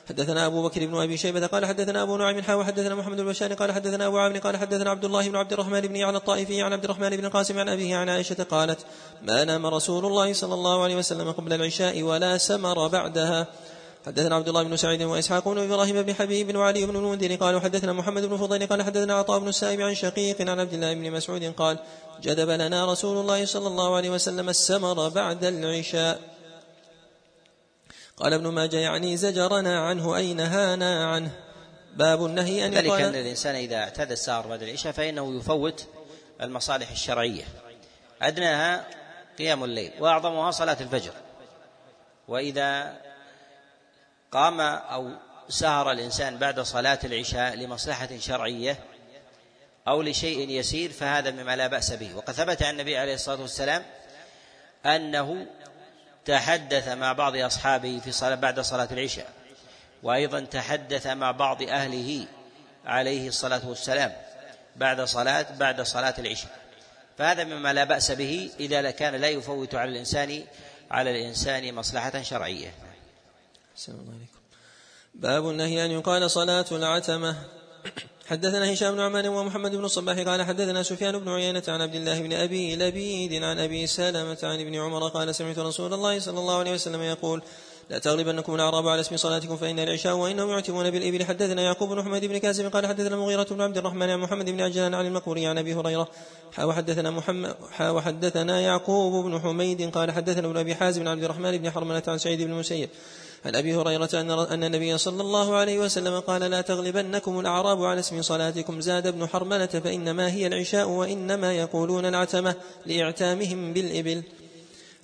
[0.09, 3.53] حدثنا أبو بكر بن أبي شيبة قال حدثنا أبو نعيم حاوى حدثنا محمد بن بشار
[3.53, 6.73] قال حدثنا أبو عامر قال حدثنا عبد الله بن عبد الرحمن بن على الطائفي عن
[6.73, 8.79] عبد الرحمن بن القاسم عن أبيه عن عائشة قالت
[9.21, 13.47] ما نام رسول الله صلى الله عليه وسلم قبل العشاء ولا سمر بعدها.
[14.05, 17.93] حدثنا عبد الله بن سعيد وإسحاق بن إبراهيم بن حبيب وعلي بن المنذر قالوا حدثنا
[17.93, 21.43] محمد بن فضيل قال حدثنا عطاء بن السائب عن شقيق عن عبد الله بن مسعود
[21.43, 21.79] قال
[22.21, 26.36] جدب لنا رسول الله صلى الله عليه وسلم السمر بعد العشاء.
[28.17, 31.31] قال ابن ماجه يعني زجرنا عنه أي نهانا عنه.
[31.93, 35.87] باب النهي أن ذلك أن الإنسان إذا اعتاد السهر بعد العشاء فإنه يفوت
[36.41, 37.43] المصالح الشرعية.
[38.21, 38.87] أدناها
[39.37, 41.11] قيام الليل وأعظمها صلاة الفجر.
[42.27, 42.97] وإذا
[44.31, 45.11] قام أو
[45.49, 48.79] سهر الإنسان بعد صلاة العشاء لمصلحة شرعية
[49.87, 52.15] أو لشيء يسير فهذا مما لا بأس به.
[52.15, 53.83] وقد ثبت عن النبي عليه الصلاة والسلام
[54.85, 55.47] أنه
[56.27, 59.30] تحدث مع بعض أصحابه في صلاة بعد صلاة العشاء
[60.03, 62.27] وأيضا تحدث مع بعض أهله
[62.85, 64.14] عليه الصلاة والسلام
[64.75, 66.59] بعد صلاة بعد صلاة العشاء.
[67.17, 70.43] فهذا مما لا بأس به إذا كان لا يفوت على الإنسان
[70.91, 72.73] على الإنسان مصلحة شرعية.
[73.75, 74.39] السلام عليكم.
[75.15, 77.35] باب النهي أن يقال صلاة العتمة.
[78.30, 82.22] حدثنا هشام بن عمان ومحمد بن الصباح قال حدثنا سفيان بن عيينة عن عبد الله
[82.22, 86.59] بن أبي لبيد عن أبي سلمة عن ابن عمر قال سمعت رسول الله صلى الله
[86.59, 87.41] عليه وسلم يقول
[87.89, 91.25] لا تغلبنكم الأعراب على اسم صلاتكم فإن العشاء وإنهم يعتمون بالإبل.
[91.25, 94.61] حدثنا يعقوب بن حميد بن كاسب قال حدثنا المغيرة بن عبد الرحمن عن محمد بن
[94.61, 96.07] عجلان عن المقبوري عن أبي هريرة.
[96.64, 101.72] وحدثنا محمد وحدثنا يعقوب بن حميد قال حدثنا ابن أبي حازم بن عبد الرحمن بن
[101.72, 102.89] حرملة عن سعيد بن المسيب.
[103.48, 108.00] عن أبي هريرة أن أن النبي صلى الله عليه وسلم قال لا تغلبنكم الأعراب على
[108.00, 114.24] اسم صلاتكم زاد ابن حرملة فإنما هي العشاء وإنما يقولون العتمة لإعتامهم بالإبل.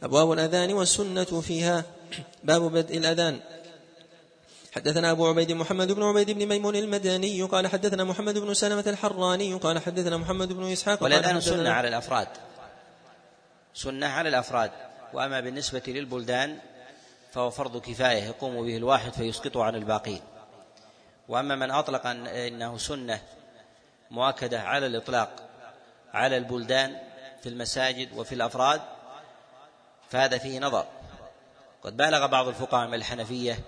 [0.03, 1.85] أبواب الأذان والسنة فيها.
[2.43, 3.39] باب بدء الأذان.
[4.71, 9.53] حدثنا أبو عبيد محمد بن عبيد بن ميمون المدني قال حدثنا محمد بن سلمة الحراني
[9.53, 12.27] قال حدثنا محمد بن إسحاق والأذان سنة على الأفراد.
[13.73, 14.71] سنة على الأفراد.
[15.13, 16.57] وأما بالنسبة للبلدان
[17.33, 20.21] فهو فرض كفاية يقوم به الواحد فيسقطه عن الباقين.
[21.29, 23.21] وأما من أطلق أنه سنة
[24.11, 25.49] مؤكدة على الإطلاق
[26.13, 26.99] على البلدان
[27.41, 28.81] في المساجد وفي الأفراد
[30.09, 30.85] فهذا فيه نظر.
[31.83, 33.59] قد بالغ بعض الفقهاء من الحنفية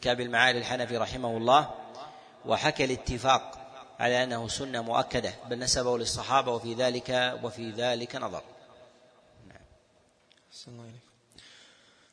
[0.00, 1.70] كابي المعالي الحنفي رحمه الله
[2.46, 3.58] وحكى الاتفاق
[4.00, 8.42] على أنه سنة مؤكدة بل نسبه للصحابة وفي ذلك وفي ذلك نظر.
[9.48, 9.60] نعم.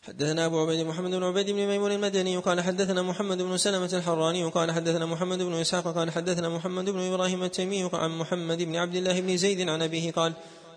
[0.07, 4.43] حدثنا أبو عبيد محمد بن عبيد بن ميمون المدني قال حدثنا محمد بن سلمة الحراني
[4.43, 8.95] قال حدثنا محمد بن إسحاق قال حدثنا محمد بن إبراهيم التيمي عن محمد بن عبد
[8.95, 10.33] الله بن زيد عن أبيه قال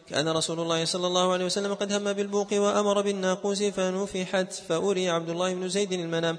[0.08, 5.30] كان رسول الله صلى الله عليه وسلم قد هم بالبوق وأمر بالناقوس فنفحت فأري عبد
[5.30, 6.38] الله بن زيد المنام.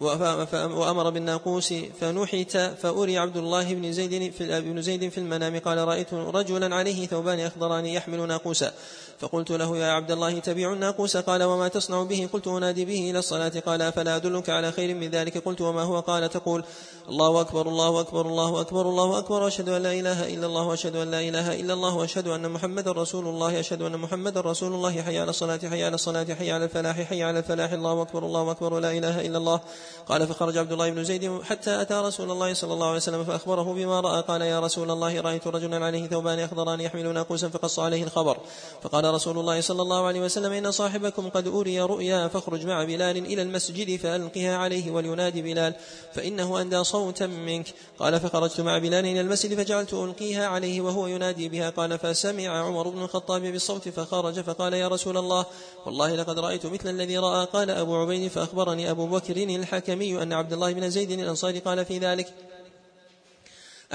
[0.00, 5.58] وأمر بالناقوس فنحت فأري عبد الله بن زيد في بن زيد في المنام.
[5.58, 8.72] قال رأيت رجلا عليه ثوبان أخضران يحمل ناقوسا.
[9.20, 13.18] فقلت له يا عبد الله تبيع الناقوس؟ قال وما تصنع به؟ قلت أنادي به إلى
[13.18, 13.52] الصلاة.
[13.66, 16.64] قال أفلا أدلك على خير من ذلك؟ قلت وما هو؟ قال تقول
[17.08, 20.96] الله أكبر الله أكبر الله أكبر الله أكبر وأشهد أن لا إله إلا الله وأشهد
[20.96, 25.02] أن لا إله إلا الله وأشهد أن محمدا رسول الله أشهد أن محمدا رسول الله.
[25.02, 27.72] حي على الصلاة حي على الصلاة حي على الفلاح حي على الفلاح.
[27.72, 29.60] الله أكبر الله أكبر لا إله إلا الله.
[30.08, 33.74] قال فخرج عبد الله بن زيد حتى أتى رسول الله صلى الله عليه وسلم فأخبره
[33.74, 34.22] بما رأى.
[34.22, 38.38] قال يا رسول الله رأيت رجلا عليه ثوبان أخضران يحمل ناقوسا فقص عليه الخبر.
[38.82, 43.16] فقال رسول الله صلى الله عليه وسلم إن صاحبكم قد أري رؤيا فاخرج مع بلال
[43.16, 45.74] إلى المسجد فألقها عليه ولينادي بلال
[46.14, 47.66] فإنه أندى صوتا منك.
[47.98, 51.70] قال فخرجت مع بلال إلى المسجد فجعلت ألقيها عليه وهو ينادي بها.
[51.70, 55.46] قال فسمع عمر بن الخطاب بالصوت فخرج فقال يا رسول الله
[55.86, 57.46] والله لقد رأيت مثل الذي رأى.
[57.52, 61.98] قال أبو عبيد فأخبرني أبو بكر الحكمي أن عبد الله بن زيد الأنصاري قال في
[61.98, 62.49] ذلك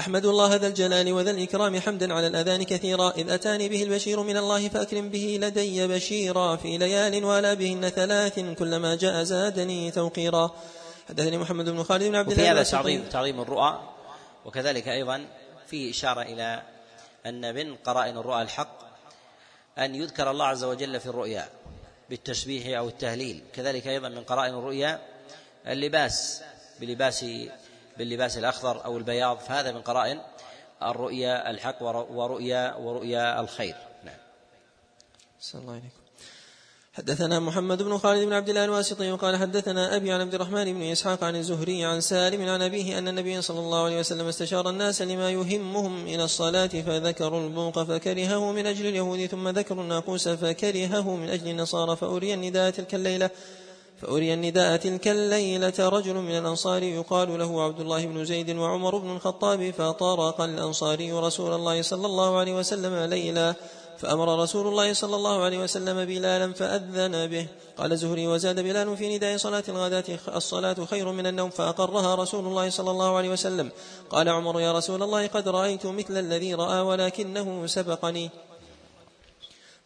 [0.00, 4.36] أحمد الله ذا الجلال وذا الإكرام حمدا على الأذان كثيرا إذ أتاني به البشير من
[4.36, 10.54] الله فأكرم به لدي بشيرا في ليال ولا بهن ثلاث كلما جاء زادني توقيرا.
[11.08, 13.80] حدثني محمد بن خالد بن عبد الله وفي هذا تعظيم تعظيم الرؤى
[14.44, 15.26] وكذلك أيضا
[15.66, 16.62] فيه إشارة إلى
[17.26, 18.78] أن من قرائن الرؤى الحق
[19.78, 21.48] أن يذكر الله عز وجل في الرؤيا
[22.10, 23.42] بالتسبيح أو التهليل.
[23.54, 25.00] كذلك أيضا من قرائن الرؤيا
[25.66, 26.42] اللباس
[26.80, 27.24] بلباس
[27.98, 30.20] باللباس الأخضر أو البياض فهذا من قرائن
[30.82, 33.74] الرؤيا الحق ورؤيا ورؤيا الخير.
[34.04, 34.18] نعم.
[35.54, 36.06] الله عليكم.
[36.96, 40.82] حدثنا محمد بن خالد بن عبد الله الواسطي وقال حدثنا أبي عن عبد الرحمن بن
[40.82, 45.02] إسحاق عن الزهري عن سالم عن أبيه أن النبي صلى الله عليه وسلم استشار الناس
[45.02, 51.28] لما يهمهم إلى الصلاة فذكروا البوق فكرهه من أجل اليهود ثم ذكروا الناقوس فكرهه من
[51.28, 53.30] أجل النصارى فأري النداء تلك الليلة
[54.00, 55.78] فأري النداء تلك الليلة.
[55.78, 61.52] رجل من الأنصار يقال له عبد الله بن زيد وعمر بن الخطاب فطرق الأنصاري رسول
[61.54, 63.54] الله صلى الله عليه وسلم ليلا.
[63.98, 67.46] فأمر رسول الله صلى الله عليه وسلم بلالا فأذن به.
[67.78, 70.04] قال زهري وزاد بلال في نداء صلاة الغداة
[70.36, 73.70] الصلاة خير من النوم فأقرها رسول الله صلى الله عليه وسلم.
[74.10, 78.30] قال عمر يا رسول الله قد رأيت مثل الذي رأى ولكنه سبقني.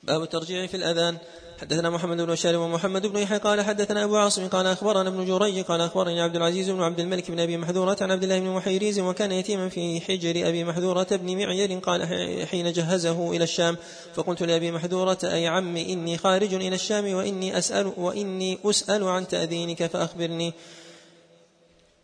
[0.03, 1.19] باب الترجيع في الأذان.
[1.61, 5.65] حدثنا محمد بن بشار ومحمد بن يحيى قال حدثنا أبو عاصم قال أخبرنا ابن جريج
[5.65, 9.01] قال أخبرني عبد العزيز بن عبد الملك بن أبي محذورة عن عبد الله بن محيريز
[9.01, 12.07] وكان يتيما في حجر أبي محذورة بن معير قال
[12.47, 13.77] حين جهزه إلى الشام
[14.15, 19.87] فقلت لأبي محذورة أي عمي إني خارج إلى الشام وإني أسأل وإني أسأل عن تأذينك
[19.87, 20.53] فأخبرني.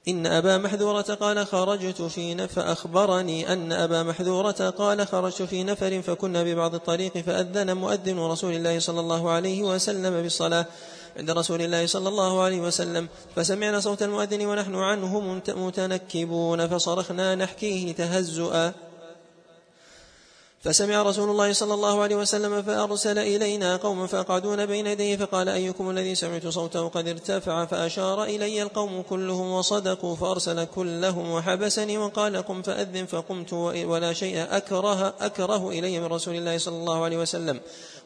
[0.08, 6.42] إن أبا محذورة قال خرجت في فأخبرني أن أبا محذورة قال خرجت في نفر فكنا
[6.42, 10.66] ببعض الطريق فأذن مؤذن رسول الله صلى الله عليه وسلم بالصلاة
[11.16, 13.08] عند رسول الله صلى الله عليه وسلم.
[13.36, 18.72] فسمعنا صوت المؤذن ونحن عنه متنكبون فصرخنا نحكيه تهزؤا.
[20.66, 25.90] فسمع رسول الله صلى الله عليه وسلم فأرسل إلينا قوما فأقعدون بين يديه فقال أيكم
[25.90, 32.62] الذي سمعت صوته قد ارتفع فأشار إلي القوم كلهم وصدقوا فأرسل كلهم وحبسني وقال قم
[32.62, 37.60] فأذن فقمت ولا شيء أكره أكره إلي من رسول الله صلى الله عليه وسلم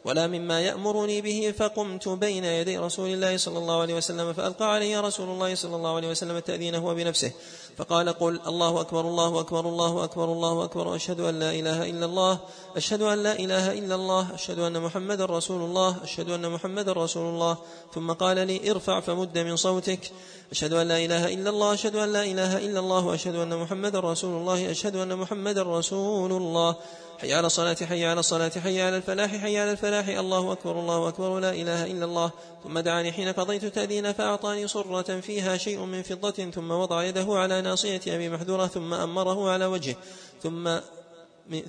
[0.05, 4.99] ولا مما يأمرني به فقمت بين يدي رسول الله صلى الله عليه وسلم فألقى علي
[4.99, 7.31] رسول الله صلى الله عليه وسلم التأذين هو بنفسه
[7.81, 12.05] فقال قل الله أكبر الله أكبر الله أكبر الله أكبر أشهد أن لا إله إلا
[12.05, 12.39] الله
[12.75, 17.33] أشهد أن لا إله إلا الله أشهد أن محمد رسول الله أشهد أن محمد رسول
[17.33, 17.57] الله.
[17.93, 20.11] ثم قال لي ارفع فمد من صوتك
[20.51, 23.95] أشهد أن لا إله إلا الله أشهد أن لا إله إلا الله وأشهد أن محمد
[23.95, 26.75] رسول الله أشهد أن محمد رسول الله.
[27.21, 30.07] حي على الصلاة حي على الصلاة حي على الفلاح حي على الفلاح.
[30.07, 31.39] الله أكبر الله أكبر.
[31.39, 32.31] لا إله إلا الله.
[32.63, 37.61] ثم دعاني حين قضيت تأذين فأعطاني صرة فيها شيء من فضة ثم وضع يده على
[37.61, 39.95] ناصية أبي محذورة ثم أمره على وجهه
[40.43, 40.79] ثم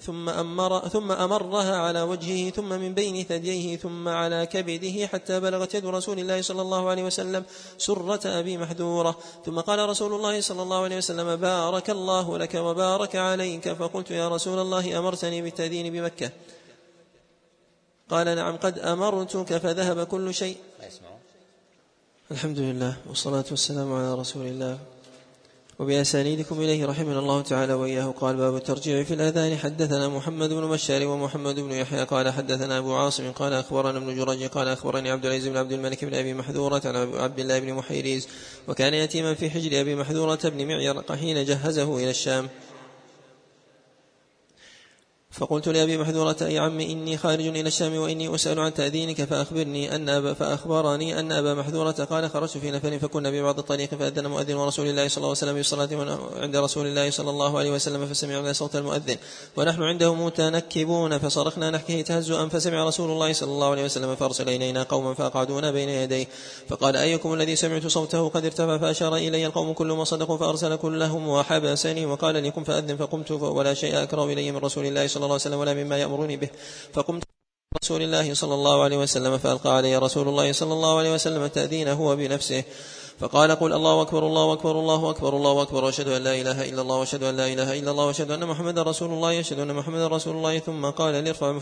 [0.00, 5.74] ثم أمر ثم أمرها على وجهه ثم من بين ثدييه ثم على كبده حتى بلغت
[5.74, 7.44] يد رسول الله صلى الله عليه وسلم
[7.78, 9.18] سرة أبي محذورة.
[9.46, 13.72] ثم قال رسول الله صلى الله عليه وسلم بارك الله لك وبارك عليك.
[13.72, 16.30] فقلت يا رسول الله أمرتني بالتأذين بمكة.
[18.10, 20.56] قال نعم قد أمرتك فذهب كل شيء.
[22.30, 24.91] الحمد لله والصلاة والسلام على رسول الله.
[25.78, 28.14] وبأسانيدكم إليه رحمنا الله تعالى وإياه.
[28.20, 29.56] قال باب الترجيع في الأذان.
[29.56, 32.04] حدثنا محمد بن بشار ومحمد بن يحيى.
[32.04, 33.32] قال حدثنا أبو عاصم.
[33.32, 36.96] قال أخبرنا ابن جرج قال أخبرني عبد العزيز بن عبد الملك بن أبي محذورة عن
[37.14, 38.28] عبد الله بن محيريز.
[38.68, 42.48] وكان يتيما في حجر أبي محذورة بن معير حين جهزه إلى الشام.
[45.32, 50.08] فقلت لأبي محذورة أي عم إني خارج إلى الشام وإني أسأل عن تأذينك فأخبرني أن
[50.08, 54.86] أبا فأخبرني أن أبا محذورة قال خرجت في نفر فكنا ببعض الطريق فأذن مؤذن رسول
[54.86, 58.76] الله صلى الله عليه وسلم بالصلاة عند رسول الله صلى الله عليه وسلم فسمعنا صوت
[58.76, 59.16] المؤذن.
[59.56, 64.82] ونحن عنده متنكبون فصرخنا نحكيه تهزؤا فسمع رسول الله صلى الله عليه وسلم فأرسل إلينا
[64.82, 66.26] قوما فأقعدونا بين يديه.
[66.68, 72.06] فقال أيكم الذي سمعت صوته قد ارتفع؟ فأشار إلي القوم كلهم صدقوا فأرسل كلهم وحبسني
[72.06, 75.58] وقال لكم فأذن فقمت ولا شيء أكره إلي من رسول الله صلى الله عليه وسلم
[75.58, 76.48] ولا مما يأمرني به.
[76.92, 77.22] فقمت
[77.84, 81.88] رسول الله صلى الله عليه وسلم فألقى علي رسول الله صلى الله عليه وسلم التأذين
[81.88, 82.64] هو بنفسه
[83.18, 86.82] فقال قل الله أكبر الله أكبر الله أكبر الله أكبر وأشهد أن لا إله إلا
[86.82, 90.08] الله وأشهد أن لا إله إلا الله وأشهد أن محمدا رسول الله أشهد أن محمدا
[90.08, 90.58] رسول الله.
[90.58, 91.52] ثم قال لارفع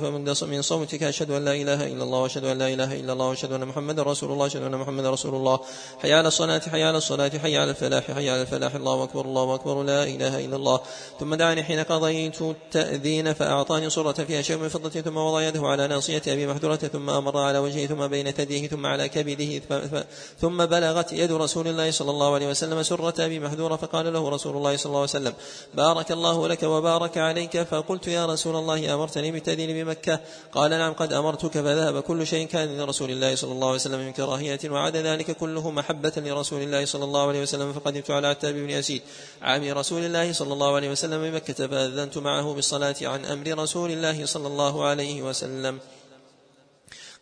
[0.42, 3.52] من صوتك أشهد أن لا إله إلا الله وأشهد أن لا إله إلا الله وأشهد
[3.52, 5.60] أن محمدا رسول الله أشهد أن محمدا رسول الله.
[6.02, 8.74] حي على الصلاة حي على الصلاة حي على الفلاح حي على الفلاح.
[8.74, 10.80] الله أكبر الله أكبر لا إله إلا الله.
[11.20, 15.86] ثم دعاني حين قضيت التأذين فأعطاني صرة فيها شيء من فضة ثم وضع يده على
[15.86, 19.62] ناصية أبي محذورة ثم أمر على وجهه ثم بين ثديه ثم على كبده
[20.40, 24.56] ثم بلغت يد رسول الله صلى الله عليه وسلم سرة أبي محذورة فقال له رسول
[24.56, 25.34] الله صلى الله عليه وسلم
[25.74, 27.62] بارك الله لك وبارك عليك.
[27.62, 30.20] فقلت يا رسول الله أمرتني بالتأذين بمكة.
[30.52, 31.52] قال نعم قد أمرتك.
[31.60, 35.70] فذهب كل شيء كان لرسول الله صلى الله عليه وسلم من كراهية وعاد ذلك كله
[35.70, 39.02] محبة لرسول الله صلى الله عليه وسلم فقدمت على عتاب بن يسيد
[39.42, 44.26] عام رسول الله صلى الله عليه وسلم بمكة فأذنت معه بالصلاة عن أمر رسول الله
[44.26, 45.78] صلى الله عليه وسلم.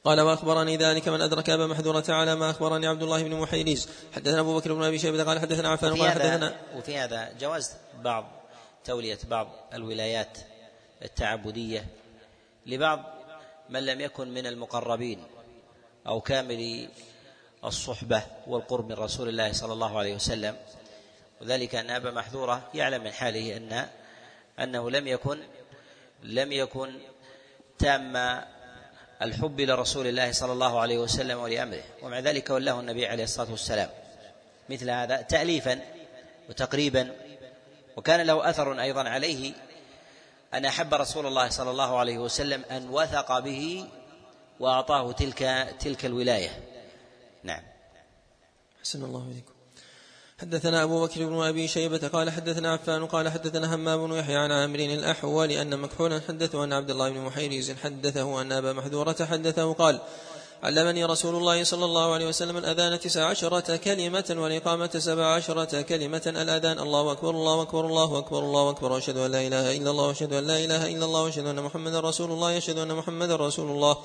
[0.08, 4.40] قال واخبرني ذلك من أدرك ابا محذورة على ما أخبرني عبد الله بن محيريز حدثنا
[4.40, 8.30] أبو بكر بن أبي شيبة قال حدثنا عفان قال حدثنا وفي هذا جواز بعض
[8.84, 10.38] تولية بعض الولايات
[11.02, 11.86] التعبدية
[12.66, 13.04] لبعض
[13.68, 15.24] من لم يكن من المقربين
[16.06, 16.88] أو كامل
[17.64, 20.56] الصحبة والقرب من رسول الله صلى الله عليه وسلم.
[21.40, 23.88] وذلك أن أبا محذورة يعلم من حاله ان
[24.60, 25.38] أنه لم يكن
[26.22, 26.98] لم يكن
[27.78, 28.16] تام
[29.22, 31.82] الحب لرسول الله صلى الله عليه وسلم ولأمره.
[32.02, 33.90] ومع ذلك ولاه النبي عليه الصلاة والسلام.
[34.68, 35.80] مثل هذا تأليفا
[36.48, 37.16] وتقريبا.
[37.96, 39.52] وكان له أثر أيضا عليه
[40.54, 43.88] أن أحب رسول الله صلى الله عليه وسلم أن وثق به
[44.60, 46.50] وأعطاه تلك تلك الولاية.
[47.42, 47.62] نعم.
[48.82, 49.57] حسن الله إليكم.
[50.40, 54.52] حدثنا أبو بكر بن أبي شيبة قال حدثنا عفان قال حدثنا همام بن يحيى عن
[54.52, 59.72] عامر الأحول أن مكحولا حدثه أن عبد الله بن محيريز حدثه أن أبا محذورة حدثه
[59.72, 60.00] قال
[60.62, 66.22] علمني رسول الله صلى الله عليه وسلم الأذان تسع عشرة كلمة والإقامة سبع عشرة كلمة.
[66.26, 68.92] الأذان الله أكبر الله أكبر الله أكبر الله أكبر.
[68.92, 72.00] وأشهد أن لا إله إلا الله وأشهد أن لا إله إلا الله وأشهد أن محمدا
[72.00, 73.96] رسول الله أشهد أن محمدا رسول الله.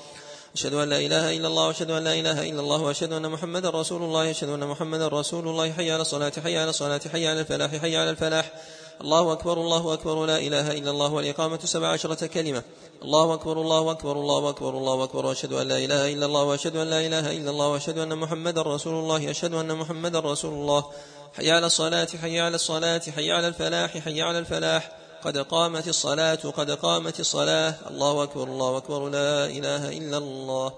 [0.54, 3.70] أشهد أن لا إله إلا الله وأشهد أن لا إله إلا الله وأشهد أن محمدا
[3.70, 7.40] رسول الله أشهد أن محمدا رسول الله حي على الصلاة حي على الصلاة حي على
[7.40, 8.52] الفلاح حي على الفلاح.
[9.00, 12.62] الله أكبر الله أكبر لا إله إلا الله والإقامة سبع عشرة كلمة.
[13.02, 16.76] الله أكبر الله أكبر الله أكبر الله أكبر وأشهد أن لا إله إلا الله وأشهد
[16.76, 20.84] أن لا إله إلا الله وأشهد أن محمدا رسول الله أشهد أن محمدا رسول الله.
[21.36, 24.92] حي على الصلاة حي على الصلاة حي على الفلاح حي على الفلاح.
[25.24, 27.74] قد قامت الصلاة قد قامت الصلاة.
[27.90, 30.74] الله أكبر الله أكبر لا إله إلا الله.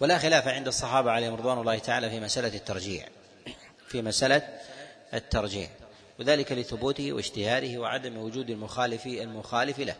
[0.00, 3.08] ولا خلاف عند الصحابة عليهم رضوان الله تعالى في مسألة الترجيع.
[3.88, 4.42] في مسألة
[5.14, 5.68] الترجيع.
[6.20, 9.96] وذلك لثبوته واشتهاره وعدم وجود المخالف المخالف له.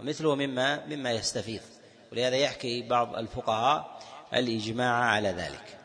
[0.00, 1.60] ومثله مما مما يستفيض.
[2.12, 3.98] ولهذا يحكي بعض الفقهاء
[4.34, 5.75] الإجماع على ذلك.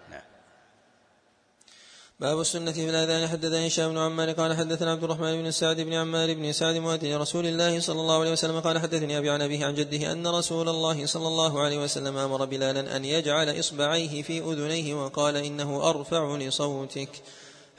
[2.21, 3.27] باب السنة في الأذان.
[3.27, 7.15] حدثني هشام بن عمار قال حدثنا عبد الرحمن بن سعد بن عمار بن سعد مؤذن
[7.15, 10.69] رسول الله صلى الله عليه وسلم قال حدثني أبي عن أبيه عن جده أن رسول
[10.69, 16.37] الله صلى الله عليه وسلم أمر بلالا أن يجعل إصبعيه في أذنيه وقال إنه أرفع
[16.37, 17.09] لصوتك.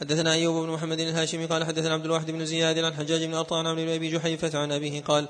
[0.00, 3.66] حدثنا أيوب بن محمد الهاشمي قال حدثنا عبد الواحد بن زياد عن حجاج بن أرطان
[3.66, 5.28] عن أبي جحيفة عن أبيه قال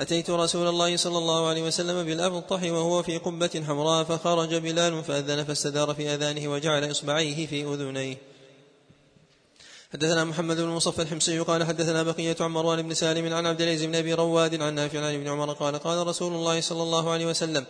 [0.00, 5.44] أتيت رسول الله صلى الله عليه وسلم بالأبطح وهو في قبة حمراء فخرج بلال فأذن
[5.44, 8.33] فاستدار في أذانه وجعل إصبعيه في أذنيه.
[9.94, 13.84] حدثنا محمد بن مصفى الحمصي قال حدثنا بقية عن مروان بن سالم عن عبد العزيز
[13.84, 17.26] بن أبي رواد عن نافع عن ابن عمر قال قال رسول الله صلى الله عليه
[17.26, 17.64] وسلم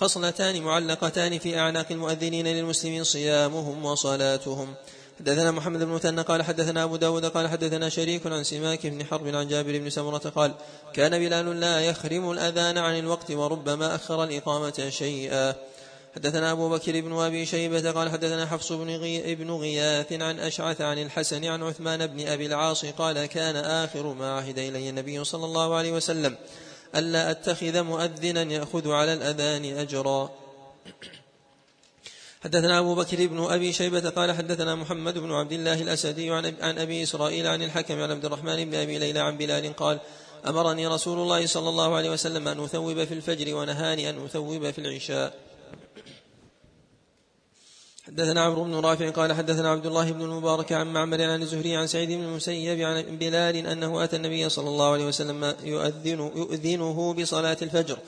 [0.00, 4.74] خصلتان معلقتان في أعناق المؤذنين للمسلمين صيامهم وصلاتهم.
[5.18, 9.26] حدثنا محمد بن مثنى قال حدثنا أبو داود قال حدثنا شريك عن سماك بن حرب
[9.26, 10.54] عن جابر بن سمرة قال
[10.94, 15.54] كان بلال لا يخرم الأذان عن الوقت وربما أخر الإقامة شيئا.
[16.16, 20.80] حدثنا أبو بكر بن أبي شيبة قال حدثنا حفص بن, غي بن غياث عن أشعث
[20.80, 25.44] عن الحسن عن عثمان بن أبي العاص قال كان آخر ما عهد إلي النبي صلى
[25.44, 26.36] الله عليه وسلم
[26.96, 30.30] ألا أتخذ مؤذنا يأخذ على الأذان أجرا.
[32.44, 37.02] حدثنا أبو بكر بن أبي شيبة قال حدثنا محمد بن عبد الله الأسدي عن أبي
[37.02, 40.00] إسرائيل عن الحكم عن عبد الرحمن بن أبي ليلى عن بلال قال
[40.46, 44.78] أمرني رسول الله صلى الله عليه وسلم أن أثوب في الفجر ونهاني أن أثوب في
[44.78, 45.45] العشاء.
[48.06, 51.86] حدثنا عمرو بن رافع قال حدثنا عبد الله بن المبارك عن معمر عن الزهري عن
[51.86, 57.56] سعيد بن المسيب عن بلال أنه أتى النبي صلى الله عليه وسلم يؤذن يؤذنه بصلاة
[57.62, 57.98] الفجر.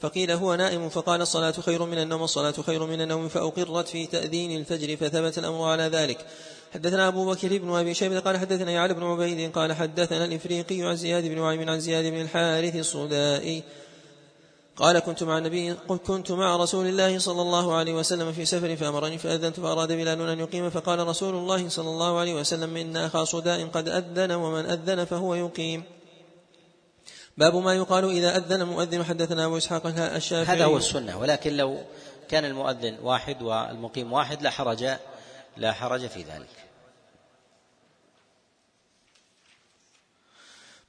[0.00, 4.56] فقيل هو نائم فقال الصلاة خير من النوم الصلاة خير من النوم فأقرت في تأذين
[4.60, 6.18] الفجر فثبت الأمر على ذلك.
[6.74, 10.96] حدثنا أبو بكر بن أبي شيبة قال حدثنا يعلى بن عبيد قال حدثنا الإفريقي عن
[10.96, 13.62] زياد بن وعيم عن زياد بن الحارث الصدائي
[14.76, 19.18] قال كنت مع النبي كنت مع رسول الله صلى الله عليه وسلم في سفر فأمرني
[19.18, 23.66] فأذنت فأراد بلال أن يقيم فقال رسول الله صلى الله عليه وسلم إن أخا صداء
[23.66, 25.82] قد أذن ومن أذن فهو يقيم.
[27.38, 30.56] باب ما يقال إذا أذن المؤذن حدثنا أبو إسحاق الشافعي.
[30.56, 31.78] هذا هو السنة ولكن لو
[32.28, 34.88] كان المؤذن واحد والمقيم واحد لا حرج
[35.56, 36.55] لا حرج في ذلك.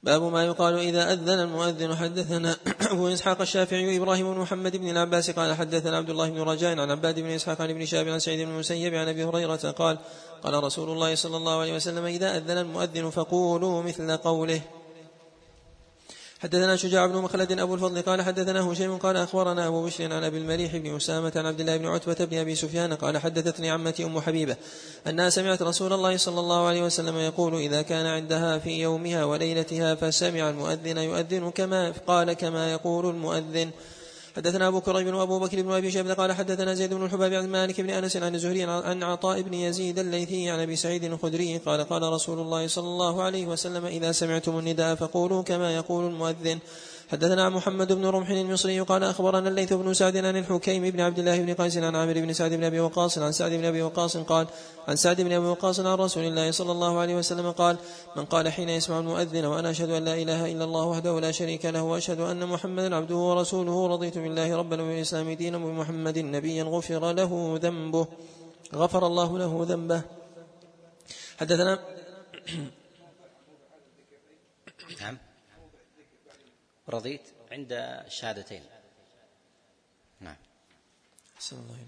[0.02, 2.56] باب ما يقال إذا أذن المؤذن حدثنا
[2.92, 6.90] أبو إسحاق الشافعي إبراهيم بن محمد بن العباس قال حدثنا عبد الله بن رجاء عن
[6.90, 9.98] عباد بن إسحاق عن ابن شاب عن سعيد بن المسيب عن أبي هريرة قال
[10.42, 14.60] قال رسول الله صلى الله عليه وسلم إذا أذن المؤذن فقولوا مثل قوله
[16.40, 20.38] حدثنا شجاع بن مخلد أبو الفضل قال حدثنا هشيم قال أخبرنا أبو بشر عن أبي
[20.38, 24.20] المليح بن أسامة عن عبد الله بن عتبة بن أبي سفيان قال حدثتني عمتي أم
[24.20, 24.56] حبيبة
[25.06, 29.94] أنها سمعت رسول الله صلى الله عليه وسلم يقول إذا كان عندها في يومها وليلتها
[29.94, 33.70] فسمع المؤذن يؤذن كما قال كما يقول المؤذن
[34.38, 37.80] حدثنا أبو كريب وأبو بكر بن أبي شيبة قال حدثنا زيد بن الحباب عن مالك
[37.80, 42.02] بن أنس عن الزهري عن عطاء بن يزيد الليثي عن أبي سعيد الخدري قال قال
[42.02, 46.58] رسول الله صلى الله عليه وسلم إذا سمعتم النداء فقولوا كما يقول المؤذن
[47.08, 51.38] حدثنا محمد بن رمح المصري قال أخبرنا الليث بن سعد عن الحكيم بن عبد الله
[51.40, 54.46] بن قيس عن عامر بن سعد بن أبي وقاص عن سعد بن أبي وقاص قال
[54.88, 57.76] عن سعد بن أبي وقاص عن رسول الله صلى الله عليه وسلم قال
[58.16, 61.64] من قال حين يسمع المؤذن وأنا أشهد أن لا إله إلا الله وحده لا شريك
[61.66, 67.58] له وأشهد أن محمدا عبده ورسوله رضيت بالله ربا وبالاسلام دينا وبمحمد نبيا غفر له
[67.62, 68.06] ذنبه
[68.74, 70.02] غفر الله له ذنبه.
[71.40, 71.78] حدثنا
[75.00, 75.18] نعم
[76.88, 78.62] رضيت عند الشهادتين
[80.20, 80.36] نعم.
[81.58, 81.86] الله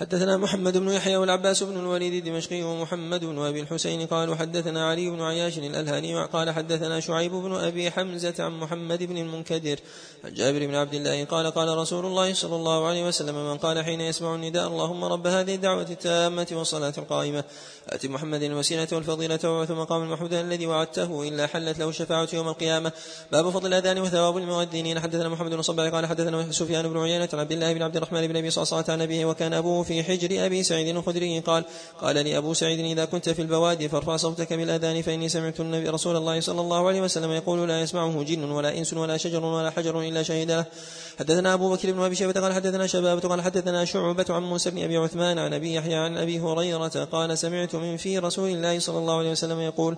[0.00, 5.10] حدثنا محمد بن يحيى والعباس بن الوليد الدمشقي ومحمد بن أبي الحسين قالوا حدثنا علي
[5.10, 9.78] بن عياش الألهاني قال حدثنا شعيب بن أبي حمزة عن محمد بن المنكدر
[10.24, 13.84] عن جابر بن عبد الله قال قال رسول الله صلى الله عليه وسلم من قال
[13.84, 17.44] حين يسمع النداء اللهم رب هذه الدعوة التامة والصلاة القائمة.
[17.88, 22.92] آت محمد الوسيلة والفضيلة وابعث مقام المحمود الذي وعدته إلا حلت له الشفاعه يوم القيامة.
[23.32, 25.00] باب فضل الأذان وثواب المؤذنين.
[25.00, 28.36] حدثنا محمد بن قال حدثنا سفيان بن عيينة عن عبد الله بن عبد الرحمن بن
[28.36, 31.64] أبي صعصعه عن أبيه وكان أبوه في حجر أبي سعيد الخدري قال
[32.00, 36.16] قال لي أبو سعيد إذا كنت في البوادي فارفع صوتك بالأذان فإني سمعت النبي رسول
[36.16, 40.00] الله صلى الله عليه وسلم يقول لا يسمعه جن ولا إنس ولا شجر ولا حجر
[40.00, 40.64] إلا شهد له
[41.18, 44.82] حدثنا أبو بكر بن أبي شيبة قال حدثنا شبابة قال حدثنا شعبة عن موسى بن
[44.82, 48.98] أبي عثمان عن أبي يحيى عن أبي هريرة قال سمعت من في رسول الله صلى
[48.98, 49.96] الله عليه وسلم يقول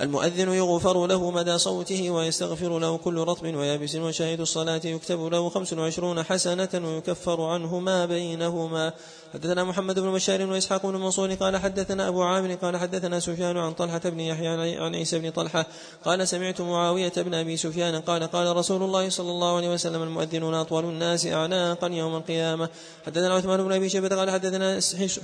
[0.00, 5.72] المؤذن يغفر له مدى صوته ويستغفر له كل رطب ويابس وشاهد الصلاة يكتب له خمس
[5.72, 8.92] وعشرون حسنة ويكفر عنه ما بينهما.
[9.34, 13.72] حدثنا محمد بن بشار وإسحاق بن منصور قال حدثنا أبو عامر قال حدثنا سفيان عن
[13.72, 15.66] طلحة بن يحيى عن عيسى بن طلحة
[16.04, 20.54] قال سمعت معاوية بن أبي سفيان قال قال رسول الله صلى الله عليه وسلم المؤذنون
[20.54, 22.68] أطول الناس أعناقا يوم القيامة.
[23.06, 24.76] حدثنا عثمان بن أبي شيبة قال حدثنا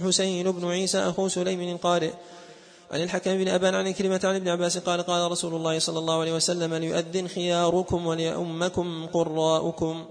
[0.05, 2.11] حسين بن عيسى أخو سليم القارئ
[2.93, 6.21] عن الحكم بن أبان عن كلمة عن ابن عباس قال قال رسول الله صلى الله
[6.21, 10.05] عليه وسلم ليؤذن خياركم وليؤمكم قراؤكم.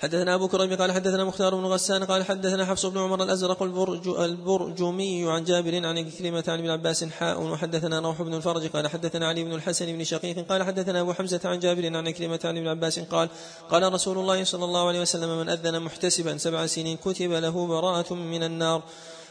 [0.00, 4.08] حدثنا أبو كريم قال حدثنا مختار بن غسان قال حدثنا حفص بن عمر الأزرق البرج
[4.08, 9.28] البرجمي عن جابر عن كلمة عن ابن عباس حاء وحدثنا روح بن الفرج قال حدثنا
[9.28, 12.68] علي بن الحسن بن شقيق قال حدثنا أبو حمزة عن جابر عن كلمة عن ابن
[12.68, 13.28] عباس قال
[13.70, 18.14] قال رسول الله صلى الله عليه وسلم من أذن محتسبا سبع سنين كتب له براءة
[18.14, 18.82] من النار.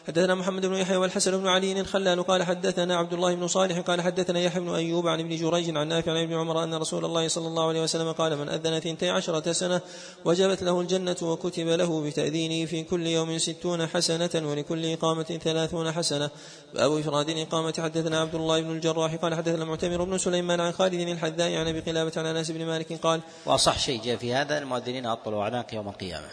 [0.08, 4.02] حدثنا محمد بن يحيى والحسن بن علي الخلال قال حدثنا عبد الله بن صالح قال
[4.02, 7.28] حدثنا يحيى بن أيوب عن ابن جريج عن نافع عن ابن عمر أن رسول الله
[7.28, 9.82] صلى الله عليه وسلم قال من أذن ثنتي عشرة سنة
[10.26, 16.30] وجبت له الجنة وكتب له بتأذينه في كل يوم ستون حسنة ولكل إقامة ثلاثون حسنة.
[16.74, 17.74] باب إفراد الإقامة.
[17.78, 21.80] حدثنا عبد الله بن الجراح قال حدثنا معتمر بن سليمان عن خالد الحذاء عن أبي
[21.80, 25.88] قلابة عن أنس بن مالك قال وأصح شيء جاء في هذا المؤذنين أطلوا أعناق يوم
[25.88, 26.28] القيامة.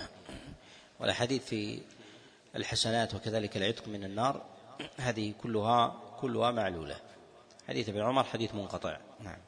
[1.00, 1.80] والحديث في
[2.56, 4.42] الحسنات وكذلك العتق من النار
[4.96, 6.96] هذه كلها كلها معلولة.
[7.68, 8.98] حديث ابن عمر حديث منقطع.
[9.20, 9.38] نعم.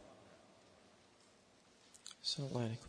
[2.25, 2.87] السلام الله عليكم.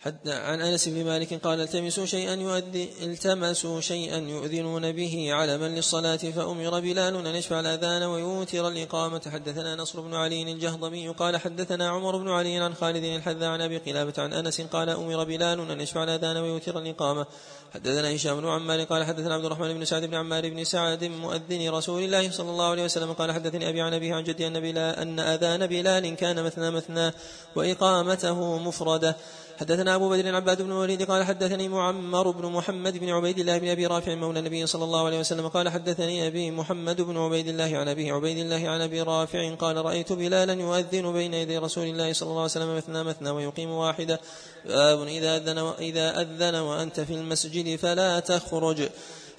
[0.00, 6.16] حتى عن أنس بن مالك قال التمسوا شيئا يؤدي التمسوا شيئا يؤذنون به علما للصلاة
[6.16, 9.30] فأمر بلال أن يشفع الأذان ويوتر الإقامة.
[9.32, 13.78] حدثنا نصر بن علي الجهضمي قال حدثنا عمر بن علي عن خالد الحذا عن أبي
[13.78, 17.26] قلابة عن أنس قال أمر بلال أن يشفع الأذان ويوتر الإقامة.
[17.76, 21.70] حدثنا هشام بن عمار قال حدثنا عبد الرحمن بن سعد بن عمار بن سعد مؤذن
[21.70, 24.96] رسول الله صلى الله عليه وسلم قال حدثني أبي عن أبيه عن جدي أن, بلال
[24.96, 27.12] أن أذان بلال كان مثنى مثنى
[27.56, 29.16] وإقامته مفردة.
[29.60, 33.68] حدثنا أبو بدر عباد بن الوليد قال حدثني معمر بن محمد بن عبيد الله بن
[33.68, 37.76] أبي رافع مولى النبي صلى الله عليه وسلم قال حدثني أبي محمد بن عبيد الله
[37.76, 42.12] عن أبي عبيد الله عن أبي رافع قال رأيت بلالا يؤذن بين يدي رسول الله
[42.12, 44.20] صلى الله عليه وسلم مثنى مثنى ويقيم واحدة.
[44.68, 48.88] باب إذا أذن وإذا أذن وأنت في المسجد فلا تخرج.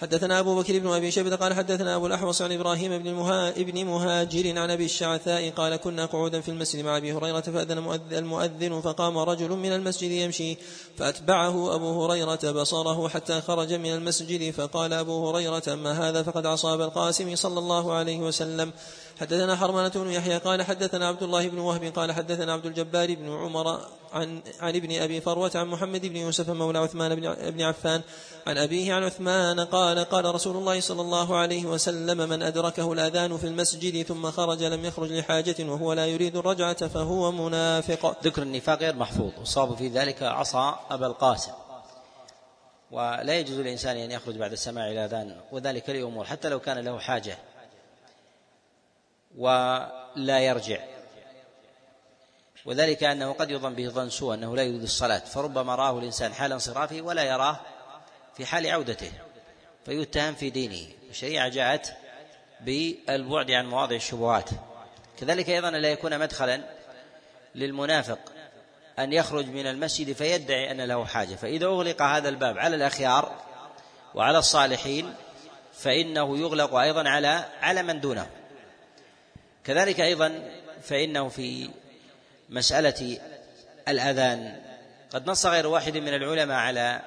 [0.01, 3.49] حدثنا أبو بكر بن أبي شيبة قال حدثنا أبو الأحوص عن إبراهيم بن, المها...
[3.49, 8.81] ابن مهاجر عن أبي الشعثاء قال كنا قعودا في المسجد مع أبي هريرة فأذن المؤذن
[8.81, 10.57] فقام رجل من المسجد يمشي
[10.97, 16.73] فأتبعه أبو هريرة بصره حتى خرج من المسجد فقال أبو هريرة أما هذا فقد عصى
[16.73, 18.73] القاسم صلى الله عليه وسلم.
[19.19, 23.29] حدثنا حرمانة بن يحيى قال حدثنا عبد الله بن وهب قال حدثنا عبد الجبار بن
[23.29, 23.79] عمر
[24.13, 27.15] عن عن ابن أبي فروة عن محمد بن يوسف مولى عثمان
[27.51, 28.01] بن عفان
[28.47, 33.37] عن أبيه عن عثمان قال قال رسول الله صلى الله عليه وسلم من أدركه الأذان
[33.37, 38.23] في المسجد ثم خرج لم يخرج لحاجة وهو لا يريد الرجعة فهو منافق.
[38.23, 41.51] ذكر النفاق غير محفوظ والصواب في ذلك عصى أبا القاسم.
[42.91, 47.37] ولا يجوز للإنسان أن يخرج بعد السماع الاذان وذلك لأمور حتى لو كان له حاجة
[49.37, 50.79] ولا يرجع.
[52.65, 56.53] وذلك أنه قد يظن به ظن سوء أنه لا يريد الصلاة فربما رآه الإنسان حال
[56.53, 57.59] انصرافه ولا يراه
[58.37, 59.11] في حال عودته
[59.85, 60.87] فيتهم في دينه.
[61.09, 61.93] الشريعة جاءت
[62.61, 64.49] بالبعد عن مواضع الشبهات.
[65.19, 66.61] كذلك أيضا لا يكون مدخلا
[67.55, 68.19] للمنافق
[68.99, 71.35] أن يخرج من المسجد فيدعي أن له حاجة.
[71.35, 73.31] فإذا أغلق هذا الباب على الأخيار
[74.15, 75.13] وعلى الصالحين
[75.73, 78.36] فإنه يغلق أيضا على على من دونه.
[79.67, 80.49] كذلك أيضا
[80.81, 81.69] فإنه في
[82.49, 83.17] مسألة
[83.87, 84.61] الأذان.
[85.13, 87.01] قد نص غير واحد من العلماء على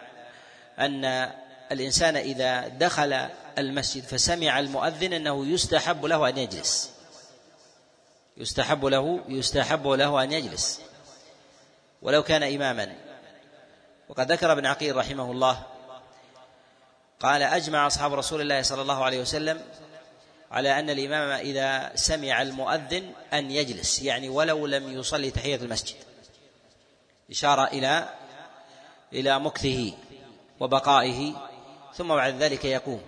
[0.78, 1.30] أن
[1.72, 6.90] الإنسان إذا دخل المسجد فسمع المؤذن أنه يستحب له أن يجلس.
[8.36, 10.80] يستحب له يستحب له أن يجلس.
[12.02, 12.94] ولو كان إماما.
[14.08, 15.62] وقد ذكر ابن عقيل رحمه الله
[17.20, 19.60] قال أجمع أصحاب رسول الله صلى الله عليه وسلم
[20.50, 25.96] على أن الإمام إذا سمع المؤذن أن يجلس يعني ولو لم يصلي تحية المسجد.
[27.30, 28.08] إشارة إلى
[29.12, 29.92] إلى مكثه
[30.60, 31.34] وبقائه
[31.94, 33.02] ثم بعد ذلك يقوم.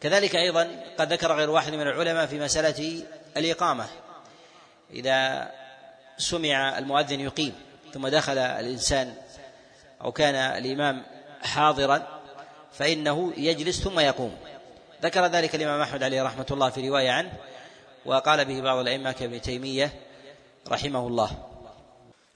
[0.00, 3.02] كذلك أيضا قد ذكر غير واحد من العلماء في مسألة
[3.36, 3.86] الإقامة.
[4.90, 5.50] إذا
[6.18, 7.54] سمع المؤذن يقيم
[7.94, 9.14] ثم دخل الإنسان
[10.02, 11.02] أو كان الإمام
[11.42, 12.22] حاضرا
[12.72, 14.36] فإنه يجلس ثم يقوم.
[15.02, 17.32] ذكر ذلك الإمام أحمد عليه رحمة الله في رواية عنه
[18.04, 19.92] وقال به بعض الأئمة كابن تيمية
[20.68, 21.30] رحمه الله.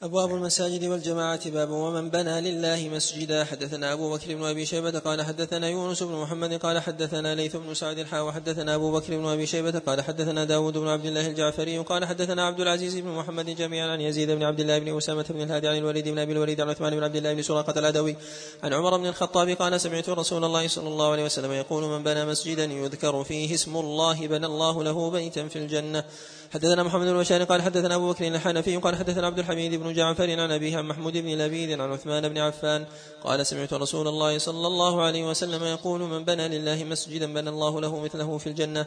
[0.02, 3.44] أبواب المساجد والجماعة باب ومن بنى لله مسجدا.
[3.44, 7.74] حدثنا أبو بكر بن أبي شيبة قال حدثنا يونس بن محمد قال حدثنا ليث بن
[7.74, 11.78] سعد الحا وحدثنا أبو بكر بن أبي شيبة قال حدثنا داود بن عبد الله الجعفري
[11.78, 15.42] قال حدثنا عبد العزيز بن محمد جميعا عن يزيد بن عبد الله بن أسامة بن
[15.42, 18.16] الهادي عن الوليد بن أبي الوليد عن عثمان بن عبد الله بن سراقة العدوي
[18.62, 22.24] عن عمر بن الخطاب قال سمعت رسول الله صلى الله عليه وسلم يقول من بنى
[22.24, 26.04] مسجدا يذكر فيه اسم الله بنى الله له بيتا في الجنة.
[26.50, 30.30] حدثنا محمد بن بشار قال حدثنا أبو بكر الحنفي قال حدثنا عبد الحميد بن جعفر
[30.30, 32.86] عن ابيه عن محمود بن لبيد عن عثمان بن عفان
[33.24, 37.80] قال سمعت رسول الله صلى الله عليه وسلم يقول من بنى لله مسجدا بنى الله
[37.80, 38.86] له مثله في الجنة.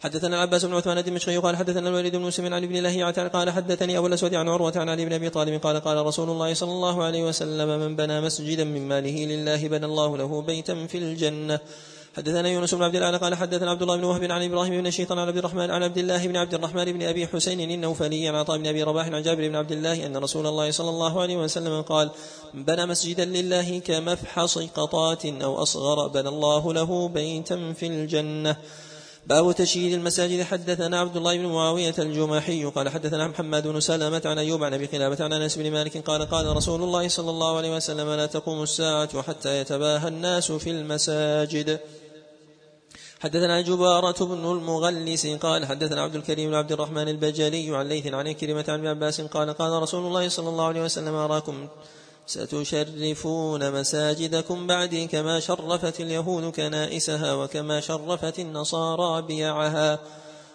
[0.00, 3.98] حدثنا العباس بن عثمان الدمشقي قال حدثنا الوليد بن مسلم عن ابن لهيعة قال حدثني
[3.98, 7.04] أبو الأسود عن عروة عن علي بن أبي طالب قال قال رسول الله صلى الله
[7.04, 11.60] عليه وسلم من بنى مسجدا من ماله لله بنى الله له بيتا في الجنة.
[12.18, 15.18] حدثنا يونس بن عبد الأعلى قال حدثنا عبد الله بن وهب عن إبراهيم بن شيطان
[15.18, 18.58] عن عبد الرحمن عن عبد الله بن عبد الرحمن بن أبي حسين النوفلي عن عطاء
[18.58, 21.82] بن أبي رباح عن جابر بن عبد الله أن رسول الله صلى الله عليه وسلم
[21.82, 22.10] قال
[22.54, 28.56] بنى مسجدا لله كمفحص قطات أو أصغر بنى الله له بيتا في الجنة.
[29.26, 30.42] باب تشييد المساجد.
[30.42, 34.86] حدثنا عبد الله بن معاوية الجماحي قال حدثنا محمد بن سلمة عن أيوب عن أبي
[34.86, 38.62] قلابة عن أنس بن مالك قال قال رسول الله صلى الله عليه وسلم لا تقوم
[38.62, 41.80] الساعة حتى يتباهى الناس في المساجد.
[43.20, 48.32] حدثنا جبارة بن المغلس قال حدثنا عبد الكريم بن عبد الرحمن البجلي عن ليث عن
[48.32, 51.68] كلمة عن ابن عباس قال قال رسول الله صلى الله عليه وسلم أراكم
[52.26, 59.98] ستشرفون مساجدكم بعدي كما شرفت اليهود كنائسها وكما شرفت النصارى بيعها.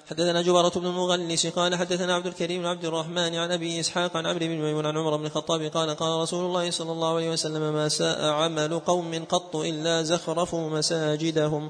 [0.09, 4.25] حدثنا جبارة بن المغلس قال حدثنا عبد الكريم بن عبد الرحمن عن أبي إسحاق عن
[4.25, 7.73] عمرو بن ميمون عن عمر بن الخطاب قال قال رسول الله صلى الله عليه وسلم
[7.73, 11.69] ما ساء عمل قوم قط إلا زخرفوا مساجدهم.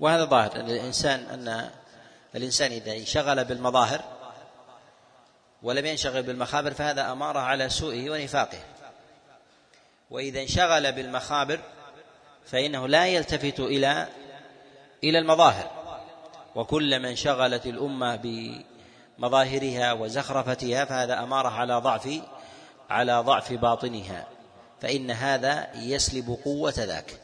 [0.00, 1.70] وهذا ظاهر أن الإنسان أن
[2.34, 4.04] الإنسان إذا انشغل بالمظاهر
[5.62, 8.58] ولم ينشغل بالمخابر فهذا أمارة على سوءه ونفاقه.
[10.10, 11.60] وإذا انشغل بالمخابر
[12.46, 14.06] فإنه لا يلتفت إلى
[15.04, 15.70] إلى المظاهر.
[16.54, 18.16] وكلما انشغلت الأمة
[19.18, 22.20] بمظاهرها وزخرفتها فهذا أمارة على ضعف
[22.90, 24.26] على ضعف باطنها.
[24.80, 27.19] فإن هذا يسلب قوة ذاك.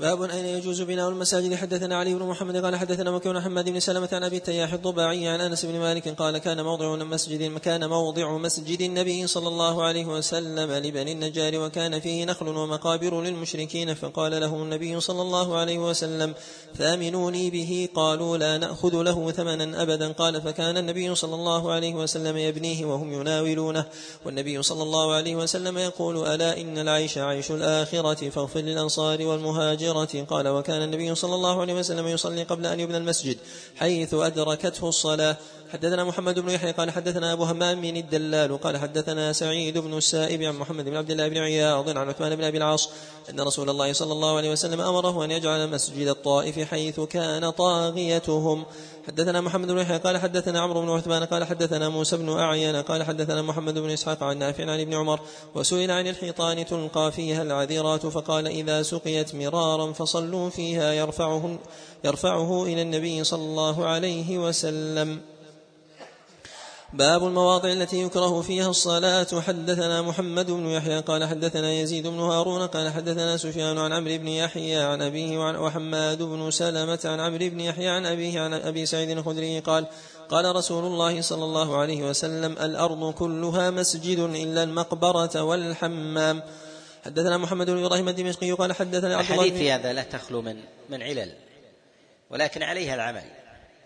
[0.00, 4.08] باب أين يجوز بناء المساجد؟ حدثنا علي بن محمد قال حدثنا مكي حماد بن سلمة
[4.12, 8.80] عن أبي التياح الضباعي عن أنس بن مالك قال كان موضع مسجد كان موضع مسجد
[8.80, 15.00] النبي صلى الله عليه وسلم لبني النجار وكان فيه نخل ومقابر للمشركين فقال له النبي
[15.00, 16.34] صلى الله عليه وسلم
[16.74, 20.12] فآمنوني به قالوا لا نأخذ له ثمنا أبدا.
[20.12, 23.84] قال فكان النبي صلى الله عليه وسلم يبنيه وهم يناولونه.
[24.26, 30.24] والنبي صلى الله عليه وسلم يقول ألا إن العيش عيش الآخرة فاغفر للأنصار والمهاجر الهجرة
[30.24, 33.36] قال وكان النبي صلى الله عليه وسلم يصلي قبل أن يبنى المسجد
[33.76, 35.36] حيث أدركته الصلاة.
[35.72, 40.56] حدثنا محمد بن يحيى قال حدثنا أبو همام الدلال قال حدثنا سعيد بن السائب عن
[40.56, 42.90] محمد بن عبد الله بن عياض عن عثمان بن أبي العاص
[43.30, 48.64] أن رسول الله صلى الله عليه وسلم أمره أن يجعل مسجد الطائف حيث كان طاغيتهم.
[49.10, 53.02] حدثنا محمد بن يحيى قال حدثنا عمرو بن عثمان قال حدثنا موسى بن أعين قال
[53.02, 55.20] حدثنا محمد بن إسحاق عن نافع عن ابن عمر
[55.54, 61.58] وسئل عن الحيطان تلقى فيها العذيرات فقال إذا سقيت مرارا فصلوا فيها يرفعه,
[62.04, 65.20] يرفعه إلى النبي صلى الله عليه وسلم.
[66.92, 69.40] باب المواضع التي يكره فيها الصلاة.
[69.40, 74.28] حدثنا محمد بن يحيى قال حدثنا يزيد بن هارون قال حدثنا سفيان عن عمرو بن
[74.28, 79.10] يحيى عن أبيه وحماد بن سلمة عن عمرو بن يحيى عن أبيه عن أبي سعيد
[79.10, 79.86] الخدري قال
[80.28, 86.42] قال رسول الله صلى الله عليه وسلم الأرض كلها مسجد إلا المقبرة والحمام.
[87.04, 90.56] حدثنا محمد بن إبراهيم الدمشقي قال حدثنا عبد الله في هذا لا تخلو من
[90.88, 91.32] من علل
[92.30, 93.39] ولكن عليها العمل.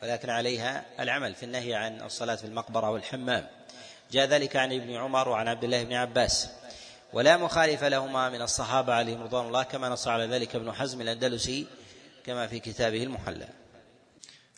[0.05, 3.47] ولكن عليها العمل في النهي عن الصلاة في المقبرة والحمام.
[4.13, 6.49] جاء ذلك عن ابن عمر وعن عبد الله بن عباس.
[7.13, 11.67] ولا مخالف لهما من الصحابة عليهم رضوان الله كما نص على ذلك ابن حزم الأندلسي
[12.27, 13.49] كما في كتابه المحلى.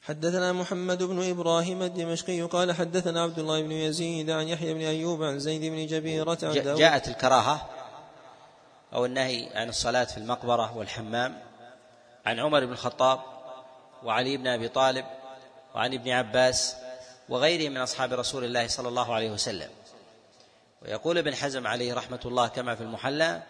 [0.02, 5.22] حدثنا محمد بن إبراهيم الدمشقي قال حدثنا عبد الله بن يزيد عن يحيى بن أيوب
[5.22, 7.68] عن زيد بن جبيرة عن جاءت الكراهة
[8.92, 11.38] أو النهي عن الصلاة في المقبرة والحمام
[12.26, 13.20] عن عمر بن الخطاب
[14.02, 15.04] وعلي بن أبي طالب
[15.76, 16.76] وعن ابن عباس
[17.28, 19.70] وغيرهم من أصحاب رسول الله صلى الله عليه وسلم.
[20.82, 23.42] ويقول ابن حزم عليه رحمة الله كما في المحلى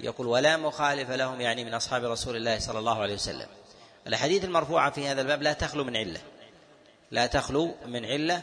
[0.00, 3.46] يقول ولا مخالف لهم يعني من أصحاب رسول الله صلى الله عليه وسلم.
[4.06, 6.20] الأحاديث المرفوعة في هذا الباب لا تخلو من علة
[7.10, 8.42] لا تخلو من علة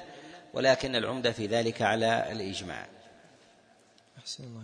[0.53, 2.88] ولكن العمدة في ذلك على الإجماع.
[4.19, 4.64] أحسن الله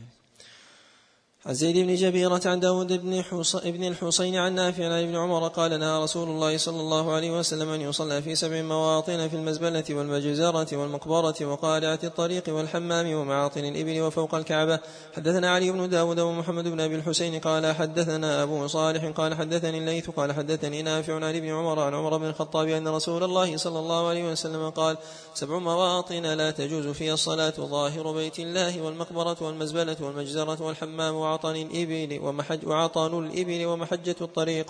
[1.45, 3.23] عن زيد بن جبيرة عن داود بن,
[3.65, 7.69] بن الحصين عن نافع عن ابن عمر قال نهى رسول الله صلى الله عليه وسلم
[7.69, 14.35] أن يصلى في سبع مواطن في المزبلة والمجزرة والمقبرة وقارعة الطريق والحمام ومعاطن الإبل وفوق
[14.35, 14.79] الكعبة.
[15.15, 20.09] حدثنا علي بن داود ومحمد بن أبي الحسين قال حدثنا أبو صالح قال حدثني الليث
[20.09, 24.07] قال حدثني نافع عن ابن عمر عن عمر بن الخطاب أن رسول الله صلى الله
[24.07, 24.97] عليه وسلم قال
[25.33, 27.53] سبع مواطن لا تجوز فيها الصلاة.
[27.59, 34.65] ظاهر بيت الله والمقبرة والمزبلة والمجزرة والحمام وعطن الإبل ومحج وعطن الإبل ومحجة الطريق.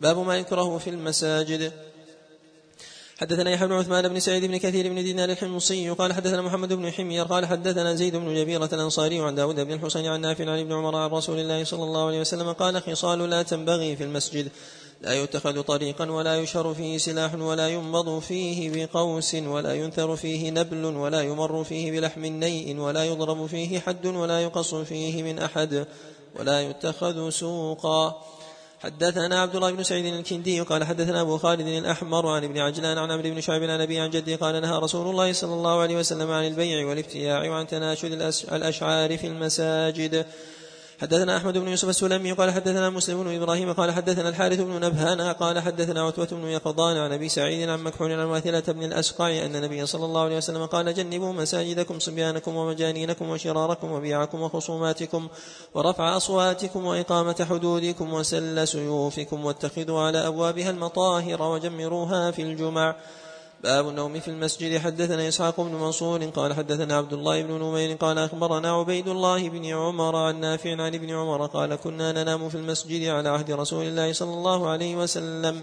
[0.00, 1.72] باب ما يكره في المساجد.
[3.20, 6.90] حدثنا يحيى بن عثمان بن سعيد بن كثير بن دينار الحمصي قال حدثنا محمد بن
[6.90, 10.72] حمير قال حدثنا زيد بن جبيرة الأنصاري عن داود بن الحسين عن نافع عن ابن
[10.72, 14.48] عمر عن رسول الله صلى الله عليه وسلم قال خصال لا تنبغي في المسجد.
[15.02, 20.84] لا يتخذ طريقا ولا يشر فيه سلاح ولا ينبض فيه بقوس ولا ينثر فيه نبل
[20.84, 25.86] ولا يمر فيه بلحم نيء ولا يضرب فيه حد ولا يقص فيه من أحد
[26.38, 28.22] ولا يتخذ سوقا.
[28.80, 33.10] حدثنا عبد الله بن سعيد الكندي قال حدثنا أبو خالد الأحمر عن ابن عجلان عن
[33.10, 36.30] عمرو بن شعيب عن أبي عن جدي قال نهى رسول الله صلى الله عليه وسلم
[36.30, 38.12] عن البيع والابتياع وعن تناشد
[38.52, 40.26] الأشعار في المساجد.
[41.02, 45.20] حدثنا أحمد بن يوسف السلمي قال حدثنا مسلم بن إبراهيم قال حدثنا الحارث بن نبهان
[45.20, 49.56] قال حدثنا عتبة بن يقظان عن أبي سعيد عن مكحول عن واثلة بن الاسقع أن
[49.56, 55.28] النبي صلى الله عليه وسلم قال جنبوا مساجدكم صبيانكم ومجانينكم وشراركم وبيعكم وخصوماتكم
[55.74, 62.96] ورفع أصواتكم وإقامة حدودكم وسل سيوفكم واتخذوا على أبوابها المطاهر وجمروها في الجمع.
[63.62, 64.78] باب النوم في المسجد.
[64.78, 69.64] حدثنا إسحاق بن منصور قال حدثنا عبد الله بن نمير قال أخبرنا عبيد الله بن
[69.64, 74.12] عمر عن نافع عن ابن عمر قال كنا ننام في المسجد على عهد رسول الله
[74.12, 75.62] صلى الله عليه وسلم.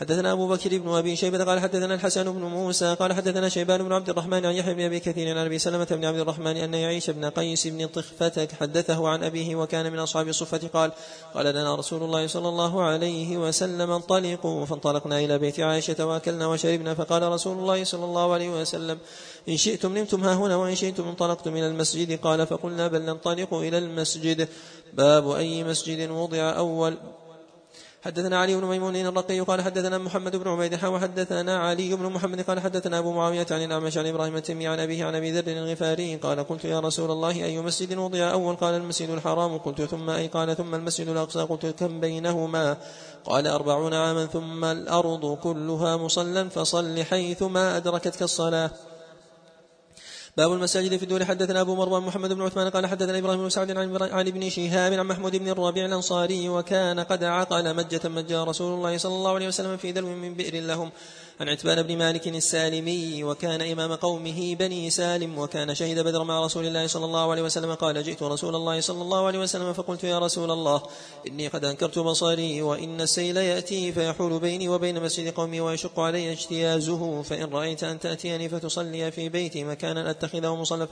[0.00, 3.92] حدثنا أبو بكر بن أبي شيبة قال حدثنا الحسن بن موسى قال حدثنا شيبان بن
[3.92, 7.10] عبد الرحمن عن يحيى بن أبي كثير عن أبي سلمة بن عبد الرحمن أن يعيش
[7.10, 10.92] بن قيس بن طخفة حدثه عن أبيه وكان من أصحاب الصفة قال
[11.34, 16.94] قال لنا رسول الله صلى الله عليه وسلم انطلقوا فانطلقنا إلى بيت عائشة وأكلنا وشربنا
[16.94, 18.98] فقال رسول الله صلى الله عليه وسلم
[19.48, 23.78] إن شئتم نمتم ها هنا وإن شئتم انطلقتم إلى المسجد قال فقلنا بل ننطلق إلى
[23.78, 24.48] المسجد.
[24.92, 26.96] باب أي مسجد وضع أول
[28.04, 32.60] حدثنا علي بن ميمون الرقي قال حدثنا محمد بن عبيد وحدثنا علي بن محمد قال
[32.60, 36.48] حدثنا أبو معاوية عن الأعمش عن إبراهيم التمي عن أبيه عن أبي ذر الغفاري قال
[36.48, 39.58] قلت يا رسول الله أي مسجد وضع؟ أول قال المسجد الحرام.
[39.58, 41.42] قلت ثم أي؟ قال ثم المسجد الأقصى.
[41.42, 42.76] قلت كم بينهما؟
[43.24, 44.26] قال أربعون عاما.
[44.26, 48.70] ثم الأرض كلها مصلى فصل حيث ما أدركتك الصلاة.
[50.36, 51.24] باب المساجد في الدور.
[51.24, 55.06] حدثنا أبو مروان محمد بن عثمان قال حدثنا إبراهيم بن سعد عن ابن شهاب عن
[55.06, 59.76] محمود بن الربيع الأنصاري وكان قد عقل مجة مجى رسول الله صلى الله عليه وسلم
[59.76, 60.90] في دلو من بئر لهم.
[61.40, 66.66] عن عتبان بن مالك السالمي وكان إمام قومه بني سالم وكان شهد بدر مع رسول
[66.66, 70.18] الله صلى الله عليه وسلم قال جئت رسول الله صلى الله عليه وسلم فقلت يا
[70.18, 70.82] رسول الله
[71.26, 77.22] إني قد أنكرت بصري وإن السيل يأتي فيحول بيني وبين مسجد قومي ويشق علي اجتيازه
[77.22, 80.86] فإن رأيت أن تأتيني فتصلي في بيتي مكانا أتخذه مصلى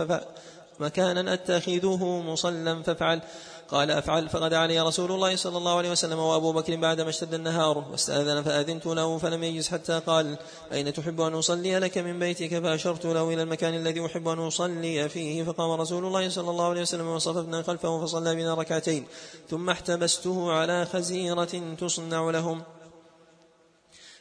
[0.80, 3.20] مكانا أتخذه مصلى فافعل.
[3.68, 4.28] قال أفعل.
[4.28, 8.86] فغدا علي رسول الله صلى الله عليه وسلم وأبو بكر بعدما اشتد النهار واستأذن فأذنت
[8.86, 10.36] له فلم يجز حتى قال
[10.72, 15.08] أين تحب أن أصلي لك من بيتك؟ فأشرت له إلى المكان الذي أحب أن أصلي
[15.08, 19.06] فيه فقام رسول الله صلى الله عليه وسلم وصففنا خلفه فصلى بنا ركعتين
[19.50, 22.62] ثم احتبسته على خزيرة تصنع لهم.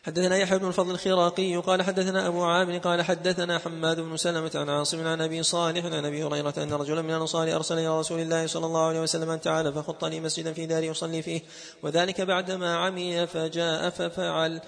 [0.03, 4.69] حدثنا يحيى بن الفضل الخراقي قال حدثنا أبو عامر قال حدثنا حماد بن سلمة عن
[4.69, 8.47] عاصم عن أبي صالح عن أبي هريرة أن رجلا من الأنصار أرسل إلى رسول الله
[8.47, 11.41] صلى الله عليه وسلم أن تعالى فخط لي مسجدا في داري أصلي فيه
[11.83, 14.61] وذلك بعدما عمي فجاء ففعل.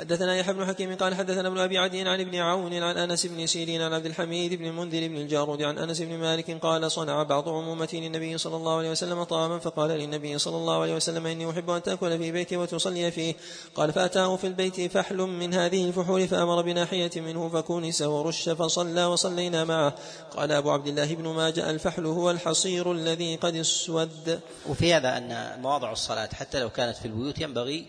[0.00, 3.46] حدثنا يحيى بن حكيم قال حدثنا ابن أبي عدي عن ابن عون عن أنس بن
[3.46, 7.48] سيرين عن عبد الحميد بن المنذر بن الجارود عن أنس بن مالك قال صنع بعض
[7.48, 11.70] عمومتي للنبي صلى الله عليه وسلم طعاما فقال للنبي صلى الله عليه وسلم إني أحب
[11.70, 13.34] أن تأكل في بيتي وتصلي فيه.
[13.74, 19.64] قال فأتاه في البيت فحل من هذه الفحول فأمر بناحية منه فكونس ورش فصلى وصلينا
[19.64, 19.94] معه.
[20.36, 24.40] قال أبو عبد الله بن ماجه الفحل هو الحصير الذي قد اسود.
[24.68, 27.86] وفي هذا أن مواضع الصلاة حتى لو كانت في البيوت ينبغي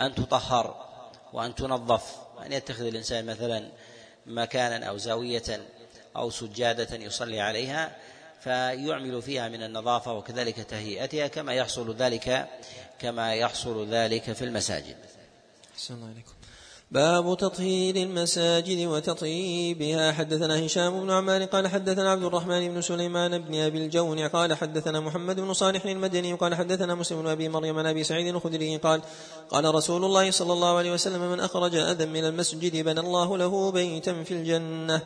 [0.00, 0.87] أن تطهر.
[1.32, 2.16] وأن تنظف
[2.46, 3.70] أن يتخذ الإنسان مثلا
[4.26, 5.60] مكانا أو زاوية
[6.16, 7.96] أو سجادة يصلي عليها
[8.40, 12.48] فيعمل فيها من النظافة وكذلك تهيئتها كما يحصل ذلك
[12.98, 14.96] كما يحصل ذلك في المساجد.
[15.90, 16.37] الله عليكم.
[16.90, 23.54] باب تطهير المساجد وتطييبها حدثنا هشام بن عمار قال حدثنا عبد الرحمن بن سليمان بن
[23.54, 27.86] أبي الجون قال حدثنا محمد بن صالح المدني قال حدثنا مسلم بن أبي مريم عن
[27.86, 29.02] أبي سعيد الخدري قال
[29.50, 33.72] قال رسول الله صلى الله عليه وسلم من أخرج أذى من المسجد بنى الله له
[33.72, 35.02] بيتا في الجنة.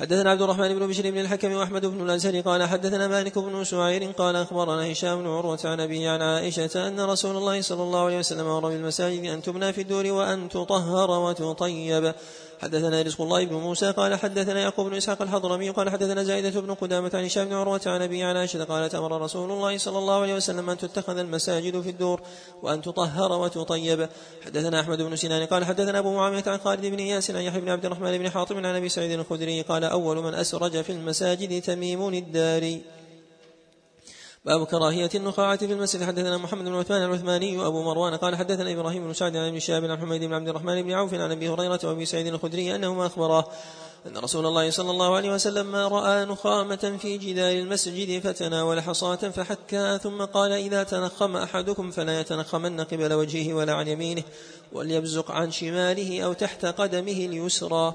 [0.00, 4.10] حدثنا عبد الرحمن بن بشر بن الحكم وأحمد بن الازهر قال حدثنا مالك بن سعير
[4.10, 8.18] قال أخبرنا هشام بن عروة عن ابيه عن عائشة أن رسول الله صلى الله عليه
[8.18, 12.14] وسلم أمر بالمساجد أن تبنى في الدور وأن تطهر وتطيب.
[12.62, 16.74] حدثنا رزق الله بن موسى قال حدثنا يعقوب بن إسحاق الحضرمي قال حدثنا زائدة بن
[16.74, 20.22] قدامة عن هشام بن عروة عن أبي عن عائشة قالت أمر رسول الله صلى الله
[20.22, 22.20] عليه وسلم أن تتخذ المساجد في الدور
[22.62, 24.08] وأن تطهر وتطيب.
[24.44, 27.68] حدثنا أحمد بن سنان قال حدثنا أبو معاوية عن خالد بن إياس عن يحيى بن
[27.68, 32.08] عبد الرحمن بن حاطم عن أبي سعيد الخدري قال أول من أسرج في المساجد تميم
[32.08, 32.82] الداري.
[34.44, 36.02] باب كراهية النخاعة في المسجد.
[36.02, 39.84] حدثنا محمد بن عثمان العثماني أبو مروان قال حدثنا إبراهيم بن سعد عن ابن شهاب
[39.84, 43.46] عن حميد بن عبد الرحمن بن عوف عن أبي هريرة وأبي سعيد الخدري أنهما أخبراه
[44.06, 49.16] أن رسول الله صلى الله عليه وسلم ما رأى نخامة في جدار المسجد فتناول حصاة
[49.16, 54.22] فحكها ثم قال إذا تنخم أحدكم فلا يتنخمن قبل وجهه ولا عن يمينه
[54.72, 57.94] وليبزق عن شماله أو تحت قدمه اليسرى.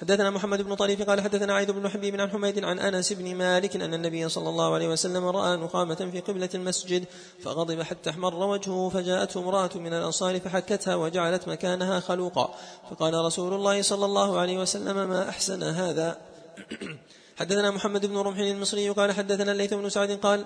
[0.00, 3.76] حدثنا محمد بن طريف قال حدثنا عيد بن حبيب عن حميد عن أنس بن مالك
[3.76, 7.04] أن النبي صلى الله عليه وسلم رأى نخامة في قبلة المسجد
[7.42, 12.54] فغضب حتى احمر وجهه فجاءته امرأة من الأنصار فحكتها وجعلت مكانها خلوقا
[12.90, 16.18] فقال رسول الله صلى الله عليه وسلم ما أحسن هذا؟
[17.40, 20.44] حدثنا محمد بن رمح المصري قال حدثنا الليث بن سعد قال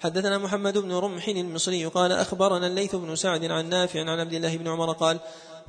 [0.00, 4.56] حدثنا محمد بن رمح المصري قال أخبرنا الليث بن سعد عن نافع عن عبد الله
[4.56, 5.18] بن عمر قال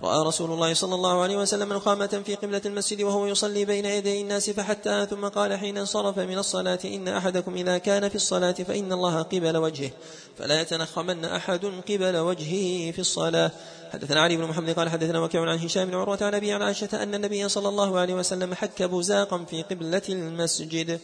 [0.04, 4.22] رأى رسول الله صلى الله عليه وسلم نخامة في قبلة المسجد وهو يصلي بين يدي
[4.22, 8.92] الناس فحتى ثم قال حين انصرف من الصلاة إن أحدكم إذا كان في الصلاة فإن
[8.94, 9.92] الله قبل وجهه
[10.38, 13.52] فلا يتنخمن أحد قبل وجهه في الصلاة.
[13.94, 17.16] حدثنا علي بن محمد قال حدثنا وكيع عن هشام بن عروة عن أبي عائشة أن
[17.16, 21.00] النبي صلى الله عليه وسلم حك بزاقا في قبلة المسجد.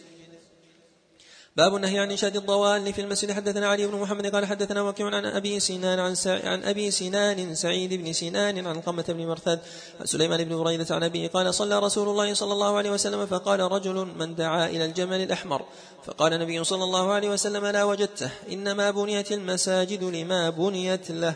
[1.56, 3.32] باب النهي عن إنشاد الضوال في المسجد.
[3.32, 6.48] حدثنا علي بن محمد قال حدثنا وكيع عن أبي سنان عن, سع...
[6.48, 9.58] عن أبي سنان سعيد بن سنان عن قمة بن مرثد
[10.00, 13.60] عن سليمان بن بريدة عن أبيه قال صلى رسول الله صلى الله عليه وسلم فقال
[13.60, 15.64] رجل من دعا إلى الجمل الأحمر.
[16.04, 18.30] فقال النبي صلى الله عليه وسلم لا وجدته.
[18.52, 21.34] إنما بنيت المساجد لما بنيت له.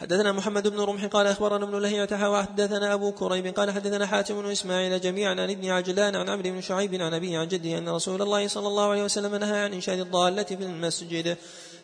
[0.00, 4.50] حدثنا محمد بن رمح قال أخبرنا ابن لهيعة وحدثنا أبو كريب قال حدثنا حاتم بن
[4.50, 8.22] إسماعيل جميعا عن ابن عجلان عن عمرو بن شعيب عن أبيه عن جده أن رسول
[8.22, 11.36] الله صلى الله عليه وسلم نهى عن انشاد الضالة في المسجد.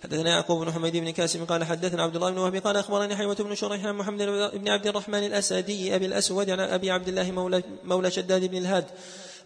[0.03, 3.35] حدثنا يعقوب بن حميد بن كاسم قال حدثنا عبد الله بن وهب قال أخبرني حيوة
[3.35, 4.23] بن شريح عن محمد
[4.55, 8.85] بن عبد الرحمن الأسدي أبي الأسود عن أبي عبد الله مولى, مولى شداد بن الهاد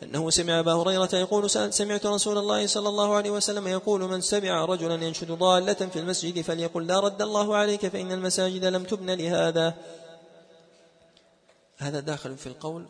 [0.02, 4.64] أنه سمع أبا هريرة يقول سمعت رسول الله صلى الله عليه وسلم يقول من سمع
[4.64, 9.74] رجلا ينشد ضالة في المسجد فليقل لا رد الله عليك فإن المساجد لم تبن لهذا.
[11.78, 12.86] هذا داخل في القول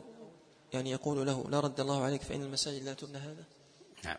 [0.73, 3.45] يعني يقول له لا رد الله عليك فإن المساجد لا تبنى هذا.
[4.05, 4.17] نعم.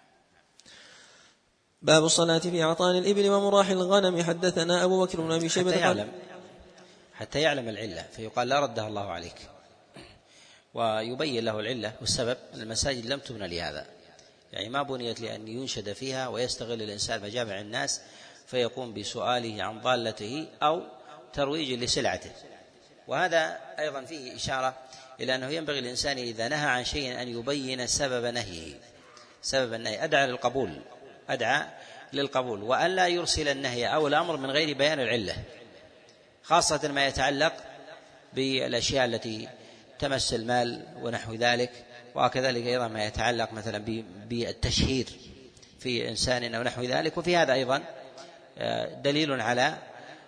[1.81, 4.23] باب الصلاة في أعطان الإبل ومراح الغنم.
[4.23, 6.11] حدثنا أبو بكر بن أبي شيبة حتى يعلم.
[7.13, 9.49] حتى يعلم العلة فيقال لا ردها الله عليك.
[10.77, 13.85] ويبين له العلة والسبب أن المساجد لم تبنى لهذا.
[14.53, 18.01] يعني ما بنيت لأن ينشد فيها ويستغل الإنسان مجامع الناس
[18.47, 20.83] فيقوم بسؤاله عن ضالته أو
[21.33, 22.31] ترويج لسلعته.
[23.07, 24.75] وهذا أيضا فيه إشارة
[25.19, 28.73] إلى أنه ينبغي الإنسان إذا نهى عن شيء أن يبين سبب نهيه.
[29.41, 30.81] سبب النهي أدعى للقبول
[31.29, 31.65] أدعى
[32.13, 32.63] للقبول.
[32.63, 35.35] وأن لا يرسل النهي أو الأمر من غير بيان العلة
[36.43, 37.53] خاصة ما يتعلق
[38.33, 39.49] بالأشياء التي
[39.99, 41.71] تمس المال ونحو ذلك
[42.15, 45.07] وكذلك أيضا ما يتعلق مثلا بالتشهير
[45.79, 47.17] في إنسان أو نحو ذلك.
[47.17, 47.83] وفي هذا أيضا
[48.57, 49.77] آه، دليل على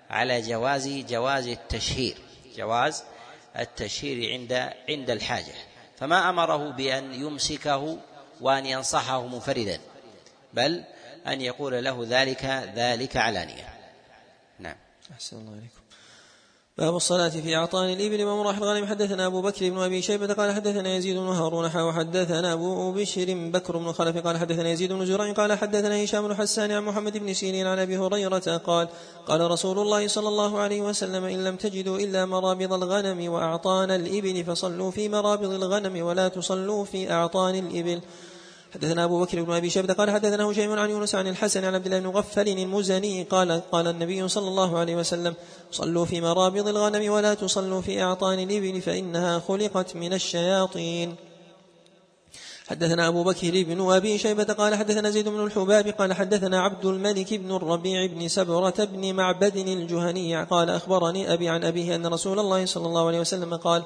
[0.09, 2.17] على جواز جواز التشهير
[2.57, 3.03] جواز
[3.59, 5.53] التشهير عند عند الحاجة.
[5.99, 7.97] فما أمره بأن يمسكه
[8.41, 9.79] وأن ينصحه منفردا
[10.53, 10.83] بل
[11.27, 13.73] أن يقول له ذلك ذلك علانية.
[14.59, 14.75] نعم.
[15.11, 15.78] أحسن الله عليكم
[16.79, 20.95] باب الصلاة في أعطان الإبل ومراح الغنم حدثنا أبو بكر بن أبي شيبة قال حدثنا
[20.95, 24.17] يزيد بن هارون حا وحدثنا أبو بشر بكر بن خلف.
[24.17, 27.79] قال حدثنا يزيد بن زرع قال حدثنا هشام بن حسان عن محمد بن سيرين عن
[27.79, 28.87] أبي هريرة قال
[29.27, 34.43] قال رسول الله صلى الله عليه وسلم إن لم تجدوا إلا مرابض الغنم وأعطان الإبل
[34.43, 38.01] فصلوا في مرابض الغنم ولا تصلوا في أعطان الإبل.
[38.73, 41.85] حدثنا أبو بكر بن أبي شيبة قال حدثنا هشيم عن يونس عن الحسن عن عبد
[41.85, 45.33] الله بن غفل المزني قال قال النبي صلى الله عليه وسلم
[45.71, 51.15] صلوا في مرابض الغنم ولا تصلوا في أعطان الإبل فإنها خلقت من الشياطين.
[52.67, 57.33] حدثنا أبو بكر بن أبي شيبة قال حدثنا زيد بن الحباب قال حدثنا عبد الملك
[57.33, 62.65] بن الربيع بن سبرة بن معبد الجهني قال أخبرني أبي عن أبيه أن رسول الله
[62.65, 63.83] صلى الله عليه وسلم قال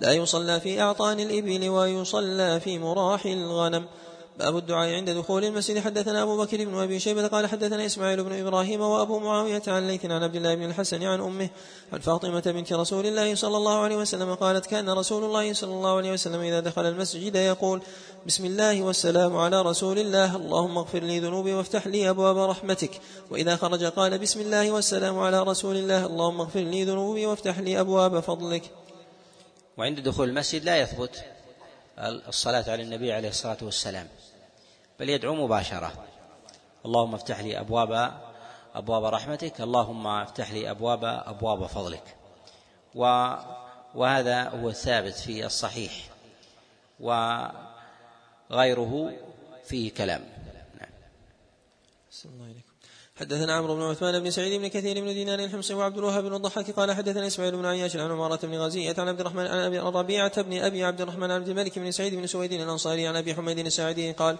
[0.00, 3.84] لا يصلى في أعطان الإبل ويصلى في مراح الغنم.
[4.38, 5.78] باب الدعاء عند دخول المسجد.
[5.78, 10.04] حدثنا أبو بكر بن أبي شيبة قال حدثنا إسماعيل بن إبراهيم وأبو معاوية عن ليث
[10.04, 11.48] عن عبد الله بن الحسن عن أمه
[11.92, 15.96] عن فاطمة بنت رسول الله صلى الله عليه وسلم قالت كان رسول الله صلى الله
[15.96, 17.82] عليه وسلم إذا دخل المسجد يقول
[18.26, 23.00] بسم الله والسلام على رسول الله اللهم اغفر لي ذنوبي وافتح لي أبواب رحمتك.
[23.30, 27.80] وإذا خرج قال بسم الله والسلام على رسول الله اللهم اغفر لي ذنوبي وافتح لي
[27.80, 28.70] أبواب فضلك.
[29.78, 31.33] وعند دخول المسجد لا يثبت.
[31.98, 34.08] الصلاة على النبي عليه الصلاة والسلام.
[35.00, 35.92] بل يدعو مباشرة.
[36.86, 38.20] اللهم افتح لي أبواب
[38.74, 39.60] أبواب رحمتك.
[39.60, 42.16] اللهم افتح لي أبواب أبواب فضلك.
[42.94, 43.34] و
[43.94, 45.92] وهذا هو الثابت في الصحيح.
[48.50, 49.12] وغيره
[49.64, 50.33] فيه كلام.
[52.24, 52.74] الله عليكم.
[53.16, 56.70] حدثنا عمرو بن عثمان بن سعيد بن كثير بن دينار الحمصي وعبد الوهاب بن الضحاك
[56.70, 60.58] قال حدثنا إسماعيل بن عياش عن عمارة بن غزية عن عبد الرحمن عن ربيعة بن
[60.58, 64.38] أبي عبد الرحمن عبد الملك بن سعيد بن سويد الأنصاري عن أبي حميد الساعدي قال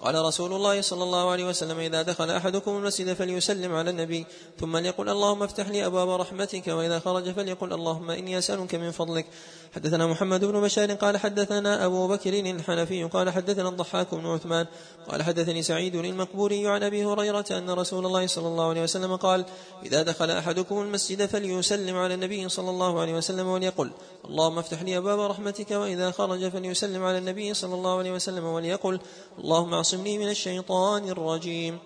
[0.00, 4.26] قال رسول الله صلى الله عليه وسلم إذا دخل أحدكم المسجد فليسلم على النبي
[4.60, 9.26] ثم ليقل اللهم افتح لي أبواب رحمتك وإذا خرج فليقل اللهم إني أسألك من فضلك.
[9.74, 14.66] حدثنا محمد بن بشار قال حدثنا أبو بكر الحنفي قال حدثنا الضحاك بن عثمان
[15.08, 19.44] قال حدثني سعيد المقبوري عن أبي هريرة أن رسول الله صلى الله عليه وسلم قال
[19.86, 23.90] إذا دخل أحدكم المسجد فليسلم على النبي صلى الله عليه وسلم وليقل
[24.24, 29.00] اللهم افتح لي أبواب رحمتك وإذا خرج فليسلم على النبي صلى الله عليه وسلم وليقل
[29.38, 31.78] اللهم اعصمني من الشيطان الرجيم.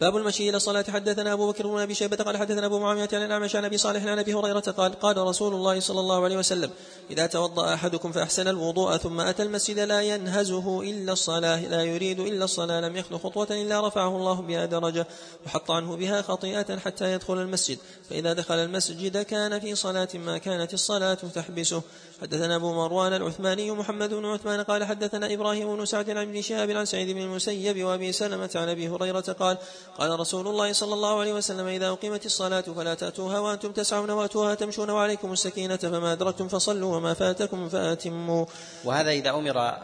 [0.00, 0.84] باب المشي إلى الصلاة.
[0.88, 4.06] حدثنا أبو بكر بن أبي شيبة قال حدثنا أبو معاوية عن الأعمش عن أبي صالح
[4.06, 6.70] عن أبي هريرة قال قال رسول الله صلى الله عليه وسلم
[7.10, 12.44] إذا توضأ أحدكم فأحسن الوضوء ثم أتى المسجد لا ينهزه إلا الصلاة لا يريد إلا
[12.44, 15.06] الصلاة لم يخطو خطوة إلا رفعه الله بها درجة
[15.46, 17.78] وحط عنه بها خطيئة حتى يدخل المسجد.
[18.10, 21.82] فإذا دخل المسجد كان في صلاة ما كانت الصلاة تحبسه.
[22.22, 26.70] حدثنا أبو مروان العثماني محمد بن عثمان قال حدثنا إبراهيم بن سعد عن ابن شهاب
[26.70, 29.58] عن سعيد بن المسيب وأبي سلمة عن أبي هريرة قال
[29.98, 34.54] قال رسول الله صلى الله عليه وسلم إذا أقيمت الصلاة فلا تأتوها وأنتم تسعون وأتوها
[34.54, 38.46] تمشون وعليكم السكينة فما أدركتم فصلوا وما فاتكم فأتموا.
[38.84, 39.78] وهذا إذا أمر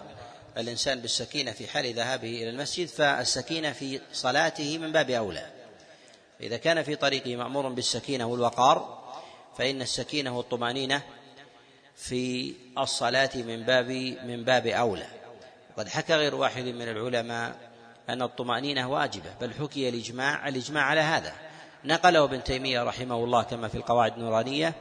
[0.57, 5.47] الإنسان بالسكينة في حال ذهابه إلى المسجد فالسكينة في صلاته من باب أولى.
[6.41, 9.05] إذا كان في طريقه مأمور بالسكينة والوقار
[9.59, 11.03] فإن السكينة والطمأنينة
[11.97, 13.91] في الصلاة من باب
[14.25, 15.07] من باب أولى.
[15.77, 17.57] قد حكى غير واحد من العلماء
[18.09, 21.33] أن الطمأنينة واجبة بل حكي الإجماع الإجماع على هذا.
[21.85, 24.75] نقله ابن تيمية رحمه الله كما في القواعد النورانية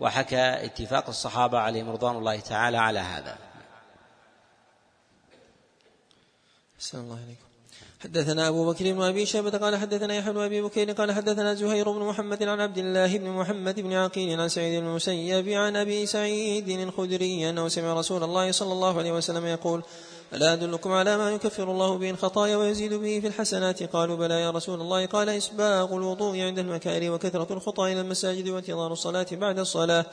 [0.00, 3.38] وحكى اتفاق الصحابة عليهم رضوان الله تعالى على هذا.
[6.78, 7.47] السلام الله عليكم.
[8.00, 11.90] حدثنا أبو بكر بن أبي شيبة قال حدثنا يحيى بن أبي بكير قال حدثنا زهير
[11.90, 16.06] بن محمد عن عبد الله بن محمد بن عقيل عن سعيد بن المسيب عن أبي
[16.06, 19.82] سعيد الخدري أنه سمع رسول الله صلى الله عليه وسلم يقول
[20.32, 24.50] ألا أدلكم على ما يكفر الله به الخطايا ويزيد به في الحسنات؟ قالوا بلى يا
[24.50, 25.06] رسول الله.
[25.06, 30.06] قال إسباغ الوضوء عند المكاره وكثرة الخطى إلى المساجد وانتظار الصلاة بعد الصلاة.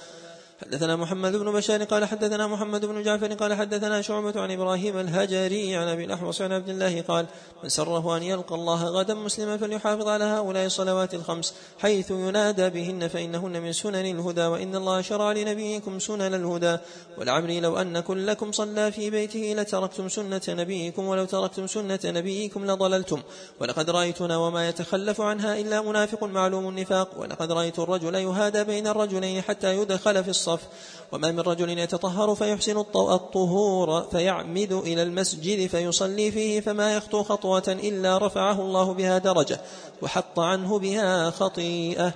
[0.61, 5.75] حدثنا محمد بن بشار قال حدثنا محمد بن جعفر قال حدثنا شعبة عن إبراهيم الهجري
[5.75, 7.25] عن أبي الأحوص عن عبد الله قال
[7.63, 13.07] من سره أن يلقى الله غدا مسلما فليحافظ على هؤلاء الصلوات الخمس حيث ينادى بهن
[13.07, 16.77] فإنهن من سنن الهدى وإن الله شرع لنبيكم سنن الهدى.
[17.17, 23.21] والعمر لو أن كلكم صلى في بيته لتركتم سنة نبيكم ولو تركتم سنة نبيكم لضللتم.
[23.59, 27.09] ولقد رأيتنا وما يتخلف عنها إلا منافق معلوم النفاق.
[27.19, 30.67] ولقد رأيت الرجل يهادى بين الرجلين حتى يدخل في الصف.
[31.11, 38.17] وما من رجل يتطهر فيحسن الطهور فيعمد إلى المسجد فيصلي فيه فما يخطو خطوة إلا
[38.17, 39.59] رفعه الله بها درجة
[40.01, 42.13] وحط عنه بها خطيئة.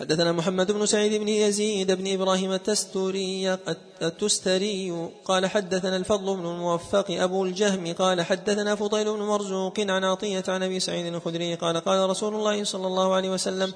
[0.00, 3.58] حدثنا محمد بن سعيد بن يزيد بن إبراهيم التستوري
[4.02, 10.44] التستري قال حدثنا الفضل بن الموفق أبو الجهم قال حدثنا فضيل بن مرزوق عن عطية
[10.48, 13.72] عن أبي سعيد الخدري قال قال رسول الله صلى الله عليه وسلم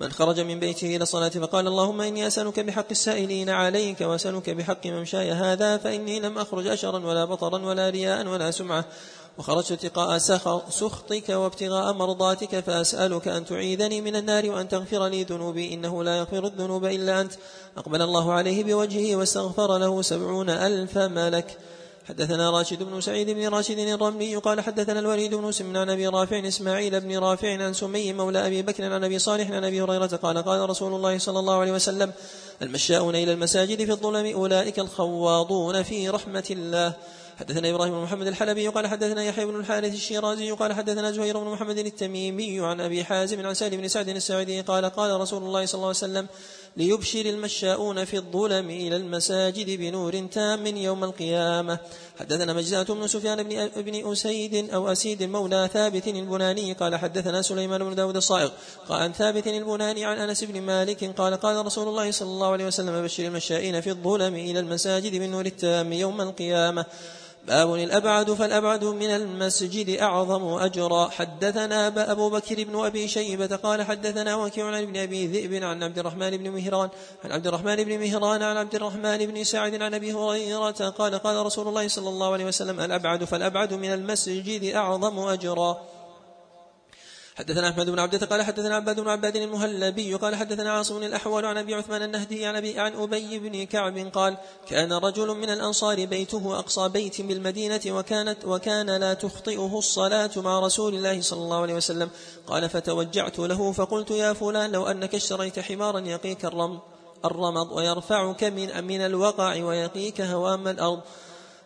[0.00, 4.86] من خرج من بيته إلى الصلاة فقال اللهم إني أسألك بحق السائلين عليك وأسألك بحق
[4.86, 8.84] ممشاي هذا فإني لم أخرج أشرا ولا بطرا ولا رياء ولا سمعة.
[9.38, 10.18] وخرجت اتقاء
[10.70, 15.74] سخطك وابتغاء مرضاتك فأسألك أن تعيذني من النار وأن تغفر لي ذنوبي.
[15.74, 17.32] إنه لا يغفر الذنوب إلا أنت.
[17.76, 21.58] أقبل الله عليه بوجهه واستغفر له سبعون ألف ملك.
[22.08, 26.48] حدثنا راشد بن سعيد بن راشد الرملي قال حدثنا الوليد بن سمن عن أبي رافع
[26.48, 30.42] إسماعيل بن رافع عن سمي مولى أبي بكر عن أبي صالح عن أبي هريرة قال
[30.42, 32.12] قال رسول الله صلى الله عليه وسلم
[32.62, 36.94] المشاؤون إلى المساجد في الظلم أولئك الخواضون في رحمة الله.
[37.38, 41.50] حدثنا إبراهيم بن محمد الحلبي قال حدثنا يحيى بن الحارث الشيرازي قال حدثنا زهير بن
[41.50, 45.74] محمد التميمي عن أبي حازم عن سالم بن سعد الساعدي قال قال رسول الله صلى
[45.74, 46.26] الله عليه وسلم
[46.78, 51.78] ليبشر المشاؤون في الظلم إلى المساجد بنور تام يوم القيامة.
[52.18, 57.84] حدثنا مجزاة بن سفيان بن, بن أسيد أو أسيد مولى ثابت البناني قال حدثنا سليمان
[57.84, 58.50] بن داود الصائغ.
[58.88, 62.66] قال عن ثابت البناني عن أنس بن مالك قال قال رسول الله صلى الله عليه
[62.66, 66.84] وسلم بشر المشائين في الظلم إلى المساجد بالنور التام يوم القيامة.
[67.48, 71.08] باب الأبعد فالأبعد من المسجد أعظم أجرا.
[71.08, 75.98] حدثنا أبو بكر بن أبي شيبة قال حدثنا وكيع عن ابن أبي ذئب عن عبد
[75.98, 76.88] الرحمن بن مهران
[77.24, 81.46] عن عبد الرحمن بن مهران عن عبد الرحمن بن سعد عن أبي هريرة قال قال
[81.46, 85.80] رسول الله صلى الله عليه وسلم الأبعد فالأبعد من المسجد أعظم أجرا.
[87.38, 91.58] حدثنا أحمد بن عبدة قال حدثنا عباد بن عباد المهلبي قال حدثنا عاصم الأحول عن
[91.58, 94.36] أبي عثمان النهدي عن أبي عن أبي بن كعب قال
[94.68, 100.94] كان رجل من الأنصار بيته أقصى بيت بالمدينة وكانت وكان لا تخطئه الصلاة مع رسول
[100.94, 102.10] الله صلى الله عليه وسلم.
[102.46, 106.80] قال فتوجعت له فقلت يا فلان لو أنك اشتريت حمارا يقيك الرمض
[107.24, 111.00] الرمض ويرفعك من من الوقع ويقيك هوام الأرض.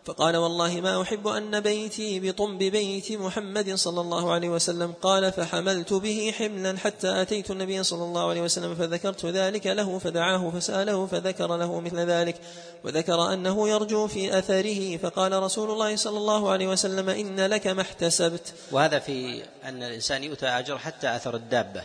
[0.05, 4.93] فقال والله ما أحب أن بيتي بطنب بيت محمد صلى الله عليه وسلم.
[5.01, 10.49] قال فحملت به حملا حتى أتيت النبي صلى الله عليه وسلم فذكرت ذلك له فدعاه
[10.49, 12.35] فسأله فذكر له مثل ذلك
[12.83, 14.97] وذكر أنه يرجو في أثره.
[14.97, 18.53] فقال رسول الله صلى الله عليه وسلم إن لك ما احتسبت.
[18.71, 21.83] وهذا في أن الإنسان يؤتى أجر حتى أثر الدابة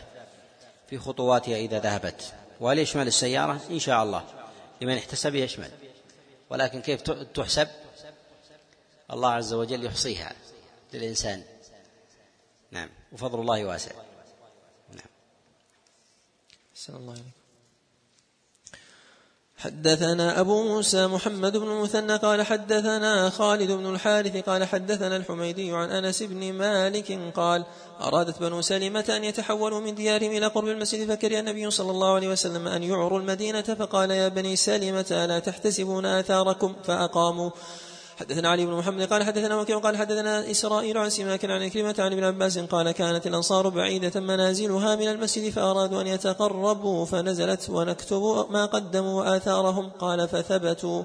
[0.89, 2.33] في خطواتها إذا ذهبت.
[2.59, 4.23] وهل يشمل السيارة؟ إن شاء الله.
[4.81, 5.69] لمن احتسب يشمل.
[6.49, 7.01] ولكن كيف
[7.33, 7.67] تحسب؟
[9.11, 10.35] الله عز وجل يحصيها
[10.93, 11.43] للإنسان.
[12.71, 12.89] نعم.
[13.11, 13.91] وفضل الله واسع.
[14.91, 15.05] نعم.
[16.89, 17.39] الله عليكم
[19.59, 25.89] حدثنا أبو موسى محمد بن المثنى قال حدثنا خالد بن الحارث قال حدثنا الحميدي عن
[25.89, 27.65] أنس بن مالك قال
[28.01, 32.27] أرادت بنو سلمة أن يتحولوا من ديارهم إلى قرب المسجد فكره النبي صلى الله عليه
[32.27, 37.49] وسلم أن يعروا المدينة فقال يا بني سلمة ألا تحتسبون آثاركم؟ فأقاموا.
[38.19, 42.13] حدثنا علي بن محمد قال حدثنا وكيع قال حدثنا إسرائيل عن سماك عن كلمة عن
[42.13, 48.65] ابن عباس قال كانت الأنصار بعيدة منازلها من المسجد فأرادوا أن يتقربوا فنزلت ونكتب ما
[48.65, 51.03] قدموا وآثارهم قال فثبتوا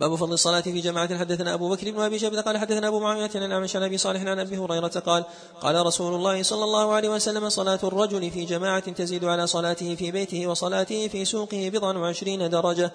[0.00, 1.18] باب فضل الصلاة في جماعة.
[1.18, 4.20] حدثنا أبو بكر بن أبي شيبة قال حدثنا أبو معاوية عن الأعمش عن أبي صالح
[4.20, 5.24] عن أبي هريرة قال
[5.60, 10.10] قال رسول الله صلى الله عليه وسلم صلاة الرجل في جماعة تزيد على صلاته في
[10.10, 12.92] بيته وصلاته في سوقه بضع وعشرين درجة.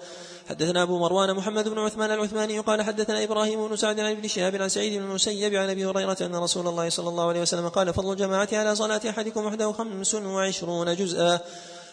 [0.48, 4.54] حدثنا أبو مروان محمد بن عثمان العثماني قال حدثنا إبراهيم بن سعد عن ابن شهاب
[4.54, 7.94] عن سعيد بن المسيب عن أبي هريرة أن رسول الله صلى الله عليه وسلم قال
[7.94, 11.40] فضل الجماعة على صلاة أحدكم وحده خمس وعشرون جزءا.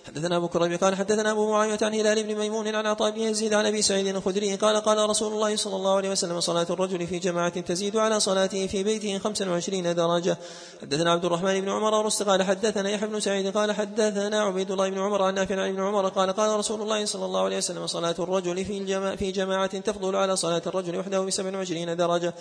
[0.08, 3.54] حدثنا أبو كريم قال حدثنا أبو معاوية عن هلال بن ميمون عن عطاء بن يزيد
[3.54, 7.20] عن أبي سعيد الخدري قال قال رسول الله صلى الله عليه وسلم صلاة الرجل في
[7.20, 10.38] جماعة تزيد على صلاته في بيته خمسا وعشرين درجة.
[10.82, 14.90] حدثنا عبد الرحمن بن عمر ورست قال حدثنا يحيى بن سعيد قال حدثنا عبيد الله
[14.90, 17.88] بن عمر عن نافع عن ابن عمر قال قال رسول الله صلى الله عليه وسلم
[17.88, 22.34] صلاة الرجل في الجماعة في جماعة تفضل على صلاة الرجل وحده بسبع وعشرين درجة.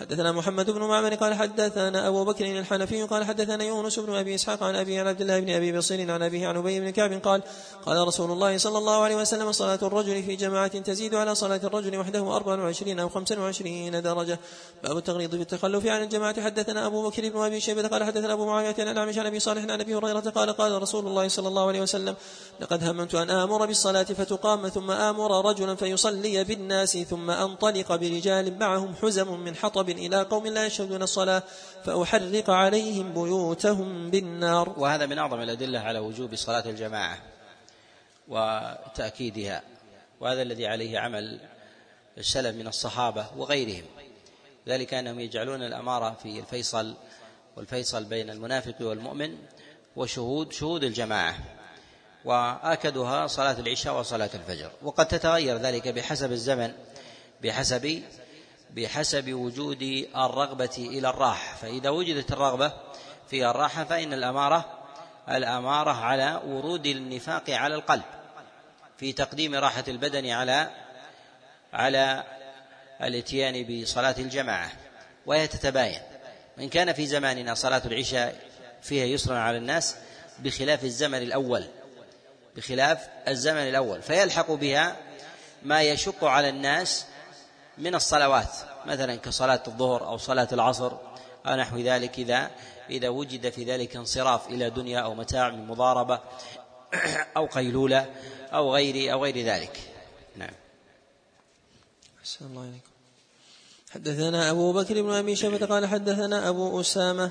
[0.00, 4.62] حدثنا محمد بن معمر قال حدثنا أبو بكر الحنفي قال حدثنا يونس بن أبي إسحاق
[4.62, 7.42] عن ابي عن عبد الله بن أبي بصير عن أبيه عن أبي بن كعب قال
[7.86, 11.98] قال رسول الله صلى الله عليه وسلم صلاة الرجل في جماعة تزيد على صلاة الرجل
[11.98, 14.38] وحده أربع وعشرين أو خمسا وعشرين درجة.
[14.84, 16.42] باب التغليظ في التخلف عن الجماعة.
[16.42, 19.62] حدثنا أبو بكر بن أبي شيبة قال حدثنا أبو معاوية عن أعمش عن أبي صالح
[19.62, 22.14] عن أبي هريرة قال قال رسول الله صلى الله عليه وسلم
[22.60, 28.94] لقد هممت أن آمر بالصلاة فتقام ثم آمر رجلا فيصلي بالناس ثم أنطلق برجال معهم
[28.94, 31.42] حزم من حطب إلى قوم لا يشهدون الصلاة
[31.84, 34.74] فأحرق عليهم بيوتهم بالنار.
[34.76, 36.89] وهذا من أعظم الأدلة على وجوب صلاة الجماعة.
[38.28, 39.62] وتأكيدها
[40.20, 41.40] وهذا الذي عليه عمل
[42.18, 43.84] السلف من الصحابة وغيرهم.
[44.68, 46.94] ذلك أنهم يجعلون الأمارة في الفيصل
[47.56, 49.38] والفيصل بين المنافق والمؤمن
[49.96, 51.38] وشهود شهود الجماعة
[52.24, 54.70] وآكدها صلاة العشاء وصلاة الفجر.
[54.82, 56.72] وقد تتغير ذلك بحسب الزمن
[57.42, 58.02] بحسب
[58.70, 59.82] بحسب وجود
[60.16, 61.56] الرغبة إلى الراحة.
[61.56, 62.72] فإذا وجدت الرغبة
[63.30, 64.79] في الراحة فإن الأمارة
[65.30, 68.02] الأمارة على ورود النفاق على القلب
[68.98, 70.70] في تقديم راحة البدن على
[71.72, 72.24] على
[73.02, 74.70] الاتيان بصلاة الجماعة
[75.26, 76.00] وهي تتباين.
[76.58, 78.36] وإن كان في زماننا صلاة العشاء
[78.82, 79.96] فيها يسرا على الناس
[80.38, 81.64] بخلاف الزمن الأول
[82.56, 84.96] بخلاف الزمن الأول فيلحق بها
[85.62, 87.06] ما يشق على الناس
[87.78, 88.50] من الصلوات
[88.86, 90.92] مثلا كصلاة الظهر أو صلاة العصر
[91.46, 92.50] أو نحو ذلك إذا
[92.90, 96.20] إذا وجد في ذلك انصراف إلى دنيا أو متاع من مضاربة
[97.36, 98.14] أو قيلولة
[98.52, 99.80] أو غير أو غير ذلك.
[100.36, 100.54] نعم.
[102.20, 102.90] أحسن الله عليكم
[103.90, 107.30] حدثنا أبو بكر بن أبي شيبة قال حدثنا أبو أسامة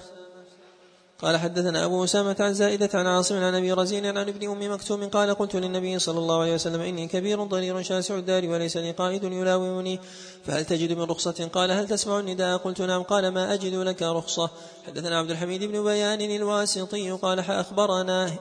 [1.21, 5.09] قال حدثنا أبو أسامة عن زائدة عن عاصم عن أبي رزين عن ابن أم مكتوم
[5.09, 9.23] قال قلت للنبي صلى الله عليه وسلم إني كبير ضرير شاسع الدار وليس لي قائد
[9.23, 9.99] يلاومني
[10.45, 13.03] فهل تجد من رخصة؟ قال هل تسمع النداء؟ قلت نعم.
[13.03, 14.49] قال ما أجد لك رخصة.
[14.87, 18.31] حدثنا عبد الحميد بن بيان الواسطي قال أخبرنا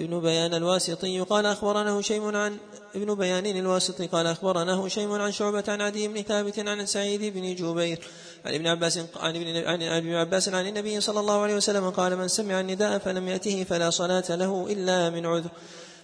[0.00, 2.56] ابن بيان الواسطي قال أخبرنا هشيم عن
[2.94, 7.54] ابن بيان الواسطي قال أخبرنا هشيم عن شعبة عن عدي بن ثابت عن سعيد بن
[7.54, 7.98] جبير
[8.44, 12.16] عن ابن عباس عن ابن عن ابن عباس عن النبي صلى الله عليه وسلم قال
[12.16, 15.50] من سمع النداء فلم يأته فلا صلاة له إلا من عذر.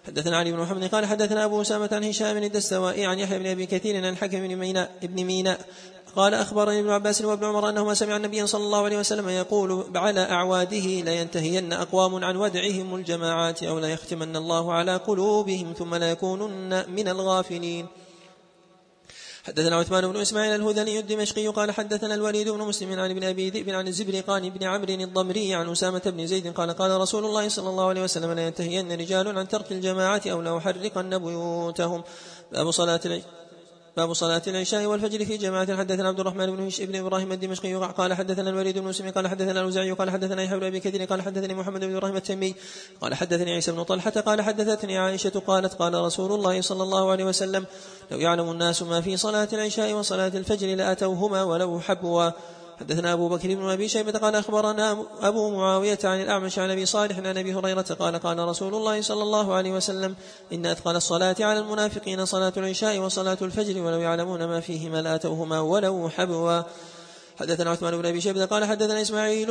[0.07, 3.67] حدثنا علي بن محمد قال حدثنا أبو أسامة عن هشام الدستوائي عن يحيى بن أبي
[3.67, 5.61] كثير عن الحكم بن ميناء ابن ميناء
[6.17, 10.21] قال أخبرني ابن عباس وابن عمر انهما سمع النبي صلى الله عليه وسلم يقول على
[10.21, 17.09] أعواده لينتهين أقوام عن ودعهم الجماعات أو ليختمن الله على قلوبهم ثم لا يكونن من
[17.09, 17.87] الغافلين.
[19.45, 23.71] حدثنا عثمان بن إسماعيل الهذلي الدمشقي قال حدثنا الوليد بن مسلم عن ابن أبي ذئب
[23.71, 27.89] عن الزبرقان بن عمرو الضمري عن أسامة بن زيد قال قال رسول الله صلى الله
[27.89, 32.05] عليه وسلم لا ينتهين رجال عن ترك الجماعة أو لاحرقن بيوتهم.
[32.53, 33.01] باب صلاة
[33.97, 35.77] باب صلاة العشاء والفجر في جماعة.
[35.77, 39.93] حدثنا عبد الرحمن بن بن إبراهيم الدمشقي قال حدثنا الوليد بن مسلم قال حدثنا الاوزاعي
[39.93, 42.55] قال حدثنا يحيى بن أبي كثير قال حدثني محمد بن إبراهيم التيمي
[43.01, 47.25] قال حدثني عيسى بن طلحة قال حدثتني عائشة قالت قال رسول الله صلى الله عليه
[47.25, 47.67] وسلم
[48.11, 52.31] لو يعلم الناس ما في صلاة العشاء وصلاة الفجر لأتوهما ولو حبوا.
[52.81, 57.19] حدثنا أبو بكر بن أبي شيبة قال أخبرنا أبو معاوية عن الأعمش عن أبي صالح
[57.19, 60.15] عن أبي هريرة قال قال رسول الله صلى الله عليه وسلم
[60.53, 66.09] إن أثقل الصلاة على المنافقين صلاة العشاء وصلاة الفجر ولو يعلمون ما فيهما لآتوهما ولو
[66.09, 66.63] حبوا.
[67.41, 69.47] حدثنا عثمان بن أبي شيبة قال حدثنا إسماعيل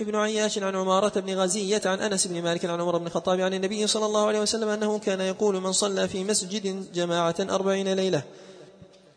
[0.00, 3.54] بن عياش عن عمارة بن غزية عن أنس بن مالك عن عمر بن الخطاب عن
[3.54, 8.22] النبي صلى الله عليه وسلم أنه كان يقول من صلى في مسجد جماعة أربعين ليلة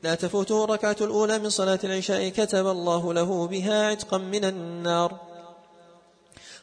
[0.04, 5.27] لا تفوته الركعة الأولى من صلاة العشاء كتب الله له بها عتقا من النار.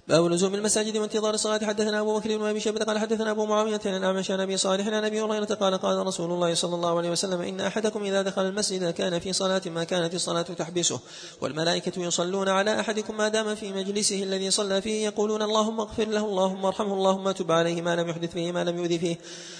[0.08, 1.58] باب لزوم المساجد وانتظار الصلاة.
[1.58, 4.86] حدثنا أبو بكر بن أبي شيبة قال حدثنا أبو معاوية عن الأعمش عن أبي صالح
[4.86, 8.42] عن أبي هريرة قال قال رسول الله صلى الله عليه وسلم إن أحدكم إذا دخل
[8.42, 11.00] المسجد كان في صلاة ما كانت الصلاة تحبسه.
[11.40, 16.24] والملائكة يصلون على أحدكم ما دام في مجلسه الذي صلى فيه يقولون اللهم اغفر له
[16.24, 19.18] اللهم ارحمه اللهم تب عليه ما لم يحدث فيه ما لم يؤذي فيه.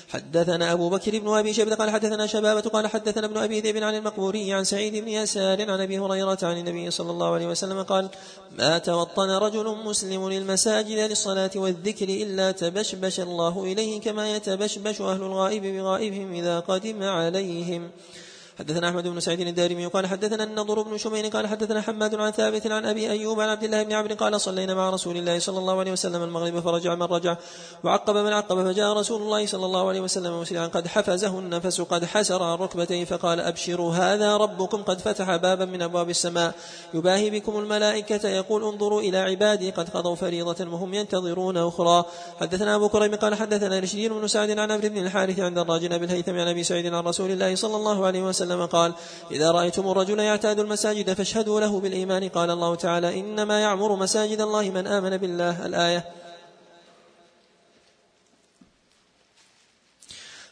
[0.08, 3.94] حدثنا أبو بكر بن أبي شيبة قال حدثنا شبابة قال حدثنا ابن أبي ذئب عن
[3.94, 8.08] المقبوري عن سعيد بن يسار عن أبي هريرة عن النبي صلى الله عليه وسلم قال
[8.58, 15.62] ما توطن رجل مسلم للمساجد للصلاة والذكر إلا تبشبش الله إليه كما يتبشبش أهل الغائب
[15.62, 17.90] بغائبهم إذا قدم عليهم.
[18.58, 22.66] حدثنا أحمد بن سعيد الدارمي قال حدثنا النضر بن شمين قال حدثنا حماد عن ثابت
[22.66, 25.78] عن أبي أيوب عن عبد الله بن عمرو قال صلينا مع رسول الله صلى الله
[25.78, 27.36] عليه وسلم المغرب فرجع من رجع
[27.84, 32.04] وعقب من عقب فجاء رسول الله صلى الله عليه وسلم مسرعا قد حفزه النفس قد
[32.04, 36.54] حسر عن ركبتيه فقال أبشروا هذا ربكم قد فتح بابا من أبواب السماء
[36.94, 42.04] يباهي بكم الملائكة يقول انظروا إلى عبادي قد قضوا فريضة وهم ينتظرون أخرى
[42.40, 46.32] حدثنا أبو كريم قال حدثنا رشدين بن سعد عن عمرو بن الحارث عند الراجل بالهيثم
[46.32, 48.92] عن أبي سعيد عن رسول الله صلى الله عليه وسلم وسلم قال
[49.30, 52.28] إذا رأيتم الرجل يعتاد المساجد فاشهدوا له بالإيمان.
[52.28, 55.66] قال الله تعالى إنما يعمر مساجد الله من آمن بالله.
[55.66, 56.04] الآية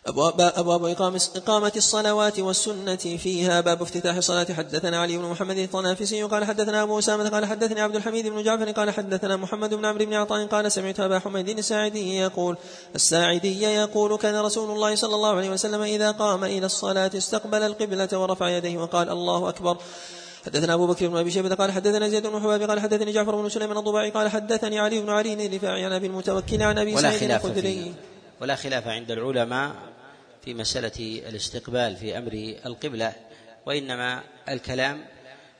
[0.06, 0.84] أبواب, أبواب
[1.36, 3.60] إقامة الصلوات والسنة فيها.
[3.60, 4.44] باب افتتاح الصلاة.
[4.44, 8.70] حدثنا علي بن محمد الطنافسي قال حدثنا أبو أسامة قال حدثني عبد الحميد بن جعفر
[8.70, 12.56] قال حدثنا محمد بن عمرو بن عطاء قال سمعت أبا حميد الساعدي يقول
[12.94, 18.08] الساعدي يقول كان رسول الله صلى الله عليه وسلم إذا قام إلى الصلاة استقبل القبلة
[18.12, 19.76] ورفع يديه وقال الله أكبر.
[20.46, 23.48] حدثنا أبو بكر بن أبي شيبة قال حدثنا زيد بن حباب قال حدثني جعفر بن
[23.48, 27.94] سليمان الضباعي قال حدثني علي بن علي الرفاعي عن أبي المتوكل عن أبي سعيد الخدري.
[28.40, 29.91] ولا خلاف عند العلماء
[30.44, 32.32] في مسألة الاستقبال في أمر
[32.66, 33.12] القبلة
[33.66, 35.04] وإنما الكلام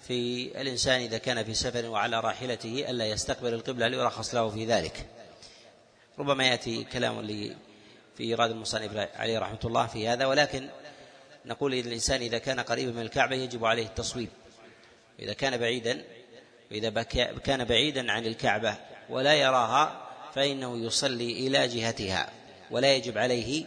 [0.08, 5.06] في الإنسان إذا كان في سفر وعلى راحلته ألا يستقبل القبلة ليرخص له في ذلك.
[6.18, 7.26] ربما يأتي كلام
[8.16, 10.68] في إيراد المصنف عليه رحمة الله في هذا ولكن
[11.46, 14.28] نقول إن الإنسان إذا كان قريبا من الكعبة يجب عليه التصويب.
[15.18, 16.04] إذا كان بعيدا
[16.70, 17.02] وإذا
[17.44, 18.76] كان بعيدا عن الكعبة
[19.10, 22.30] ولا يراها فإنه يصلي إلى جهتها
[22.70, 23.66] ولا يجب عليه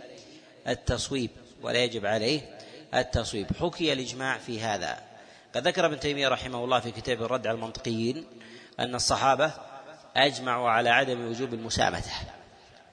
[0.67, 1.29] التصويب
[1.61, 2.41] ولا يجب عليه
[2.93, 3.47] التصويب.
[3.59, 4.97] حكي الإجماع في هذا.
[5.55, 8.25] قد ذكر ابن تيمية رحمه الله في كتاب الرد على المنطقيين
[8.79, 9.51] أن الصحابة
[10.15, 12.11] أجمعوا على عدم وجوب المسامته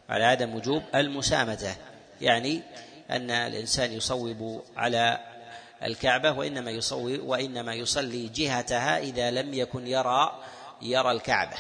[0.09, 1.77] على عدم وجوب المسامته
[2.21, 2.63] يعني
[3.11, 5.19] أن الإنسان يصوب على
[5.83, 10.39] الكعبة وإنما يصوي وإنما يصلي جهتها إذا لم يكن يرى
[10.83, 11.57] يرى الكعبة.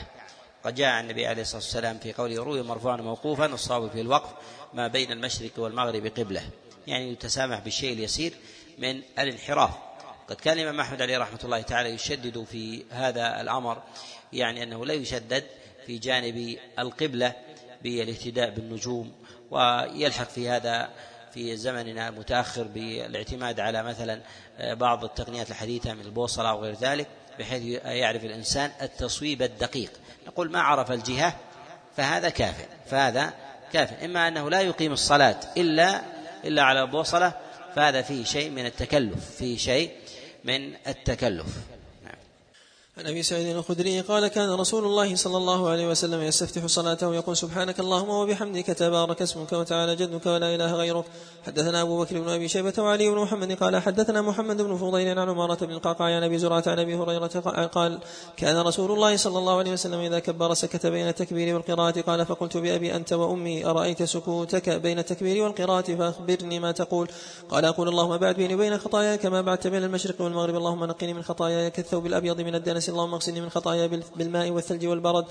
[0.65, 4.31] قد جاء النبي عليه الصلاة والسلام في قوله روي مرفوعا موقوفا الصواب في الوقف.
[4.75, 6.42] ما بين المشرق والمغرب قبلة.
[6.86, 8.33] يعني يتسامح بالشيء اليسير
[8.78, 9.70] من الانحراف.
[10.28, 13.83] قد كان الإمام أحمد عليه رحمة الله تعالى يشدد في هذا الأمر
[14.33, 15.44] يعني أنه لا يشدد
[15.86, 17.33] في جانب القبلة
[17.83, 19.12] بالاهتداء بالنجوم
[19.51, 20.91] ويلحق في هذا
[21.34, 24.20] في زمننا المتاخر بالاعتماد على مثلا
[24.60, 27.07] بعض التقنيات الحديثة من البوصلة أو غير ذلك
[27.39, 29.91] بحيث يعرف الإنسان التصويب الدقيق.
[30.26, 31.36] نقول ما عرف الجهة
[31.97, 33.34] فهذا كاف فهذا
[33.73, 36.02] كاف إما أنه لا يقيم الصلاة إلا
[36.44, 37.33] إلا على البوصله
[37.76, 39.91] فهذا فيه شيء من التكلف فيه شيء
[40.44, 41.47] من التكلف.
[42.99, 47.37] عن أبي سعيد الخدري قال كان رسول الله صلى الله عليه وسلم يستفتح صلاته يقول
[47.37, 51.05] سبحانك اللهم وبحمدك تبارك اسمك وتعالى جدك ولا إله غيرك.
[51.47, 55.29] حدثنا أبو بكر بن أبي شيبة وعلي بن محمد قال حدثنا محمد بن فضيل عن
[55.29, 57.27] عمارة بن القعقاع عن أبي زرعة عن أبي هريرة
[57.67, 57.99] قال
[58.37, 62.57] كان رسول الله صلى الله عليه وسلم إذا كبر سكت بين التكبير والقراءة قال فقلت
[62.57, 67.09] بأبي أنت وأمي أرأيت سكوتك بين التكبير والقراءة فأخبرني ما تقول.
[67.49, 70.57] قال أقول اللهم بعد بيني وبين خطاياي كما بعدت بين المشرق والمغرب.
[70.57, 73.86] اللهم نقني من خطاياي كالثوب الأبيض من الدنس الناس اللهم اغسلني من خطايا
[74.17, 75.27] بالماء والثلج والبرد.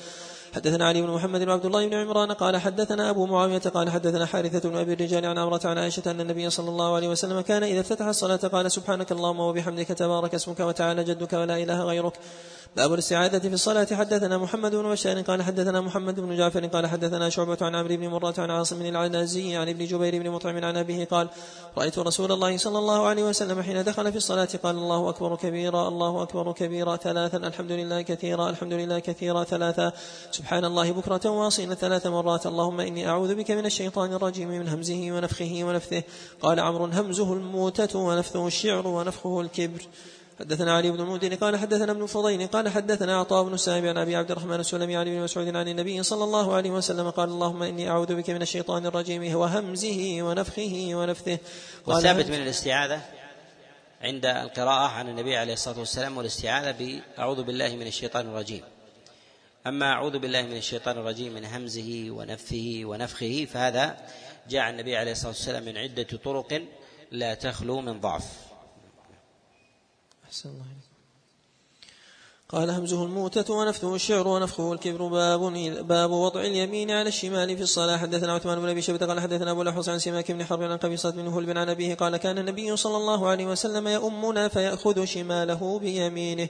[0.54, 4.70] حدثنا علي بن محمد وعبد الله بن عمران قال حدثنا أبو معاوية قال حدثنا حارثة
[4.70, 7.80] بن أبي الرجال عن عمرة عن عائشة أن النبي صلى الله عليه وسلم كان إذا
[7.80, 12.14] افتتح الصلاة قال سبحانك اللهم وبحمدك تبارك اسمك وتعالى جدك ولا إله غيرك.
[12.76, 13.88] باب الاستعاذة في الصلاة.
[13.92, 18.08] حدثنا محمد بن بشار قال حدثنا محمد بن جعفر قال حدثنا شعبة عن عمرو بن
[18.08, 21.30] مرة عن عاصم العنازي عن ابن جبير بن مطعم عن أبيه قال
[21.78, 25.88] رأيت رسول الله صلى الله عليه وسلم حين دخل في الصلاة قال الله أكبر كبيرا
[25.88, 29.92] الله أكبر كبيرا ثلاثا الحمد لله كثيرا الحمد لله كثيرا ثلاثا.
[30.42, 32.46] سبحان الله بكرة واصيلا ثلاث مرات.
[32.46, 36.04] اللهم إني أعوذ بك من الشيطان الرجيم من همزه ونفخه ونفثه.
[36.42, 39.82] قال عمرو همزه الموتة ونفثه الشعر ونفخه الكبر.
[40.40, 44.16] حدثنا علي بن المدين قال حدثنا ابن فضيل قال حدثنا عطاء بن السائب عن أبي
[44.16, 47.90] عبد الرحمن السلمي عن ابن مسعود عن النبي صلى الله عليه وسلم قال اللهم إني
[47.90, 51.38] أعوذ بك من الشيطان الرجيم وهمزه ونفخه ونفثه.
[51.88, 53.02] والثابت من الاستعاذة
[54.02, 58.64] عند القراءة عن النبي عليه الصلاة والسلام والاستعاذة بأعوذ بالله من الشيطان الرجيم.
[59.68, 64.08] أما أعوذ بالله من الشيطان الرجيم من همزه ونفثه ونفخه فهذا
[64.50, 66.68] جاء النبي عليه الصلاة والسلام من عدة طرق
[67.12, 68.48] لا تخلو من ضعف.
[70.26, 70.66] أحسن الله
[72.52, 75.08] قال همزه الموتة ونفثه الشعر ونفخه الكبر.
[75.08, 75.54] باب
[75.88, 77.98] باب وضع اليمين على الشمال في الصلاة.
[77.98, 81.10] حدثنا عثمان بن أبي شبة قال حدثنا أبو الأحوص عن سماك بن حرب عن قبيصة
[81.10, 86.50] بن هلب عن أبيه قال كان النبي صلى الله عليه وسلم يؤمنا فيأخذ شماله بيمينه.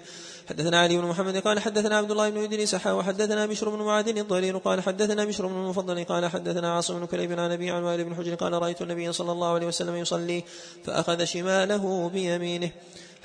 [0.50, 4.18] حدثنا علي بن محمد قال حدثنا عبد الله بن إدريس حا وحدثنا بشر بن معاذ
[4.18, 8.04] الضرير قال حدثنا بشر بن المفضل قال حدثنا عاصم بن كليب عن أبي عن وائل
[8.04, 10.44] بن حجر قال رأيت النبي صلى الله عليه وسلم يصلي
[10.84, 12.72] فأخذ شماله بيمينه.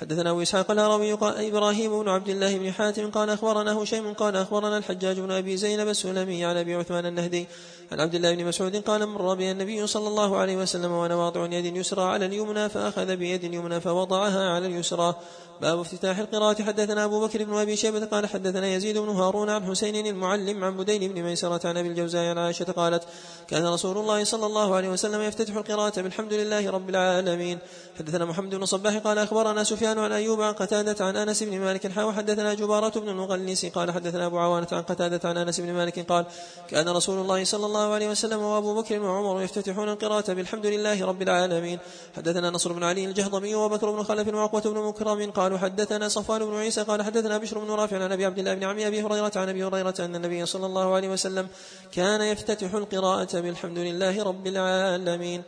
[0.01, 4.35] حدثنا ابو اسحاق الهروي قال إبراهيم بن عبد الله بن حاتم قال أخبرنا هشيم قال
[4.35, 7.47] أخبرنا الحجاج بن أبي زينب السلمي عن أبي عثمان النهدي
[7.91, 11.45] عن عبد الله بن مسعود قال مر بي النبي صلى الله عليه وسلم وأنا واضع
[11.45, 15.15] يد يسرى على اليمنى فأخذ بيد اليمنى فوضعها على اليسرى.
[15.61, 16.63] باب افتتاح القراءة.
[16.63, 20.77] حدثنا أبو بكر بن أبي شيبة قال حدثنا يزيد بن هارون عن حسين المعلم عن
[20.77, 23.03] بدين بن ميسرة عن أبي الجوزاء عن عائشة قالت
[23.47, 27.59] كان رسول الله صلى الله عليه وسلم يفتتح القراءة بالحمد لله رب العالمين.
[27.99, 31.87] حدثنا محمد بن صباح قال أخبرنا سفيان عن أيوب عن قتادة عن أنس بن مالك
[31.91, 36.11] حا وحدثنا جبارة بن المغلس قال حدثنا أبو عوانة عن قتادة عن أنس بن مالك
[36.11, 36.25] قال
[36.69, 41.21] كان رسول الله صلى الله عليه وسلم وأبو بكر وعمر يفتتحون القراءة بالحمد لله رب
[41.21, 41.79] العالمين.
[42.15, 46.55] حدثنا نصر بن علي الجهضمي وبكر بن خلف وعقوة بن مكرم قالوا حدثنا صفوان بن
[46.55, 49.49] عيسى قال حدثنا بشر بن رافع عن أبي عبد الله بن عم أبي هريرة عن
[49.49, 51.47] أبي هريرة أن النبي صلى الله عليه وسلم
[51.91, 55.43] كان يفتتح القراءة بالحمد لله رب العالمين.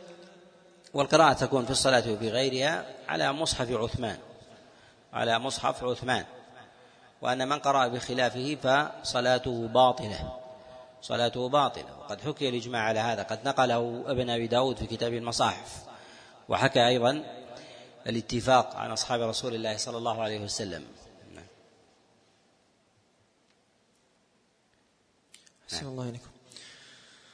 [0.94, 4.18] والقراءة تكون في الصلاة وفي غيرها على مصحف عثمان
[5.12, 6.24] على مصحف عثمان.
[7.22, 10.32] وأن من قرأ بخلافه فصلاته باطلة
[11.02, 11.98] صلاته باطلة.
[12.00, 15.76] وقد حكي الإجماع على هذا قد نقله ابن أبي داود في كتاب المصاحف.
[16.48, 17.24] وحكى أيضا
[18.06, 20.84] الاتفاق عن أصحاب رسول الله صلى الله عليه وسلم
[25.72, 25.88] نعم.
[25.88, 26.30] الله عليكم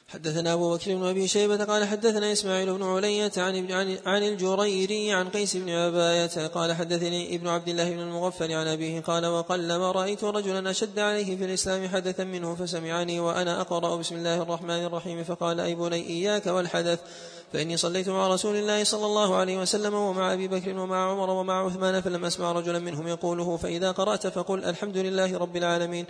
[0.09, 5.13] حدثنا أبو بكر بن أبي شيبة قال حدثنا إسماعيل بن علية عن عن عن الجريري
[5.13, 9.91] عن قيس بن عباية قال حدثني ابن عبد الله بن المغفل عن أبيه قال وقلما
[9.91, 15.23] رأيت رجلا أشد عليه في الإسلام حدثا منه فسمعني وأنا أقرأ بسم الله الرحمن الرحيم
[15.23, 16.99] فقال أي بني إياك والحدث
[17.53, 21.65] فإني صليت مع رسول الله صلى الله عليه وسلم ومع أبي بكر ومع عمر ومع
[21.65, 26.05] عثمان فلم أسمع رجلا منهم يقوله فإذا قرأت فقل الحمد لله رب العالمين.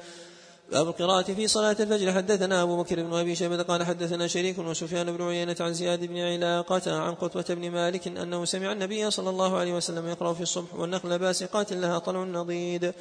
[0.71, 2.13] باب القراءة في صلاة الفجر.
[2.13, 6.17] حدثنا أبو بكر بن أبي شيبة قال حدثنا شريك وسفيان بن عيينة عن زياد بن
[6.17, 10.75] علاقة عن قتوة بن مالك أنه سمع النبي صلى الله عليه وسلم يقرأ في الصبح
[10.75, 12.93] والنخل باسقات لها طلع نضيد.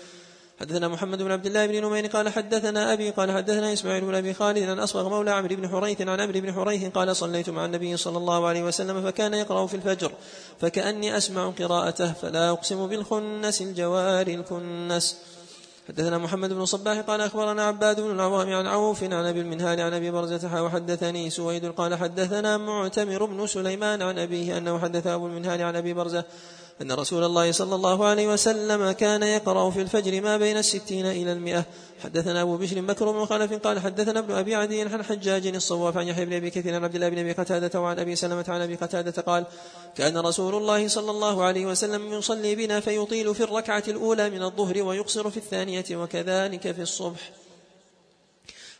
[0.60, 4.34] حدثنا محمد بن عبد الله بن نمير قال حدثنا أبي قال حدثنا إسماعيل بن أبي
[4.34, 7.96] خالد عن أصبغ مولى عمرو بن حريث عن عمرو بن حريث قال صليت مع النبي
[7.96, 10.12] صلى الله عليه وسلم فكان يقرأ في الفجر
[10.60, 15.16] فكأني أسمع قراءته فلا أقسم بالخنس الجوار الكنس.
[15.88, 19.92] حدثنا محمد بن صباح قال أخبرنا عباد بن العوام عن عوف عن أبي المنهال عن
[19.92, 25.62] أبي برزة وحدثني سويد قال حدثنا معتمر بن سليمان عن أبيه أنه حدث أبو المنهال
[25.62, 26.24] عن أبي برزة
[26.82, 31.32] أن رسول الله صلى الله عليه وسلم كان يقرأ في الفجر ما بين الستين إلى
[31.32, 31.64] المئة.
[32.04, 36.08] حدثنا أبو بشر بكر بن خلف قال حدثنا ابن أبي عدي عن حجاج الصواف عن
[36.08, 38.74] يحيى بن أبي كثير عن عبد الله بن أبي قتادة وعن أبي سلمة عن أبي
[38.74, 39.44] قتادة قال
[39.96, 44.82] كان رسول الله صلى الله عليه وسلم يصلي بنا فيطيل في الركعة الأولى من الظهر
[44.82, 47.30] ويقصر في الثانية وكذلك في الصبح.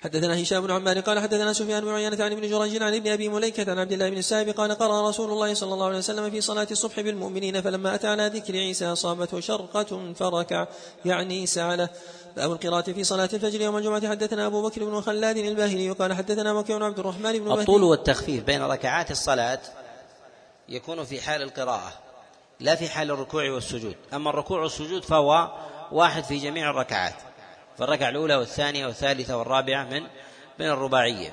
[0.07, 3.29] حدثنا هشام بن عمار قال حدثنا سفيان بن عيينة عن ابن جريج عن ابن أبي
[3.29, 6.41] مليكة عن عبد الله بن السائب قال قرأ رسول الله صلى الله عليه وسلم في
[6.41, 10.67] صلاة الصبح بالمؤمنين فلما أتى على ذكر عيسى أصابته شرقة فركع
[11.05, 11.89] يعني سعله
[12.37, 14.09] باب القراءة في صلاة الفجر يوم الجمعة.
[14.09, 18.63] حدثنا أبو بكر بن خلاد الباهلي قال حدثنا وكيع عبد الرحمن بن الطول والتخفيف بين
[18.63, 19.61] ركعات الصلاة
[20.69, 21.93] يكون في حال القراءة
[22.61, 23.97] لا في حال الركوع والسجود.
[24.15, 25.51] أما الركوع والسجود فهو
[25.93, 27.15] واحد في جميع الركعات.
[27.79, 30.03] فالركعة الأولى والثانية والثالثة والرابعة من
[30.59, 31.33] من الرباعية.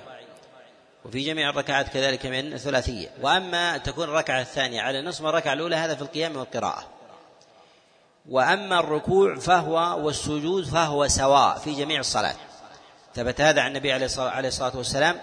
[1.06, 3.10] وفي جميع الركعات كذلك من الثلاثية.
[3.22, 6.90] وأما تكون الركعة الثانية على نصف الركعة الأولى هذا في القيام والقراءة.
[8.30, 12.36] وأما الركوع فهو والسجود فهو سواء في جميع الصلاة.
[13.16, 15.22] ثبت هذا عن النبي عليه الصلاة والسلام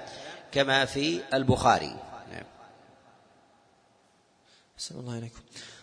[0.52, 1.96] كما في البخاري.
[2.32, 2.44] نعم.
[4.90, 5.40] الله عليكم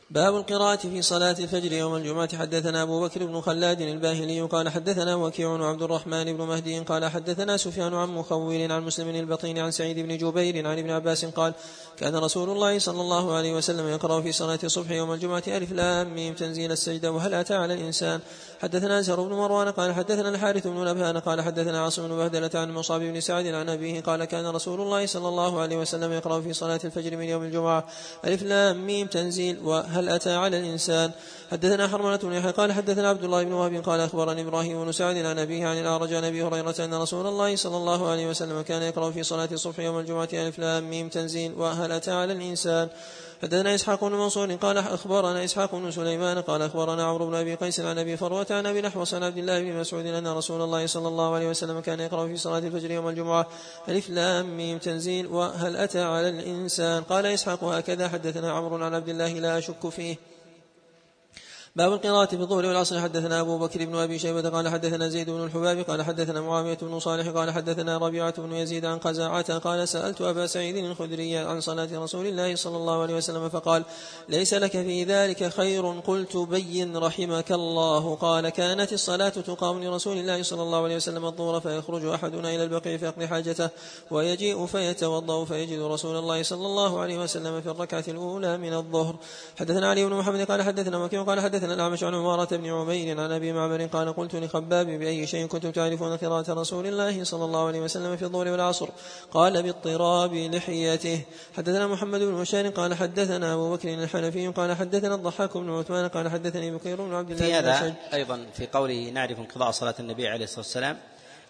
[0.10, 2.38] باب القراءة في صلاة الفجر يوم الجمعة.
[2.38, 7.58] حدثنا أبو بكر بن خلاد الباهلي قال حدثنا وكيع وعبد الرحمن بن مهدي قال حدثنا
[7.58, 11.54] سفيان عن مخول عن مسلم البطين عن سعيد بن جبير عن ابن عباس قال
[11.98, 16.14] كان رسول الله صلى الله عليه وسلم يقرأ في صلاة الصبح يوم الجمعة ألف لام
[16.16, 18.20] ميم تنزيل السجدة وهل أتى على الإنسان
[18.62, 22.72] حدثنا زهر بن مروان قال حدثنا الحارث بن نبهان قال حدثنا عاصم بن بهدلة عن
[22.72, 26.54] مصعب بن سعد عن أبيه قال كان رسول الله صلى الله عليه وسلم يقرأ في
[26.54, 27.86] صلاة الفجر من يوم الجمعة.
[28.26, 31.12] ألف لام ميم تنزيل وهل أتى على الإنسان؟
[31.52, 35.18] حدثنا حرملة بن يحيى قال حدثنا عبد الله بن وهب قال أخبرني إبراهيم بن سعد
[35.18, 38.82] عن أبيه عن الأعرج عن أبي هريرة أن رسول الله صلى الله عليه وسلم كان
[38.82, 40.30] يقرأ في صلاة الصبح يوم الجمعة.
[40.34, 42.90] ألف لام ميم تنزيل وهل أتى على الإنسان؟
[43.42, 47.80] حدثنا إسحاق بن منصور قال أخبرنا إسحاق بن سليمان قال أخبرنا عمرو بن أبي قيس
[47.80, 51.08] عن أبي فروة عن أبي الاحوص عن عبد الله بن مسعود أن رسول الله صلى
[51.08, 53.48] الله عليه وسلم كان يقرأ في صلاة الفجر يوم الجمعة
[53.90, 59.10] ألف لام ميم تنزيل وهل أتى على الإنسان قال إسحاق هكذا حدثنا عمرو عن عبد
[59.10, 60.18] الله لا أشك فيه
[61.78, 63.02] باب القراءة في الظهر والعصر.
[63.02, 67.00] حدثنا أبو بكر بن أبي شيبة قال حدثنا زيد بن الحباب قال حدثنا معاوية بن
[67.00, 71.88] صالح قال حدثنا ربيعة بن يزيد عن قزاعة قال سألت أبا سعيد الخدري عن صلاة
[71.94, 73.84] رسول الله صلى الله عليه وسلم فقال
[74.30, 78.16] ليس لك في ذلك خير؟ قلت بين رحمك الله.
[78.16, 82.98] قال كانت الصلاة تقام لرسول الله صلى الله عليه وسلم الظهر فيخرج أحدنا إلى البقيع
[82.98, 83.70] فيقضي حاجته
[84.12, 89.16] ويجيء فيتوضأ فيجد رسول الله صلى الله عليه وسلم في الركعة الأولى من الظهر.
[89.60, 93.20] حدثنا علي بن محمد قال حدثنا مكي قال حدثنا حدثنا الأعمش عن عمارة بن عمير
[93.20, 97.68] عن أبي معمر قال قلت لخباب بأي شيء كنتم تعرفون قراءة رسول الله صلى الله
[97.68, 98.90] عليه وسلم في الظهر والعصر؟
[99.32, 101.22] قال باضطراب لحيته.
[101.58, 106.30] حدثنا محمد بن بشار قال حدثنا أبو بكر الحنفي قال حدثنا الضحاك بن عثمان قال
[106.30, 110.44] حدثني بكير بن عبد الله في هذا أيضا في قوله نعرف انقضاء صلاة النبي عليه
[110.44, 110.98] الصلاة والسلام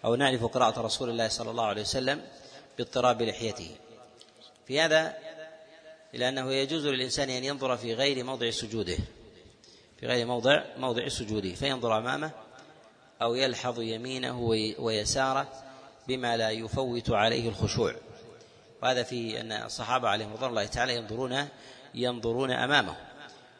[0.04, 2.20] أو نعرف قراءة رسول الله صلى الله عليه وسلم
[2.78, 3.70] باضطراب لحيته.
[4.66, 5.14] في هذا
[6.14, 8.98] إلى أنه يجوز للإنسان أن ينظر في غير موضع سجوده.
[10.00, 12.30] في غير موضع موضع سجوده فينظر أمامه
[13.22, 14.40] أو يلحظ يمينه
[14.78, 15.48] ويساره
[16.08, 17.94] بما لا يفوت عليه الخشوع.
[18.82, 21.48] وهذا في أن الصحابة عليهم رضوان الله تعالى ينظرون
[21.94, 22.96] ينظرون أمامه.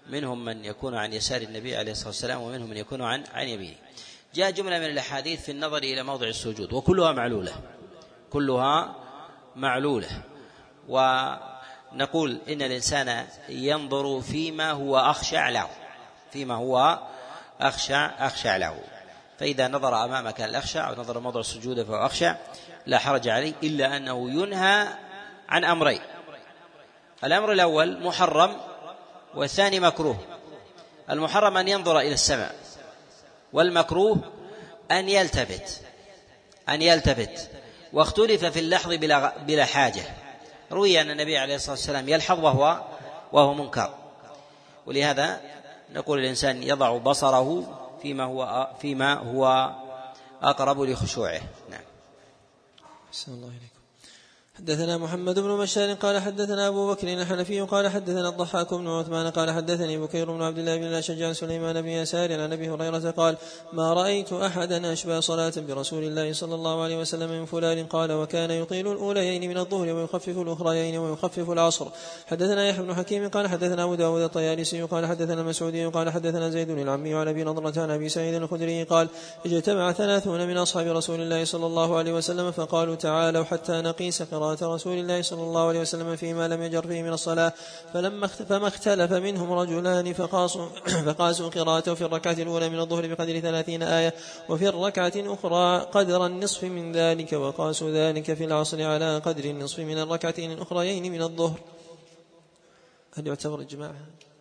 [0.07, 3.76] منهم من يكون عن يسار النبي عليه الصلاة والسلام ومنهم من يكون عن عن يمينه.
[4.34, 7.52] جاء جملة من الأحاديث في النظر إلى موضع السجود وكلها معلولة.
[8.31, 8.97] كلها
[9.57, 10.23] معلولة.
[10.89, 15.68] ونقول إن الإنسان ينظر فيما هو أخشع له
[16.32, 16.98] فيما هو
[17.60, 18.81] أخشع أخشع له.
[19.39, 22.36] فإذا نظر أمامك الأخشع أو نظر موضع السجود فهو أخشع
[22.86, 24.89] لا حرج عليه إلا أنه ينهى
[25.48, 26.00] عن أمرين.
[27.24, 28.57] الأمر الأول محرم
[29.34, 30.18] والثاني مكروه.
[31.10, 32.55] المحرم أن ينظر إلى السماء
[33.52, 34.18] والمكروه
[34.90, 35.81] أن يلتفت
[36.68, 37.50] أن يلتفت.
[37.92, 40.02] واختلف في اللحظ بلا, بلا حاجة.
[40.73, 42.82] روي أن النبي عليه الصلاة والسلام يلحظ وهو
[43.32, 43.94] وهو منكر.
[44.86, 45.40] ولهذا
[45.94, 49.73] نقول الإنسان يضع بصره فيما هو فيما هو
[50.42, 51.41] أقرب لخشوعه.
[51.70, 51.81] نعم.
[53.34, 53.68] الله إليكم
[54.59, 59.51] حدثنا محمد بن بشار قال حدثنا أبو بكر الحنفي قال حدثنا الضحاك بن عثمان قال
[59.51, 63.37] حدثني بكير بن عبد الله بن عن سليمان بن يسار عن أبي هريرة قال
[63.73, 68.51] ما رأيت أحدا أشبه صلاة برسول الله صلى الله عليه وسلم من فلان قال وكان
[68.51, 71.87] يطيل الأوليين من الظهر ويخفف الأخريين ويخفف العصر.
[72.27, 76.70] حدثنا يحيى بن حكيم قال حدثنا أبو داود الطيالسي قال حدثنا المسعودي قال حدثنا زيد
[76.70, 79.09] العمي عن أبي نضرة عن أبي سعيد الخدري قال
[79.47, 84.48] اجتمع ثلاثون من أصحاب رسول الله صلى الله عليه وسلم فقالوا تعالوا حتى نقيس قراءة
[84.49, 87.52] قراءة رسول الله صلى الله عليه وسلم فيما لم يجر فيه من الصلاة
[87.93, 90.68] فلما فما اختلف منهم رجلان فقاسوا,
[91.07, 94.15] فقاسوا قراءته في الركعة الأولى من الظهر بقدر ثلاثين آية
[94.49, 99.99] وفي الركعة الأخرى قدر النصف من ذلك وقاسوا ذلك في العصر على قدر النصف من
[99.99, 101.60] الركعتين الأخريين من الظهر
[103.15, 103.94] هل يعتبر إجماع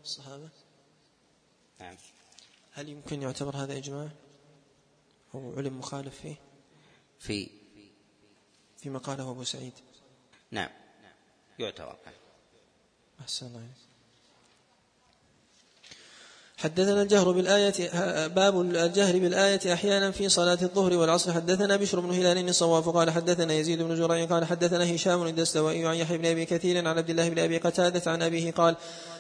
[0.03, 0.50] الصحابة؟
[1.80, 1.95] نعم
[2.72, 4.10] هل يمكن يعتبر هذا إجماع؟
[5.36, 6.36] أو علم مخالف فيه؟
[7.19, 7.50] في
[8.77, 9.74] فيما قاله أبو سعيد
[10.51, 10.69] نعم.
[11.59, 11.95] يعتبر.
[13.22, 13.61] أحسن الله
[16.58, 17.90] حدثنا الجهر بالآية
[18.27, 21.34] باب الجهر بالآية أحيانا في صلاة الظهر والعصر.
[21.34, 25.95] حدثنا بشر بن هلال الصواف قال حدثنا يزيد بن زريع قال حدثنا هشام الدستوائي عن
[25.95, 28.76] يحيى بن أبي كثير عن عبد الله بن أبي قتادة عن أبيه قال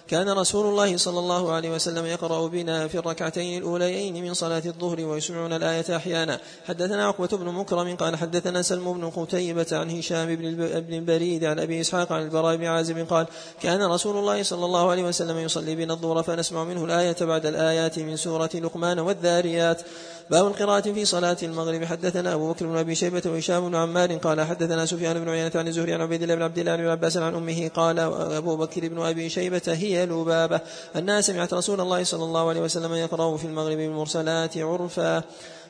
[0.07, 5.05] كان رسول الله صلى الله عليه وسلم يقرأ بنا في الركعتين الأوليين من صلاة الظهر
[5.05, 6.39] ويسمعون الآية أحيانا.
[6.67, 11.81] حدثنا عقبة بن مكرم قال حدثنا سلم بن قتيبة عن هشام بن البريد عن أبي
[11.81, 13.27] إسحاق عن البراء بن عازب قال
[13.61, 17.99] كان رسول الله صلى الله عليه وسلم يصلي بنا الظهر فنسمع منه الآية بعد الآيات
[17.99, 19.81] من سورة لقمان والذاريات.
[20.31, 21.83] باب القراءة في صلاة المغرب.
[21.83, 25.67] حدثنا أبو بكر بن أبي شيبة وهشام بن عمار قال حدثنا سفيان بن عيينة عن
[25.67, 29.01] الزهري عن عبيد الله بن عبد الله بن عباس عن أمه قال أبو بكر بن
[29.01, 30.59] أبي شيبة هي لبابة.
[30.95, 35.23] أنها سمعت رسول الله صلى الله عليه وسلم يقرأ في المغرب بالمرسلات عرفا.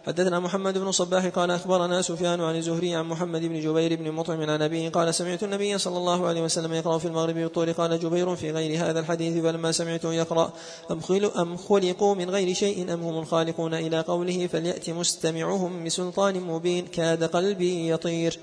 [0.08, 4.42] حدثنا محمد بن صباح قال أخبرنا سفيان عن الزهري عن محمد بن جبير بن مطعم
[4.42, 8.36] عن أبيه قال سمعت النبي صلى الله عليه وسلم يقرأ في المغرب بالطول قال جبير
[8.36, 10.54] في غير هذا الحديث فلما سمعته يقرأ.
[11.38, 16.86] أم خلقوا من غير شيء أم هم الخالقون؟ إلى قوله فليأت مستمعهم بسلطان مبين.
[16.86, 18.40] كاد قلبي يطير.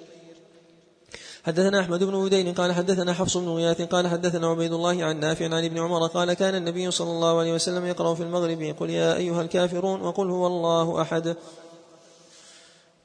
[1.44, 5.44] حدثنا أحمد بن بدين قال حدثنا حفص بن غياث قال حدثنا عبيد الله عن نافع
[5.44, 9.16] عن ابن عمر قال كان النبي صلى الله عليه وسلم يقرأ في المغرب يقول يا
[9.16, 11.36] أيها الكافرون وقل هو الله أحد.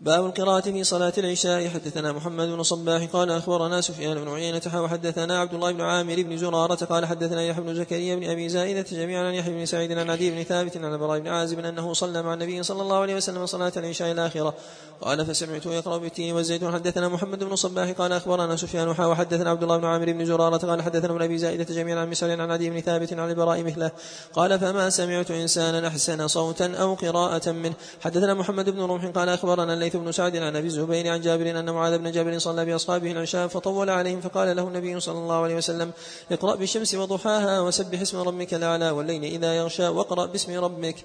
[0.02, 1.68] باب القراءة في صلاة العشاء.
[1.68, 6.38] حدثنا محمد بن صباح قال أخبرنا سفيان بن عيينة وحدثنا عبد الله بن عامر بن
[6.38, 10.10] زرارة قال حدثنا يحيى بن زكريا بن أبي زائدة جميعا عن يحيى بن سعيد عن
[10.10, 13.46] عدي بن ثابت عن البراء بن عازب أنه صلى مع النبي صلى الله عليه وسلم
[13.46, 14.54] صلاة العشاء الآخرة.
[15.02, 19.64] قال فسمعته يقرأ بالتين والزيتون حدثنا محمد بن صباح قال أخبرنا سفيان حا وحدثنا عبد
[19.64, 22.70] الله بن عامر بن زرارة قال حدثنا ابن أبي زائدة جميعا عن مسعر عن عدي
[22.70, 23.92] بن ثابت عن البراء مثله.
[24.34, 27.74] قال فما سمعت إنسانا أحسن صوتا أو قراءة منه.
[28.02, 31.70] حدثنا محمد بن رمح قال أخبرنا الليث بن سعد عن أبي الزبير عن جابر أن
[31.70, 35.92] معاذ بن جبل صلى بأصحابه العشاء فطول عليهم فقال له النبي صلى الله عليه وسلم
[36.32, 40.96] اقرأ بالشمس وضحاها وسبح اسم ربك الأعلى والليل إذا يغشى واقرأ باسم ربك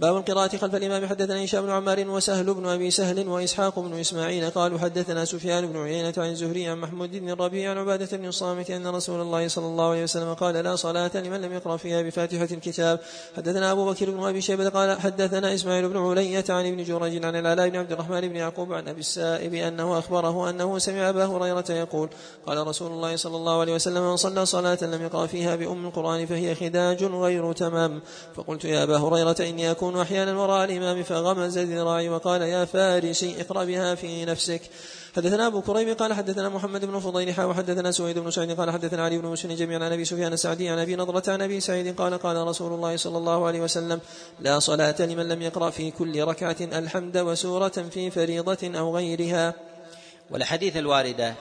[0.00, 1.06] باب القراءة خلف الإمام.
[1.06, 5.76] حدثنا هشام بن عمار وسهل بن أبي سهل وإسحاق بن إسماعيل قالوا حدثنا سفيان بن
[5.76, 9.66] عيينة عن الزهري عن محمود بن الربيع عن عبادة بن الصامت أن رسول الله صلى
[9.66, 13.00] الله عليه وسلم قال لا صلاة لمن لم يقرأ فيها بفاتحة الكتاب.
[13.36, 17.36] حدثنا أبو بكر بن أبي شيبة قال حدثنا إسماعيل بن علية عن ابن جريج عن
[17.36, 21.64] العلاء بن عبد الرحمن بن يعقوب عن أبي السائب أنه أخبره أنه سمع أبا هريرة
[21.70, 22.08] يقول
[22.46, 26.26] قال رسول الله صلى الله عليه وسلم من صلى صلاة لم يقرأ فيها بأم القرآن
[26.26, 28.02] فهي خداج غير تمام.
[28.34, 33.64] فقلت يا أبا هريرة إني أكون أحيانا وراء الإمام فغمز ذراعي وقال يا فارسي اقرأ
[33.64, 34.60] بها في نفسك.
[35.16, 39.04] حدثنا أبو كريم قال حدثنا محمد بن فضيل حا وحدثنا سويد بن سعيد قال حدثنا
[39.04, 42.18] علي بن مسلم جميعا عن أبي سفيان السعدي عن أبي نضرة عن أبي سعيد قال
[42.18, 44.00] قال رسول الله صلى الله عليه وسلم
[44.40, 49.54] لا صلاة لمن لم يقرأ في كل ركعة الحمد وسورة في فريضة أو غيرها.
[50.30, 51.34] والأحاديث الواردة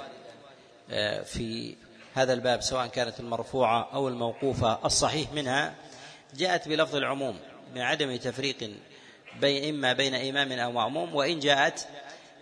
[0.91, 1.75] آه، في
[2.13, 5.75] هذا الباب سواء كانت المرفوعة أو الموقوفة الصحيح منها
[6.35, 7.35] جاءت بلفظ العموم.
[7.75, 8.71] من عدم تفريق
[9.41, 11.87] بين إما بين إمام أو مأموم وإن جاءت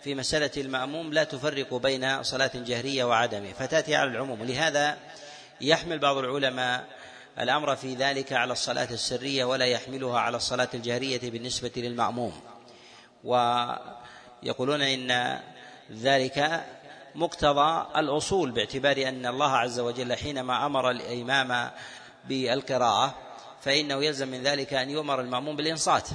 [0.04, 4.44] في مسألة المأموم لا تفرق بين صلاة جهرية وعدمه فتأتي على العموم.
[4.44, 4.98] لهذا
[5.60, 6.84] يحمل بعض العلماء
[7.40, 12.40] الأمر في ذلك على الصلاة السرية ولا يحملها على الصلاة الجهرية بالنسبة للمأموم.
[13.24, 15.40] ويقولون إن
[15.92, 16.64] ذلك
[17.14, 21.70] مقتضى الأصول باعتبار أن الله عز وجل حينما أمر الإمام
[22.28, 23.23] بالقراءة
[23.64, 26.08] فإنه يلزم من ذلك أن يؤمر المأموم بالإنصات.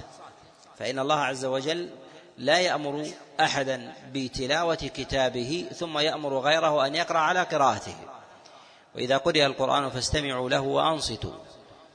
[0.80, 1.90] فإن الله عز وجل
[2.38, 3.08] لا يأمر
[3.40, 7.96] أحدا بتلاوة كتابه ثم يأمر غيره أن يقرأ على قراءته.
[8.96, 11.34] وإذا قرئ القرآن فاستمعوا له وأنصتوا.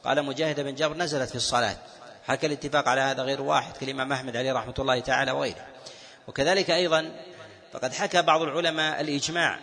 [0.05, 1.76] قال مجاهد بن جبر نزلت في الصلاة.
[2.26, 5.66] حكى الاتفاق على هذا غير واحد كالإمام أحمد عليه رحمة الله تعالى وغيره.
[6.28, 7.12] وكذلك أيضا
[7.73, 9.58] فقد حكى بعض العلماء الإجماع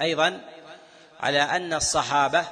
[0.00, 0.40] أيضا
[1.20, 2.44] على أن الصحابة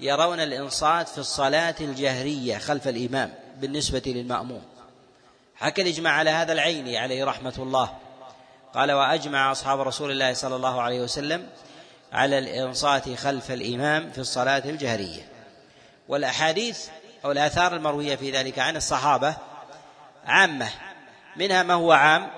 [0.00, 4.62] يرون الإنصات في الصلاة الجهرية خلف الإمام بالنسبة للمأموم.
[5.56, 7.96] حكى الإجماع على هذا العيني عليه رحمة الله.
[8.74, 11.48] قال وأجمع أصحاب رسول الله صلى الله عليه وسلم
[12.12, 15.28] على الإنصات خلف الإمام في الصلاة الجهرية.
[16.08, 16.88] والأحاديث
[17.24, 19.36] أو الآثار المروية في ذلك عن الصحابة
[20.26, 20.68] عامة
[21.36, 22.30] منها ما هو عام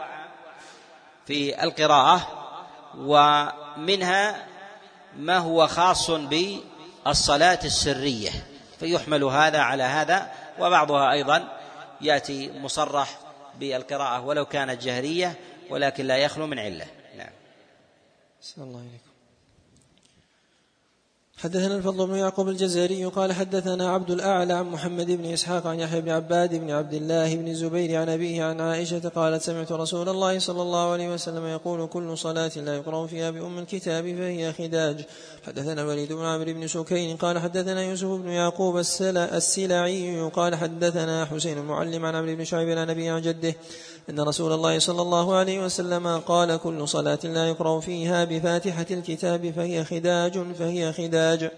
[1.27, 2.29] في القراءة
[2.99, 4.47] ومنها
[5.17, 6.11] ما هو خاص
[7.07, 8.31] بالصلاة السرية
[8.81, 11.59] فيحمل هذا على هذا وبعضها أيضا
[12.01, 13.19] يأتي مصرح
[13.61, 15.35] بالقراءة ولو كانت جهرية
[15.71, 16.87] ولكن لا يخلو من علة.
[17.19, 17.31] نعم.
[18.59, 19.06] الله إليكم
[21.47, 26.01] حدثنا الفضل بن يعقوب الجزائري قال حدثنا عبد الأعلى عن محمد بن إسحاق عن يحيى
[26.01, 30.39] بن عباد بن عبد الله بن الزبير عن أبيه عن عائشة قالت سمعت رسول الله
[30.39, 35.05] صلى الله عليه وسلم يقول كل صلاة لا يقرأ فيها بأم الكتاب فهي خداج.
[35.47, 38.79] حدثنا الوليد بن عمرو بن سكين قال حدثنا يوسف بن يعقوب
[39.37, 43.55] السلعي قال حدثنا حسين المعلم عن عمرو بن شعيب عن أبيه عن جده
[44.11, 49.51] أن رسول الله صلى الله عليه وسلم قال كل صلاة لا يقرأ فيها بفاتحة الكتاب
[49.57, 51.51] فهي خداج فهي خداج.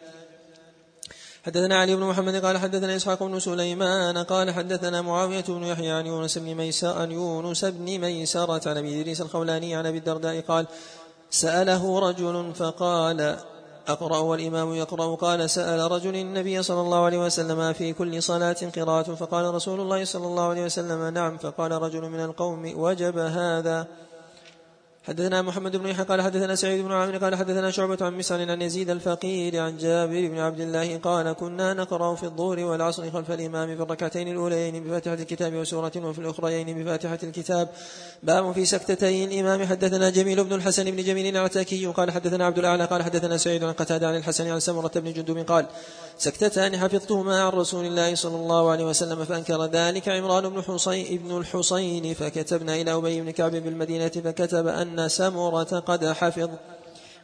[1.47, 6.07] حدثنا علي بن محمد قال حدثنا إسحاق بن سليمان قال حدثنا معاوية بن يحيى عن
[6.07, 10.67] يونس بن ميسرة عن يونس بن ميسرة عن أبي إدريس الخولاني عن أبي الدرداء قال
[11.31, 13.37] سأله رجل فقال
[13.89, 15.15] أقرأ والإمام يقرأ.
[15.15, 20.05] قال سأل رجل النبي صلى الله عليه وسلم في كل صلاة قراءة فقال رسول الله
[20.05, 21.39] صلى الله عليه وسلم نعم.
[21.39, 23.87] فقال رجل من القوم وجب هذا.
[25.09, 28.63] حدثنا محمد بن يحيى قال حدثنا سعيد بن عامر قال حدثنا شعبة عن مسعر عن
[28.63, 33.77] يزيد الفقير عن جابر بن عبد الله قال كنا نقرأ في الظهر والعصر خلف الإمام
[33.77, 37.69] في الركعتين الأوليين بفاتحة الكتاب وسورة وفي الأخريين بفاتحة الكتاب.
[38.23, 39.67] باب في سكتتي الإمام.
[39.67, 43.73] حدثنا جميل بن الحسن بن جميل العتاكي قال حدثنا عبد الأعلى قال حدثنا سعيد عن
[43.73, 45.67] قتادة عن الحسن عن سمرة بن جندب قال
[46.19, 51.39] سكتتان حفظتهما عن رسول الله صلى الله عليه وسلم فأنكر ذلك عمران بن حصين ابن
[51.39, 56.51] الحصين فكتبنا إلى أبي بن كعب بالمدينة فكتب أن سمرة قد حفظ.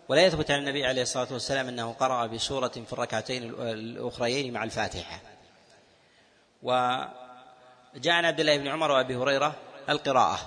[0.08, 5.20] ولا يثبت عن النبي عليه الصلاة والسلام أنه قرأ بسورة في الركعتين الأخريين مع الفاتحة.
[6.62, 9.54] وجاء عن عبد الله بن عمر وأبي هريرة
[9.88, 10.38] القراءة.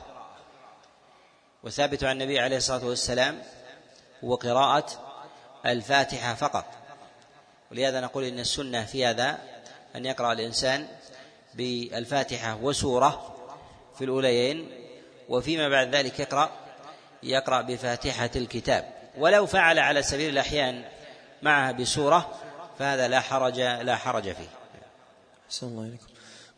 [1.63, 3.41] وثابت عن النبي عليه الصلاة والسلام
[4.23, 4.85] هو قراءة
[5.65, 6.65] الفاتحة فقط.
[7.71, 9.37] ولهذا نقول إن السنة في هذا
[9.95, 10.87] أن يقرأ الإنسان
[11.53, 13.35] بالفاتحة وسورة
[13.97, 14.69] في الأوليين
[15.29, 16.66] وفيما بعد ذلك يقرأ
[17.23, 18.85] يقرأ بفاتحة الكتاب.
[19.17, 20.83] ولو فعل على سبيل الأحيان
[21.41, 22.29] معها بسورة
[22.79, 24.49] فهذا لا حرج لا حرج فيه.
[25.63, 26.07] الله عليكم.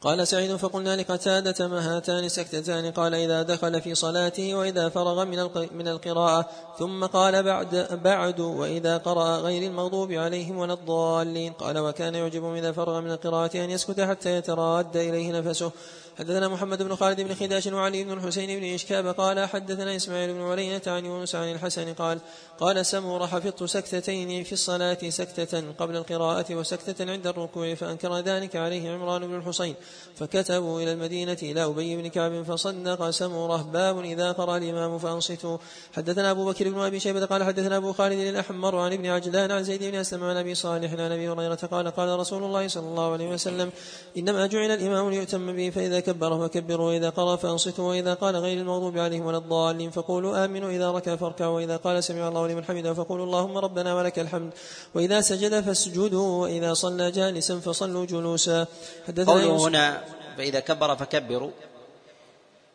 [0.01, 5.49] قال سعيد فقلنا لقتادة ما هاتان سكتتان قال إذا دخل في صلاته وإذا فرغ من
[5.71, 6.49] من القراءة.
[6.79, 11.53] ثم قال بعد بعد وإذا قرأ غير المغضوب عليهم ولا الضالين.
[11.53, 15.71] قال وكان يعجبهم إذا فرغ من القراءة أن يسكت حتى يتراد إليه نفسه.
[16.19, 20.41] حدثنا محمد بن خالد بن خداش وعلي بن الحسين بن إشكاب قال حدثنا إسماعيل بن
[20.41, 22.19] علينة عن يونس عن الحسن قال
[22.59, 28.91] قال سمور حفظت سكتتين في الصلاة سكتة قبل القراءة وسكتة عند الركوع فأنكر ذلك عليه
[28.91, 29.75] عمران بن الحسين
[30.15, 35.57] فكتبوا إلى المدينة إلى أبي بن كعب فصدق سمره باب إذا قرأ الإمام فأنصتوا.
[35.93, 39.63] حدثنا أبو بكر بن أبي شيبة قال حدثنا أبو خالد الأحمر عن ابن عجلان عن
[39.63, 43.13] زيد بن أسلم عن أبي صالح عن أبي هريرة قال قال رسول الله صلى الله
[43.13, 43.71] عليه وسلم
[44.17, 48.97] إنما جعل الإمام ليؤتم به فإذا كبر فكبروا وإذا قرأ فأنصتوا وإذا قال غير المغضوب
[48.97, 53.25] عليهم ولا الضالين فقولوا آمنوا إذا ركع فاركعوا وإذا قال سمع الله لمن حمده فقولوا
[53.25, 54.53] اللهم ربنا ولك الحمد
[54.93, 58.67] وإذا سجد فاسجدوا وإذا صلى جالسا فصلوا جلوسا.
[59.07, 60.03] حدثنا قوله هنا
[60.37, 61.51] فإذا كبر فكبروا.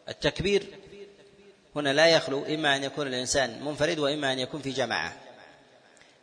[0.09, 0.67] التكبير
[1.77, 5.13] هنا لا يخلو إما أن يكون الإنسان منفرد وإما أن يكون في جماعة.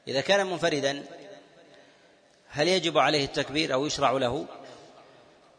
[0.08, 1.04] إذا كان منفردا
[2.48, 4.46] هل يجب عليه التكبير أو يشرع له؟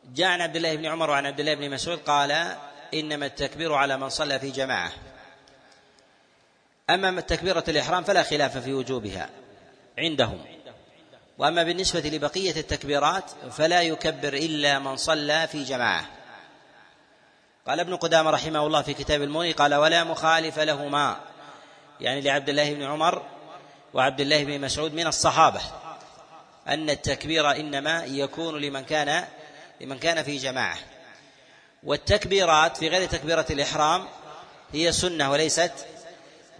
[0.05, 2.57] جاء عن عبد الله بن عمر وعن عبد الله بن مسعود قال
[2.95, 4.93] إنما التكبير على من صلى في جماعة.
[6.91, 9.31] أما تكبيرة الإحرام فلا خلاف في وجوبها
[9.99, 10.45] عندهم.
[11.39, 16.07] وأما بالنسبة لبقية التكبيرات فلا يكبر إلا من صلى في جماعة.
[17.67, 21.21] قال ابن قدامة رحمه الله في كتاب الموني قال ولا مخالف لهما.
[22.01, 23.23] يعني لعبد الله بن عمر
[23.95, 25.61] وعبد الله بن مسعود من الصحابة
[26.69, 29.25] أن التكبير إنما يكون لمن كان
[29.83, 30.79] لمن كان في جماعة.
[31.83, 34.05] والتكبيرات في غير تكبيرة الإحرام
[34.73, 35.73] هي سنة وليست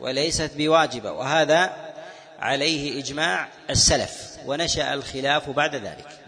[0.01, 1.13] وليست بواجبة.
[1.13, 1.93] وهذا
[2.39, 6.23] عليه إجماع السلف ونشأ الخلاف بعد ذلك.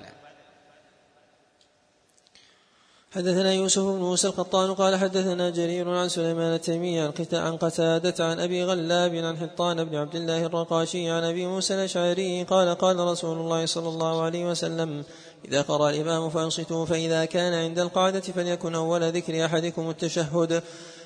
[3.14, 7.00] حدثنا يوسف بن موسى القطان قال حدثنا جرير عن سليمان التيمي
[7.32, 12.42] عن قتادة عن أبي غلاب عن حطان بن عبد الله الرقاشي عن أبي موسى الأشعري
[12.42, 15.05] قال قال رسول الله صلى الله عليه وسلم
[15.48, 20.62] إذا قرأ الإمام فأنصتوا فإذا كان عند القعدة فليكن أول ذكر أحدكم التشهد.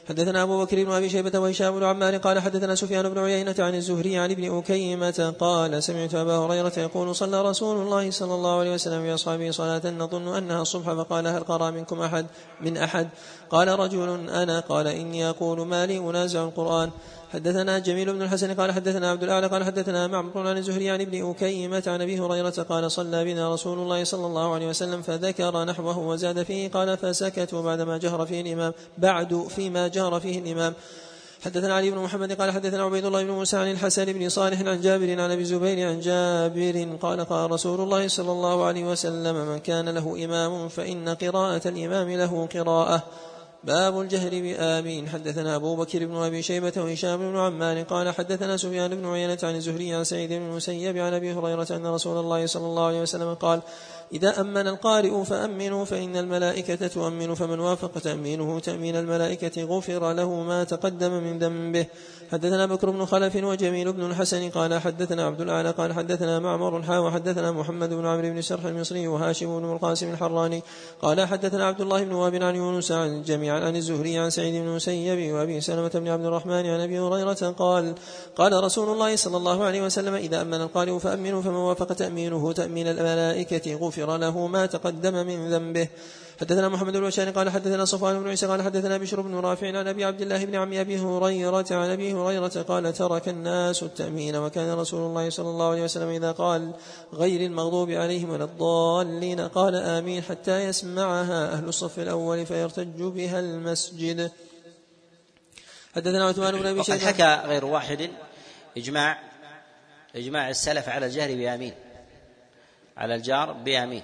[0.08, 3.74] حدثنا أبو بكر بن أبي شيبة وهشام بن عمار قال حدثنا سفيان بن عيينة عن
[3.74, 8.74] الزهري عن ابن أكيمة قال سمعت أبا هريرة يقول صلى رسول الله صلى الله عليه
[8.74, 12.26] وسلم بأصحابه صلاة نظن أنها الصبح فقال هل قرأ منكم أحد؟
[12.60, 13.08] من أحد.
[13.50, 16.90] قال رجل أنا قال إني أقول ما لي أنازع القرآن.
[17.32, 21.30] حدثنا جميل بن الحسن قال حدثنا عبد الأعلى قال حدثنا معمر عن الزهري عن ابن
[21.30, 25.98] أكيمة عن أبي هريرة قال صلى بنا رسول الله صلى الله عليه وسلم فذكر نحوه
[25.98, 30.74] وزاد فيه قال فسكتوا بعدما جهر فيه الإمام بعد فيما جهر فيه الإمام.
[31.44, 34.80] حدثنا علي بن محمد قال حدثنا عبيد الله بن موسى عن الحسن بن صالح عن
[34.80, 39.58] جابر عن أبي زبير عن جابر قال قال رسول الله صلى الله عليه وسلم من
[39.58, 43.02] كان له إمام فإن قراءة الإمام له قراءة.
[43.64, 45.08] باب الجهر بآمين.
[45.08, 49.54] حدثنا أبو بكر بن أبي شيبة وهشام بن عمار قال حدثنا سفيان بن عيينة عن
[49.56, 53.34] الزهري عن سعيد بن المسيب عن أبي هريرة أن رسول الله صلى الله عليه وسلم
[53.34, 53.62] قال
[54.12, 60.64] إذا أمن القارئ فأمنوا فإن الملائكة تؤمن فمن وافق تأمينه تأمين الملائكة غفر له ما
[60.64, 61.86] تقدم من ذنبه.
[62.32, 66.98] حدثنا بكر بن خلف وجميل بن الحسن قال حدثنا عبد الأعلى قال حدثنا معمر حا
[66.98, 70.62] وحدثنا محمد بن عمرو بن سرح المصري وهاشم بن القاسم الحراني
[71.02, 74.68] قال حدثنا عبد الله بن واب عن يونس عن جميعا عن الزهري عن سعيد بن
[74.68, 77.94] المسيب وأبي سلمة بن عبد الرحمن عن أبي هريرة قال
[78.36, 82.88] قال رسول الله صلى الله عليه وسلم إذا أمن القارئ فأمنوا فمن وافق تأمينه تأمين
[82.88, 85.88] الملائكة غفر له ما تقدم من ذنبه
[86.40, 89.88] حدثنا محمد بن بشار قال حدثنا صفوان بن عيسى قال حدثنا بشر بن رافع عن
[89.88, 94.78] أبي عبد الله بن عم أبي هريرة عن أبي هريرة قال ترك الناس التأمين وكان
[94.78, 96.72] رسول الله صلى الله عليه وسلم إذا قال
[97.14, 104.30] غير المغضوب عليهم ولا الضالين قال آمين حتى يسمعها أهل الصف الأول فيرتج بها المسجد.
[105.96, 106.98] حدثنا عثمان بن أبي شيبة.
[106.98, 108.10] حكى غير واحد.
[108.76, 109.18] إجماع
[110.16, 111.74] إجماع السلف على الجهر بآمين.
[112.96, 114.02] على الجار بآمين.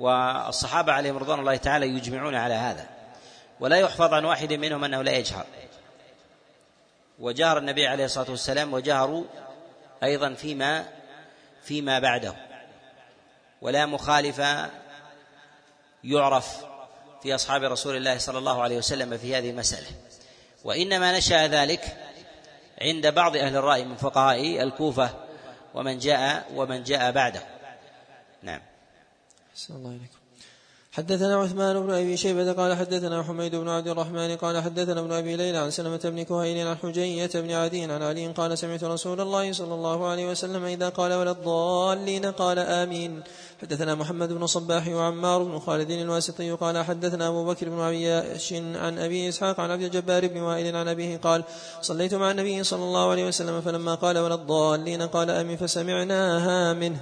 [0.00, 2.86] والصحابة عليهم رضوان الله تعالى يجمعون على هذا.
[3.60, 5.46] ولا يحفظ عن واحد منهم أنه لا يجهر.
[7.18, 9.24] وجهر النبي عليه الصلاة والسلام وجهروا
[10.02, 10.88] أيضا فيما
[11.62, 12.34] فيما بعده.
[13.62, 14.42] ولا مخالف
[16.04, 16.64] يعرف
[17.22, 19.88] في أصحاب رسول الله صلى الله عليه وسلم في هذه المسألة.
[20.64, 21.96] وإنما نشأ ذلك
[22.82, 25.10] عند بعض أهل الرأي من فقهاء الكوفة
[25.74, 27.42] ومن جاء ومن جاء بعده.
[28.42, 28.69] نعم.
[29.52, 30.20] أحسن الله إليكم.
[30.92, 35.36] حدثنا عثمان بن أبي شيبة قال حدثنا حميد بن عبد الرحمن قال حدثنا ابن أبي
[35.36, 39.52] ليلى عن سلمة بن كهيل عن حجية بن عدي عن علي قال سمعت رسول الله
[39.52, 43.22] صلى الله عليه وسلم إذا قال ولا الضالين قال آمين.
[43.62, 48.98] حدثنا محمد بن صباح وعمار بن خالد الواسطي قال حدثنا أبو بكر بن عياش عن
[48.98, 51.44] أبي إسحاق عن عبد الجبار بن وائل عن أبيه قال
[51.82, 57.00] صليت مع النبي صلى الله عليه وسلم فلما قال ولا الضالين قال آمين فسمعناها منه.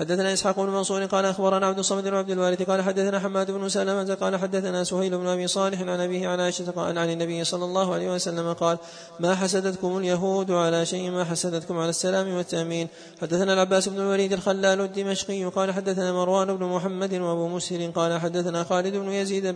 [0.00, 3.68] حدثنا إسحاق بن منصور قال أخبرنا عبد الصمد بن عبد الوارث قال حدثنا حماد بن
[3.68, 7.64] سلمة قال حدثنا سهيل بن أبي صالح عن أبيه عن عائشة قال عن النبي صلى
[7.64, 8.78] الله عليه وسلم قال
[9.20, 12.88] ما حسدتكم اليهود على شيء ما حسدتكم على السلام والتأمين.
[13.20, 18.64] حدثنا العباس بن الوليد الخلال الدمشقي قال حدثنا مروان بن محمد وأبو مسهر قال حدثنا
[18.64, 19.46] خالد بن يزيد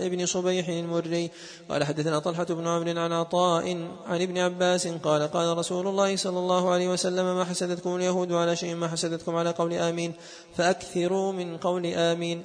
[0.00, 1.30] بن صبيح المري
[1.70, 3.64] قال حدثنا طلحة بن عمرو عن عطاء
[4.06, 8.56] عن ابن عباس قال قال رسول الله صلى الله عليه وسلم ما حسدتكم اليهود على
[8.56, 10.12] شيء ما حسدتكم على قول آمين.
[10.56, 12.44] فأكثروا من قول آمين.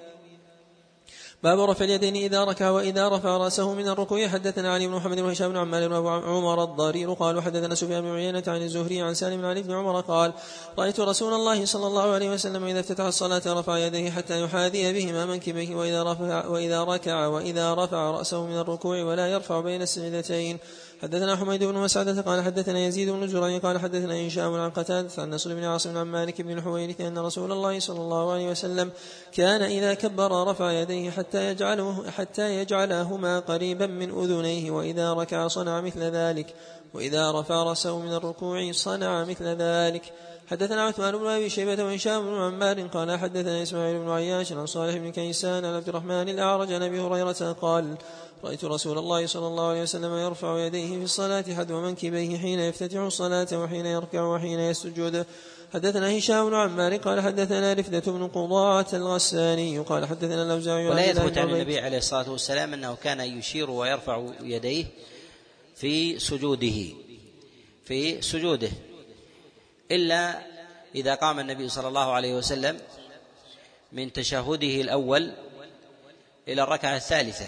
[1.44, 4.28] باب رفع اليدين إذا ركع وإذا رفع رأسه من الركوع.
[4.28, 8.16] حدثنا علي بن محمد بن هشام بن عمار بن عمر الضرير قال وحدثنا سفيان بن
[8.16, 10.34] عيينة عن الزهري عن سالم بن علي بن عمر قال
[10.80, 15.26] رأيت رسول الله صلى الله عليه وسلم إذا افتتح الصلاة رفع يديه حتى يحاذي بهما
[15.26, 20.60] منكبيه وإذا رفع وإذا ركع وإذا رفع رأسه من الركوع ولا يرفع بين السجدتين.
[21.06, 25.30] حدثنا حميد بن مسعدة قال حدثنا يزيد بن زرع قال حدثنا هشام عن قتادة عن
[25.30, 28.92] نصر بن عاصم عن مالك بن الحويرث أن رسول الله صلى الله عليه وسلم
[29.32, 35.82] كان إذا كبر رفع يديه حتى يجعله حتى يجعلهما قريبا من أذنيه وإذا ركع صنع
[35.82, 36.54] مثل ذلك.
[36.96, 40.14] وإذا رفع رأسه من الركوع صنع مثل ذلك.
[40.48, 44.98] حدثنا عثمان بن أبي شيبة وهشام بن عمار قال حدثنا إسماعيل بن عياش عن صالح
[44.98, 47.96] بن كيسان عن عبد الرحمن الأعرج عن أبي هريرة قال
[48.44, 53.00] رأيت رسول الله صلى الله عليه وسلم يرفع يديه في الصلاة حذو منكبيه حين يفتتح
[53.00, 55.26] الصلاة وحين يركع وحين يسجد.
[55.74, 61.38] حدثنا هشام بن عمار قال حدثنا رفدة بن قضاعة الغساني قال حدثنا الأوزاعي ولا يثبت
[61.38, 64.86] عن النبي عليه الصلاة والسلام أنه كان يشير ويرفع يديه
[65.86, 66.96] في سجوده
[67.86, 68.70] في سجوده.
[69.92, 70.42] إلا
[70.96, 72.80] إذا قام النبي صلى الله عليه وسلم
[73.92, 75.34] من تشهده الأول
[76.48, 77.46] إلى الركعة الثالثة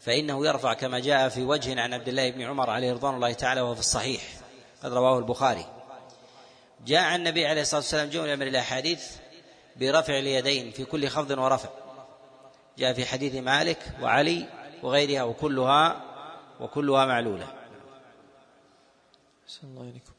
[0.00, 3.60] فإنه يرفع كما جاء في وجه عن عبد الله بن عمر عليه رضوان الله تعالى
[3.60, 4.22] وهو في الصحيح
[4.82, 5.66] قد رواه البخاري.
[6.86, 9.04] جاء عن النبي عليه الصلاة والسلام جملة من الأحاديث
[9.76, 11.68] برفع اليدين في كل خفض ورفع.
[12.78, 14.46] جاء في حديث مالك وعلي
[14.82, 16.09] وغيرها وكلها
[16.60, 17.46] وكلها معلولة.
[19.64, 20.12] الله عليكم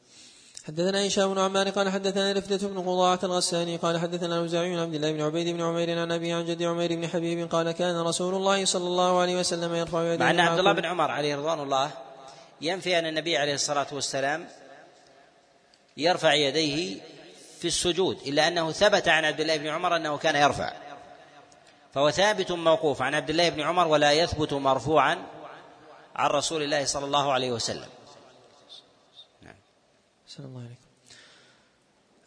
[0.66, 4.94] حدثنا هشام بن عمار قال حدثنا رفدة بن قضاعة الغساني قال حدثنا الأوزاعي بن عبد
[4.94, 8.34] الله بن عبيد بن عمير عن أبي عن جد عمير بن حبيب قال كان رسول
[8.34, 11.60] الله صلى الله عليه وسلم يرفع يديه مع أن عبد الله بن عمر عليه رضوان
[11.60, 11.90] الله
[12.60, 14.48] ينفي أن النبي عليه الصلاة والسلام
[15.96, 17.00] يرفع يديه
[17.58, 20.72] في السجود إلا أنه ثبت عن عبد الله بن عمر أنه كان يرفع.
[21.94, 25.26] فهو ثابت موقوف عن عبد الله بن عمر ولا يثبت مرفوعا
[26.14, 27.88] عن رسول الله صلى الله عليه وسلم.
[30.38, 30.82] الله عليكم.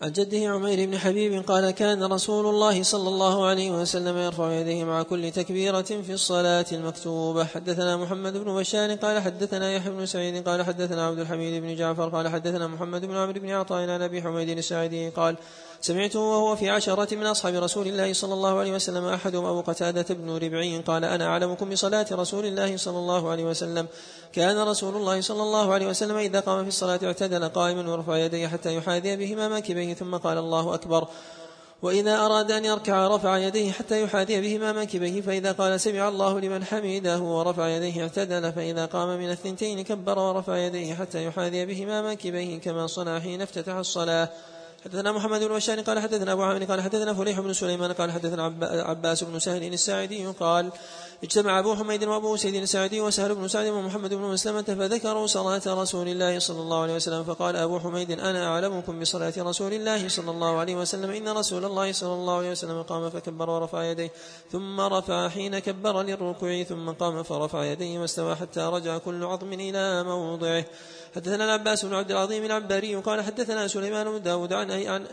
[0.02, 4.84] عن جده عمير بن حبيب قال كان رسول الله صلى الله عليه وسلم يرفع يديه
[4.84, 7.46] مع كل تكبيرة في الصلاة المكتوبة.
[7.46, 12.10] حدثنا محمد بن بشار قال حدثنا يحيى بن سعيد قال حدثنا عبد الحميد بن جعفر
[12.10, 15.38] قال حدثنا محمد بن عمرو بن عطاء عن أبي حميد الساعدي قال
[15.82, 20.16] سمعته وهو في عشرة من أصحاب رسول الله صلى الله عليه وسلم أحدهم أبو قتادة
[20.16, 23.88] بن ربعي قال أنا أعلمكم بصلاة رسول الله صلى الله عليه وسلم.
[24.34, 28.48] كان رسول الله صلى الله عليه وسلم إذا قام في الصلاة اعتدل قائما ورفع يديه
[28.48, 31.08] حتى يحاذي بهما منكبيه ثم قال الله أكبر.
[31.82, 36.64] وإذا أراد أن يركع رفع يديه حتى يحاذي بهما منكبيه فإذا قال سمع الله لمن
[36.64, 42.60] حمده ورفع يديه اعتدل فإذا قام من الثنتين كبر ورفع يديه حتى يحاذي بهما منكبيه
[42.60, 44.30] كما صنع حين افتتح الصلاة.
[44.86, 48.44] حدثنا محمد بن بشار قال حدثنا أبو عامر قال حدثنا فليح بن سليمان قال حدثنا
[48.62, 50.72] عباس بن سهل الساعدي قال
[51.24, 56.08] اجتمع أبو حميد وأبو سيد الساعدي وسهل بن سعد ومحمد بن مسلمة فذكروا صلاة رسول
[56.08, 60.58] الله صلى الله عليه وسلم فقال أبو حميد أنا أعلمكم بصلاة رسول الله صلى الله
[60.58, 64.12] عليه وسلم إن رسول الله صلى الله عليه وسلم قام فكبر ورفع يديه
[64.52, 70.04] ثم رفع حين كبر للركوع ثم قام فرفع يديه واستوى حتى رجع كل عظم إلى
[70.04, 70.66] موضعه
[71.16, 75.06] حدثنا العباس بن عبد العظيم العنبري قال حدثنا سليمان بن داود عن, عن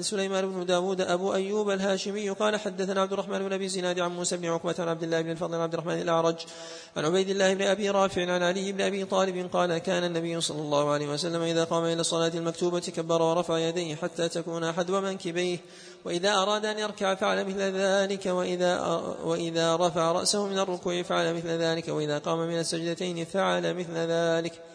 [0.00, 4.36] سليمان بن داود أبو أيوب الهاشمي قال حدثنا عبد الرحمن بن أبي زناد عن موسى
[4.36, 6.36] بن عقبة عن عبد الله بن الفضل عبد الرحمن الأعرج
[6.96, 10.60] عن عبيد الله بن أبي رافع عن علي بن أبي طالب قال كان النبي صلى
[10.60, 15.58] الله عليه وسلم إذا قام إلى الصلاة المكتوبة كبر ورفع يديه حتى تكون حدو منكبيه
[16.04, 18.80] وإذا أراد أن يركع فعل مثل ذلك وإذا
[19.24, 24.73] وإذا رفع رأسه من الركوع فعل مثل ذلك وإذا قام من السجدتين فعل مثل ذلك.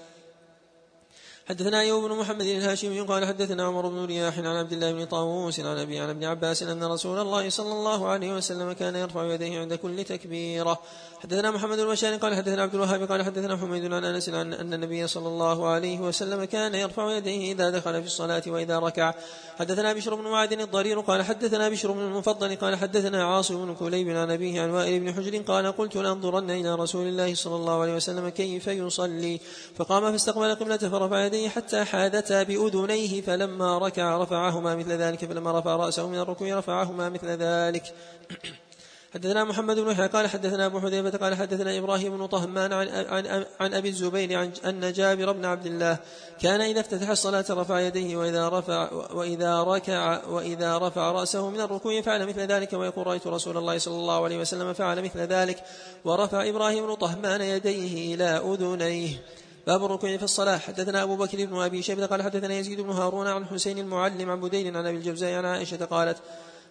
[1.50, 5.60] حدثنا أيوب بن محمد الهاشمي قال حدثنا عمر بن رياح عن عبد الله بن طاووس
[5.60, 9.60] عن ابي عن ابن عباس أن رسول الله صلى الله عليه وسلم كان يرفع يديه
[9.60, 10.80] عند كل تكبيرة.
[11.20, 15.08] حدثنا محمد بن قال حدثنا عبد الوهاب قال حدثنا حميد عن أنس عن أن النبي
[15.08, 19.14] صلى الله عليه وسلم كان يرفع يديه إذا دخل في الصلاة وإذا ركع.
[19.60, 24.10] حدثنا بشر بن معاذ الضرير قال حدثنا بشر بن المفضل قال حدثنا عاصم بن كليب
[24.10, 27.96] عن أبيه عن وائل بن حجر قال قلت لأنظرن إلى رسول الله صلى الله عليه
[27.96, 29.40] وسلم كيف يصلي.
[29.76, 35.76] فقام فاستقبل القبله فرفع يديه حتى حادتا بأذنيه فلما ركع رفعهما مثل ذلك فلما رفع
[35.76, 37.84] رأسه من الركوع رفعهما مثل ذلك.
[39.14, 43.46] حدثنا محمد بن يحيى قال حدثنا أبو حذيفة قال حدثنا إبراهيم بن طهمان عن, عن,
[43.60, 45.98] عن أبي الزبير عن أن جابر بن عبد الله
[46.42, 52.02] كان إذا افتتح الصلاة رفع يديه وإذا رفع وإذا ركع وإذا رفع رأسه من الركوع
[52.02, 55.64] فعل مثل ذلك ويقول رأيت رسول الله صلى الله عليه وسلم فعل مثل ذلك
[56.06, 59.22] ورفع إبراهيم بن طهمان يديه إلى أذنيه.
[59.70, 60.58] باب الركوع في الصلاة.
[60.58, 64.42] حدثنا أبو بكر بن أبي شيبة قال حدثنا يزيد بن هارون عن حسين المعلم عن
[64.42, 66.18] بديل عن أبي الجوزاء عن عائشة قالت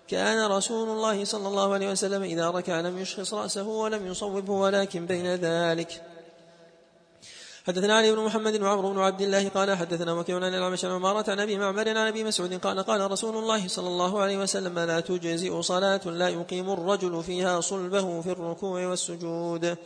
[0.08, 5.06] كان رسول الله صلى الله عليه وسلم إذا ركع لم يشخص رأسه ولم يصوبه ولكن
[5.06, 6.02] بين ذلك.
[7.66, 11.30] حدثنا علي بن محمد وعمر بن عبد الله قال حدثنا وكيع عن الأعمش عن عمارة
[11.30, 15.00] عن أبي معمر عن أبي مسعود قال قال رسول الله صلى الله عليه وسلم لا
[15.00, 19.76] تجزئ صلاة لا يقيم الرجل فيها صلبه في الركوع والسجود.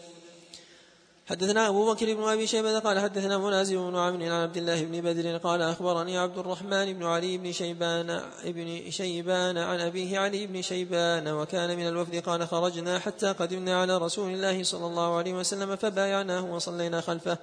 [1.27, 5.01] حدثنا أبو بكر بن أبي شيبة قال حدثنا منازع بن عمرو عن عبد الله بن
[5.01, 8.11] بدر قال أخبرني عبد الرحمن بن علي بن شيبان
[8.45, 13.99] ابن شيبان عن أبيه علي بن شيبان وكان من الوفد قال خرجنا حتى قدمنا على
[13.99, 17.39] رسول الله صلى الله عليه وسلم فبايعناه وصلينا خلفه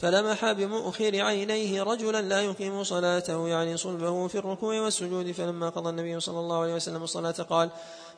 [0.00, 5.32] فلمح بمؤخر عينيه رجلا لا يقيم صلاته يعني صلبه في الركوع والسجود.
[5.32, 7.70] فلما قضى النبي صلى الله عليه وسلم الصلاة قال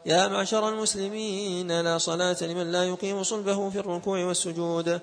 [0.06, 5.00] يا معشر المسلمين لا صلاة لمن لا يقيم صلبه في الركوع والسجود.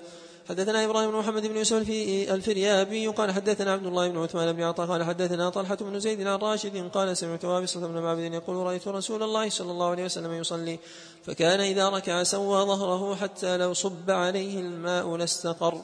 [0.48, 1.90] حدثنا إبراهيم بن محمد بن يوسف
[2.30, 6.38] الفريابي قال حدثنا عبد الله بن عثمان بن عطاء قال حدثنا طلحة بن زيد عن
[6.38, 10.78] راشد قال سمعت وابصة بن معبد يقول رأيت رسول الله صلى الله عليه وسلم يصلي
[11.24, 15.80] فكان إذا ركع سوى ظهره حتى لو صب عليه الماء لاستقر.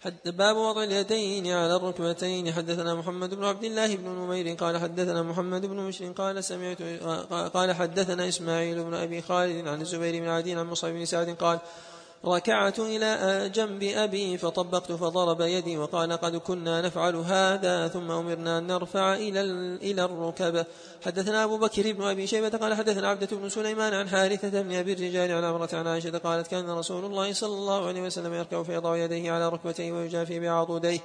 [0.00, 2.52] حتى باب وضع اليدين على الركبتين.
[2.52, 6.82] حدثنا محمد بن عبد الله بن نمير قال حدثنا محمد بن مشر قال سمعت
[7.54, 11.58] قال حدثنا إسماعيل بن أبي خالد عن الزبير بن عدي عن مصعب بن سعد قال
[12.24, 18.66] ركعت إلى جنب أبي فطبقت فضرب يدي وقال قد كنا نفعل هذا ثم أمرنا أن
[18.66, 19.40] نرفع إلى
[19.82, 20.66] إلى الركب.
[21.04, 24.92] حدثنا أبو بكر بن أبي شيبة قال حدثنا عبدة بن سليمان عن حارثة بن أبي
[24.92, 28.96] الرجال عن عمرة عن عائشة قالت كان رسول الله صلى الله عليه وسلم يركع فيضع
[28.96, 31.00] يديه على ركبتيه ويجافي بعضديه.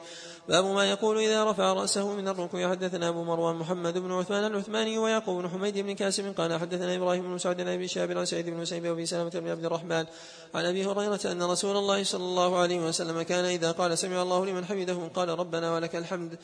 [0.50, 2.70] باب ما يقول إذا رفع رأسه من الركوع.
[2.70, 7.32] حدثنا أبو مروان محمد بن عثمان العثماني ويعقوب بن حميد بن كاسم قال حدثنا إبراهيم
[7.32, 10.06] بن سعد بن أبي شهاب عن سعيد بن مسيب وأبي سلمة بن عبد الرحمن
[10.56, 14.46] عن أبي هريرة أن رسول الله صلى الله عليه وسلم كان إذا قال سمع الله
[14.46, 16.38] لمن حمده قال ربنا ولك الحمد.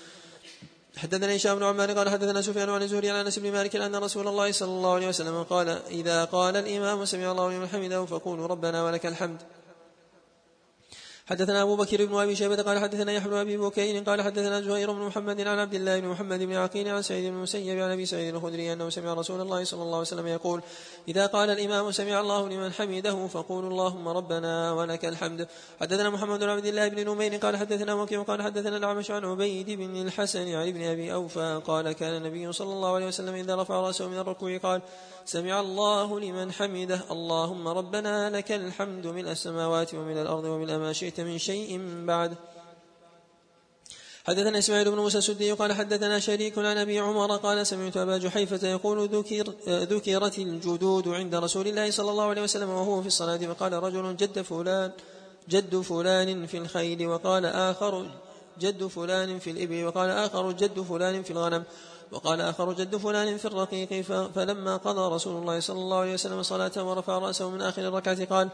[0.98, 4.28] حدثنا هشام بن عمار قال حدثنا سفيان عن الزهري عن أنس بن مالك أن رسول
[4.28, 8.84] الله صلى الله عليه وسلم قال إذا قال الإمام سمع الله لمن حمده فقولوا ربنا
[8.84, 9.42] ولك الحمد.
[11.26, 14.92] حدثنا أبو بكر بن أبي شيبة قال حدثنا يحيى بن أبي بكير قال حدثنا زهير
[14.92, 18.06] بن محمد عن عبد الله بن محمد بن عقيل عن سعيد بن المسيب عن أبي
[18.06, 20.62] سعيد الخدري أنه سمع رسول الله صلى الله عليه وسلم يقول
[21.08, 25.48] إذا قال الإمام سمع الله لمن حمده فقولوا اللهم ربنا ولك الحمد.
[25.82, 29.70] حدثنا محمد بن عبد الله بن نمير قال حدثنا وكيع قال حدثنا الأعمش عن عبيد
[29.70, 33.82] بن الحسن عن ابن أبي أوفى قال كان النبي صلى الله عليه وسلم إذا رفع
[33.82, 34.82] رأسه من الركوع قال
[35.26, 37.02] سمع الله لمن حمده.
[37.12, 42.36] اللهم ربنا لك الحمد من السماوات ومن الأرض ومن ما شئت من شيء بعد.
[44.28, 48.68] حدثنا إسماعيل بن موسى السدي قال حدثنا شريك عن أبي عمر قال سمعت أبا جحيفة
[48.68, 53.74] يقول ذكر ذكرت الجدود عند رسول الله صلى الله عليه وسلم وهو في الصلاة فقال
[53.74, 54.92] رجل جد فلان
[55.50, 58.12] جد فلان في الخيل وقال اخر
[58.60, 61.64] جد فلان في الإبل وقال آخر جد فلان في الغنم.
[62.12, 64.02] وقال آخر جد فلان في الرقيق
[64.36, 68.50] فلما قضى رسول الله صلى الله عليه وسلم صلاته ورفع رأسه من آخر الركعة قال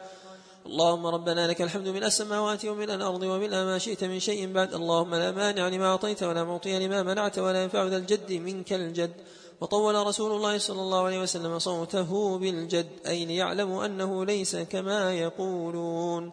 [0.66, 5.16] اللهم ربنا لك الحمد من السماوات ومن الأرض ومن ما شئت من شيء بعد اللهم
[5.16, 9.14] لا مانع لما أعطيت ولا معطي لما منعت ولا ينفع ذا الجد منك الجد.
[9.62, 16.32] وطول رسول الله صلى الله عليه وسلم صوته بالجد أي ليعلموا أنه ليس كما يقولون.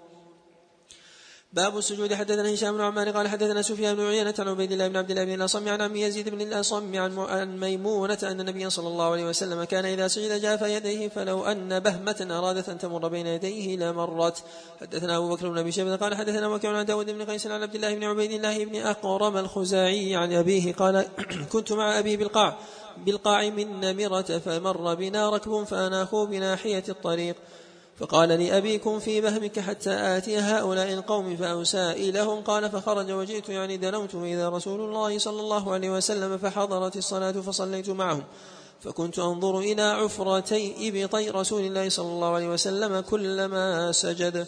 [1.54, 2.14] باب السجود.
[2.14, 5.24] حدثنا هشام بن عمار قال حدثنا سفيان بن عيينة عن عبيد الله بن عبد الله
[5.24, 9.64] بن الأصم عن عم يزيد بن الأصم عن ميمونة أن النبي صلى الله عليه وسلم
[9.64, 14.44] كان إذا سجد جاف يديه فلو أن بهمة أرادت أن تمر بين يديه لمرت
[14.80, 17.74] حدثنا أبو بكر بن أبي شيبة قال حدثنا وكيع عن داود بن قيس عن عبد
[17.74, 21.06] الله بن عبيد الله بن أقرم الخزاعي عن أبيه قال
[21.52, 22.58] كنت مع أبي بالقاع.
[23.06, 27.36] بالقاع من نمرة فمر بنا ركب فأناخوا بناحية الطريق.
[27.98, 34.48] فقال لأبيكم في بهمك حتى آتي هؤلاء القوم فأسائلهم قال فخرج وجئت يعني دنوت إذا
[34.48, 38.22] رسول الله صلى الله عليه وسلم فحضرت الصلاة فصليت معهم.
[38.80, 44.46] فكنت أنظر إلى عفرتي إبطي رسول الله صلى الله عليه وسلم كلما سجد.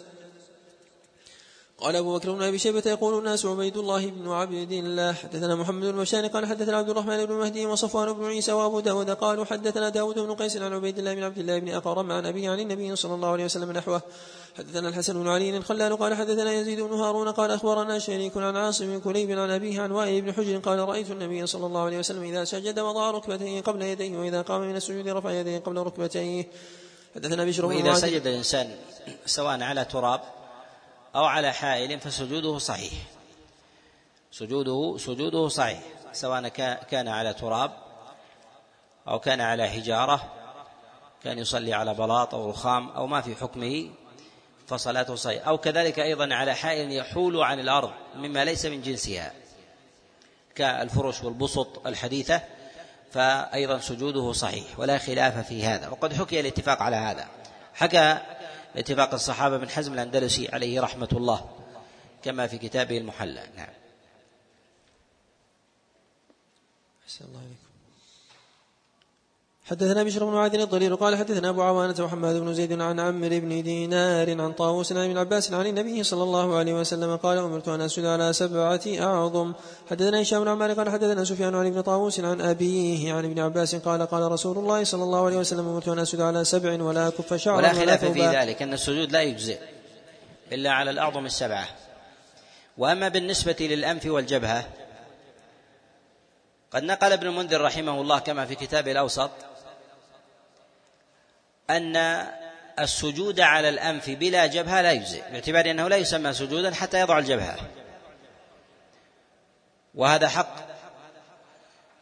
[1.79, 5.13] قال أبو بكر بن أبي شيبة يقول الناس عبيد الله بن عبد الله.
[5.13, 9.09] حدثنا محمد بن بشار قال حدثنا عبد الرحمن بن مهدي وصفوان بن عيسى وأبو داود
[9.09, 12.47] قالوا حدثنا داود بن قيس عن عبيد الله بن عبد الله بن أقرم عن أبي
[12.47, 14.01] عن النبي صلى الله عليه وسلم نحوه.
[14.57, 18.85] حدثنا الحسن بن علي الخلال قال حدثنا يزيد بن هارون قال أخبرنا شريك عن عاصم
[18.85, 22.23] بن كليب عن أبيه عن وائل بن حجر قال رأيت النبي صلى الله عليه وسلم
[22.23, 26.47] إذا سجد وضع ركبتيه قبل يديه وإذا قام من السجود رفع يديه قبل ركبتيه.
[27.15, 28.67] حدثنا بشر وإذا سجد الإنسان
[29.25, 30.21] سواء على تراب
[31.17, 32.93] أو على حائل فسجوده صحيح.
[34.31, 35.79] سجوده سجوده صحيح
[36.13, 36.47] سواء
[36.89, 37.71] كان على تراب
[39.07, 40.33] أو كان على حجارة
[41.23, 43.89] كان يصلي على بلاط أو رخام أو ما في حكمه
[44.67, 45.47] فصلاته صحيح.
[45.47, 49.33] أو كذلك أيضا على حائل يحول عن الأرض مما ليس من جنسها
[50.55, 52.41] كالفرش والبسط الحديثة
[53.11, 55.89] فأيضا سجوده صحيح ولا خلاف في هذا.
[55.89, 57.27] وقد حكي الاتفاق على هذا.
[57.73, 58.17] حكى
[58.75, 61.49] اتفاق الصحابة بن حزم الأندلسي عليه رحمة الله
[62.23, 63.47] كما في كتابه المحلى.
[63.55, 63.73] نعم.
[67.05, 67.66] أحسن الله عليكم
[69.69, 73.63] حدثنا بشر بن عادل الضرير قال حدثنا أبو عوانة وحماد بن زيد عن عمرو بن
[73.63, 77.81] دينار عن طاووس عن ابن عباس عن النبي صلى الله عليه وسلم قال أمرت أن
[77.81, 79.53] أسجد على سبعة أعظم.
[79.89, 83.75] حدثنا هشام بن عمار قال حدثنا سفيان عن ابن طاووس عن أبيه عن ابن عباس
[83.75, 87.33] قال قال رسول الله صلى الله عليه وسلم أمرت أن أسجد على سبع ولا كف
[87.33, 89.59] شعر ولا خلاف في ذلك أن السجود لا يجزئ
[90.51, 91.67] إلا على الأعظم السبعة.
[92.77, 94.65] وأما بالنسبة للأنف والجبهة
[96.71, 99.29] قد نقل ابن المنذر رحمه الله كما في كتابه الأوسط
[101.69, 102.27] أن
[102.79, 107.57] السجود على الأنف بلا جبهة لا يجزئ باعتبار أنه لا يسمى سجودا حتى يضع الجبهة.
[109.95, 110.55] وهذا حق.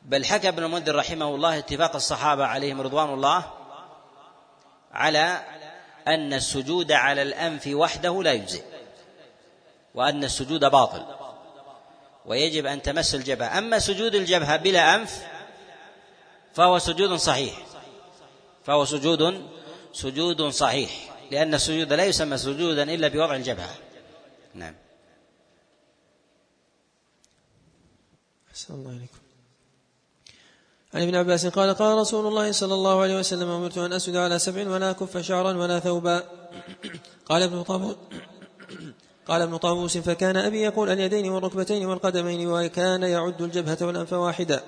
[0.02, 3.54] بل حكى ابن المنذر رحمه الله اتفاق الصحابة عليهم رضوان الله
[4.92, 5.42] على
[6.08, 8.64] أن السجود على الأنف وحده لا يجزئ
[9.94, 11.06] وأن السجود باطل
[12.26, 13.58] ويجب أن تمس الجبهة.
[13.58, 15.28] أما سجود الجبهة بلا أنف
[16.54, 17.54] فهو سجود صحيح
[18.66, 19.50] فهو سجود
[19.96, 23.76] سجود صحيح لأن السجود لا يسمى سجودا إلا بوضع الجبهة.
[24.54, 24.76] نعم.
[28.52, 29.18] أحسن الله عليكم
[30.94, 34.40] عن ابن عباس قال قال رسول الله صلى الله عليه وسلم أمرت أن أسجد على
[34.40, 36.24] سبع ولا كف شعرا ولا ثوبا.
[37.30, 37.96] قال ابن طاووس
[39.28, 44.64] قال ابن طاووس فكان أبي يقول اليدين والركبتين والقدمين وكان يعد الجبهة والأنف واحدا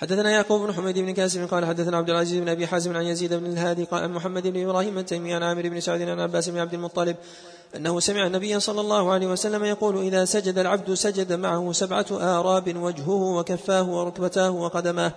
[0.00, 3.34] حدثنا يعقوب بن حميد بن كاسم قال حدثنا عبد العزيز بن أبي حازم عن يزيد
[3.34, 6.58] بن الهادي قال عن محمد بن إبراهيم التيمي عن عامر بن سعد عن عباس بن
[6.58, 7.16] عبد المطلب
[7.76, 12.76] أنه سمع النبي صلى الله عليه وسلم يقول إذا سجد العبد سجد معه سبعة آراب
[12.76, 15.12] وجهه وكفاه وركبتاه وقدماه.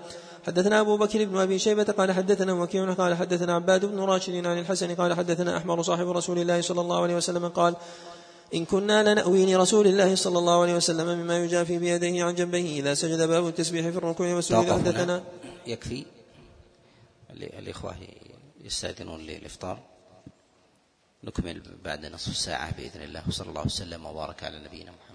[0.47, 4.59] حدثنا أبو بكر بن أبي شيبة قال حدثنا وكيع قال حدثنا عباد بن راشد عن
[4.59, 7.75] الحسن قال حدثنا أحمر صاحب رسول الله صلى الله عليه وسلم قال
[8.53, 12.93] إن كنا لنأوي لرسول الله صلى الله عليه وسلم مما يجافي بيديه عن جنبيه إذا
[12.93, 15.23] سجد باب التسبيح في الركوع والسجود حدثنا
[15.67, 16.05] يكفي؟
[17.31, 17.95] الإخوة
[18.63, 19.79] يستأذنون للإفطار.
[21.23, 25.12] نكمل بعد نصف ساعة بإذن الله وصلى الله وسلم وبارك على نبينا محمد.